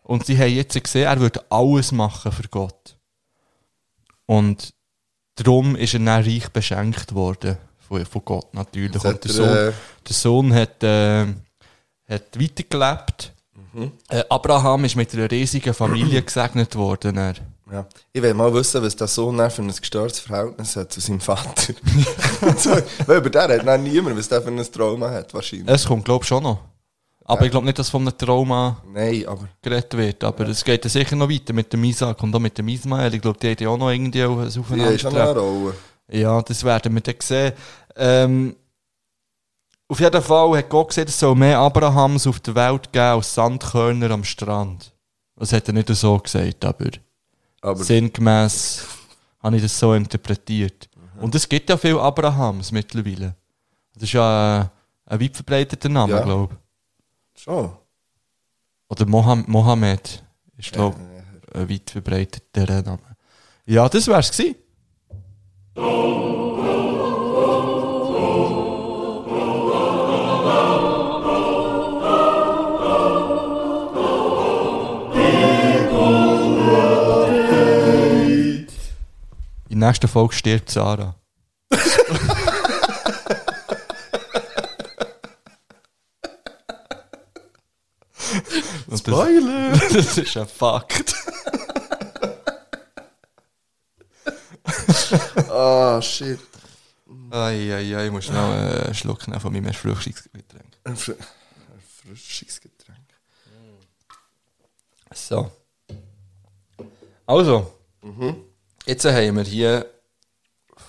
Und 0.03 0.25
sie 0.25 0.37
haben 0.37 0.53
jetzt 0.53 0.81
gesehen, 0.81 1.05
er 1.05 1.19
würde 1.19 1.43
alles 1.49 1.91
machen 1.91 2.31
für 2.31 2.47
Gott. 2.49 2.97
Und 4.25 4.73
darum 5.35 5.75
ist 5.75 5.93
er 5.93 5.99
dann 5.99 6.23
reich 6.23 6.49
beschenkt 6.49 7.13
worden. 7.13 7.57
Von, 7.87 8.05
von 8.05 8.25
Gott 8.25 8.53
natürlich. 8.53 9.03
Und 9.03 9.23
der, 9.23 9.31
er, 9.31 9.35
Sohn, 9.35 9.57
äh, 9.57 9.71
der 10.07 10.13
Sohn 10.13 10.53
hat, 10.53 10.83
äh, 10.83 11.25
hat 12.09 12.39
weitergelebt. 12.39 13.33
Mhm. 13.73 13.91
Äh, 14.09 14.23
Abraham 14.29 14.85
ist 14.85 14.95
mit 14.95 15.13
einer 15.13 15.29
riesigen 15.29 15.73
Familie 15.73 16.21
gesegnet 16.21 16.75
worden. 16.75 17.17
Er. 17.17 17.35
Ja. 17.75 17.85
Ich 18.13 18.21
will 18.21 18.33
mal 18.33 18.53
wissen, 18.53 18.81
was 18.81 18.95
der 18.95 19.07
Sohn 19.07 19.37
für 19.51 19.61
ein 19.61 19.67
gestörtes 19.67 20.19
Verhältnis 20.19 20.77
hat 20.77 20.93
zu 20.93 21.01
seinem 21.01 21.19
Vater. 21.19 21.73
weil 23.05 23.17
über 23.17 23.29
den 23.29 23.41
hat 23.41 23.67
dann 23.67 23.83
niemand, 23.83 24.17
was 24.17 24.29
der 24.29 24.41
für 24.41 24.47
ein 24.47 24.71
Trauma 24.71 25.09
hat, 25.09 25.33
wahrscheinlich. 25.33 25.67
Es 25.67 25.85
kommt, 25.85 26.05
glaube 26.05 26.23
ich, 26.23 26.27
schon 26.29 26.43
noch. 26.43 26.59
Aber 27.25 27.43
ich 27.43 27.51
glaube 27.51 27.65
nicht, 27.65 27.77
dass 27.77 27.89
von 27.89 28.03
einem 28.03 28.17
Trauma 28.17 28.81
Nein, 28.93 29.25
aber. 29.27 29.49
geredet 29.61 29.97
wird. 29.97 30.23
Aber 30.23 30.47
es 30.47 30.63
geht 30.63 30.85
ja 30.85 30.89
sicher 30.89 31.17
noch 31.17 31.29
weiter 31.29 31.51
mit 31.51 31.73
dem 31.73 31.83
Isaac 31.83 32.21
und 32.23 32.33
auch 32.33 32.39
mit 32.39 32.57
dem 32.57 32.67
Ismael. 32.69 33.13
Ich 33.13 33.21
glaube, 33.21 33.39
die 33.39 33.49
haben 33.49 33.63
ja 33.63 33.69
auch 33.69 33.77
noch 33.77 33.89
irgendwie 33.89 34.23
auf 34.23 34.37
ein 34.37 34.77
Die 34.79 34.81
ist 34.93 35.01
schon 35.01 35.17
eine. 35.17 35.33
Rolle. 35.33 35.73
Ja, 36.11 36.41
das 36.41 36.63
werden 36.63 36.93
wir 36.93 37.01
dann 37.01 37.15
sehen. 37.19 37.53
Ähm, 37.97 38.55
auf 39.87 39.99
jeden 39.99 40.21
Fall 40.21 40.57
hat 40.57 40.69
Gott 40.69 40.89
gesagt, 40.89 41.09
es 41.09 41.19
soll 41.19 41.35
mehr 41.35 41.59
Abrahams 41.59 42.27
auf 42.27 42.39
der 42.39 42.55
Welt 42.55 42.93
geben 42.93 43.05
als 43.05 43.33
Sandkörner 43.33 44.11
am 44.11 44.23
Strand. 44.23 44.93
Das 45.35 45.51
hat 45.51 45.67
er 45.67 45.73
nicht 45.73 45.89
so 45.89 46.17
gesagt, 46.17 46.63
aber, 46.63 46.91
Aber 47.65 47.83
sinngemäß 47.83 48.85
habe 49.41 49.55
ich 49.55 49.61
das 49.63 49.77
so 49.79 49.93
interpretiert. 49.93 50.87
Mhm. 50.95 51.23
Und 51.23 51.35
es 51.35 51.47
gibt 51.49 51.69
ja 51.69 51.77
viele 51.77 51.99
Abrahams 52.01 52.71
mittlerweile. 52.71 53.35
Das 53.93 54.03
ist 54.03 54.13
ja 54.13 54.59
ein, 54.61 54.69
ein 55.13 55.19
weit 55.19 55.35
verbreiteter 55.35 55.89
Name, 55.89 56.13
Ja. 56.13 56.21
glaube 56.23 56.57
ich. 57.35 57.41
schon. 57.43 57.71
Oder 58.87 59.05
Moham 59.07 59.43
Mohammed 59.47 60.23
ist, 60.57 60.71
glaube 60.73 60.95
ich, 60.99 61.55
ein 61.55 61.69
weit 61.69 61.89
verbreiteter 61.89 62.81
Name. 62.83 62.99
Ja, 63.65 63.89
das 63.89 64.07
wär's 64.07 64.31
gewesen. 64.31 64.55
In 79.75 79.81
der 79.81 79.89
nächsten 79.89 80.07
Folge 80.07 80.33
stirbt 80.33 80.71
Sarah. 80.71 81.19
Spoiler! 88.97 89.71
Das, 89.71 89.89
das 89.91 90.17
ist 90.17 90.37
ein 90.37 90.47
Fakt. 90.47 91.13
Ah, 95.49 96.01
shit. 96.01 96.39
Eieiei, 97.31 98.05
ich 98.05 98.11
muss 98.13 98.29
äh, 98.29 98.31
einen 98.31 98.93
Schluck 98.93 99.27
nehmen 99.27 99.41
von 99.41 99.51
meinem 99.51 99.65
Erfrischungsgetränk. 99.65 100.77
Ein 100.85 100.95
Fr 100.95 101.15
Erfrischungsgetränk. 102.05 103.09
So. 105.13 105.51
Also, 107.25 107.73
jetzt 108.85 109.05
haben 109.05 109.35
wir 109.37 109.43
hier 109.43 109.85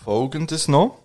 folgendes 0.04 0.68
noch. 0.68 0.98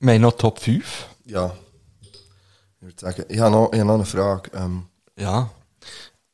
Wir 0.00 0.14
haben 0.14 0.20
noch 0.22 0.32
Top 0.36 0.58
5. 0.60 1.06
Ja. 1.26 1.54
Ich 2.02 2.86
würde 2.86 3.00
sagen, 3.00 3.24
ich 3.28 3.38
habe 3.38 3.50
noch, 3.50 3.72
ich 3.72 3.78
habe 3.78 3.86
noch 3.88 3.94
eine 3.94 4.04
Frage. 4.04 4.50
Ähm, 4.54 4.84
Ja. 5.18 5.50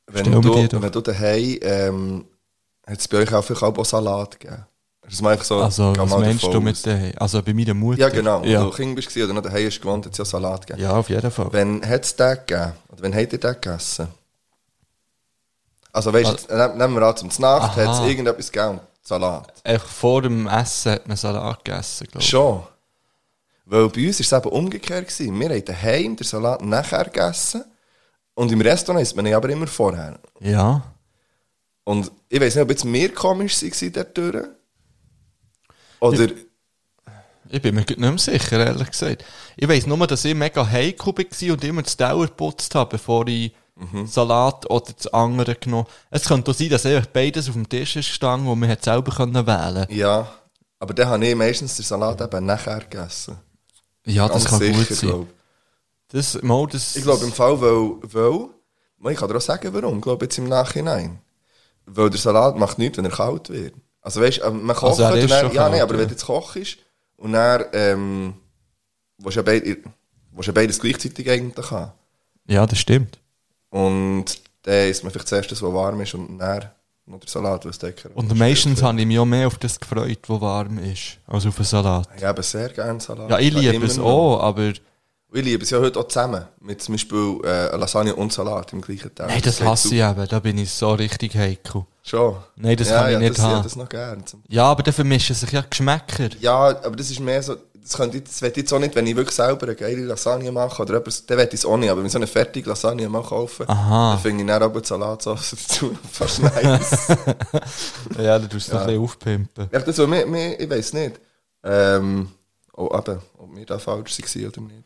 wenn, 0.07 0.25
Stell 0.25 0.41
du, 0.41 0.67
doch. 0.67 0.83
wenn 0.83 0.93
du 0.93 1.01
daheim, 1.01 1.59
ähm, 1.63 2.25
hat 2.87 2.99
es 2.99 3.07
bei 3.07 3.19
euch 3.19 3.33
auch 3.33 3.45
vielleicht 3.45 3.63
auch 3.63 3.85
Salat 3.85 4.41
gegeben? 4.41 4.67
Das 5.03 5.21
mal 5.23 5.31
einfach 5.33 5.45
so, 5.45 5.61
Also, 5.61 5.93
was 5.97 6.11
meinst 6.11 6.43
du 6.45 6.61
mit 6.61 6.87
daheim? 6.87 7.13
Also, 7.17 7.43
bei 7.43 7.53
meiner 7.55 7.75
Mutter? 7.75 8.01
Ja, 8.01 8.09
genau. 8.09 8.45
Ja, 8.45 8.61
Wenn 8.61 8.71
du 8.71 8.77
Kind 8.77 8.97
bist 8.97 9.17
oder 9.17 9.33
noch 9.33 9.43
daheim 9.43 9.67
hast 9.67 9.81
gewohnt, 9.81 10.07
hat 10.07 10.13
es 10.13 10.19
ja 10.19 10.25
Salat 10.25 10.67
gegeben. 10.67 10.83
ja 10.89 10.97
auf 10.97 11.09
jeden 11.09 11.31
Fall. 11.31 11.53
Wenn 11.53 11.89
hat 11.89 12.05
es 12.05 12.15
den 12.17 12.37
gegeben? 12.47 12.73
Oder 12.89 13.03
wenn 13.03 13.15
habt 13.15 13.33
ihr 13.33 13.39
den 13.39 13.53
gegessen? 13.61 14.09
Also 15.93 16.13
weißt 16.13 16.51
du, 16.51 16.55
nehm- 16.55 16.77
nehmen 16.79 16.95
wir 16.95 17.03
an, 17.03 17.17
zum 17.17 17.31
Nacht 17.39 17.77
hat 17.77 17.95
es 17.95 18.01
irgendetwas 18.09 18.51
gegeben, 18.53 18.81
Salat. 19.03 19.53
Einfach 19.65 19.89
vor 19.89 20.23
dem 20.23 20.47
Essen 20.47 20.93
hat 20.93 21.09
man 21.09 21.17
Salat 21.17 21.65
gegessen, 21.65 22.07
glaube 22.07 22.23
ich. 22.23 22.29
Schon. 22.29 22.63
Weil 23.65 23.89
bei 23.89 24.07
uns 24.07 24.19
war 24.31 24.39
es 24.39 24.45
eben 24.45 24.55
umgekehrt. 24.55 25.09
Gewesen. 25.09 25.39
Wir 25.41 25.49
haben 25.49 25.65
daheim 25.65 26.17
den 26.17 26.25
Salat 26.27 26.63
nachher 26.63 27.05
gegessen 27.05 27.65
und 28.35 28.51
im 28.53 28.61
Restaurant 28.61 29.03
isst 29.03 29.17
man 29.17 29.27
ihn 29.27 29.35
aber 29.35 29.49
immer 29.49 29.67
vorher. 29.67 30.19
Ja. 30.41 30.83
Und 31.85 32.11
ich 32.29 32.41
weiß 32.41 32.55
nicht, 32.55 32.63
ob 32.63 32.71
jetzt 32.71 32.85
mir 32.85 33.13
komisch 33.13 33.63
war 33.63 33.91
dort 33.91 34.17
durch. 34.19 34.47
Oder, 36.01 36.29
Ich 37.49 37.61
bin 37.63 37.75
mir 37.75 37.81
nicht 37.81 37.99
mehr 37.99 38.19
sicher, 38.19 38.65
ehrlich 38.65 38.91
gesagt. 38.91 39.25
Ich 39.57 39.69
weiss 39.69 39.87
nur, 39.87 40.07
dass 40.07 40.25
ich 40.25 40.35
mega 40.35 40.65
heikel 40.67 41.13
war 41.17 41.53
und 41.53 41.65
immer 41.65 41.83
das 41.83 41.97
Dauer 41.97 42.27
geputzt 42.27 42.75
habe, 42.75 42.91
bevor 42.91 43.27
ich 43.27 43.53
Salat 44.07 44.69
oder 44.71 44.93
das 44.93 45.07
andere 45.09 45.55
genommen 45.55 45.87
Es 46.11 46.27
könnte 46.27 46.51
auch 46.51 46.55
sein, 46.55 46.69
dass 46.69 46.87
einfach 46.87 47.07
beides 47.07 47.49
auf 47.49 47.55
dem 47.55 47.69
Tisch 47.69 47.97
ist 47.97 48.09
gestanden 48.09 48.49
und 48.49 48.59
man 48.59 48.69
hätte 48.69 48.85
selber 48.85 49.13
können 49.13 49.47
wählen 49.47 49.87
ja, 49.91 50.31
aber 50.79 50.95
dann 50.95 51.09
habe 51.09 51.27
ich 51.27 51.35
meistens 51.35 51.77
den 51.77 51.85
Salat 51.85 52.21
eben 52.21 52.47
nachher 52.47 52.81
gegessen. 52.81 53.37
Ja, 54.07 54.27
das 54.29 54.45
Ganz 54.45 54.51
kann 54.51 54.59
sicher, 54.59 54.79
gut 54.79 54.89
sein. 54.89 55.11
glaub. 55.11 55.27
Das, 56.09 56.43
mal, 56.43 56.67
das, 56.67 56.97
Ich 56.97 57.03
glaube 57.03 57.25
im 57.25 57.33
Fall, 57.33 57.61
weil, 57.61 58.49
weil 58.99 59.13
ich 59.13 59.19
kann 59.19 59.29
dir 59.29 59.37
auch 59.37 59.41
sagen, 59.41 59.73
warum, 59.73 60.01
glaube 60.01 60.25
jetzt 60.25 60.39
im 60.39 60.49
Nachhinein. 60.49 61.21
Weil 61.87 62.11
der 62.11 62.19
Salat 62.19 62.57
macht 62.57 62.79
nichts, 62.79 62.99
wenn 62.99 63.05
er 63.05 63.11
kalt 63.11 63.51
wird. 63.51 63.75
Also 64.01 64.21
weißt 64.21 64.39
du, 64.39 64.51
man 64.51 64.75
kocht 64.75 64.93
Also 64.93 65.03
er 65.03 65.17
ist 65.17 65.31
dann, 65.31 65.53
ja, 65.53 65.63
kalt, 65.63 65.75
nee, 65.75 65.81
aber 65.81 65.95
ja. 65.95 66.01
wenn 66.01 66.09
du 66.09 66.15
jetzt 66.15 66.25
kochst 66.25 66.79
und 67.17 67.33
dann, 67.35 67.65
ähm, 67.75 68.35
willst 69.19 69.37
du 69.37 69.41
ja, 69.41 69.43
beid, 69.43 69.67
ja 69.67 70.53
beides 70.53 70.81
gleichzeitig 70.81 71.31
eigentlich 71.31 71.71
haben. 71.71 71.93
Ja, 72.47 72.67
das 72.67 72.79
stimmt. 72.79 73.20
Und 73.71 74.25
dann 74.63 74.89
isst 74.89 75.03
man 75.03 75.13
vielleicht 75.13 75.29
zuerst 75.29 75.51
das, 75.53 75.63
was 75.63 75.73
warm 75.73 76.01
ist 76.01 76.15
und 76.15 76.39
dann 76.39 76.71
noch 77.07 77.21
der 77.21 77.29
Salat, 77.29 77.65
was 77.65 77.79
decken. 77.79 78.13
Und 78.13 78.37
meistens 78.37 78.83
habe 78.83 79.01
ich 79.01 79.07
mich 79.07 79.19
auch 79.19 79.25
mehr 79.25 79.47
auf 79.47 79.59
das 79.59 79.81
gefreut, 79.81 80.19
was 80.29 80.41
warm 80.41 80.79
ist, 80.79 81.19
als 81.27 81.47
auf 81.47 81.57
einen 81.57 81.65
Salat. 81.65 82.09
Ich 82.17 82.25
habe 82.25 82.43
sehr 82.43 82.69
gerne 82.69 83.01
Salat. 83.01 83.31
Ja, 83.31 83.39
ich 83.39 83.53
liebe 83.53 83.85
es 83.87 83.97
noch. 83.97 84.05
auch, 84.05 84.41
aber 84.41 84.67
Und 84.67 84.81
ich 85.33 85.45
liebe 85.45 85.65
es 85.65 85.71
ja 85.71 85.79
heute 85.81 85.99
auch 85.99 86.07
zusammen. 86.09 86.45
Mit 86.61 86.83
zum 86.83 86.95
Beispiel 86.95 87.39
äh, 87.45 87.77
Lasagne 87.77 88.15
und 88.15 88.33
Salat 88.33 88.73
im 88.73 88.81
gleichen 88.81 89.15
Tag. 89.15 89.29
Nein, 89.29 89.41
das 89.43 89.59
geht 89.59 89.67
hasse 89.67 89.95
ich 89.95 90.01
eben. 90.03 90.29
Da 90.29 90.39
bin 90.41 90.59
ich 90.59 90.71
so 90.71 90.93
richtig 90.93 91.35
heikel. 91.35 91.85
Schon. 92.03 92.37
Nein, 92.57 92.77
das 92.77 92.89
ja, 92.91 92.99
kann 92.99 93.07
ich 93.09 93.13
ja, 93.15 93.19
nicht 93.19 93.39
das, 93.39 93.45
haben. 93.45 93.53
Ja, 93.57 93.63
das 93.63 93.77
noch 93.77 93.89
gern. 93.89 94.27
Zum- 94.27 94.43
Ja, 94.49 94.65
aber 94.65 94.83
dann 94.83 94.95
vermischen 94.95 95.35
sich 95.35 95.51
ja 95.53 95.63
Geschmäcker. 95.69 96.31
Ja, 96.41 96.55
aber 96.83 96.97
das 96.97 97.11
ist 97.11 97.21
mehr 97.21 97.43
so, 97.43 97.57
das, 97.91 97.99
könnte 97.99 98.19
ich, 98.19 98.25
das 98.25 98.41
will 98.41 98.51
ich 98.51 98.57
jetzt 98.57 98.73
auch 98.73 98.79
nicht, 98.79 98.95
wenn 98.95 99.07
ich 99.07 99.17
wirklich 99.17 99.35
selber 99.35 99.67
eine 99.67 99.75
geile 99.75 100.05
Lasagne 100.05 100.53
mache 100.53 100.81
oder 100.83 100.95
etwas, 100.95 101.27
dann 101.27 101.39
will 101.39 101.49
ich 101.49 101.55
es 101.55 101.65
auch 101.65 101.77
nicht, 101.77 101.91
aber 101.91 102.01
wenn 102.01 102.07
ich 102.07 102.13
so 102.13 102.19
eine 102.19 102.29
fertige 102.29 102.69
Lasagne 102.69 103.09
mal 103.09 103.23
kaufe, 103.23 103.69
Aha. 103.69 104.13
dann 104.13 104.21
finde 104.21 104.45
ich 104.45 104.49
dann 104.49 104.63
aber 104.63 104.81
die 104.81 104.87
Salatsauce 104.87 105.51
dazu 105.69 105.99
fast 106.13 106.43
nice. 106.43 107.09
Ja, 108.17 108.39
da 108.39 108.47
tust 108.47 108.69
du 108.69 108.75
noch 108.75 108.83
ein 108.83 108.87
bisschen 108.87 109.03
aufpimpen. 109.03 109.69
ja, 109.73 109.81
das 109.81 109.99
mir, 109.99 110.27
mir, 110.27 110.61
ich 110.61 110.71
weiß 110.71 110.93
nicht, 110.93 111.21
ähm, 111.65 112.31
oh, 112.75 112.97
eben, 112.97 113.21
ob 113.39 113.57
wir 113.57 113.67
da 113.67 113.79
falsch 113.79 114.19
waren 114.19 114.47
oder 114.47 114.61
nicht. 114.61 114.85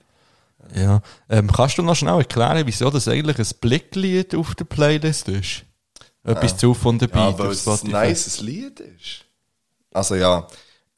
Ja. 0.75 1.03
Ähm, 1.29 1.53
kannst 1.53 1.77
du 1.77 1.83
noch 1.83 1.95
schnell 1.95 2.17
erklären, 2.17 2.67
wieso 2.67 2.89
das 2.89 3.07
eigentlich 3.07 3.39
ein 3.39 3.59
Blicklied 3.61 4.35
auf 4.35 4.55
der 4.55 4.65
Playlist 4.65 5.29
ist? 5.29 5.65
Etwas 6.23 6.57
zu 6.57 6.73
von 6.73 6.99
der 6.99 7.11
Ja, 7.15 7.39
weil 7.39 7.51
es 7.51 7.69
ein 7.69 7.91
nices 7.91 8.41
Lied 8.41 8.81
ist. 8.81 9.27
Also 9.93 10.15
ja. 10.15 10.49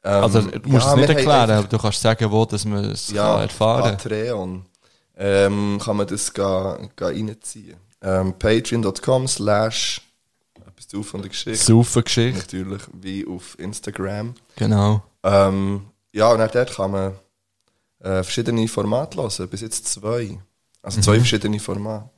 Ähm, 0.07 0.23
Also, 0.23 0.41
du 0.41 0.69
musst 0.69 0.85
ja, 0.85 0.91
es 0.93 0.97
nicht 0.97 1.09
erklären, 1.09 1.41
einfach- 1.41 1.57
aber 1.57 1.67
du 1.67 1.77
kannst 1.77 2.01
sagen, 2.01 2.31
wo 2.31 2.45
dass 2.45 2.63
man 2.65 2.85
es 2.85 3.09
ja, 3.11 3.33
kann 3.33 3.41
erfahren 3.41 3.97
Patreon. 3.97 4.65
Ähm, 5.17 5.79
kann 5.83 5.97
man 5.97 6.07
das 6.07 6.33
ga, 6.33 6.77
ga 6.95 7.07
reinziehen. 7.07 7.77
Ähm, 8.01 8.33
Patreon.com 8.37 9.27
slash 9.27 10.01
etwas 10.65 10.87
zu 10.87 11.01
von 11.03 11.21
der 11.21 11.29
Geschichte. 11.29 11.63
Saufen 11.65 12.03
Geschichte. 12.03 12.37
Natürlich, 12.39 12.81
wie 12.93 13.25
auf 13.27 13.57
Instagram. 13.59 14.35
Genau. 14.55 15.01
Ähm, 15.23 15.87
ja, 16.13 16.31
und 16.31 16.41
auch 16.41 16.51
dort 16.51 16.75
kann 16.75 16.91
man 16.91 17.13
äh, 17.99 18.21
verschiedene 18.23 18.67
Formate 18.67 19.17
hören, 19.17 19.49
bis 19.49 19.61
jetzt 19.61 19.87
zwei. 19.87 20.37
Also 20.83 20.99
Mhm. 20.99 21.03
zwei 21.03 21.15
verschiedene 21.17 21.59
Formate. 21.59 22.16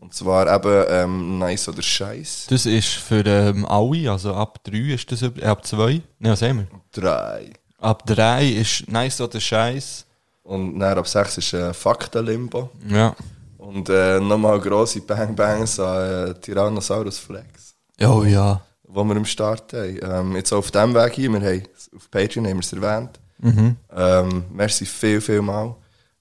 Und 0.00 0.14
zwar 0.14 0.52
eben 0.52 0.84
ähm, 0.88 1.38
Nice 1.38 1.68
oder 1.68 1.82
Scheiß. 1.82 2.46
Das 2.48 2.64
ist 2.66 2.88
für 2.88 3.24
ähm, 3.26 3.66
alle, 3.66 4.10
also 4.10 4.34
ab 4.34 4.58
3 4.64 4.94
ist 4.94 5.12
das, 5.12 5.22
äh, 5.22 5.44
ab 5.44 5.64
2, 5.64 6.00
ne, 6.18 6.30
was 6.30 6.40
haben 6.42 6.58
wir? 6.60 6.66
Drei. 6.90 7.50
Ab 7.78 8.04
3 8.06 8.48
ist 8.48 8.90
nice 8.90 9.20
oder 9.20 9.38
scheiß. 9.40 10.06
Und 10.42 10.78
dann 10.80 10.98
ab 10.98 11.06
sechs 11.06 11.38
ist 11.38 11.52
äh, 11.52 11.72
Faktenlimbo. 11.72 12.70
Ja. 12.88 13.14
Und 13.58 13.88
äh, 13.90 14.18
nochmal 14.20 14.58
grosse 14.58 15.00
Bang-Bangs 15.02 15.78
an 15.78 16.30
äh, 16.30 16.34
Tyrannosaurus 16.34 17.18
Flex, 17.18 17.74
Oh 18.02 18.24
ja. 18.24 18.60
wo 18.84 19.04
wir 19.04 19.16
am 19.16 19.24
Start 19.26 19.72
haben. 19.74 19.98
Ähm, 20.02 20.36
jetzt 20.36 20.52
auf 20.52 20.70
diesem 20.70 20.94
Weg 20.94 21.12
hier, 21.12 21.30
wir 21.32 21.40
haben 21.40 21.62
auf 21.94 22.10
Patreon 22.10 22.46
haben 22.46 22.56
wir 22.56 22.60
es 22.60 22.72
erwähnt. 22.72 23.20
Mhm. 23.38 23.76
Ähm, 23.94 24.44
merci 24.52 24.86
viel, 24.86 25.20
viel 25.20 25.42
mal. 25.42 25.74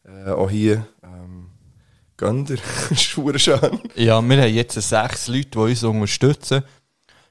Äh, 0.05 0.31
auch 0.31 0.49
hier. 0.49 0.85
Ist 2.89 3.05
verdammt 3.05 3.41
schön. 3.41 3.79
Ja, 3.95 4.21
wir 4.21 4.41
haben 4.41 4.53
jetzt 4.53 4.81
sechs 4.81 5.27
Leute, 5.27 5.49
die 5.49 5.57
uns 5.57 5.83
unterstützen. 5.83 6.63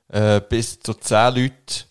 Äh, 0.08 0.40
bis 0.48 0.80
zu 0.80 0.94
zehn 0.94 1.34
Leute. 1.34 1.84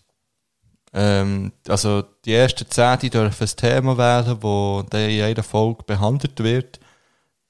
Ähm, 0.92 1.52
also 1.68 2.02
die 2.24 2.34
ersten 2.34 2.68
zehn 2.68 2.98
die 2.98 3.10
dürfen 3.10 3.46
ein 3.46 3.56
Thema 3.56 3.96
wählen, 3.96 4.86
das 4.90 5.00
in 5.00 5.10
jeder 5.10 5.42
Folge 5.42 5.84
behandelt 5.84 6.42
wird. 6.42 6.80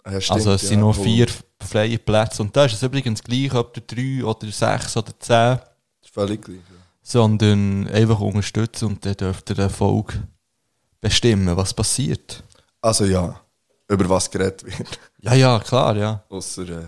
Ja, 0.04 0.20
stimmt, 0.20 0.36
also 0.38 0.52
es 0.52 0.62
ja. 0.62 0.68
sind 0.68 0.80
noch 0.80 0.94
vier 0.94 1.26
freie 1.60 1.98
Plätze. 1.98 2.42
Und 2.42 2.56
da 2.56 2.64
ist 2.64 2.74
es 2.74 2.82
übrigens 2.82 3.22
gleich, 3.22 3.52
ob 3.54 3.74
du 3.74 3.80
drei 3.80 4.24
oder 4.24 4.50
sechs 4.50 4.96
oder 4.96 5.18
zehn, 5.18 5.58
ist 6.02 6.12
Völlig 6.12 6.42
gleich. 6.42 6.56
Ja. 6.56 6.76
sondern 7.02 7.88
einfach 7.88 8.20
unterstützen 8.20 8.88
und 8.88 9.04
dann 9.04 9.14
dürft 9.14 9.50
ihr 9.50 9.58
eine 9.58 9.70
Folge 9.70 10.28
bestimmen, 11.00 11.56
was 11.56 11.74
passiert. 11.74 12.42
Also 12.80 13.04
ja, 13.04 13.40
über 13.88 14.08
was 14.08 14.30
geredet 14.30 14.64
wird. 14.64 14.98
Ja, 15.20 15.34
ja, 15.34 15.58
klar, 15.60 15.96
ja. 15.96 16.22
Ausser, 16.28 16.62
äh, 16.68 16.82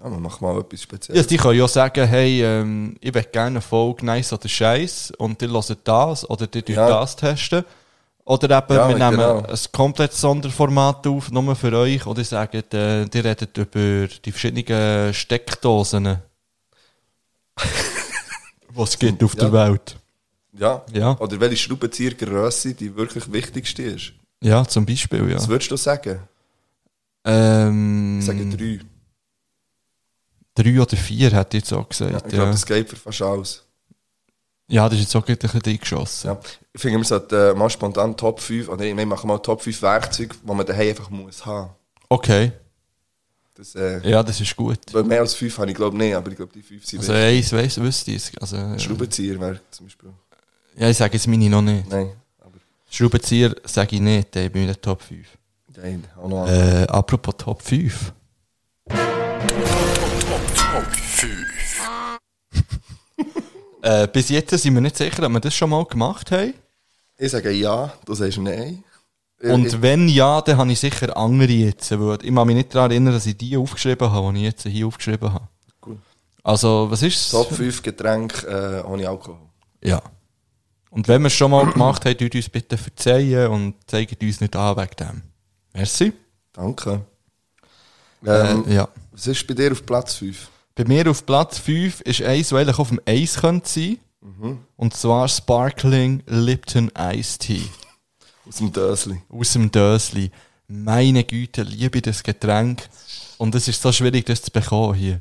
ja, 0.00 0.08
man 0.08 0.22
macht 0.22 0.40
mal 0.40 0.58
etwas 0.60 0.80
Ja, 0.80 0.84
Spezielles. 0.84 1.26
die 1.26 1.36
können 1.36 1.58
ja 1.58 1.66
sagen, 1.68 2.06
hey, 2.06 2.42
ähm, 2.44 2.96
ich 3.00 3.14
will 3.14 3.22
gerne 3.32 3.46
eine 3.46 3.60
Folge 3.60 4.04
nice 4.04 4.32
oder 4.32 4.48
scheiß 4.48 5.12
und 5.18 5.40
die 5.40 5.48
hören 5.48 5.76
das 5.84 6.28
oder 6.28 6.46
die 6.46 6.62
Ja. 6.72 6.88
ja. 6.88 7.00
das 7.00 7.16
testen. 7.16 7.64
Oder 8.24 8.58
eben, 8.58 8.74
Ja, 8.76 8.88
wir 8.88 8.96
nehmen 8.98 9.10
genau. 9.16 9.38
ein 9.42 9.58
komplettes 9.72 10.20
Sonderformat 10.20 11.06
auf, 11.06 11.30
nur 11.30 11.56
für 11.56 11.72
euch. 11.72 12.06
Oder 12.06 12.22
sagen, 12.24 12.62
äh, 12.72 13.06
die 13.06 13.20
redet 13.20 13.56
über 13.56 14.06
die 14.06 14.30
verschiedenen 14.32 15.14
Steckdosen, 15.14 16.18
die 18.76 18.82
es 18.82 18.98
gibt 18.98 19.24
auf 19.24 19.34
der 19.34 19.50
Welt. 19.52 19.96
Ja. 20.52 20.84
Ja. 20.92 21.16
Oder 21.18 21.40
welche 21.40 21.56
Schraubenziehergrösse 21.56 22.74
die 22.74 22.94
wirklich 22.94 23.32
wichtigste 23.32 23.82
ist. 23.84 24.12
Ja, 24.42 24.64
zum 24.66 24.86
Beispiel, 24.86 25.28
ja. 25.30 25.36
Was 25.36 25.48
würdest 25.48 25.70
du 25.70 25.76
sagen? 25.76 26.20
Ähm, 27.24 28.18
Ich 28.20 28.26
sage 28.26 28.48
drei. 28.48 28.80
drei 30.54 30.80
oder 30.80 30.96
vier, 30.96 31.30
hätte 31.32 31.56
ich 31.56 31.62
jetzt 31.64 31.72
auch 31.72 31.88
gesagt. 31.88 32.12
Ja, 32.12 32.18
Ja, 32.18 32.24
ich 32.26 32.32
glaube, 32.32 32.50
das 32.52 32.66
geht 32.66 32.88
für 32.88 32.96
fast 32.96 33.22
alles. 33.22 33.64
ja 34.68 34.88
das 34.88 34.98
ist 34.98 35.04
jetzt 35.04 35.16
auch 35.16 35.26
ein 35.26 35.36
bisschen 35.36 35.78
geschossen. 35.80 36.26
Ja. 36.28 36.40
Ich 36.72 36.80
finde, 36.80 36.98
wir 36.98 37.04
sollten 37.04 37.34
äh, 37.34 37.54
mal 37.54 37.68
spontan 37.70 38.16
Top 38.16 38.40
5, 38.40 38.68
oder 38.68 38.84
wir 38.84 39.06
machen 39.06 39.26
mal 39.28 39.38
Top 39.38 39.60
5 39.62 39.82
Werkzeuge, 39.82 40.36
die 40.42 40.46
man 40.46 40.64
daheim 40.64 40.88
einfach 40.90 41.10
muss 41.10 41.44
haben. 41.44 41.70
Okay, 42.08 42.52
Das, 43.54 43.74
äh, 43.74 44.08
ja, 44.08 44.22
das 44.22 44.40
ist 44.40 44.54
gut. 44.56 44.78
weil 44.92 45.02
Mehr 45.02 45.20
als 45.20 45.34
5 45.34 45.58
habe 45.58 45.70
ich 45.70 45.76
glaube 45.76 45.96
nicht, 45.96 46.14
aber 46.14 46.30
ich 46.30 46.36
glaube, 46.36 46.52
die 46.54 46.62
5 46.62 46.86
sind 46.86 47.00
Also 47.00 47.12
eins 47.12 47.52
weiss, 47.52 47.78
wüsste 47.80 48.12
ich 48.12 48.16
es. 48.18 48.38
Also, 48.40 48.56
äh, 48.56 48.78
Schraubenzieher 48.78 49.38
wäre 49.40 49.60
zum 49.70 49.86
Beispiel. 49.86 50.10
Ja, 50.76 50.88
ich 50.88 50.96
sage 50.96 51.14
jetzt 51.14 51.26
meine 51.26 51.50
noch 51.50 51.60
nicht. 51.62 51.88
Nein, 51.90 52.12
Schraubenzieher 52.90 53.54
sage 53.64 53.96
ich 53.96 54.02
nicht, 54.02 54.34
ich 54.34 54.50
bin 54.50 54.62
in 54.62 54.68
der 54.68 54.80
Top 54.80 55.02
5. 55.02 55.26
nein, 55.76 56.04
auch 56.16 56.28
noch 56.28 56.48
Äh, 56.48 56.86
apropos 56.88 57.34
Top 57.36 57.60
5. 57.62 58.12
äh, 63.82 64.08
bis 64.08 64.30
jetzt 64.30 64.58
sind 64.58 64.74
wir 64.74 64.80
nicht 64.80 64.96
sicher, 64.96 65.24
ob 65.24 65.32
wir 65.32 65.40
das 65.40 65.54
schon 65.54 65.70
mal 65.70 65.84
gemacht 65.84 66.30
haben. 66.30 66.54
Ich 67.18 67.32
sage 67.32 67.50
ja, 67.50 67.92
du 68.04 68.14
sagst 68.14 68.38
nein. 68.38 68.84
Und 69.42 69.66
ich, 69.66 69.82
wenn 69.82 70.08
ja, 70.08 70.40
dann 70.40 70.56
habe 70.56 70.72
ich 70.72 70.80
sicher 70.80 71.16
andere 71.16 71.52
jetzt. 71.52 71.90
Weil 71.92 72.18
ich 72.22 72.34
kann 72.34 72.46
mich 72.46 72.56
nicht 72.56 72.74
daran 72.74 72.90
erinnern, 72.90 73.14
dass 73.14 73.26
ich 73.26 73.36
die 73.36 73.56
aufgeschrieben 73.56 74.10
habe, 74.10 74.32
die 74.32 74.38
ich 74.40 74.44
jetzt 74.44 74.66
hier 74.66 74.86
aufgeschrieben 74.86 75.32
habe. 75.32 75.46
Gut. 75.80 75.98
Also, 76.42 76.90
was 76.90 77.02
ist? 77.02 77.30
Top 77.30 77.52
5 77.52 77.82
Getränke 77.82 78.46
äh, 78.46 78.82
ohne 78.86 79.08
Alkohol. 79.08 79.38
Ja. 79.82 80.02
Und 80.90 81.08
wenn 81.08 81.22
wir 81.22 81.26
es 81.26 81.34
schon 81.34 81.50
mal 81.50 81.70
gemacht 81.70 82.04
haben, 82.04 82.16
tut 82.16 82.34
uns 82.34 82.48
bitte 82.48 82.78
verzeihen 82.78 83.48
und 83.48 83.74
zeigt 83.86 84.22
uns 84.22 84.40
nicht 84.40 84.56
an 84.56 84.76
wegen 84.76 84.96
dem. 84.98 85.22
Merci. 85.74 86.12
Danke. 86.52 87.04
Ähm, 88.24 88.64
äh, 88.66 88.74
ja. 88.74 88.88
Was 89.12 89.26
ist 89.26 89.46
bei 89.46 89.54
dir 89.54 89.72
auf 89.72 89.84
Platz 89.84 90.14
5? 90.14 90.50
Bei 90.74 90.84
mir 90.84 91.08
auf 91.10 91.26
Platz 91.26 91.58
5 91.58 92.00
ist 92.02 92.22
eins, 92.22 92.52
weil 92.52 92.68
ich 92.68 92.78
auf 92.78 92.88
dem 92.88 93.00
Eis 93.04 93.36
könnte 93.40 93.68
sein. 93.68 93.98
Und 94.76 94.94
zwar 94.94 95.28
Sparkling 95.28 96.22
Lipton 96.26 96.90
Ice 96.98 97.38
Tea. 97.38 97.62
Aus 98.46 98.56
dem 98.56 98.72
Dösli. 98.72 99.22
Aus 99.28 99.52
dem 99.52 99.70
Dösli. 99.70 100.30
Meine 100.66 101.24
Güte, 101.24 101.62
liebe 101.62 102.00
das 102.02 102.22
Getränk. 102.22 102.88
Und 103.38 103.54
es 103.54 103.68
ist 103.68 103.80
so 103.80 103.92
schwierig, 103.92 104.26
das 104.26 104.42
zu 104.42 104.50
bekommen 104.50 104.94
hier. 104.94 105.20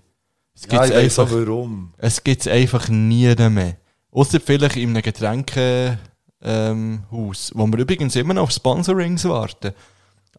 Es 0.55 0.63
Ja, 0.63 0.69
gibt's 0.69 0.89
ich 0.89 0.95
weiss 0.95 1.19
auch 1.19 1.23
einfach, 1.25 1.37
warum. 1.37 1.93
es 1.97 2.23
gibt's 2.23 2.47
einfach 2.47 2.89
nie 2.89 3.33
mehr. 3.35 3.77
Außer 4.17 4.39
vielleicht 4.39 4.77
in 4.77 4.89
einem 4.89 5.03
Getränkehaus, 5.03 5.97
ähm, 6.41 7.03
wo 7.11 7.31
wir 7.67 7.77
übrigens 7.77 8.15
immer 8.15 8.33
noch 8.33 8.43
auf 8.43 8.51
Sponsorings 8.51 9.25
warten. 9.25 9.73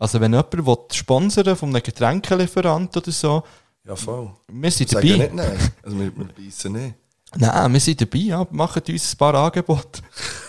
Also 0.01 0.21
wenn 0.21 0.33
jemand 0.33 0.67
will 0.67 0.77
sponsern 0.93 1.55
von 1.55 1.69
einem 1.69 1.83
Getränkelieferant 1.85 2.97
oder 2.97 3.13
so, 3.13 3.45
Ja, 3.85 3.95
voll. 3.95 4.33
wir 4.49 4.71
sind 4.73 4.93
dabei. 4.93 5.05
nicht 5.05 5.33
nein. 5.33 5.57
Also 5.81 5.97
wir, 5.97 6.17
wir 6.17 6.25
beißen 6.25 6.73
nicht. 6.73 6.95
Nein, 7.37 7.73
wir 7.73 7.81
sind 7.81 8.01
dabei, 8.01 8.19
ja. 8.19 8.47
machen 8.51 8.83
uns 8.89 9.15
ein 9.15 9.17
paar 9.17 9.35
Angebote. 9.35 10.03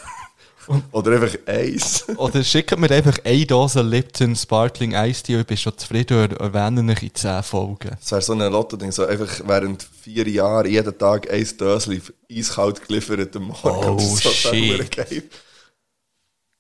Oder 0.91 1.13
einfach 1.19 1.35
eins. 1.47 2.05
Oder 2.17 2.43
schickt 2.43 2.77
mir 2.77 2.91
einfach 2.91 3.17
eine 3.23 3.45
Dose 3.45 3.81
Lipton 3.81 4.35
Sparkling 4.35 4.91
Tea 4.91 5.35
und 5.35 5.41
ich 5.41 5.47
bin 5.47 5.57
schon 5.57 5.77
zufrieden 5.77 6.21
und 6.23 6.33
erwähne 6.33 6.91
euch 6.91 7.03
in 7.03 7.13
10 7.15 7.43
Folgen. 7.43 7.89
Das 7.99 8.11
wäre 8.11 8.21
so 8.21 8.33
ein 8.33 8.39
Lotto-Ding, 8.39 8.91
so 8.91 9.05
einfach 9.05 9.41
während 9.45 9.81
vier 9.83 10.27
Jahren 10.29 10.69
jeden 10.69 10.97
Tag 10.97 11.29
ein 11.31 11.47
Dösli 11.57 12.01
eiskalt 12.31 12.87
geliefert 12.87 13.35
am 13.35 13.43
Morgen. 13.47 13.89
Oh, 13.89 13.95
Das 13.95 14.03
ist 14.05 14.23
so 14.23 14.29
shit. 14.29 14.95
geil. 14.95 15.23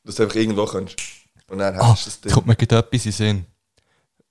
Dass 0.03 0.15
du 0.15 0.23
einfach 0.23 0.35
irgendwo 0.35 0.65
kannst. 0.65 0.95
Und 1.49 1.59
dann 1.59 1.75
Ah, 1.79 1.89
hast 1.91 2.05
du 2.05 2.09
das 2.09 2.21
Ding. 2.21 2.31
kommt 2.31 2.47
mir 2.47 2.55
gerade 2.55 2.77
etwas 2.87 3.05
in 3.05 3.11
Sinn. 3.11 3.45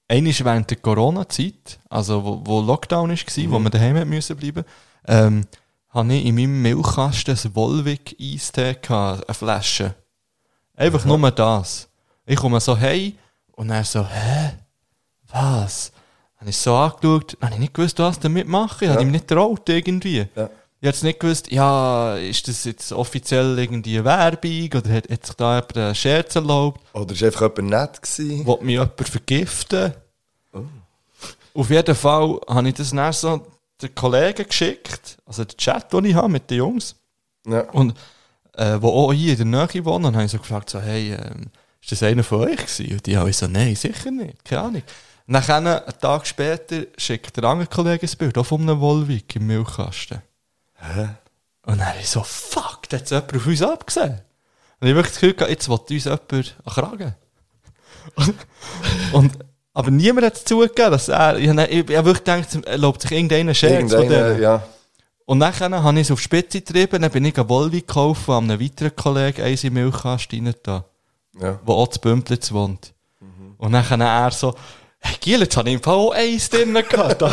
Einmal 0.09 0.33
während 0.41 0.71
der 0.71 0.79
Corona-Zeit, 0.79 1.79
also 1.91 2.25
wo, 2.25 2.41
wo 2.45 2.61
Lockdown 2.61 3.11
war, 3.11 3.17
Mhm. 3.45 3.51
wo 3.53 3.59
wir 3.59 3.71
daheim 3.71 4.09
müssen 4.09 4.37
bleiben, 4.37 4.65
ähm, 5.07 5.45
habe 5.91 6.13
ich 6.15 6.25
in 6.27 6.35
meinem 6.35 6.63
Milchkasten 6.63 7.37
ein 7.43 7.55
Volvic-Eistee 7.55 8.75
gehabt, 8.81 9.27
eine 9.29 9.35
Flasche. 9.35 9.95
Einfach 10.77 11.05
nur 11.05 11.31
das. 11.31 11.89
Ich 12.27 12.37
komme 12.37 12.61
so 12.61 12.77
hey 12.77 13.17
und 13.53 13.71
er 13.71 13.85
so, 13.85 14.05
hä? 14.07 14.53
Was? 15.33 15.93
Habe 16.39 16.51
ich 16.51 16.57
so 16.57 16.75
angeschaut, 16.77 17.37
habe 17.41 17.55
ich 17.55 17.59
nicht 17.61 17.75
gewusst, 17.75 17.99
was 17.99 18.21
damit 18.21 18.47
mache. 18.47 18.85
Ich 18.85 18.91
habe 18.91 19.01
Ja. 19.01 19.07
ihm 19.07 19.11
nicht 19.11 19.27
getraut 19.27 19.69
irgendwie. 19.69 20.19
Ja. 20.19 20.51
Ich 20.81 20.87
habe 20.87 20.95
jetzt 20.95 21.03
nicht 21.03 21.19
gewusst, 21.19 21.51
ja, 21.51 22.15
ist 22.17 22.47
das 22.47 22.63
jetzt 22.63 22.93
offiziell 22.93 23.59
irgendwie 23.59 23.97
eine 23.97 24.05
Werbung 24.05 24.69
oder 24.81 24.93
hat, 24.95 25.11
hat 25.11 25.27
sich 25.27 25.35
da 25.35 25.57
jemand 25.57 25.77
einen 25.77 25.95
Scherz 25.97 26.37
erlaubt? 26.37 26.81
Oder 26.93 27.13
ist 27.15 27.23
einfach 27.25 27.41
jemand 27.57 27.63
nett 27.71 28.01
gewesen? 28.03 28.47
Wollte 28.47 28.65
mich 28.65 28.75
jemand 28.75 29.09
vergiften? 29.09 29.95
Auf 31.55 31.71
jeden 31.71 31.95
Fall 31.97 32.41
habe 32.49 32.69
ich 32.69 32.75
das 32.75 32.91
dann 32.91 33.13
so 33.13 33.45
den 33.81 33.95
Kollegen 33.95 34.47
geschickt, 34.47 35.19
also 35.27 35.45
den 35.45 35.57
Chat, 35.57 35.93
den 35.93 36.05
ich 36.07 36.15
habe 36.15 36.29
mit 36.29 36.51
den 36.51 36.59
Jungs. 36.59 36.97
Ja. 37.47 37.63
Und 37.71 37.97
äh, 38.55 38.77
wo 38.81 38.89
auch 38.89 39.13
hier 39.13 39.39
in 39.39 39.51
der 39.51 39.69
Nähe 39.69 39.85
wohnen, 39.85 40.07
und 40.07 40.15
habe 40.15 40.25
ich 40.25 40.33
so 40.33 40.39
gefragt, 40.39 40.71
so, 40.71 40.81
hey, 40.81 41.13
ähm, 41.13 41.51
ist 41.81 41.93
das 41.93 42.03
einer 42.03 42.25
von 42.25 42.41
euch 42.41 42.57
gewesen? 42.57 42.93
Und 42.93 43.07
die 43.07 43.17
haben 43.17 43.33
so, 43.33 43.47
nein, 43.47 43.77
sicher 43.77 44.11
nicht, 44.11 44.45
keine 44.45 44.63
Ahnung. 44.63 44.83
Dann, 45.27 45.67
einen 45.67 45.99
Tag 46.01 46.27
später, 46.27 46.87
schickt 46.97 47.37
der 47.37 47.45
andere 47.45 47.69
Kollege 47.69 48.07
ein 48.07 48.19
Bild, 48.19 48.39
auch 48.39 48.45
von 48.45 48.63
einem 48.63 48.81
Volvic 48.81 49.37
im 49.37 49.47
Milchkasten. 49.47 50.23
Hä? 50.75 51.09
Und 51.67 51.79
dann 51.79 51.99
ich 52.01 52.09
so, 52.09 52.23
fuck, 52.23 52.89
da 52.89 52.97
hat 52.97 53.11
jemand 53.11 53.37
auf 53.37 53.47
uns 53.47 53.63
abgesehen. 53.63 54.23
Und 54.81 54.87
ich 54.87 54.95
habe 54.95 54.97
wirklich 54.97 55.15
das 55.15 55.21
Gefühl, 55.21 55.51
jetzt 55.51 55.69
will 55.69 55.79
uns 55.79 56.05
jemand 56.05 56.57
an 56.65 56.73
Kragen. 56.73 57.15
Und, 59.13 59.39
aber 59.79 59.93
niemand 59.93 60.27
hat 60.27 60.35
es 60.35 60.45
zugegeben, 60.45 60.91
dass 60.91 61.07
er, 61.07 61.39
ich 61.39 61.49
habe, 61.49 61.65
ich 61.67 61.79
habe 61.79 62.07
wirklich 62.07 62.25
gedacht, 62.25 62.67
er 62.67 62.79
lobt 62.79 63.01
sich 63.01 63.13
irgendeinen 63.13 63.55
Scherz 63.55 63.95
von 63.95 64.09
denen. 64.09 64.43
ja. 64.43 64.67
Und 65.25 65.39
dann 65.39 65.55
habe 65.55 66.01
ich 66.01 66.07
es 66.09 66.11
auf 66.11 66.19
die 66.19 66.25
Spitze 66.25 66.61
getrieben, 66.61 67.01
dann 67.01 67.13
bin 67.13 67.25
ich 67.25 67.39
einen 67.39 67.49
Volvi 67.49 67.83
gekauft, 67.83 68.29
an 68.29 68.51
einem 68.51 68.61
weiteren 68.61 68.97
Kollegen 68.97 69.41
eins 69.41 69.63
in 69.63 69.73
den 69.73 69.85
Milchkasten 69.85 70.53
da, 70.65 70.85
ja. 71.41 71.61
der 71.65 71.75
auch 71.75 71.87
zu 71.87 72.01
Bümplitz 72.01 72.51
wohnt. 72.51 72.93
Und 73.59 73.71
dann 73.71 73.89
hat 73.89 74.01
er 74.01 74.33
so, 74.33 74.57
hey 74.99 75.15
Giel, 75.21 75.43
jetzt 75.43 75.57
habe 75.57 75.69
ich 75.69 75.77
im 75.77 75.83
Fall 75.83 75.95
auch 75.95 76.11
eins 76.11 76.51
drin 76.51 76.75
gehabt. 76.75 77.23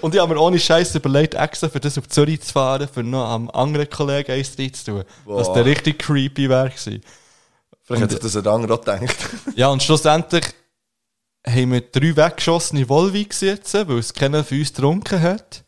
Und 0.00 0.14
ich 0.14 0.20
habe 0.20 0.32
mir 0.32 0.40
ohne 0.40 0.60
Scheiß 0.60 0.94
überlegt, 0.94 1.34
extra 1.34 1.68
für 1.68 1.80
das 1.80 1.98
auf 1.98 2.08
Zürich 2.08 2.40
zu 2.42 2.52
fahren, 2.52 2.86
für 2.86 3.02
noch 3.02 3.26
am 3.26 3.50
anderen 3.50 3.90
Kollegen 3.90 4.30
eins 4.30 4.56
rein 4.56 4.72
zu 4.72 4.84
tun. 4.84 5.02
Dass 5.26 5.52
der 5.52 5.64
richtig 5.64 5.98
creepy 5.98 6.48
wäre. 6.48 6.70
Vielleicht 7.86 8.02
hat 8.02 8.10
sich 8.10 8.20
das 8.20 8.36
ein 8.36 8.46
anderer 8.46 8.74
auch 8.74 8.80
gedacht. 8.80 9.16
Ja, 9.54 9.68
und 9.68 9.82
schlussendlich 9.82 10.44
haben 11.46 11.72
wir 11.72 11.80
drei 11.80 12.16
weggeschossene 12.16 12.88
Volvi 12.88 13.24
gesetzt, 13.24 13.72
weil 13.74 13.98
es 13.98 14.12
keiner 14.12 14.42
von 14.42 14.58
uns 14.58 14.72
getrunken 14.72 15.22
hat. 15.22 15.64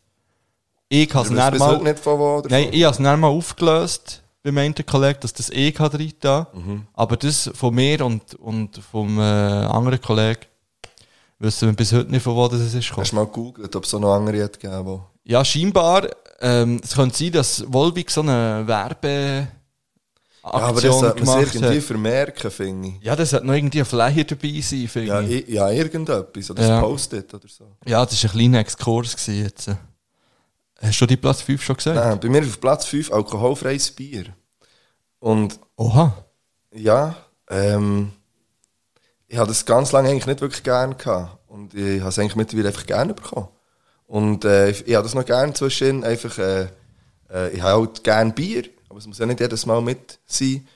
Ich 0.89 1.13
habe 1.13 1.23
es 1.23 1.51
bis 1.51 1.59
mal... 1.59 1.77
nicht 1.81 1.99
von 1.99 2.19
wo 2.19 2.43
Nein, 2.49 2.65
von- 2.65 2.73
ich 2.73 2.83
habe 2.83 2.93
es 2.93 2.99
mal 2.99 3.23
aufgelöst 3.23 4.21
bei 4.43 4.51
meinem 4.51 4.75
Kollegen, 4.85 5.19
dass 5.21 5.33
das 5.33 5.49
hat 5.49 5.93
drin 5.93 6.13
da. 6.19 6.47
Mhm. 6.53 6.87
Aber 6.93 7.15
das 7.15 7.49
von 7.53 7.73
mir 7.73 8.03
und, 8.05 8.35
und 8.35 8.77
vom 8.91 9.17
äh, 9.17 9.21
anderen 9.21 10.01
Kollegen 10.01 10.41
wissen 11.37 11.69
wir 11.69 11.75
bis 11.75 11.93
heute 11.93 12.11
nicht, 12.11 12.23
von 12.23 12.35
wo 12.35 12.47
das 12.49 12.59
ist 12.59 12.73
gekommen. 12.73 13.03
Hast 13.03 13.11
du 13.11 13.15
mal 13.15 13.25
gegoogelt, 13.25 13.73
ob 13.75 13.83
es 13.85 13.89
so 13.91 13.99
noch 13.99 14.13
andere 14.13 14.43
hat 14.43 14.59
gegeben 14.59 15.01
Ja, 15.23 15.45
scheinbar. 15.45 16.09
Ähm, 16.41 16.81
es 16.83 16.95
könnte 16.95 17.17
sein, 17.17 17.31
dass 17.31 17.63
Volvic 17.71 18.11
so 18.11 18.21
eine 18.21 18.63
Werbe 18.65 19.47
Ja, 20.43 20.49
aber 20.51 20.81
das 20.81 20.85
Aktion 20.85 20.99
sollte 20.99 21.25
man 21.25 21.45
sich 21.45 21.55
irgendwie 21.55 21.77
hat. 21.77 21.83
vermerken, 21.83 22.51
finde 22.51 22.87
ich. 22.87 23.03
Ja, 23.03 23.15
das 23.15 23.33
hat 23.33 23.43
noch 23.43 23.53
irgendwie 23.53 23.79
ein 23.79 23.85
Flyer 23.85 24.23
dabei 24.23 24.61
sein, 24.61 24.87
finde 24.87 25.07
Ja, 25.07 25.21
ich. 25.21 25.47
ja, 25.47 25.69
irgendetwas. 25.69 26.49
Oder 26.51 26.65
Ja. 26.67 26.79
Post-it 26.81 27.33
oder 27.33 27.47
so. 27.47 27.75
Ja, 27.85 28.05
das 28.05 28.23
war 28.23 28.31
ein 28.31 28.37
kleiner 28.37 28.59
Exkurs 28.59 29.27
jetzt. 29.27 29.69
Hast 30.81 31.01
du 31.01 31.05
die 31.05 31.17
Platz 31.17 31.41
5 31.41 31.61
schon 31.61 31.75
gesagt? 31.75 31.95
Nein, 31.97 32.19
bei 32.21 32.29
mir 32.29 32.41
auf 32.41 32.59
Platz 32.61 32.85
5 32.85 33.11
alkoholfreies 33.11 33.91
Bier. 33.91 34.27
Und 35.19 35.59
Oha. 35.75 36.13
ja, 36.73 37.15
ähm, 37.49 38.11
ich 39.27 39.37
habe 39.37 39.49
das 39.49 39.65
ganz 39.65 39.91
lange 39.91 40.09
eigentlich 40.09 40.25
nicht 40.25 40.39
wirklich 40.41 40.63
gerne 40.63 40.95
gehabt. 40.95 41.37
Und 41.49 41.73
ich 41.73 41.99
habe 41.99 42.09
es 42.09 42.17
eigentlich 42.19 42.35
mittlerweile 42.37 42.69
einfach 42.69 42.85
gerne 42.85 43.13
bekommen. 43.13 43.49
Und 44.07 44.45
äh, 44.45 44.69
ich, 44.69 44.87
ich 44.87 44.95
habe 44.95 45.03
das 45.03 45.13
noch 45.15 45.25
gerne 45.25 45.53
zwischen 45.53 46.03
einfach, 46.05 46.37
äh, 46.37 46.67
äh, 47.29 47.49
ich 47.51 47.61
habe 47.61 47.81
halt 47.87 48.03
gerne 48.03 48.31
Bier, 48.31 48.63
es 48.99 49.07
muss 49.07 49.17
ja 49.17 49.25
nicht 49.25 49.39
jedes 49.39 49.65
Mal 49.65 49.81
mit 49.81 50.19
sein. 50.25 50.67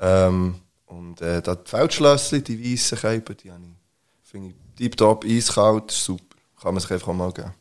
Ähm, 0.00 0.56
und 0.86 1.20
äh, 1.20 1.40
da 1.42 1.54
die 1.54 1.68
Feldschlössli, 1.68 2.42
die 2.42 2.72
weißen 2.72 2.98
Käppen, 2.98 3.36
die 3.36 3.50
habe 3.50 3.62
ich, 3.64 4.30
finde 4.30 4.48
ich 4.48 4.54
tiptop, 4.76 5.24
eiskalt, 5.24 5.90
super. 5.90 6.24
Kann 6.60 6.74
man 6.74 6.80
sich 6.80 6.90
einfach 6.92 7.12
mal 7.12 7.32
geben. 7.32 7.52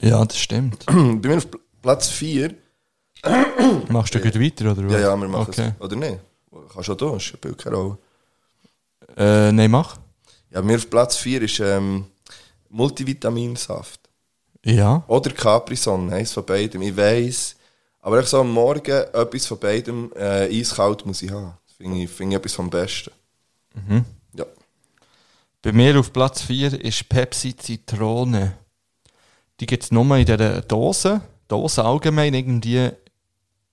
Ja, 0.00 0.24
das 0.24 0.38
stimmt. 0.38 0.84
bei 0.86 0.92
mir 0.94 1.36
auf 1.36 1.46
Pl- 1.46 1.60
Platz 1.82 2.08
4 2.08 2.54
Machst 3.88 4.14
du 4.14 4.20
gleich 4.20 4.40
weiter, 4.40 4.72
oder 4.72 4.84
was? 4.84 4.92
Ja, 4.92 4.98
ja, 5.00 5.16
wir 5.16 5.28
machen 5.28 5.48
okay. 5.48 5.72
es. 5.76 5.84
Oder 5.84 5.96
nicht? 5.96 6.18
Kannst 6.72 6.88
du 6.88 6.92
auch 6.92 6.96
da, 6.96 7.20
spielt 7.20 7.58
keine 7.58 7.76
Rolle. 7.76 7.98
Äh, 9.16 9.52
nein, 9.52 9.70
mach. 9.70 9.96
Ja, 10.50 10.60
bei 10.60 10.66
mir 10.66 10.76
auf 10.76 10.88
Platz 10.88 11.16
4 11.16 11.42
ist 11.42 11.60
ähm, 11.60 12.06
Multivitaminsaft. 12.68 14.00
Ja. 14.64 15.04
Oder 15.06 15.30
Capri-Sonne, 15.30 16.14
eins 16.14 16.32
von 16.32 16.44
beidem. 16.44 16.82
Ich 16.82 16.96
weiss. 16.96 17.55
Aber 18.06 18.20
ich 18.20 18.26
so 18.26 18.38
am 18.40 18.52
Morgen 18.52 18.86
etwas 18.92 19.46
von 19.46 19.58
beidem 19.58 20.12
äh, 20.14 20.60
eiskalt 20.60 21.04
muss 21.04 21.22
ich 21.22 21.30
haben. 21.32 21.54
Das 21.66 21.74
finde 21.76 22.04
ich, 22.04 22.08
finde 22.08 22.36
ich 22.36 22.38
etwas 22.38 22.52
vom 22.54 22.70
Besten. 22.70 23.10
Mhm. 23.74 24.04
Ja. 24.38 24.44
Bei 25.60 25.72
mir 25.72 25.98
auf 25.98 26.12
Platz 26.12 26.42
4 26.42 26.80
ist 26.84 27.08
Pepsi 27.08 27.56
Zitrone. 27.56 28.52
Die 29.58 29.66
gibt 29.66 29.82
es 29.82 29.90
nur 29.90 30.04
in 30.16 30.24
dieser 30.24 30.60
Dose. 30.62 31.20
Dose 31.48 31.84
allgemein 31.84 32.32
irgendwie 32.34 32.90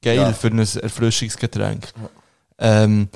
geil 0.01 0.15
Ja. 0.17 0.33
für 0.33 0.47
ein 0.47 0.57
Erfrischungsgetränk. 0.57 1.93
Ähm, 2.57 3.09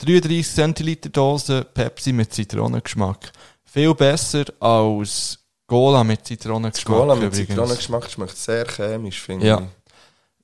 33 0.00 0.46
Zentiliter 0.54 1.08
Dose 1.08 1.64
Pepsi 1.64 2.12
mit 2.12 2.30
Zitronengeschmack. 2.34 3.32
Viel 3.64 3.94
besser 3.94 4.44
als 4.60 5.38
Cola 5.66 6.04
mit 6.04 6.26
Zitronengeschmack. 6.26 6.98
Cola 6.98 7.14
mit 7.14 7.24
übrigens. 7.24 7.48
Zitronengeschmack 7.48 8.10
schmeckt 8.10 8.36
sehr 8.36 8.66
chemisch, 8.66 9.22
finde 9.22 9.46
Ja. 9.46 9.66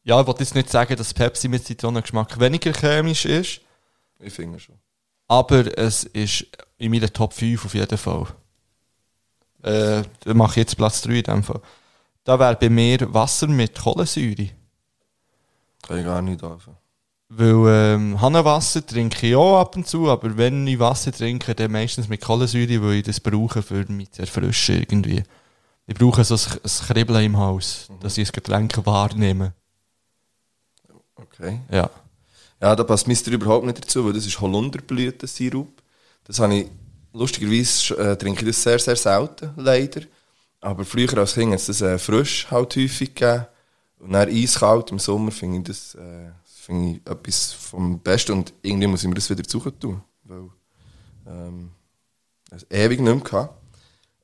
Ja, 0.07 0.21
ich 0.21 0.27
wollte 0.29 0.45
jetzt 0.45 0.55
nicht 0.55 0.71
sagen, 0.71 0.95
dass 0.95 1.13
Pepsi 1.13 1.49
mit 1.49 1.67
Zitronengeschmack 1.67 2.39
weniger 2.39 2.73
chemisch 2.73 3.25
ist, 3.25 3.61
ich. 4.21 4.33
Finde 4.33 4.61
schon. 4.61 4.77
aber 5.27 5.77
es 5.77 6.05
ist 6.05 6.47
in 6.79 6.93
meiner 6.93 7.13
Top 7.13 7.33
5 7.33 7.65
auf 7.65 7.75
jeden 7.75 7.99
Fall. 7.99 8.29
Äh, 9.65 10.05
da 10.21 10.35
mache 10.35 10.53
ich 10.53 10.57
jetzt 10.59 10.77
Platz 10.77 11.03
3 11.03 11.13
in 11.13 11.23
dem 11.25 11.43
Fall. 11.43 11.61
Da 12.23 12.39
wäre 12.39 12.55
bei 12.55 12.71
mir 12.71 13.13
Wasser 13.13 13.49
mit 13.49 13.77
Kohlensäure. 13.77 14.51
Kann 15.83 15.99
ich 15.99 16.05
gar 16.05 16.23
nicht 16.23 16.41
anfangen. 16.41 16.77
Weil 17.29 17.95
ähm, 17.97 18.21
Hannenwasser 18.21 18.87
trinke 18.87 19.27
ich 19.27 19.35
auch 19.35 19.59
ab 19.59 19.75
und 19.75 19.89
zu, 19.89 20.09
aber 20.09 20.37
wenn 20.37 20.69
ich 20.69 20.79
Wasser 20.79 21.11
trinke, 21.11 21.53
dann 21.57 21.73
meistens 21.73 22.07
mit 22.07 22.21
Kohlensäure, 22.21 22.81
weil 22.81 22.99
ich 22.99 23.03
das 23.03 23.19
brauche, 23.19 23.61
für 23.61 23.85
mich 23.87 24.13
zu 24.13 24.23
erfrischen 24.23 24.77
irgendwie. 24.77 25.25
Ich 25.89 25.97
brauche 25.97 26.23
so 26.23 26.37
ein, 26.37 26.61
ein 26.63 26.87
Kribbeln 26.87 27.25
im 27.25 27.37
Haus, 27.39 27.89
dass 27.99 28.17
ich 28.19 28.29
das 28.29 28.33
Getränk 28.33 28.87
wahrnehme. 28.87 29.53
Okay. 31.39 31.61
Ja. 31.71 31.91
Ja, 32.61 32.75
da 32.75 32.85
passt 32.85 33.07
Mister 33.07 33.31
überhaupt 33.33 33.67
nicht 33.67 33.79
dazu, 33.79 34.05
weil 34.05 34.15
das 34.15 34.27
ist 34.27 34.41
Holunderblütensirup. 34.41 35.83
Das 36.25 36.39
habe 36.39 36.55
ich, 36.55 36.67
lustigerweise 37.13 37.97
äh, 37.99 38.17
trinke 38.17 38.41
ich 38.41 38.49
das 38.49 38.63
sehr, 38.63 38.79
sehr 38.79 38.97
selten, 38.97 39.51
leider. 39.57 40.03
Aber 40.61 40.85
früher 40.85 41.17
als 41.19 41.35
Kind 41.35 41.53
hat 41.53 41.61
es 41.61 41.67
das 41.67 41.83
äh, 41.83 41.99
frisch 41.99 42.51
halt 42.51 42.75
häufig 42.77 43.15
gegeben. 43.15 43.47
Und 43.99 44.13
dann 44.13 44.29
eiskalt 44.29 44.91
im 44.91 44.99
Sommer 44.99 45.31
finde 45.31 45.59
ich 45.59 45.65
das, 45.65 45.95
äh, 45.95 46.31
das 46.45 46.55
finde 46.61 46.91
ich 46.93 47.11
etwas 47.11 47.53
vom 47.53 48.01
Besten. 48.01 48.33
Und 48.33 48.55
irgendwie 48.63 48.87
muss 48.87 49.03
ich 49.03 49.09
mir 49.09 49.15
das 49.15 49.29
wieder 49.29 49.45
suchen 49.47 49.79
tun, 49.79 50.03
weil 50.25 50.49
ähm, 51.27 51.71
das 52.51 52.67
ewig 52.71 53.01
nicht 53.01 53.15
mehr 53.15 53.23
gehabt. 53.23 53.55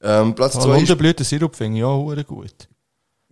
Ähm, 0.00 0.34
Platz 0.34 0.54
2 0.54 0.58
ist... 0.60 0.66
Holunderblütensirup 0.66 1.54
finde 1.54 1.78
ich 1.78 1.84
auch 1.84 2.26
gut. 2.26 2.68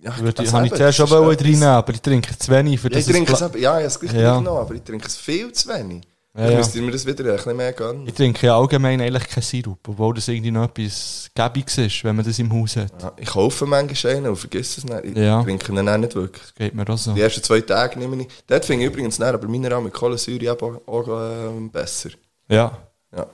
Ja, 0.02 0.16
Würde 0.18 0.28
ich, 0.30 0.34
das 0.34 0.52
habe 0.54 0.66
ich 0.66 0.72
zuerst 0.72 0.98
wollen 1.10 1.30
etwas- 1.32 1.44
reinnehmen, 1.46 1.68
aber 1.68 1.92
ich 1.92 2.00
trinke 2.00 2.38
zu 2.38 2.50
wenig, 2.50 2.80
für 2.80 2.90
Ja, 2.90 2.98
ich 2.98 3.06
trinke 3.06 3.32
es 3.32 3.40
ja, 3.40 3.48
ich 3.54 3.66
habe 3.66 3.82
es 3.84 4.00
gleich 4.00 4.14
Ja. 4.14 4.40
noch, 4.40 4.58
aber 4.58 4.74
ich 4.74 4.82
trinke 4.82 5.06
es 5.06 5.16
viel 5.16 5.52
zu 5.52 5.68
wenig. 5.68 6.02
Ja, 6.32 6.44
ich 6.46 6.50
ja. 6.52 6.56
müsste 6.58 6.80
mir 6.80 6.92
das 6.92 7.04
wieder 7.04 7.24
ein 7.28 7.36
bisschen 7.36 7.56
mehr 7.56 7.72
gönnen. 7.72 8.06
Ich 8.06 8.14
trinke 8.14 8.46
ja 8.46 8.56
allgemein 8.56 9.00
eigentlich 9.00 9.28
keinen 9.28 9.42
Sirup, 9.42 9.80
obwohl 9.88 10.14
das 10.14 10.28
irgendwie 10.28 10.52
noch 10.52 10.64
etwas 10.64 11.28
Gäbiges 11.34 11.76
ist, 11.78 12.04
wenn 12.04 12.14
man 12.16 12.24
das 12.24 12.38
im 12.38 12.52
Haus 12.52 12.76
hat. 12.76 12.92
Ja, 13.02 13.12
ich 13.16 13.28
kaufe 13.28 13.66
manchmal 13.66 14.14
einen 14.16 14.26
und 14.28 14.36
vergesse 14.36 14.80
es 14.80 14.84
nicht. 14.84 15.04
Ich 15.06 15.16
Ja. 15.16 15.42
trinke 15.42 15.72
ihn 15.72 15.88
auch 15.88 15.96
nicht 15.98 16.14
wirklich. 16.14 16.42
Das 16.44 16.54
geht 16.54 16.74
mir 16.74 16.88
auch 16.88 16.96
so. 16.96 17.12
Die 17.12 17.20
ersten 17.20 17.42
zwei 17.42 17.60
Tage 17.60 17.98
nehme 17.98 18.22
ich. 18.22 18.28
Dort 18.46 18.64
finde 18.64 18.84
ich 18.86 18.92
übrigens 18.92 19.18
näher, 19.18 19.34
aber 19.34 19.48
Mineral 19.48 19.82
mit 19.82 19.92
Kohlensäure 19.92 20.52
auch, 20.52 20.80
auch 20.86 21.08
äh, 21.08 21.68
besser. 21.68 22.10
Ja. 22.48 22.78
Ja. 23.14 23.26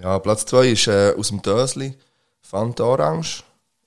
Ja, 0.00 0.18
Platz 0.20 0.46
2 0.46 0.68
ist 0.68 0.86
äh, 0.86 1.12
aus 1.18 1.28
dem 1.28 1.42
Dösli 1.42 1.94
Fanta 2.40 2.84
Orange. 2.84 3.42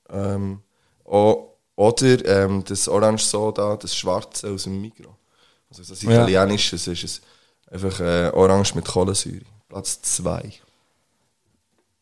Ähm, 0.09 0.59
o- 1.07 1.53
oder 1.75 2.25
ähm, 2.25 2.63
das 2.65 2.88
Orange 2.88 3.23
Soda, 3.23 3.75
das 3.75 3.95
Schwarze 3.95 4.49
aus 4.51 4.63
dem 4.63 4.81
Migros. 4.81 5.13
Also 5.69 5.84
das 5.84 6.01
Ja. 6.01 6.27
Italienische, 6.27 6.75
das 6.75 6.88
ist 6.88 7.03
es 7.03 7.21
einfach 7.69 7.99
äh, 7.99 8.29
Orange 8.34 8.73
mit 8.75 8.85
Kohlensäure. 8.85 9.41
Platz 9.67 10.01
2. 10.01 10.53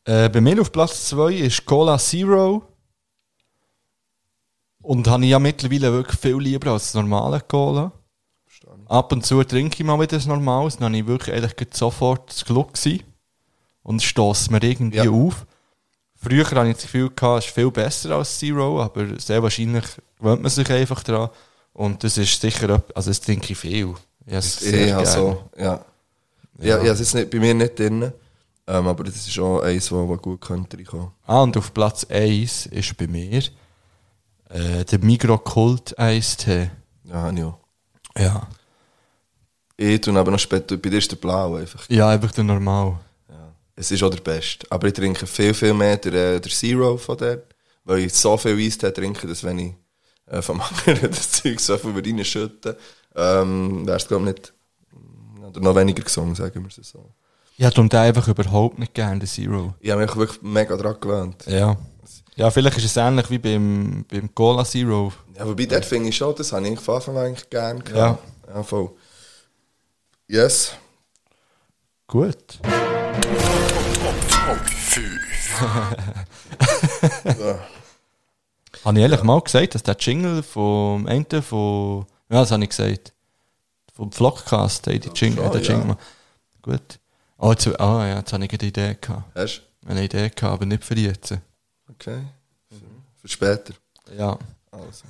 Äh, 0.06 0.30
bei 0.30 0.40
mir 0.41 0.61
auf 0.61 0.72
Platz 0.72 1.10
2 1.10 1.34
ist 1.34 1.65
Cola 1.65 1.98
Zero. 1.98 2.64
Und 4.82 5.07
habe 5.07 5.23
ich 5.23 5.32
ja 5.32 5.40
mittlerweile 5.40 5.91
wirklich 5.91 6.19
viel 6.19 6.38
lieber 6.38 6.72
als 6.72 6.91
das 6.91 6.94
normale 6.94 7.41
Cola. 7.41 7.91
Ab 8.88 9.11
und 9.11 9.26
zu 9.26 9.44
trinke 9.44 9.77
ich 9.80 9.84
mal 9.84 9.95
wieder 9.99 10.15
das 10.18 10.27
Normales, 10.27 10.77
dann 10.77 10.86
habe 10.94 10.98
ich 10.98 11.07
wirklich 11.07 11.36
gleich 11.56 11.68
sofort 11.73 12.30
das 12.30 12.45
Glück 12.45 12.73
gewesen. 12.76 13.03
Und 13.82 13.98
es 13.98 14.03
stößt 14.03 14.52
mir 14.52 14.61
irgendwie 14.64 14.98
Ja. 14.98 15.10
auf. 15.10 15.45
Früher 16.26 16.43
hatte 16.43 16.68
ich 16.68 16.76
das 16.76 16.84
Gefühl, 16.84 17.11
es 17.15 17.45
ist 17.45 17.53
viel 17.53 17.69
besser 17.69 18.15
als 18.15 18.39
Zero, 18.39 18.81
aber 18.81 19.19
sehr 19.19 19.43
wahrscheinlich 19.43 19.85
gewöhnt 20.18 20.41
man 20.41 20.49
sich 20.49 20.68
einfach 20.72 21.03
dran. 21.03 21.30
Und 21.73 22.03
das 22.03 22.18
ist 22.18 22.41
sicher, 22.41 22.81
also 22.95 23.10
das 23.11 23.22
trinke 23.22 23.52
ich 23.52 23.57
viel. 23.60 23.93
Ja, 24.26 24.41
sehr 24.41 24.88
Ja, 24.88 25.06
so, 25.06 25.43
ja. 25.56 25.85
Ja, 26.60 26.81
ja, 26.81 26.93
es 26.93 27.02
ist 27.02 27.14
nicht, 27.14 27.30
bei 27.30 27.38
mir 27.38 27.53
nicht 27.53 27.77
drin. 27.77 28.11
Ähm, 28.68 28.88
aber 28.88 29.03
das 29.03 29.27
ist 29.27 29.38
auch 29.38 29.60
eins, 29.60 29.91
wo, 29.91 30.07
wo 30.07 30.18
gut 30.18 30.41
könnte 30.41 30.77
reinkommen. 30.77 31.11
Ah, 31.27 31.41
und 31.41 31.56
auf 31.57 31.72
Platz 31.73 32.07
1 32.10 32.65
ist 32.68 32.97
bei 32.97 33.06
mir 33.06 33.43
äh, 34.49 34.84
der 34.84 34.99
Migro 34.99 35.38
Kult 35.38 35.99
Eistee. 35.99 36.72
Ja, 37.03 37.15
habe 37.15 37.38
ich 37.38 37.43
auch. 37.43 37.60
Ja. 38.18 38.47
Ich 39.77 40.02
tue 40.02 40.18
aber 40.18 40.31
noch 40.31 40.39
später, 40.39 40.77
bei 40.77 40.89
dir 40.89 40.97
ist 40.97 41.11
der 41.11 41.18
Blau 41.18 41.56
einfach. 41.56 41.88
Ja, 41.89 42.10
einfach 42.10 42.31
der 42.31 42.45
Normal. 42.45 42.97
Es 43.76 43.91
ist 43.91 44.02
auch 44.03 44.10
der 44.10 44.22
Beste. 44.22 44.65
Aber 44.69 44.88
ich 44.88 44.93
trinke 44.93 45.27
viel, 45.27 45.53
viel 45.53 45.73
mehr 45.73 45.97
der, 45.97 46.14
äh, 46.35 46.39
der 46.39 46.52
Zero 46.52 46.97
von 46.97 47.18
der, 47.18 47.43
weil 47.84 47.99
ich 47.99 48.14
so 48.14 48.38
viel 48.38 48.57
Eistee 48.57 48.91
trinke, 48.91 49.27
dass 49.27 49.43
wenn 49.43 49.60
ich 49.60 49.73
äh, 50.27 50.41
vom 50.41 50.61
anderen 50.85 51.11
das 51.11 51.31
Zeug 51.31 51.60
so 51.60 51.77
viel 51.77 51.91
reinschütte, 51.91 52.77
ähm, 53.15 53.85
wäre 53.85 53.97
es 53.97 54.07
glaube 54.07 54.23
ich 54.30 54.34
nicht, 54.35 54.53
oder 55.47 55.60
noch 55.60 55.76
weniger 55.76 56.03
gesungen, 56.03 56.35
sagen 56.35 56.64
wir 56.64 56.69
es 56.69 56.89
so. 56.89 57.11
Ich 57.57 57.65
hätte 57.65 57.88
den 57.88 57.99
einfach 57.99 58.27
überhaupt 58.27 58.80
nicht 58.80 58.93
gern, 58.93 59.19
den 59.19 59.27
Zero. 59.27 59.76
Ich 59.80 59.89
habe 59.91 60.02
mich 60.02 60.15
wirklich 60.15 60.41
mega 60.41 60.76
dran 60.76 60.97
gewöhnt. 60.99 61.45
Ja. 61.47 61.77
Ja, 62.35 62.52
vielleicht 62.52 62.77
ist 62.77 62.84
es 62.85 62.97
ähnlich 62.97 63.30
wie 63.30 63.38
beim, 63.38 64.03
beim 64.10 64.34
Cola 64.35 64.65
Zero. 64.65 65.14
Ja, 65.38 65.47
wobei, 65.47 65.65
dort 65.65 65.85
finde 65.85 66.10
ich 66.10 66.18
schon, 66.18 66.35
das 66.35 66.52
habe 66.52 66.68
ich 66.68 66.80
von 66.80 66.95
Anfang 66.95 67.18
an 67.18 67.26
eigentlich 67.27 67.49
gerne 67.49 67.80
Ja. 67.80 67.84
gehabt. 67.85 68.23
Ja, 68.47 68.64
voll. 68.64 68.91
Yes. 70.27 70.73
Gut. 72.07 72.60
Habe 78.85 78.97
ich 78.97 79.01
ehrlich 79.01 79.23
mal 79.23 79.41
gesagt, 79.41 79.73
dass 79.73 79.81
der 79.81 79.97
Jingle 79.99 80.43
vom 80.43 81.07
Ende 81.07 81.41
von. 81.41 82.05
Ja, 82.30 82.41
das 82.41 82.51
habe 82.51 82.63
ich 82.63 82.69
gesagt. 82.69 83.13
Vom 83.93 84.11
Vlogcast, 84.11 84.85
hey, 84.88 84.99
die 84.99 85.09
Jingle, 85.09 85.43
schon, 85.43 85.51
der 85.51 85.61
ja. 85.61 85.73
Jingle. 85.73 85.97
Gut. 86.61 86.99
Oh, 87.38 87.51
jetzt, 87.51 87.67
ah, 87.80 88.07
ja, 88.07 88.17
jetzt 88.17 88.34
habe 88.34 88.45
ich 88.45 88.51
eine 88.51 88.67
Idee 88.67 88.97
gehabt. 88.99 89.23
Hast 89.35 89.61
Eine 89.85 90.03
Idee 90.03 90.30
gehabt, 90.30 90.43
aber 90.43 90.65
nicht 90.65 90.84
für 90.84 90.95
jetzt. 90.95 91.31
du? 91.31 91.41
Okay. 91.89 92.22
Für 93.22 93.27
später. 93.27 93.73
Ja. 94.15 94.38
Also. 94.72 95.05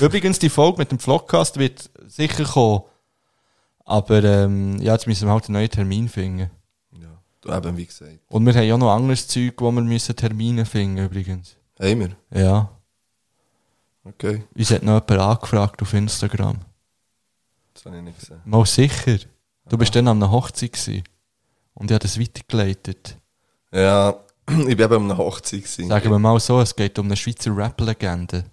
Übrigens, 0.00 0.38
die 0.38 0.48
Folge 0.48 0.78
mit 0.78 0.90
dem 0.90 0.98
Vlogcast 0.98 1.58
wird 1.58 1.90
sicher 2.06 2.44
kommen. 2.44 2.84
Aber 3.84 4.24
ähm, 4.24 4.80
ja, 4.80 4.94
jetzt 4.94 5.06
müssen 5.06 5.28
wir 5.28 5.32
halt 5.32 5.46
einen 5.46 5.54
neuen 5.54 5.70
Termin 5.70 6.08
finden. 6.08 6.50
Eben, 7.46 7.76
wie 7.76 7.86
gesagt. 7.86 8.18
Und 8.28 8.46
wir 8.46 8.54
haben 8.54 8.64
ja 8.64 8.78
noch 8.78 8.94
anderes 8.94 9.28
Zeug, 9.28 9.54
wo 9.58 9.70
wir 9.70 9.82
müssen 9.82 10.16
Termine 10.16 10.64
finden 10.64 11.04
übrigens. 11.04 11.56
Haben 11.80 12.00
wir? 12.00 12.16
Ja. 12.40 12.70
Okay. 14.04 14.44
Uns 14.56 14.70
hat 14.70 14.82
noch 14.82 14.94
jemand 14.94 15.10
angefragt 15.10 15.82
auf 15.82 15.92
Instagram. 15.92 16.58
Das 17.72 17.84
habe 17.86 17.96
ich 17.96 18.02
nicht 18.02 18.20
gesehen. 18.20 18.40
Mal 18.44 18.66
sicher. 18.66 19.18
Du 19.68 19.78
bist 19.78 19.94
dann 19.96 20.08
an 20.08 20.22
einer 20.22 20.30
Hochzeit 20.30 20.72
gewesen. 20.72 21.04
Und 21.74 21.90
ich 21.90 21.94
habe 21.94 22.02
das 22.02 22.20
weitergeleitet. 22.20 23.16
Ja, 23.72 24.14
ich 24.48 24.78
war 24.78 24.84
eben 24.86 24.94
an 24.94 25.04
einer 25.04 25.18
Hochzeit. 25.18 25.62
gewesen. 25.62 25.88
Sagen 25.88 26.10
wir 26.10 26.18
mal 26.18 26.38
so, 26.38 26.60
es 26.60 26.74
geht 26.76 26.98
um 26.98 27.06
eine 27.06 27.16
Schweizer 27.16 27.56
Rap-Legende. 27.56 28.44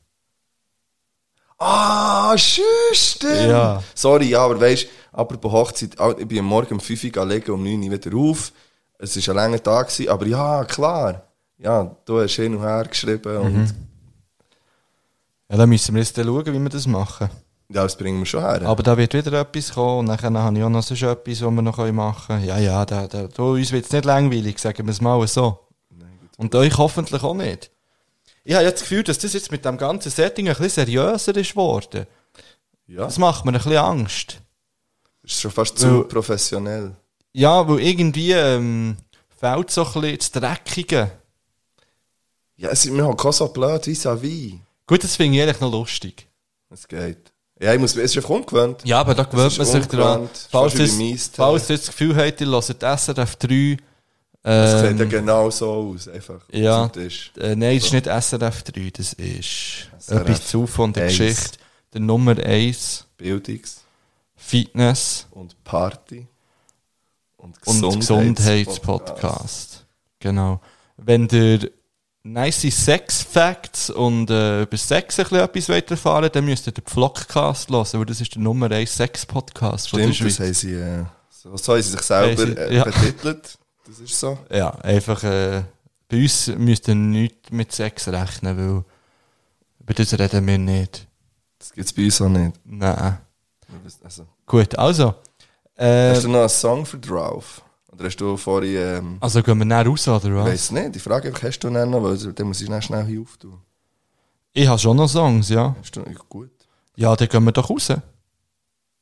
Ah, 1.60 2.36
schüss, 2.38 2.64
stimmt. 2.94 3.50
Ja. 3.50 3.84
Sorry, 3.94 4.30
ja, 4.30 4.44
aber 4.44 4.60
weißt 4.60 4.84
du, 4.84 4.88
apropos 5.18 5.52
Hochzeit, 5.52 6.00
ah, 6.00 6.16
ich 6.18 6.28
bin 6.28 6.40
am 6.40 6.46
Morgen 6.46 6.74
um 6.74 6.80
5 6.80 7.04
Uhr 7.04 7.10
gelegen, 7.12 7.52
um 7.52 7.64
9 7.64 7.84
Uhr 7.84 7.92
wieder 7.92 8.18
auf. 8.18 8.52
Es 9.04 9.16
war 9.28 9.34
ein 9.34 9.36
langer 9.36 9.64
Tag, 9.64 9.88
gewesen, 9.90 10.10
aber 10.10 10.26
ja, 10.28 10.64
klar. 10.66 11.24
Ja, 11.58 11.96
du 12.06 12.20
hast 12.22 12.36
hin 12.36 12.56
und 12.56 12.62
her 12.64 12.86
geschrieben 12.88 13.34
Mhm. 13.38 13.46
und 13.62 13.74
Ja, 15.50 15.58
dann 15.58 15.70
müssen 15.70 15.94
wir 15.96 16.02
jetzt 16.02 16.16
schauen, 16.16 16.46
wie 16.46 16.60
wir 16.60 16.70
das 16.70 16.88
machen. 16.88 17.30
ja, 17.70 17.84
das 17.84 17.98
bringen 17.98 18.20
wir 18.20 18.26
schon 18.26 18.42
her. 18.42 18.62
Aber 18.64 18.84
da 18.84 18.96
wird 18.98 19.14
wieder 19.14 19.42
etwas 19.42 19.74
kommen 19.74 20.00
und 20.10 20.22
dann 20.24 20.38
habe 20.38 20.58
ich 20.58 20.64
auch 20.64 20.70
noch 20.70 20.84
sonst 20.84 21.02
etwas, 21.04 21.42
was 21.42 21.52
wir 21.52 21.62
noch 21.62 21.78
machen 21.92 22.28
können. 22.28 22.46
Ja, 22.46 22.58
ja, 22.58 22.86
da, 22.86 23.08
da, 23.08 23.28
da, 23.28 23.44
uns 23.44 23.72
wird 23.72 23.86
es 23.86 23.92
nicht 23.92 24.06
langweilig, 24.06 24.60
sagen 24.60 24.86
wir 24.86 24.92
es 24.92 25.02
mal 25.02 25.26
so. 25.28 25.60
Und 26.38 26.56
euch 26.56 26.78
hoffentlich 26.78 27.22
auch 27.24 27.34
nicht. 27.36 27.70
Ich 28.44 28.54
habe 28.56 28.64
jetzt 28.66 28.82
das 28.82 28.90
Gefühl, 28.90 29.04
dass 29.04 29.20
das 29.20 29.34
jetzt 29.34 29.52
mit 29.52 29.64
dem 29.66 29.78
ganzen 29.78 30.10
Setting 30.12 30.48
ein 30.48 30.56
bisschen 30.56 30.70
seriöser 30.86 31.36
ist 31.36 31.52
geworden. 31.52 32.08
ja, 32.88 33.04
Das 33.04 33.18
macht 33.20 33.46
mir 33.46 33.52
ein 33.52 33.58
bisschen 33.58 33.78
Angst. 33.78 34.42
das 35.22 35.32
ist 35.34 35.42
schon 35.42 35.52
fast 35.52 35.78
zu 35.78 35.98
Weil- 36.00 36.04
professionell. 36.06 36.96
Ja, 37.34 37.68
weil 37.68 37.80
irgendwie 37.80 38.32
ähm, 38.32 38.98
fehlt 39.40 39.72
so 39.72 39.86
ein 39.86 40.02
bisschen 40.02 40.18
das 40.18 40.32
Dreckige. 40.32 41.12
Ja, 42.58 42.70
es 42.70 42.86
ist 42.86 42.92
mir 42.92 43.06
halt 43.06 43.18
kein 43.18 43.32
so 43.32 43.48
blöd 43.48 43.86
vis-à-vis. 43.88 44.56
Gut, 44.86 45.04
das 45.04 45.16
finde 45.16 45.38
ich 45.38 45.44
eigentlich 45.44 45.60
noch 45.62 45.72
lustig. 45.72 46.28
Es 46.70 46.88
geht. 46.88 47.32
Ja, 47.60 47.74
ich 47.74 47.80
muss, 47.80 47.96
es 47.96 48.12
ist 48.12 48.18
einfach 48.18 48.30
ungewöhnt. 48.30 48.82
Ja, 48.86 49.00
aber 49.00 49.14
da 49.16 49.24
gewöhnt 49.24 49.58
man 49.58 49.68
sich 49.68 49.86
dran. 49.86 50.30
Falls 50.50 50.76
ihr 50.76 51.18
falls 51.34 51.68
das 51.68 51.88
Gefühl 51.88 52.16
habt, 52.16 52.42
ihr 52.42 52.48
hört 52.48 52.66
SRF 53.00 53.36
3, 53.36 53.78
Es 54.44 54.82
sieht 54.82 55.00
ja 55.00 55.06
genau 55.06 55.50
so 55.52 55.94
aus, 55.94 56.08
einfach. 56.08 56.42
Ja. 56.52 56.92
Äh, 57.38 57.56
nein, 57.56 57.78
es 57.78 57.86
ist 57.86 57.94
nicht 57.94 58.06
SRF 58.08 58.64
3, 58.64 58.90
das 58.92 59.14
ist 59.14 59.90
SRF 60.00 60.22
etwas 60.22 60.48
zu 60.48 60.66
von 60.66 60.92
der 60.92 61.04
1. 61.06 61.18
Geschichte. 61.18 61.58
Der 61.94 62.02
Nummer 62.02 62.38
1, 62.38 63.06
Bildungs- 63.20 63.82
Fitness 64.36 65.28
und 65.32 65.56
Party 65.64 66.26
und 67.42 67.58
und 67.84 68.00
Gesundheitspodcast. 68.00 69.86
Genau. 70.20 70.60
Wenn 70.98 71.28
ihr 71.32 71.72
nice 72.24 72.62
Sex 72.62 73.24
Facts 73.24 73.90
und 73.90 74.30
äh, 74.30 74.64
über 74.64 74.78
Sex 74.78 75.20
ein 75.20 75.26
bisschen 75.26 75.40
etwas 75.40 75.70
wollt 75.70 75.92
erfahren 75.92 76.30
dann 76.32 76.46
müsst 76.46 76.68
ihr 76.68 76.72
den 76.74 76.86
Vlogcast 76.86 77.70
hören, 77.70 77.88
weil 77.94 78.06
das 78.06 78.22
ist 78.22 78.36
der 78.36 78.42
Nummer 78.42 78.70
1 78.72 78.96
Sex 78.96 79.26
Podcast 79.26 79.90
von 79.90 80.00
der 80.00 80.14
Stimmt, 80.14 80.30
das 80.30 80.36
Schweiz. 80.38 80.48
haben 80.48 80.54
sie, 80.54 80.74
äh, 80.74 81.04
so, 81.30 81.58
so 81.58 81.74
haben 81.74 81.82
sie 81.82 81.90
sich 81.92 82.02
selber 82.02 82.46
sie- 82.46 82.52
äh, 82.58 82.76
ja. 82.76 82.84
betitelt. 82.84 83.58
Das 83.88 84.00
ist 84.00 84.20
so. 84.20 84.38
Ja, 84.52 84.70
einfach, 84.82 85.24
äh, 85.24 85.64
bei 86.08 86.18
uns 86.22 86.48
müsst 86.48 86.88
ihr 86.88 86.96
nichts 86.96 87.50
mit 87.50 87.72
Sex 87.72 88.08
rechnen, 88.08 88.56
weil 88.58 88.84
über 89.80 89.94
das 89.96 90.14
reden 90.18 90.46
wir 90.46 90.58
nicht. 90.60 91.08
Das 91.58 91.74
gibt 91.74 91.88
es 91.88 91.94
bei 91.94 92.06
uns 92.06 92.22
auch 92.22 92.30
nicht. 92.30 92.54
Nein. 92.64 93.18
Also, 94.04 94.28
Gut, 94.46 94.78
also. 94.78 95.16
Äh, 95.82 96.12
hast 96.12 96.24
du 96.24 96.30
noch 96.30 96.40
einen 96.42 96.50
Song 96.50 96.86
für 96.86 96.98
drauf? 97.00 97.62
Oder 97.92 98.06
hast 98.06 98.18
du 98.18 98.38
vorhin, 98.38 98.76
ähm, 98.78 99.18
also 99.20 99.42
gehen 99.42 99.58
wir 99.58 99.66
näher 99.66 99.86
raus, 99.86 100.08
oder 100.08 100.26
ich 100.26 100.34
was? 100.34 100.46
weiss 100.46 100.72
nicht, 100.72 100.96
die 100.96 101.00
Frage 101.00 101.30
einfach, 101.30 101.44
hast 101.44 101.60
du 101.60 101.70
noch 101.70 101.82
einen, 101.82 102.04
weil 102.04 102.18
dann 102.34 102.48
muss 102.48 102.62
ich 102.62 102.68
schnell, 102.68 102.82
schnell 102.82 103.06
hier 103.06 103.22
auftun. 103.22 103.58
Ich 104.54 104.68
habe 104.68 104.80
schon 104.80 104.96
noch 104.98 105.08
Songs, 105.08 105.50
ja. 105.50 105.76
Hast 105.80 105.96
du, 105.96 106.04
gut. 106.30 106.52
Ja, 106.96 107.16
dann 107.16 107.28
gehen 107.28 107.44
wir 107.44 107.52
doch 107.52 107.70
raus. 107.70 107.92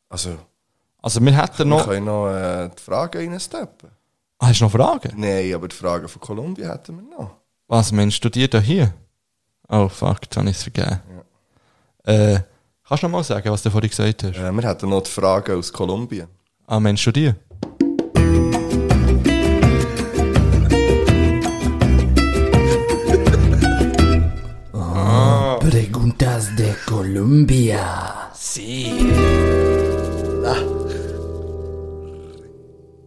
Also, 0.09 0.37
Also 1.01 1.19
wir 1.21 1.31
hätten 1.35 1.57
wir 1.59 1.65
noch... 1.65 1.85
können 1.85 2.05
noch 2.05 2.27
äh, 2.29 2.69
die 2.69 2.81
Fragen 2.81 3.29
reinsteppen. 3.31 3.89
Ah, 4.39 4.47
hast 4.47 4.61
du 4.61 4.65
noch 4.65 4.71
Fragen? 4.71 5.11
Nein, 5.19 5.53
aber 5.53 5.67
die 5.67 5.75
Fragen 5.75 6.07
von 6.07 6.21
Kolumbien 6.21 6.69
hätten 6.71 6.95
wir 6.95 7.17
noch. 7.17 7.31
Was, 7.67 7.91
meinst 7.91 8.23
du 8.23 8.29
die 8.29 8.49
da 8.49 8.59
hier? 8.59 8.93
Oh, 9.67 9.87
fuck, 9.89 10.19
jetzt 10.23 10.37
habe 10.37 10.49
ich 10.49 10.55
es 10.55 10.63
vergeben. 10.63 11.01
Äh, 12.03 12.39
kannst 12.87 13.03
du 13.03 13.07
noch 13.07 13.17
mal 13.17 13.23
sagen, 13.23 13.51
was 13.51 13.61
du 13.61 13.69
vorhin 13.69 13.89
gesagt 13.89 14.23
hast? 14.23 14.37
Äh, 14.37 14.51
wir 14.51 14.63
hätten 14.67 14.89
noch 14.89 15.01
die 15.01 15.11
Fragen 15.11 15.57
aus 15.57 15.71
Kolumbien. 15.71 16.27
Ah, 16.71 16.79
meinst 16.79 17.03
du 17.07 17.11
die? 17.11 17.33
Preguntas 25.59 26.55
de 26.55 26.75
Colombia. 26.85 28.29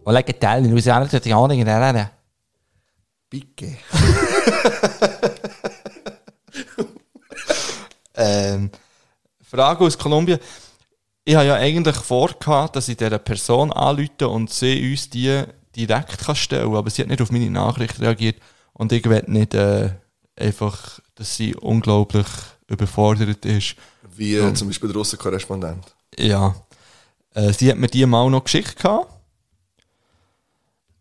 Hola, 0.03 0.23
¿qué 0.23 0.33
tal? 0.33 0.69
Luciano, 0.69 1.07
te 1.07 1.21
tengo 1.21 1.47
que 1.47 1.63
dar 1.63 2.11
Pique. 3.29 3.79
Ähm, 8.15 8.69
Frage 9.41 9.83
aus 9.83 9.97
Kolumbien. 9.97 10.39
Ich 11.25 11.35
habe 11.35 11.45
ja 11.45 11.55
eigentlich 11.55 11.95
vorgehabt, 11.95 12.75
dass 12.75 12.89
ich 12.89 12.97
dieser 12.97 13.19
Person 13.19 13.71
anrufe 13.71 14.27
und 14.27 14.49
sie 14.49 14.91
uns 14.91 15.09
die 15.09 15.43
direkt 15.75 16.19
kann 16.19 16.35
stellen 16.35 16.75
aber 16.75 16.89
sie 16.89 17.01
hat 17.01 17.09
nicht 17.09 17.21
auf 17.21 17.31
meine 17.31 17.49
Nachricht 17.49 17.99
reagiert 17.99 18.37
und 18.73 18.91
ich 18.91 19.05
will 19.05 19.23
nicht 19.27 19.53
äh, 19.53 19.91
einfach, 20.35 20.99
dass 21.15 21.35
sie 21.35 21.55
unglaublich 21.55 22.27
überfordert 22.67 23.45
ist. 23.45 23.75
Wie 24.15 24.35
äh, 24.35 24.53
zum 24.53 24.67
Beispiel 24.67 24.89
der 24.89 24.97
Russenkorrespondent. 24.97 25.95
Ja. 26.17 26.55
Äh, 27.33 27.53
sie 27.53 27.69
hat 27.69 27.77
mir 27.77 27.87
die 27.87 28.05
mal 28.05 28.29
noch 28.29 28.43
geschickt 28.43 28.77
gehabt. 28.77 29.09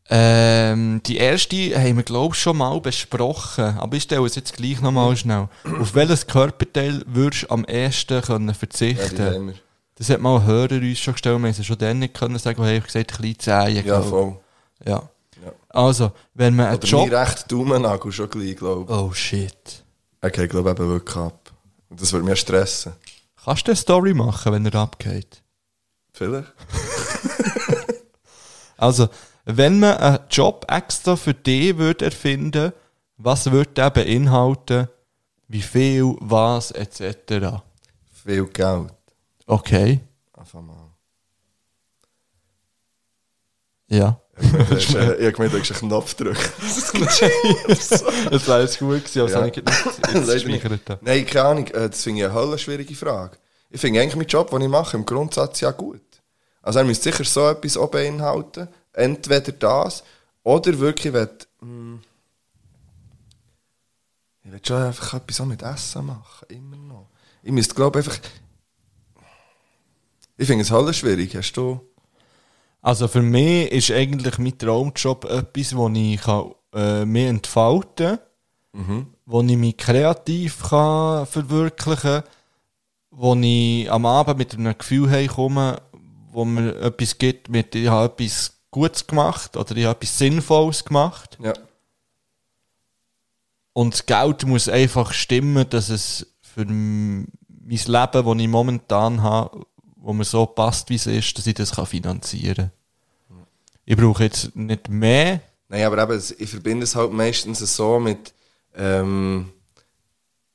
Ähm, 0.08 1.00
die 1.06 1.16
erste 1.16 1.56
haben 1.74 1.96
wir, 1.96 2.02
glaube 2.02 2.34
ich, 2.34 2.40
schon 2.40 2.58
mal 2.58 2.78
besprochen. 2.80 3.78
Aber 3.78 3.96
ich 3.96 4.02
stelle 4.02 4.26
es 4.26 4.34
jetzt 4.34 4.54
gleich 4.54 4.80
nochmal 4.80 5.16
schnell. 5.16 5.48
Auf 5.80 5.94
welches 5.94 6.26
Körperteil 6.26 7.02
würdest 7.06 7.44
du 7.44 7.50
am 7.50 7.64
ehesten 7.64 8.20
können 8.20 8.48
Ja, 8.48 8.54
verzichten 8.54 9.24
haben 9.24 9.46
wir. 9.48 9.54
Das 10.02 10.10
hat 10.10 10.20
mal 10.20 10.40
ein 10.40 10.46
Hörer 10.46 10.72
uns 10.72 10.98
schon 10.98 11.14
gestellt. 11.14 11.40
Wir 11.40 11.48
haben 11.48 11.60
es 11.60 11.64
schon 11.64 11.78
dann 11.78 12.00
nicht 12.00 12.14
können 12.14 12.36
sagen, 12.36 12.60
weil 12.60 12.78
ich 12.78 12.84
gesagt 12.84 13.12
kleine 13.12 13.38
Zehen. 13.38 13.86
Ja, 13.86 14.02
voll. 14.02 14.36
Ja. 14.84 15.08
Also, 15.68 16.10
wenn 16.34 16.56
man 16.56 16.66
einen 16.66 16.78
Oder 16.78 16.88
Job... 16.88 17.12
rechter 17.12 17.46
Daumennagel 17.46 18.10
schon 18.10 18.28
gleich, 18.28 18.56
glaube 18.56 18.82
ich. 18.82 18.98
Oh 18.98 19.12
shit. 19.12 19.84
Okay, 20.20 20.46
ich 20.46 20.50
glaube 20.50 20.72
eben 20.72 20.88
wirklich 20.88 21.16
ab. 21.16 21.52
Und 21.88 22.02
das 22.02 22.12
würde 22.12 22.24
mich 22.24 22.40
stressen. 22.40 22.94
Kannst 23.44 23.68
du 23.68 23.70
eine 23.70 23.76
Story 23.76 24.12
machen, 24.12 24.52
wenn 24.52 24.66
er 24.66 24.74
abgeht? 24.74 25.40
Vielleicht? 26.12 26.52
Also, 28.76 29.08
wenn 29.44 29.78
man 29.78 29.96
einen 29.98 30.18
Job 30.28 30.66
extra 30.68 31.14
für 31.14 31.34
dich 31.34 31.78
würde 31.78 32.06
erfinden, 32.06 32.72
was 33.18 33.52
würde 33.52 33.70
der 33.70 33.90
beinhalten? 33.90 34.88
Wie 35.46 35.62
viel, 35.62 36.16
was, 36.18 36.72
etc. 36.72 37.62
Viel 38.24 38.46
Geld. 38.46 38.92
Okay, 39.52 40.00
Einfach 40.32 40.62
mal. 40.62 40.90
ja. 43.88 44.18
Ich 44.40 44.88
habe 44.96 45.30
gemeint, 45.32 45.52
du 45.52 45.60
hast 45.60 45.70
einen 45.72 45.90
Knopf 45.90 46.14
drücken. 46.14 46.38
Das 47.68 48.48
wäre 48.48 48.62
jetzt 48.62 48.78
gut 48.78 49.04
gewesen, 49.04 49.20
aber 49.20 49.30
Ja. 49.30 49.40
ja. 49.40 49.46
ich 49.46 49.56
nicht 50.14 50.62
gespeichert 50.62 50.88
habe. 50.88 51.04
Nein, 51.04 51.26
keine 51.26 51.44
Ahnung. 51.44 51.66
äh, 51.66 51.90
Das 51.90 52.02
finde 52.02 52.20
ich 52.20 52.24
eine 52.24 52.34
hölle 52.34 52.58
schwierige 52.58 52.94
Frage. 52.94 53.36
Ich 53.68 53.78
finde 53.78 54.00
eigentlich 54.00 54.16
meinen 54.16 54.26
Job, 54.28 54.48
den 54.50 54.62
ich 54.62 54.68
mache, 54.68 54.96
im 54.96 55.04
Grundsatz 55.04 55.60
ja 55.60 55.70
gut. 55.70 56.00
Also 56.62 56.78
er 56.78 56.86
müsste 56.86 57.10
sicher 57.12 57.24
so 57.24 57.46
etwas 57.46 57.76
auch 57.76 57.90
beinhalten. 57.90 58.68
Entweder 58.94 59.52
das 59.52 60.02
oder 60.44 60.78
wirklich, 60.78 61.12
wenn 61.12 61.28
hm, 61.60 62.00
ich 64.44 64.50
will 64.52 64.60
schon 64.66 64.82
einfach 64.82 65.12
etwas 65.14 65.40
auch 65.42 65.46
mit 65.46 65.62
Essen 65.62 66.06
machen. 66.06 66.46
Immer 66.48 66.76
noch. 66.76 67.10
Ich 67.42 67.52
müsste, 67.52 67.74
glaube 67.74 68.00
ich, 68.00 68.06
einfach... 68.08 68.18
Ich 70.36 70.46
finde 70.46 70.62
es 70.62 70.70
hölle 70.70 70.94
schwierig. 70.94 71.36
Hast 71.36 71.52
du... 71.52 71.80
Also 72.80 73.06
für 73.06 73.22
mich 73.22 73.70
ist 73.70 73.92
eigentlich 73.92 74.38
mein 74.38 74.58
Traumjob 74.58 75.24
etwas, 75.26 75.76
wo 75.76 75.88
ich 75.88 76.20
kann, 76.20 76.52
äh, 76.74 77.04
mich 77.04 77.26
entfalten 77.26 78.18
kann, 78.72 79.06
wo 79.24 79.40
ich 79.42 79.56
mich 79.56 79.76
kreativ 79.76 80.62
kann 80.68 81.26
verwirklichen 81.26 82.22
kann, 82.22 82.24
wo 83.12 83.36
ich 83.36 83.90
am 83.90 84.04
Abend 84.04 84.38
mit 84.38 84.54
einem 84.54 84.76
Gefühl 84.76 85.08
heimkomme, 85.10 85.80
wo 86.32 86.44
mir 86.44 86.74
etwas 86.80 87.18
gibt, 87.18 87.50
mit 87.50 87.74
ich 87.74 87.86
habe 87.86 88.06
etwas 88.06 88.58
Gutes 88.72 89.06
gemacht 89.06 89.56
oder 89.56 89.76
ich 89.76 89.84
habe 89.84 89.96
etwas 89.96 90.18
Sinnvolles 90.18 90.84
gemacht. 90.84 91.38
Ja. 91.40 91.52
Und 93.74 93.94
das 93.94 94.06
Geld 94.06 94.44
muss 94.44 94.68
einfach 94.68 95.12
stimmen, 95.12 95.68
dass 95.68 95.88
es 95.88 96.34
für 96.40 96.64
mein 96.64 97.28
Leben, 97.68 97.86
das 97.86 98.36
ich 98.38 98.48
momentan 98.48 99.22
habe, 99.22 99.66
wo 100.02 100.12
mir 100.12 100.24
so 100.24 100.44
passt, 100.46 100.90
wie 100.90 100.96
es 100.96 101.06
ist, 101.06 101.38
dass 101.38 101.46
ich 101.46 101.54
das 101.54 101.70
finanzieren 101.88 102.70
kann. 103.28 103.46
Ich 103.84 103.96
brauche 103.96 104.24
jetzt 104.24 104.54
nicht 104.54 104.88
mehr. 104.88 105.40
Nein, 105.68 105.84
aber 105.84 106.02
eben, 106.02 106.22
ich 106.38 106.50
verbinde 106.50 106.84
es 106.84 106.94
halt 106.94 107.12
meistens 107.12 107.58
so 107.76 107.98
mit, 107.98 108.32
ähm, 108.76 109.50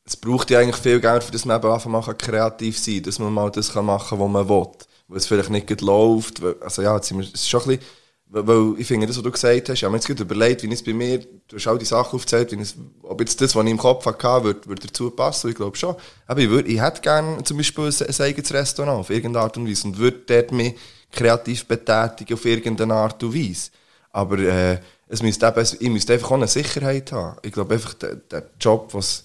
es 0.05 0.15
braucht 0.15 0.49
ja 0.49 0.59
eigentlich 0.59 0.77
viel 0.77 0.99
Geld, 0.99 1.23
für 1.23 1.31
das 1.31 1.45
man 1.45 1.57
eben 1.57 2.01
kann 2.01 2.17
kreativ 2.17 2.77
sein 2.77 3.03
dass 3.03 3.19
man 3.19 3.33
mal 3.33 3.51
das 3.51 3.73
machen 3.73 4.09
kann, 4.09 4.19
was 4.19 4.29
man 4.29 4.47
will. 4.49 4.67
Weil 5.07 5.17
es 5.17 5.27
vielleicht 5.27 5.49
nicht 5.49 5.67
gut 5.67 5.81
läuft. 5.81 6.41
Also 6.61 6.81
ja, 6.81 6.97
es 6.97 7.09
ist 7.11 7.49
schon 7.49 7.61
ein 7.61 7.67
bisschen, 7.67 7.85
weil, 8.29 8.75
ich 8.77 8.87
finde, 8.87 9.07
das, 9.07 9.15
was 9.15 9.23
du 9.23 9.31
gesagt 9.31 9.69
hast, 9.69 9.75
ich 9.77 9.83
habe 9.83 9.91
mir 9.91 9.97
jetzt 9.97 10.07
gerade 10.07 10.23
überlegt, 10.23 10.61
wie 10.63 10.71
es 10.73 10.83
bei 10.83 10.93
mir, 10.93 11.19
du 11.19 11.55
hast 11.55 11.67
all 11.67 11.77
die 11.77 11.85
Sachen 11.85 12.15
aufgezählt, 12.15 12.51
wie 12.51 12.61
es, 12.61 12.75
ob 13.01 13.19
jetzt 13.21 13.39
das, 13.39 13.55
was 13.55 13.65
ich 13.65 13.71
im 13.71 13.77
Kopf 13.77 14.05
hatte, 14.05 14.43
würde, 14.43 14.65
würde 14.65 14.87
dazu 14.87 15.09
passen. 15.11 15.49
Ich 15.49 15.55
glaube 15.55 15.77
schon. 15.77 15.95
Aber 16.25 16.41
ich, 16.41 16.49
würde, 16.49 16.67
ich 16.67 16.81
hätte 16.81 17.01
gerne 17.01 17.41
zum 17.43 17.57
Beispiel 17.57 17.85
ein, 17.85 18.21
eigenes 18.21 18.53
Restaurant 18.53 18.99
auf 18.99 19.09
irgendeine 19.09 19.45
Art 19.45 19.55
und 19.57 19.67
Weise 19.67 19.87
und 19.87 19.97
würde 19.97 20.19
dort 20.25 20.51
mich 20.51 20.75
kreativ 21.11 21.65
betätigen 21.65 22.33
auf 22.33 22.45
irgendeine 22.45 22.95
Art 22.95 23.23
und 23.23 23.33
Weise. 23.33 23.69
Aber 24.11 24.39
äh, 24.39 24.79
es 25.07 25.21
müsste 25.23 25.47
eben, 25.47 25.77
ich 25.79 25.89
müsste 25.89 26.13
einfach 26.13 26.31
auch 26.31 26.35
eine 26.35 26.47
Sicherheit 26.47 27.11
haben. 27.13 27.37
Ich 27.43 27.53
glaube 27.53 27.75
einfach, 27.75 27.93
der, 27.93 28.15
der 28.15 28.49
Job, 28.59 28.93
was 28.93 29.23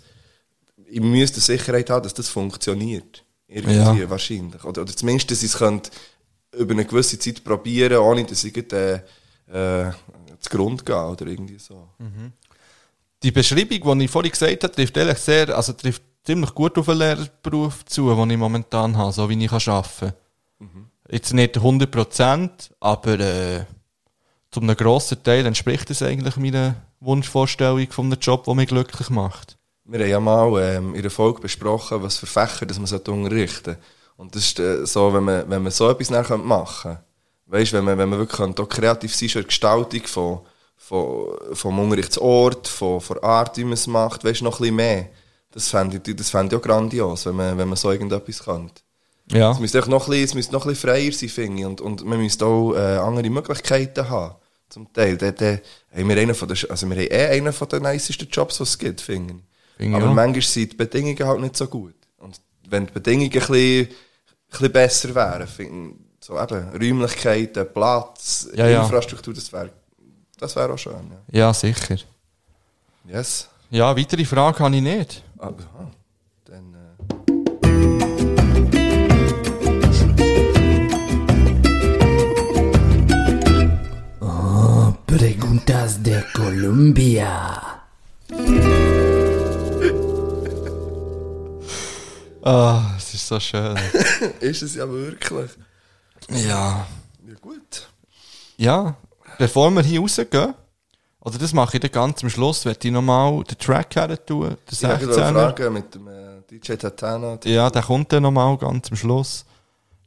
ich 0.88 1.00
müsste 1.00 1.40
Sicherheit 1.40 1.90
haben, 1.90 2.04
dass 2.04 2.14
das 2.14 2.28
funktioniert. 2.28 3.24
Irgendwie 3.48 4.00
Ja. 4.00 4.10
wahrscheinlich. 4.10 4.62
Oder, 4.64 4.82
oder 4.82 4.94
zumindest, 4.94 5.30
dass 5.30 5.42
ich 5.42 5.50
es 5.50 5.58
könnte 5.58 5.90
über 6.52 6.72
eine 6.72 6.84
gewisse 6.84 7.18
Zeit 7.18 7.42
probieren, 7.42 7.98
ohne 7.98 8.24
dass 8.24 8.44
ich 8.44 8.56
äh, 8.72 8.94
äh, 8.94 9.92
zu 10.40 10.50
Grund 10.50 10.84
gehe 10.84 11.06
oder 11.06 11.26
irgendwie 11.26 11.58
so. 11.58 11.88
Die 13.22 13.30
Beschreibung, 13.30 13.98
die 13.98 14.04
ich 14.04 14.10
vorhin 14.10 14.32
gesagt 14.32 14.64
habe, 14.64 14.74
trifft 14.74 14.96
ehrlich 14.96 15.18
sehr, 15.18 15.56
also 15.56 15.72
trifft 15.72 16.02
ziemlich 16.24 16.54
gut 16.54 16.76
auf 16.78 16.88
einen 16.88 16.98
Lehrberuf 16.98 17.84
zu, 17.84 18.14
den 18.14 18.30
ich 18.30 18.36
momentan 18.36 18.96
habe, 18.96 19.12
so 19.12 19.28
wie 19.28 19.44
ich 19.44 19.52
arbeiten 19.52 19.88
kann. 19.98 20.14
Jetzt 21.10 21.32
nicht 21.32 21.56
100%, 21.56 22.50
aber 22.80 23.20
äh, 23.20 23.64
zu 24.50 24.60
einem 24.60 24.76
grossen 24.76 25.22
Teil 25.22 25.46
entspricht 25.46 25.90
es 25.90 26.02
eigentlich 26.02 26.36
meiner 26.36 26.76
Wunschvorstellung 27.00 27.90
von 27.90 28.06
einem 28.06 28.18
Job, 28.20 28.44
der 28.44 28.54
mich 28.54 28.68
glücklich 28.68 29.10
macht. 29.10 29.58
Wir 29.84 30.00
haben 30.00 30.10
ja 30.10 30.20
mal 30.20 30.62
ähm, 30.62 30.94
in 30.94 31.02
der 31.02 31.10
Folge 31.10 31.40
besprochen, 31.40 32.02
was 32.02 32.18
für 32.18 32.26
Fächer 32.26 32.66
das 32.66 32.78
man 32.78 32.88
unterrichten 32.88 33.64
sollte. 33.74 33.78
Und 34.22 34.36
das 34.36 34.44
ist 34.44 34.60
äh, 34.60 34.86
so, 34.86 35.12
wenn 35.12 35.24
man, 35.24 35.50
wenn 35.50 35.64
man 35.64 35.72
so 35.72 35.90
etwas 35.90 36.08
nachher 36.08 36.38
machen 36.38 36.92
könnte, 36.92 37.04
weißt, 37.46 37.72
wenn 37.72 37.84
man, 37.84 37.98
wenn 37.98 38.08
man 38.08 38.20
wirklich 38.20 38.36
könnte, 38.36 38.62
auch 38.62 38.68
kreativ 38.68 39.12
sein 39.12 39.28
schon 39.28 39.42
der 39.42 39.48
Gestaltung 39.48 40.06
von, 40.06 40.40
von, 40.76 41.26
vom 41.54 41.80
Unterrichtsort, 41.80 42.68
von, 42.68 43.00
von 43.00 43.18
der 43.20 43.28
Art, 43.28 43.56
wie 43.56 43.64
man 43.64 43.72
es 43.72 43.88
macht, 43.88 44.22
weißt, 44.22 44.42
noch 44.42 44.60
ein 44.60 44.62
bisschen 44.62 44.76
mehr. 44.76 45.08
Das 45.50 45.68
fände 45.68 46.00
ich, 46.06 46.16
das 46.16 46.30
fände 46.30 46.54
ich 46.54 46.60
auch 46.60 46.64
grandios, 46.64 47.26
wenn 47.26 47.34
man, 47.34 47.58
wenn 47.58 47.66
man 47.66 47.76
so 47.76 47.90
irgendetwas 47.90 48.44
könnte. 48.44 48.82
Ja. 49.32 49.50
Es 49.50 49.58
müsste, 49.58 49.78
noch 49.90 50.06
ein 50.06 50.10
bisschen, 50.10 50.24
es 50.24 50.34
müsste 50.34 50.52
noch 50.52 50.66
ein 50.66 50.68
bisschen 50.68 50.88
freier 50.88 51.12
sein, 51.12 51.28
finde 51.28 51.60
ich. 51.60 51.66
Und, 51.66 51.80
und 51.80 52.04
man 52.04 52.20
müsste 52.20 52.46
auch 52.46 52.74
äh, 52.74 52.98
andere 52.98 53.28
Möglichkeiten 53.28 54.08
haben. 54.08 54.36
Zum 54.68 54.92
Teil. 54.92 55.16
Da, 55.16 55.32
da 55.32 55.58
haben 55.96 56.08
wir, 56.08 56.16
einen 56.16 56.36
von 56.36 56.46
der, 56.46 56.70
also 56.70 56.88
wir 56.88 56.96
haben 56.96 57.10
eh 57.10 57.26
einen 57.26 57.52
von 57.52 57.68
den 57.68 57.82
nicesten 57.82 58.28
Jobs, 58.30 58.58
die 58.58 58.62
es 58.62 58.78
gibt, 58.78 59.00
finde 59.00 59.34
ich. 59.78 59.92
Aber 59.92 60.10
auch. 60.10 60.14
manchmal 60.14 60.42
sind 60.42 60.72
die 60.72 60.76
Bedingungen 60.76 61.26
halt 61.26 61.40
nicht 61.40 61.56
so 61.56 61.66
gut. 61.66 61.96
Und 62.18 62.40
wenn 62.68 62.86
die 62.86 62.92
Bedingungen 62.92 63.32
ein 63.32 63.38
bisschen, 63.38 63.88
bisschen 64.52 64.72
besser 64.72 65.14
wären, 65.14 65.48
finde 65.48 65.90
ich, 65.90 65.96
so 66.26 66.40
eben, 66.40 66.68
Räumlichkeiten, 66.70 67.66
Platz, 67.72 68.48
Ja, 68.54 68.68
ja. 68.68 68.82
Infrastruktur, 68.82 69.34
das 69.34 69.52
wäre 69.52 69.70
das 70.38 70.56
wär 70.56 70.70
auch 70.70 70.78
schön. 70.78 71.12
Ja. 71.30 71.38
Ja, 71.46 71.54
sicher. 71.54 71.96
Yes. 73.08 73.48
Ja, 73.70 73.96
weitere 73.96 74.24
Frage 74.24 74.58
habe 74.58 74.74
ich 74.74 74.82
nicht. 74.82 75.22
Ah, 75.38 75.46
aha. 75.46 75.90
Dann, 76.46 76.74
äh, 76.74 77.02
Preguntas 85.06 86.02
de 86.02 86.22
Colombia. 86.34 87.60
Ah, 92.42 92.94
es 92.96 93.14
ist 93.14 93.26
so 93.26 93.38
schön. 93.38 93.78
ist 94.40 94.62
es 94.62 94.74
ja 94.74 94.88
wirklich. 94.90 95.50
ja. 96.28 96.86
Ja, 97.26 97.34
gut. 97.40 97.88
Ja, 98.56 98.96
bevor 99.38 99.70
wir 99.70 99.82
hier 99.82 100.00
rausgehen, 100.00 100.54
oder 101.20 101.38
das 101.38 101.52
mache 101.52 101.76
ich 101.76 101.80
dann 101.80 101.92
ganz 101.92 102.22
am 102.22 102.30
Schluss, 102.30 102.64
werde 102.64 102.80
ich 102.82 102.92
nochmal 102.92 103.44
den 103.44 103.58
Track 103.58 103.94
her 103.94 104.26
tun, 104.26 104.48
den 104.50 104.56
Ich 104.70 104.82
wollte 104.82 105.06
16er. 105.06 105.32
fragen 105.32 105.72
mit 105.72 105.94
dem 105.94 106.08
äh, 106.08 106.42
DJ 106.50 106.74
Tatana. 106.74 107.38
Ja, 107.44 107.70
der 107.70 107.82
kommt 107.82 108.12
dann 108.12 108.24
nochmal 108.24 108.56
ganz 108.58 108.90
am 108.90 108.96
Schluss. 108.96 109.44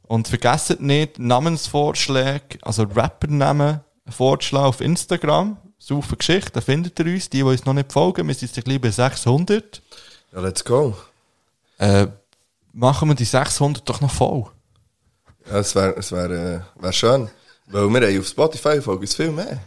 Und 0.02 0.28
vergesst 0.28 0.78
nicht, 0.80 1.18
Namensvorschläge, 1.18 2.58
also 2.62 2.82
Rappernamen 2.84 3.80
vorzuschlagen 4.08 4.66
auf 4.66 4.80
Instagram. 4.80 5.56
Saufe 5.78 6.16
Geschichte, 6.16 6.52
da 6.52 6.60
findet 6.60 6.98
ihr 7.00 7.06
uns. 7.06 7.28
Die, 7.30 7.38
die 7.38 7.42
uns 7.42 7.64
noch 7.64 7.74
nicht 7.74 7.92
folgen, 7.92 8.28
wir 8.28 8.34
sind 8.34 8.54
jetzt 8.54 8.64
gleich 8.64 8.80
bei 8.80 8.90
600. 8.90 9.82
Ja, 10.32 10.40
let's 10.40 10.64
go. 10.64 10.96
Äh, 11.78 12.06
machen 12.76 13.08
wir 13.08 13.14
die 13.14 13.24
600 13.24 13.88
doch 13.88 14.00
noch 14.00 14.10
voll. 14.12 14.44
Ja, 15.50 15.58
es 15.58 15.74
wäre 15.74 15.94
es 15.96 16.12
wär, 16.12 16.30
äh, 16.30 16.60
wär 16.82 16.92
schön. 16.92 17.28
Weil 17.66 17.88
wir 17.88 18.06
haben 18.08 18.20
auf 18.20 18.26
Spotify 18.28 18.80
folgen 18.80 19.06
viel 19.06 19.30
mehr. 19.32 19.60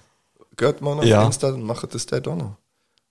Geht 0.56 0.82
mal 0.82 0.98
auf 1.00 1.06
Ja. 1.06 1.24
Insta 1.26 1.50
und 1.50 1.64
macht 1.64 1.94
das 1.94 2.06
dort 2.06 2.28
auch 2.28 2.36
noch. 2.36 2.56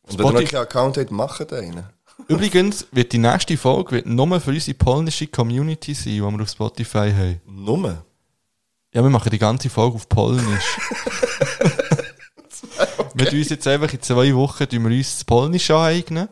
Und 0.03 0.19
wenn 0.19 0.27
ihr 0.27 0.31
Spotify- 0.33 0.43
noch 0.45 0.51
keinen 0.51 0.63
Account 0.63 0.97
habt, 0.99 1.11
macht 1.11 1.53
einen. 1.53 1.85
Übrigens 2.27 2.87
wird 2.93 3.13
die 3.13 3.19
nächste 3.19 3.57
Folge 3.57 3.93
wird 3.93 4.07
nur 4.07 4.41
für 4.41 4.51
unsere 4.51 4.77
polnische 4.77 5.27
Community 5.29 5.95
sein, 5.95 6.05
die 6.15 6.21
wir 6.21 6.43
auf 6.43 6.49
Spotify 6.49 7.13
haben. 7.13 7.41
Nummer. 7.47 8.03
Ja, 8.93 9.03
wir 9.03 9.11
machen 9.11 9.31
die 9.31 9.39
ganze 9.39 9.69
Folge 9.71 9.97
auf 9.97 10.09
Polnisch. 10.09 10.79
Wir 13.15 13.27
tun 13.29 13.39
uns 13.39 13.49
jetzt 13.49 13.67
einfach 13.67 13.93
in 13.93 14.01
zwei 14.01 14.33
Wochen 14.35 14.69
tun 14.69 14.89
wir 14.89 14.97
uns 14.97 15.15
das 15.17 15.25
Polnisch 15.25 15.71
aneignen. 15.71 16.29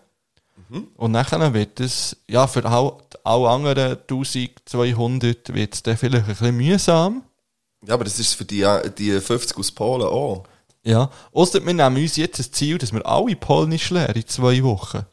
Und 0.96 1.12
nachher 1.12 1.52
wird 1.54 1.80
es, 1.80 2.16
ja, 2.28 2.46
für 2.46 2.64
all- 2.64 2.92
alle 3.24 3.48
anderen 3.48 3.96
1200 4.08 5.54
wird 5.54 5.74
es 5.74 5.82
dann 5.82 5.96
vielleicht 5.96 6.24
ein 6.24 6.28
bisschen 6.30 6.56
mühsam. 6.56 7.22
Ja, 7.86 7.94
aber 7.94 8.04
das 8.04 8.18
ist 8.18 8.34
für 8.34 8.44
die, 8.44 8.66
die 8.98 9.20
50 9.20 9.56
aus 9.56 9.70
Polen 9.70 10.06
auch. 10.06 10.44
Ja. 10.82 11.10
Ausser 11.32 11.64
wir 11.64 11.74
nehmen 11.74 11.96
uns 11.96 12.16
jetzt 12.16 12.38
das 12.38 12.50
Ziel, 12.50 12.78
dass 12.78 12.92
wir 12.92 13.04
alle 13.06 13.36
Polnisch 13.36 13.90
lernen 13.90 14.14
in 14.16 14.26
zwei 14.26 14.62
Wochen. 14.62 15.04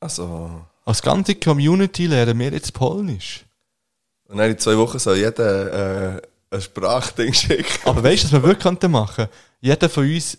Also, 0.00 0.50
Als 0.84 1.02
ganze 1.02 1.34
Community 1.34 2.06
lernen 2.06 2.38
wir 2.38 2.52
jetzt 2.52 2.72
Polnisch. 2.72 3.44
und 4.28 4.38
dann 4.38 4.50
in 4.50 4.58
zwei 4.58 4.76
Wochen 4.78 4.98
soll 4.98 5.16
jeder 5.18 6.16
äh, 6.16 6.22
ein 6.50 6.60
Sprachding 6.60 7.32
schicken. 7.32 7.66
Aber 7.88 8.02
weißt 8.02 8.22
du, 8.24 8.26
was 8.26 8.32
wir 8.32 8.42
wirklich 8.42 8.62
könnten 8.62 8.90
machen? 8.90 9.26
Jeder 9.60 9.88
von 9.88 10.04
uns 10.04 10.38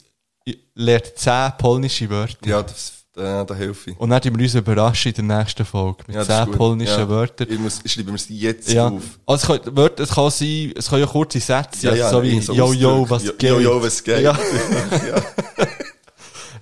lernt 0.73 1.13
10 1.15 1.51
polnische 1.57 2.09
Wörter. 2.09 2.47
Ja, 2.47 2.61
das, 2.63 2.93
äh, 3.17 3.45
da 3.45 3.53
helfe 3.55 3.91
ich. 3.91 3.99
Und 3.99 4.09
dann 4.09 4.21
tun 4.21 4.37
wir 4.37 4.43
uns 4.43 4.55
überraschen 4.55 5.13
in 5.15 5.27
der 5.27 5.39
nächsten 5.39 5.65
Folge 5.65 6.03
mit 6.07 6.15
Ja, 6.15 6.23
das 6.23 6.29
ist 6.29 6.35
10 6.43 6.45
gut. 6.47 6.57
polnischen 6.57 6.99
ja. 6.99 7.09
Wörtern. 7.09 7.47
Ich, 7.49 7.59
muss, 7.59 7.79
ich 7.83 7.91
schreibe 7.91 8.11
mir 8.11 8.17
sie 8.17 8.37
jetzt 8.37 8.71
Ja. 8.71 8.87
auf. 8.87 9.01
Also 9.25 9.53
es, 9.53 9.61
kann, 9.63 9.75
Wörter, 9.77 10.03
es 10.03 10.09
kann 10.11 10.29
sein, 10.31 10.73
es 10.75 10.89
kann 10.89 10.99
ja 10.99 11.05
kurze 11.05 11.39
Sätze 11.39 11.79
sein, 11.79 11.91
Ja, 11.91 11.97
ja, 12.05 12.09
so 12.09 12.23
wie 12.23 12.39
so 12.41 12.53
Yo, 12.53 12.73
yo, 12.73 13.09
was 13.09 13.23
Jo- 13.23 13.33
geht? 13.37 13.49
Yo, 13.49 13.59
yo, 13.59 13.81
was 13.83 14.03
geht? 14.03 14.21
Ja, 14.21 14.37
ja. 15.07 15.21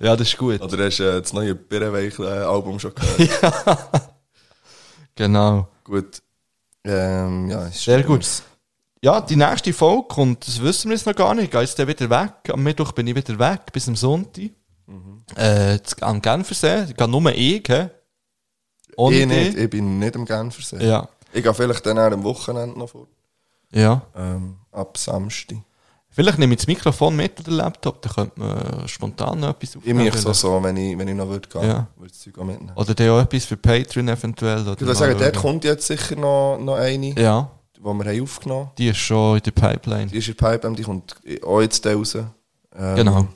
ja 0.00 0.16
das 0.16 0.28
ist 0.28 0.36
gut. 0.38 0.60
Oder 0.60 0.86
hast 0.86 0.98
du 0.98 1.04
äh, 1.04 1.20
das 1.20 1.32
neue 1.32 1.54
Birrenweich-Album 1.54 2.78
schon 2.80 2.92
gehört? 2.94 3.78
Genau. 5.16 5.68
Gut. 5.84 6.22
Ähm, 6.84 7.50
ja, 7.50 7.68
Sehr 7.70 8.02
gut. 8.02 8.26
Ja, 9.02 9.20
die 9.20 9.36
nächste 9.36 9.72
Folge 9.72 10.08
kommt, 10.08 10.46
das 10.46 10.60
wissen 10.62 10.88
wir 10.90 10.96
jetzt 10.96 11.06
noch 11.06 11.14
gar 11.14 11.34
nicht. 11.34 11.52
Jetzt 11.52 11.78
dann 11.78 11.88
wieder 11.88 12.08
weg. 12.08 12.32
Am 12.52 12.62
Mittwoch 12.62 12.92
bin 12.92 13.06
ich 13.06 13.14
wieder 13.16 13.38
weg, 13.38 13.60
bis 13.72 13.88
am 13.88 13.96
Sonntag. 13.96 14.50
Mhm. 14.86 15.19
Äh, 15.36 15.78
am 16.00 16.20
Genfersee. 16.20 16.84
Ich 16.90 16.96
gehe 16.96 17.08
nur 17.08 17.30
ich? 17.32 17.70
Ohne 18.96 19.16
Ich 19.16 19.26
nicht, 19.26 19.56
ich 19.56 19.70
bin 19.70 19.98
nicht 19.98 20.16
am 20.16 20.24
Genfersee. 20.24 20.84
Ja. 20.84 21.08
Ich 21.32 21.42
gehe 21.42 21.54
vielleicht 21.54 21.86
dann 21.86 21.98
auch 21.98 22.10
am 22.10 22.24
Wochenende 22.24 22.78
noch 22.78 22.88
vor. 22.88 23.06
Ja. 23.72 24.02
Ähm, 24.16 24.56
ab 24.72 24.96
Samstag. 24.98 25.58
Vielleicht 26.12 26.38
nehme 26.38 26.54
ich 26.54 26.58
das 26.58 26.66
Mikrofon 26.66 27.14
mit 27.14 27.34
oder 27.38 27.44
den 27.50 27.54
Laptop, 27.54 28.02
dann 28.02 28.12
könnte 28.12 28.40
man 28.40 28.88
spontan 28.88 29.38
noch 29.38 29.50
etwas 29.50 29.70
Ich 29.70 29.76
aufnehmen. 29.76 30.04
mich 30.04 30.14
so, 30.16 30.60
wenn 30.62 30.76
ich, 30.76 30.98
wenn 30.98 31.06
ich 31.06 31.14
noch 31.14 31.28
würde 31.28 31.48
gehen, 31.48 31.62
Ja. 31.62 31.86
würde 31.96 32.06
ich 32.06 32.12
das 32.12 32.20
Zeug 32.20 32.36
auch 32.38 32.44
mitnehmen. 32.44 32.72
Oder 32.74 32.94
dann 32.94 33.10
auch 33.10 33.20
etwas 33.20 33.44
für 33.44 33.56
Patreon 33.56 34.08
eventuell. 34.08 34.62
Oder 34.62 34.72
Ich 34.72 34.80
würde 34.80 34.94
sagen, 34.96 35.16
dort 35.16 35.36
kommt 35.36 35.62
jetzt 35.62 35.86
sicher 35.86 36.16
noch, 36.16 36.58
noch 36.58 36.74
eine, 36.74 37.14
Ja, 37.16 37.48
die 37.76 37.80
wir 37.80 37.90
haben 37.90 38.22
aufgenommen 38.22 38.70
die 38.76 38.88
ist 38.88 38.96
schon 38.98 39.36
in 39.36 39.42
der 39.44 39.50
Pipeline. 39.52 40.06
Die 40.06 40.18
ist 40.18 40.28
in 40.28 40.36
der 40.36 40.48
Pipe, 40.58 40.72
die 40.74 40.82
kommt 40.82 41.14
auch 41.46 41.60
jetzt 41.60 41.86
raus. 41.86 42.14
Ähm, 42.16 42.26
Genau. 42.96 43.28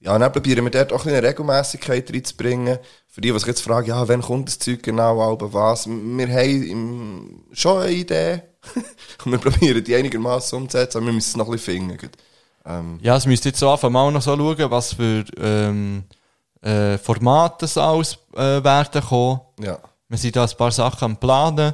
Ja, 0.00 0.14
und 0.14 0.20
dann 0.20 0.32
probieren 0.32 0.64
wir 0.64 0.70
dort 0.70 0.92
auch 0.92 1.04
ein 1.04 1.12
bisschen 1.12 1.24
Regelmäßigkeit 1.24 2.10
reinzubringen. 2.10 2.78
Für 3.06 3.20
die, 3.20 3.32
die 3.32 3.38
sich 3.38 3.48
jetzt 3.48 3.60
fragen, 3.60 3.88
ja, 3.88 4.08
wann 4.08 4.22
kommt 4.22 4.48
das 4.48 4.58
Zeug 4.58 4.82
genau, 4.82 5.20
aber 5.20 5.52
was? 5.52 5.86
Wir 5.86 6.28
haben 6.28 7.44
schon 7.52 7.82
eine 7.82 7.92
Idee. 7.92 8.42
und 9.24 9.32
wir 9.32 9.38
probieren 9.38 9.84
die 9.84 9.94
einigermaßen 9.94 10.56
umzusetzen, 10.56 10.98
aber 10.98 11.06
wir 11.06 11.12
müssen 11.12 11.30
es 11.30 11.36
noch 11.36 11.46
ein 11.46 11.52
bisschen 11.52 11.88
finden. 11.90 12.10
Ähm, 12.64 12.98
Ja, 13.02 13.16
es 13.16 13.26
müsste 13.26 13.50
jetzt 13.50 13.58
so 13.58 13.70
einfach 13.70 13.90
mal 13.90 14.10
noch 14.10 14.22
so 14.22 14.36
schauen, 14.36 14.70
was 14.70 14.94
für 14.94 15.24
ähm, 15.38 16.04
äh, 16.62 16.98
Formate 16.98 17.64
es 17.64 17.76
alles 17.76 18.18
äh, 18.34 18.62
werden 18.62 19.02
kommen. 19.02 19.40
ja. 19.60 19.78
Wir 20.08 20.18
sind 20.18 20.34
da 20.34 20.42
ein 20.42 20.56
paar 20.56 20.72
Sachen 20.72 21.04
am 21.04 21.16
Planen. 21.18 21.72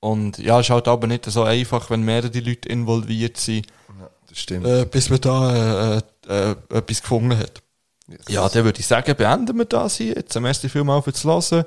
Und 0.00 0.36
ja, 0.38 0.60
es 0.60 0.66
ist 0.66 0.70
halt 0.70 0.86
aber 0.86 1.06
nicht 1.06 1.24
so 1.24 1.44
einfach, 1.44 1.88
wenn 1.88 2.02
mehrere 2.02 2.38
Leute 2.40 2.68
involviert 2.68 3.38
sind, 3.38 3.66
ja, 3.98 4.10
das 4.28 4.38
stimmt. 4.38 4.66
äh, 4.66 4.84
bis 4.84 5.08
man 5.08 5.20
da 5.22 5.96
äh, 6.30 6.52
äh, 6.52 6.56
etwas 6.70 7.02
gefunden 7.02 7.36
hat. 7.36 7.62
Yes. 8.06 8.20
Ja, 8.28 8.48
dann 8.48 8.64
würde 8.64 8.80
ich 8.80 8.86
sagen, 8.86 9.14
beenden 9.16 9.58
wir 9.58 9.64
das 9.64 9.96
hier 9.96 10.14
jetzt. 10.14 10.38
Merci 10.38 10.68
vielmals 10.68 11.04
fürs 11.04 11.24
Hören. 11.24 11.64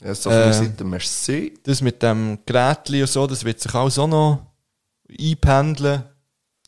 ja, 0.00 0.14
so 0.14 0.30
meiner 0.30 0.46
äh, 0.46 0.52
Seite, 0.52 0.84
merci. 0.84 1.54
Das 1.62 1.80
mit 1.80 2.02
dem 2.02 2.38
Gerät 2.46 2.90
und 2.90 3.06
so, 3.08 3.26
das 3.26 3.44
wird 3.44 3.60
sich 3.60 3.74
auch 3.74 4.06
noch 4.06 4.46
einpendeln. 5.08 6.04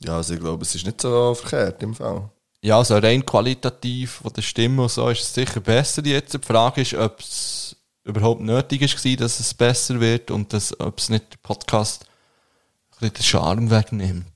Ja, 0.02 0.16
also 0.16 0.35
ich 0.35 0.40
glaube, 0.40 0.62
es 0.62 0.74
ist 0.74 0.86
nicht 0.86 1.01
so 1.01 1.35
verkehrt 1.35 1.82
im 1.82 1.94
Fall. 1.94 2.31
Ja, 2.62 2.77
also 2.77 2.97
rein 2.98 3.24
qualitativ 3.24 4.20
von 4.22 4.32
der 4.32 4.43
Stimme 4.43 4.82
und 4.82 4.90
so 4.90 5.09
ist 5.09 5.22
es 5.22 5.35
sicher 5.35 5.60
besser 5.60 6.05
jetzt. 6.05 6.35
Die 6.35 6.39
Frage 6.39 6.82
ist, 6.82 6.94
ob 6.94 7.20
es 7.20 7.77
überhaupt 8.05 8.40
nötig 8.40 8.82
ist, 8.82 9.20
dass 9.20 9.40
es 9.40 9.55
besser 9.55 10.01
wird 10.01 10.31
und 10.31 10.52
dass, 10.52 10.78
ob 10.81 10.98
es 10.98 11.09
nicht 11.09 11.32
der 11.32 11.39
Podcast 11.43 12.05
ein 12.05 13.10
bisschen 13.10 13.14
den 13.14 13.22
Charme 13.24 13.70
wegnimmt. 13.70 14.30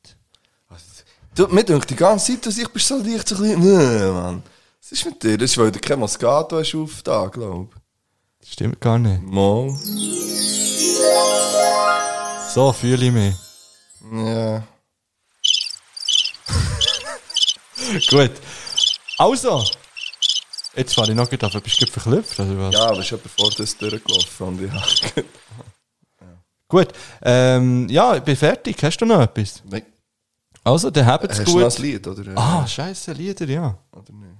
Du, 1.35 1.49
mir 1.49 1.65
denkt 1.65 1.91
die 1.91 1.97
ganze 1.97 2.33
Zeit, 2.33 2.47
dass 2.47 2.59
ich 2.59 2.69
bist 2.69 2.87
so 2.87 2.97
leicht 2.99 3.29
so 3.29 3.35
ein 3.35 3.43
bisschen, 3.43 3.61
nee, 3.61 4.13
Mann. 4.13 4.43
Was 4.81 4.93
ist 4.93 5.05
mit 5.05 5.21
dir? 5.21 5.37
Das 5.37 5.51
ist, 5.51 5.59
weil 5.59 5.73
du 5.73 5.81
kein 5.81 5.99
Moscato 5.99 6.59
hast 6.59 6.75
auf 6.77 7.03
da, 7.03 7.27
glaube 7.27 7.75
Das 8.39 8.51
stimmt 8.51 8.81
gar 8.81 9.01
nicht. 9.01 9.21
ich. 9.21 9.31
Mal. 9.33 9.77
So 12.55 12.73
fühle 12.73 13.07
ich 13.07 13.13
mich. 13.13 13.35
Ja. 14.13 14.63
Gut. 18.11 18.33
Also, 19.19 19.65
jetzt 20.77 20.95
fahre 20.95 21.11
ich 21.11 21.17
noch 21.17 21.25
auf, 21.25 21.63
bist 21.63 21.83
du 21.83 21.87
verklüpft 21.87 22.39
oder 22.39 22.59
was? 22.59 22.75
Ja, 22.75 22.87
aber 22.87 23.01
es 23.01 23.07
ist 23.07 23.13
etwa 23.13 23.29
vor 23.29 23.51
das 23.57 23.77
durchgelaufen 23.77 24.47
und 24.47 24.63
ich 24.63 24.71
habe... 24.71 25.25
Gut, 26.69 26.89
ähm, 27.23 27.89
ja, 27.89 28.17
ich 28.17 28.23
bin 28.23 28.37
fertig. 28.37 28.77
Hast 28.83 28.99
du 28.99 29.07
noch 29.07 29.21
etwas? 29.21 29.63
Nein. 29.65 29.85
Also, 30.65 30.91
dann 30.91 31.07
habt 31.07 31.31
es 31.31 31.39
Hast 31.41 31.49
du 31.49 31.61
gut. 31.61 31.79
Lied, 31.79 32.07
oder? 32.07 32.23
Ah, 32.37 32.67
scheiße, 32.67 33.13
Lieder, 33.13 33.47
ja. 33.47 33.79
Oder 33.93 34.13
nicht? 34.13 34.31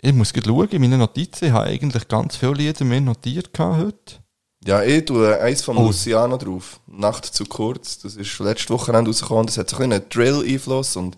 Ich 0.00 0.12
muss 0.12 0.32
gerade 0.32 0.48
schauen, 0.48 0.68
in 0.70 0.80
meinen 0.80 0.98
Notizen. 0.98 1.44
Ich 1.46 1.52
habe 1.52 1.66
eigentlich 1.66 2.08
ganz 2.08 2.34
viele 2.36 2.54
Lieder 2.54 2.84
mir 2.84 3.00
notiert 3.00 3.50
heute. 3.58 4.16
Ja, 4.64 4.82
ich 4.82 5.04
tue 5.04 5.38
eins 5.40 5.62
von 5.62 5.76
Oh. 5.76 5.86
Luciano 5.86 6.36
drauf. 6.36 6.80
Nacht 6.86 7.26
zu 7.26 7.44
kurz. 7.44 7.98
Das 7.98 8.16
ist 8.16 8.38
letztes 8.38 8.70
Wochenende 8.70 9.10
rausgekommen. 9.10 9.46
Das 9.46 9.58
hat 9.58 9.68
so 9.70 9.76
ein 9.76 9.90
bisschen 9.90 9.92
einen 10.00 10.08
Drill-Einfluss 10.08 10.96
und 10.96 11.16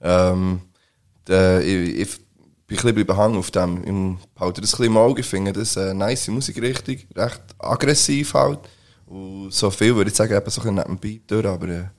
ähm, 0.00 0.60
der, 1.26 1.60
ich, 1.64 1.98
ich 2.00 2.16
bin 2.66 2.78
ein 2.78 2.82
bisschen 2.84 3.06
behangen 3.06 3.36
auf 3.38 3.50
dem. 3.50 4.18
Ich 4.18 4.40
halte 4.40 4.60
das 4.60 4.70
ein 4.74 4.78
bisschen 4.78 4.84
im 4.86 4.96
Auge. 4.96 5.22
Finde 5.22 5.52
das 5.52 5.76
eine 5.78 5.94
nice 5.94 6.28
Musikrichtung. 6.28 6.96
Recht 7.14 7.42
aggressiv 7.58 8.34
halt. 8.34 8.60
Und 9.06 9.52
so 9.52 9.70
viel 9.70 9.94
würde 9.94 10.10
ich 10.10 10.16
sagen, 10.16 10.34
eben 10.34 10.50
so 10.50 10.60
ein 10.60 10.64
bisschen 10.64 10.74
neben 10.74 10.88
dem 10.88 10.98
Beat 10.98 11.30
durch, 11.30 11.46
aber 11.46 11.90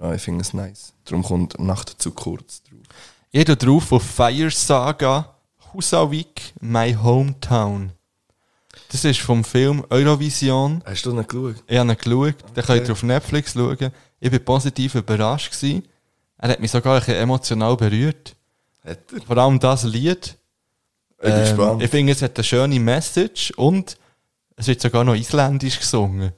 ja, 0.00 0.14
ich 0.14 0.22
finde 0.22 0.42
es 0.42 0.52
nice. 0.54 0.92
Darum 1.04 1.22
kommt 1.22 1.58
Nacht 1.58 2.00
zu 2.00 2.10
kurz 2.12 2.62
drauf. 2.62 2.78
Ich 3.30 3.44
tue 3.44 3.56
drauf 3.56 3.92
auf 3.92 4.02
Fire 4.02 4.50
Saga 4.50 5.34
Husavik, 5.72 6.52
My 6.60 6.94
Hometown. 7.00 7.92
Das 8.90 9.04
ist 9.04 9.20
vom 9.20 9.44
Film 9.44 9.84
Eurovision. 9.90 10.82
Hast 10.84 11.06
du 11.06 11.12
noch 11.12 11.26
geschaut? 11.26 11.62
Ich 11.66 11.78
habe 11.78 11.90
ihn 11.92 11.96
geschaut. 11.96 12.56
Den 12.56 12.64
könnt 12.64 12.88
ihr 12.88 12.92
auf 12.92 13.02
Netflix 13.02 13.52
schauen. 13.52 13.90
Ich 14.18 14.32
war 14.32 14.38
positiv 14.40 14.94
überrascht. 14.96 15.52
Gewesen. 15.52 15.86
Er 16.38 16.48
hat 16.50 16.60
mich 16.60 16.70
sogar 16.70 16.94
ein 16.94 17.00
bisschen 17.00 17.16
emotional 17.16 17.76
berührt. 17.76 18.34
Hat 18.84 18.98
er? 19.12 19.20
Vor 19.22 19.36
allem 19.38 19.60
das 19.60 19.84
Lied. 19.84 20.36
Ich 21.18 21.22
bin 21.24 21.32
Ähm, 21.32 21.40
gespannt. 21.40 21.82
ich 21.82 21.90
finde, 21.90 22.12
es 22.12 22.22
hat 22.22 22.36
eine 22.36 22.44
schöne 22.44 22.80
Message 22.80 23.52
und 23.56 23.96
es 24.56 24.66
wird 24.66 24.80
sogar 24.80 25.04
noch 25.04 25.14
isländisch 25.14 25.78
gesungen. 25.78 26.32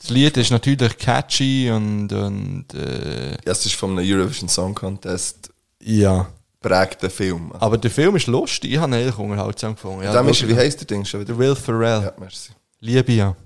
Das 0.00 0.08
Lied 0.08 0.36
ist 0.38 0.50
natürlich 0.50 0.96
catchy 0.96 1.70
und, 1.70 2.10
und 2.12 2.72
äh, 2.72 3.32
Ja, 3.32 3.52
es 3.52 3.66
ist 3.66 3.74
von 3.74 3.98
einem 3.98 4.10
Eurovision 4.10 4.48
Song 4.48 4.74
Contest 4.74 5.52
ja. 5.78 6.26
prägter 6.60 7.10
Film. 7.10 7.52
Also, 7.52 7.66
Aber 7.66 7.76
der 7.76 7.90
Film 7.90 8.16
ist 8.16 8.26
lustig. 8.26 8.72
Ich 8.72 8.78
habe 8.78 8.90
ihn 8.90 8.94
eigentlich 8.94 9.18
unterhaltsam 9.18 9.74
gefunden. 9.74 10.02
Ja, 10.02 10.18
ist, 10.22 10.48
wie 10.48 10.56
heisst 10.56 10.80
der 10.80 10.86
Ding 10.86 11.04
schon 11.04 11.20
wieder? 11.20 11.34
Der 11.34 11.38
Will 11.38 11.54
Ferrell. 11.54 12.02
Ja, 12.02 12.12
merci. 12.18 12.52
Liebe 12.80 13.12
ja. 13.12 13.36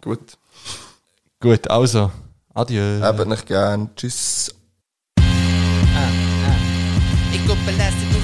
Gut. 0.00 0.36
Gut, 1.40 1.70
also. 1.70 2.10
Adieu. 2.54 3.00
Habt 3.00 3.26
nicht 3.26 3.46
gern. 3.46 3.88
Tschüss. 3.94 4.52
Ich 7.32 7.50
auf 7.50 7.56
den 7.66 7.76
Beat 7.76 8.21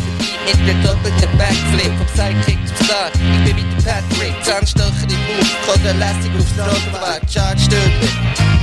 mit 0.57 0.69
der 0.69 0.75
doppelten 0.83 1.29
Backflip 1.37 1.93
vom 1.99 2.09
Sidekick 2.15 2.59
zum 2.67 2.77
Star. 2.87 3.11
Ich 3.13 3.45
bin 3.45 3.57
wie 3.57 3.85
der 3.85 4.01
Patrick, 4.01 4.35
Zahnstocher 4.43 5.05
im 5.05 5.21
Mund, 5.29 5.53
Koder 5.67 5.95
lässig 5.95 6.33
aufs 6.39 6.55
Trottoir, 6.57 7.21
Charge 7.29 7.61
Stündler, 7.61 8.13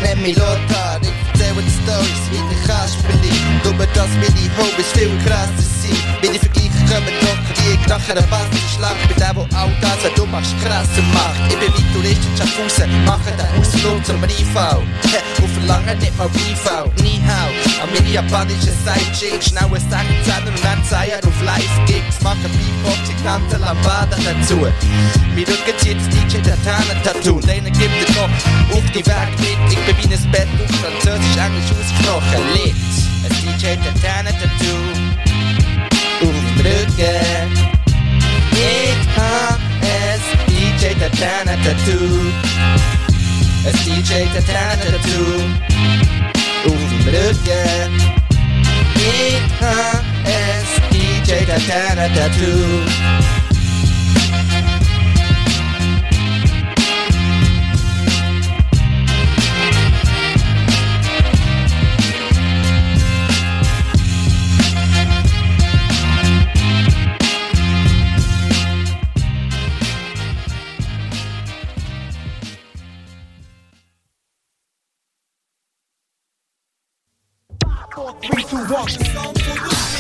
nenn 0.02 0.22
mich 0.22 0.36
Lothar. 0.36 1.00
Ich 1.02 1.14
erzähle 1.34 1.62
die 1.62 1.76
Storys 1.84 2.26
wie 2.32 2.42
der 2.42 2.62
Kasperli, 2.66 3.34
nur 3.64 3.74
dass 3.94 4.10
meine 4.18 4.46
Hobbys 4.58 4.92
viel 4.94 5.12
krasser 5.26 5.70
sind. 5.82 6.00
Meine 6.24 6.40
Vergleiche 6.40 6.82
kommen 6.90 7.14
trocken 7.22 7.54
wie 7.62 7.74
ich 7.74 7.88
nach 7.88 8.10
einer 8.10 8.26
Bastelschlacht. 8.34 9.08
Bin 9.08 9.18
der, 9.18 9.36
wo 9.36 9.42
all 9.54 9.72
das, 9.82 10.00
was 10.04 10.14
du 10.16 10.26
machst, 10.26 10.56
krasser 10.64 11.06
macht. 11.14 11.38
Ich 11.50 11.58
bin 11.60 11.70
wie 11.70 11.94
Tourist 11.94 12.22
in 12.26 12.38
Schaffhausen, 12.38 13.06
mache 13.06 13.32
den 13.38 13.62
Ausflug 13.62 14.06
zum 14.06 14.24
IV. 14.24 14.56
Und 15.42 15.52
verlange 15.54 15.96
nicht 15.98 16.18
mal 16.18 16.28
IV, 16.28 16.66
nie 17.04 17.22
hau. 17.28 17.65
An 17.82 17.90
meine 17.94 18.10
japanischen 18.10 18.74
Sidechicks, 18.86 19.48
schnell 19.50 19.64
ein 19.64 19.72
16er 19.72 20.48
und 20.48 20.64
dann 20.64 20.84
Zeier 20.86 21.20
auf 21.26 21.42
Live-Gigs. 21.44 22.22
Mache 22.22 22.38
Beatboxing, 22.48 23.24
Tanzen, 23.24 23.60
Lambada 23.60 24.16
dazu. 24.16 24.68
Mir 25.36 25.48
Rücken 25.48 25.78
zieht 25.78 25.98
das 25.98 26.10
DJ 26.10 26.42
der 26.42 26.58
Tannen-Tattoo. 26.64 27.36
Und 27.36 27.50
einer 27.50 27.70
gibt 27.70 27.80
dir 27.80 28.14
noch 28.16 28.30
auf 28.78 28.92
die 28.92 29.06
Weg 29.06 29.32
mit. 29.40 29.60
Ich 29.74 29.80
bin 29.86 29.96
wie 29.98 30.16
ein 30.16 30.32
Bett 30.32 30.48
auf 30.64 30.72
Französisch, 30.80 31.38
Englisch 31.38 31.72
ausgesprochen. 31.72 32.42
Lit. 32.54 32.76
Ein 33.26 33.34
DJ 33.44 33.76
der 33.84 33.96
Tannen-Tattoo. 34.02 34.80
Auf 36.22 36.38
dem 36.48 36.66
Rücken. 36.66 37.50
Ich 38.52 39.06
hab 39.18 39.60
es 39.82 40.24
DJ 40.48 40.98
der 40.98 41.12
Tannen-Tattoo. 41.12 42.32
Ein 43.66 43.76
DJ 43.86 44.12
der 44.34 44.46
Tannen-Tattoo. 44.46 46.25
Auf 46.66 46.72
dem 46.72 47.08
Rücken. 47.08 48.02
Ich 48.96 49.62
hab 49.62 50.06
es 78.34 78.48
DJ 78.48 78.66
der 79.06 79.95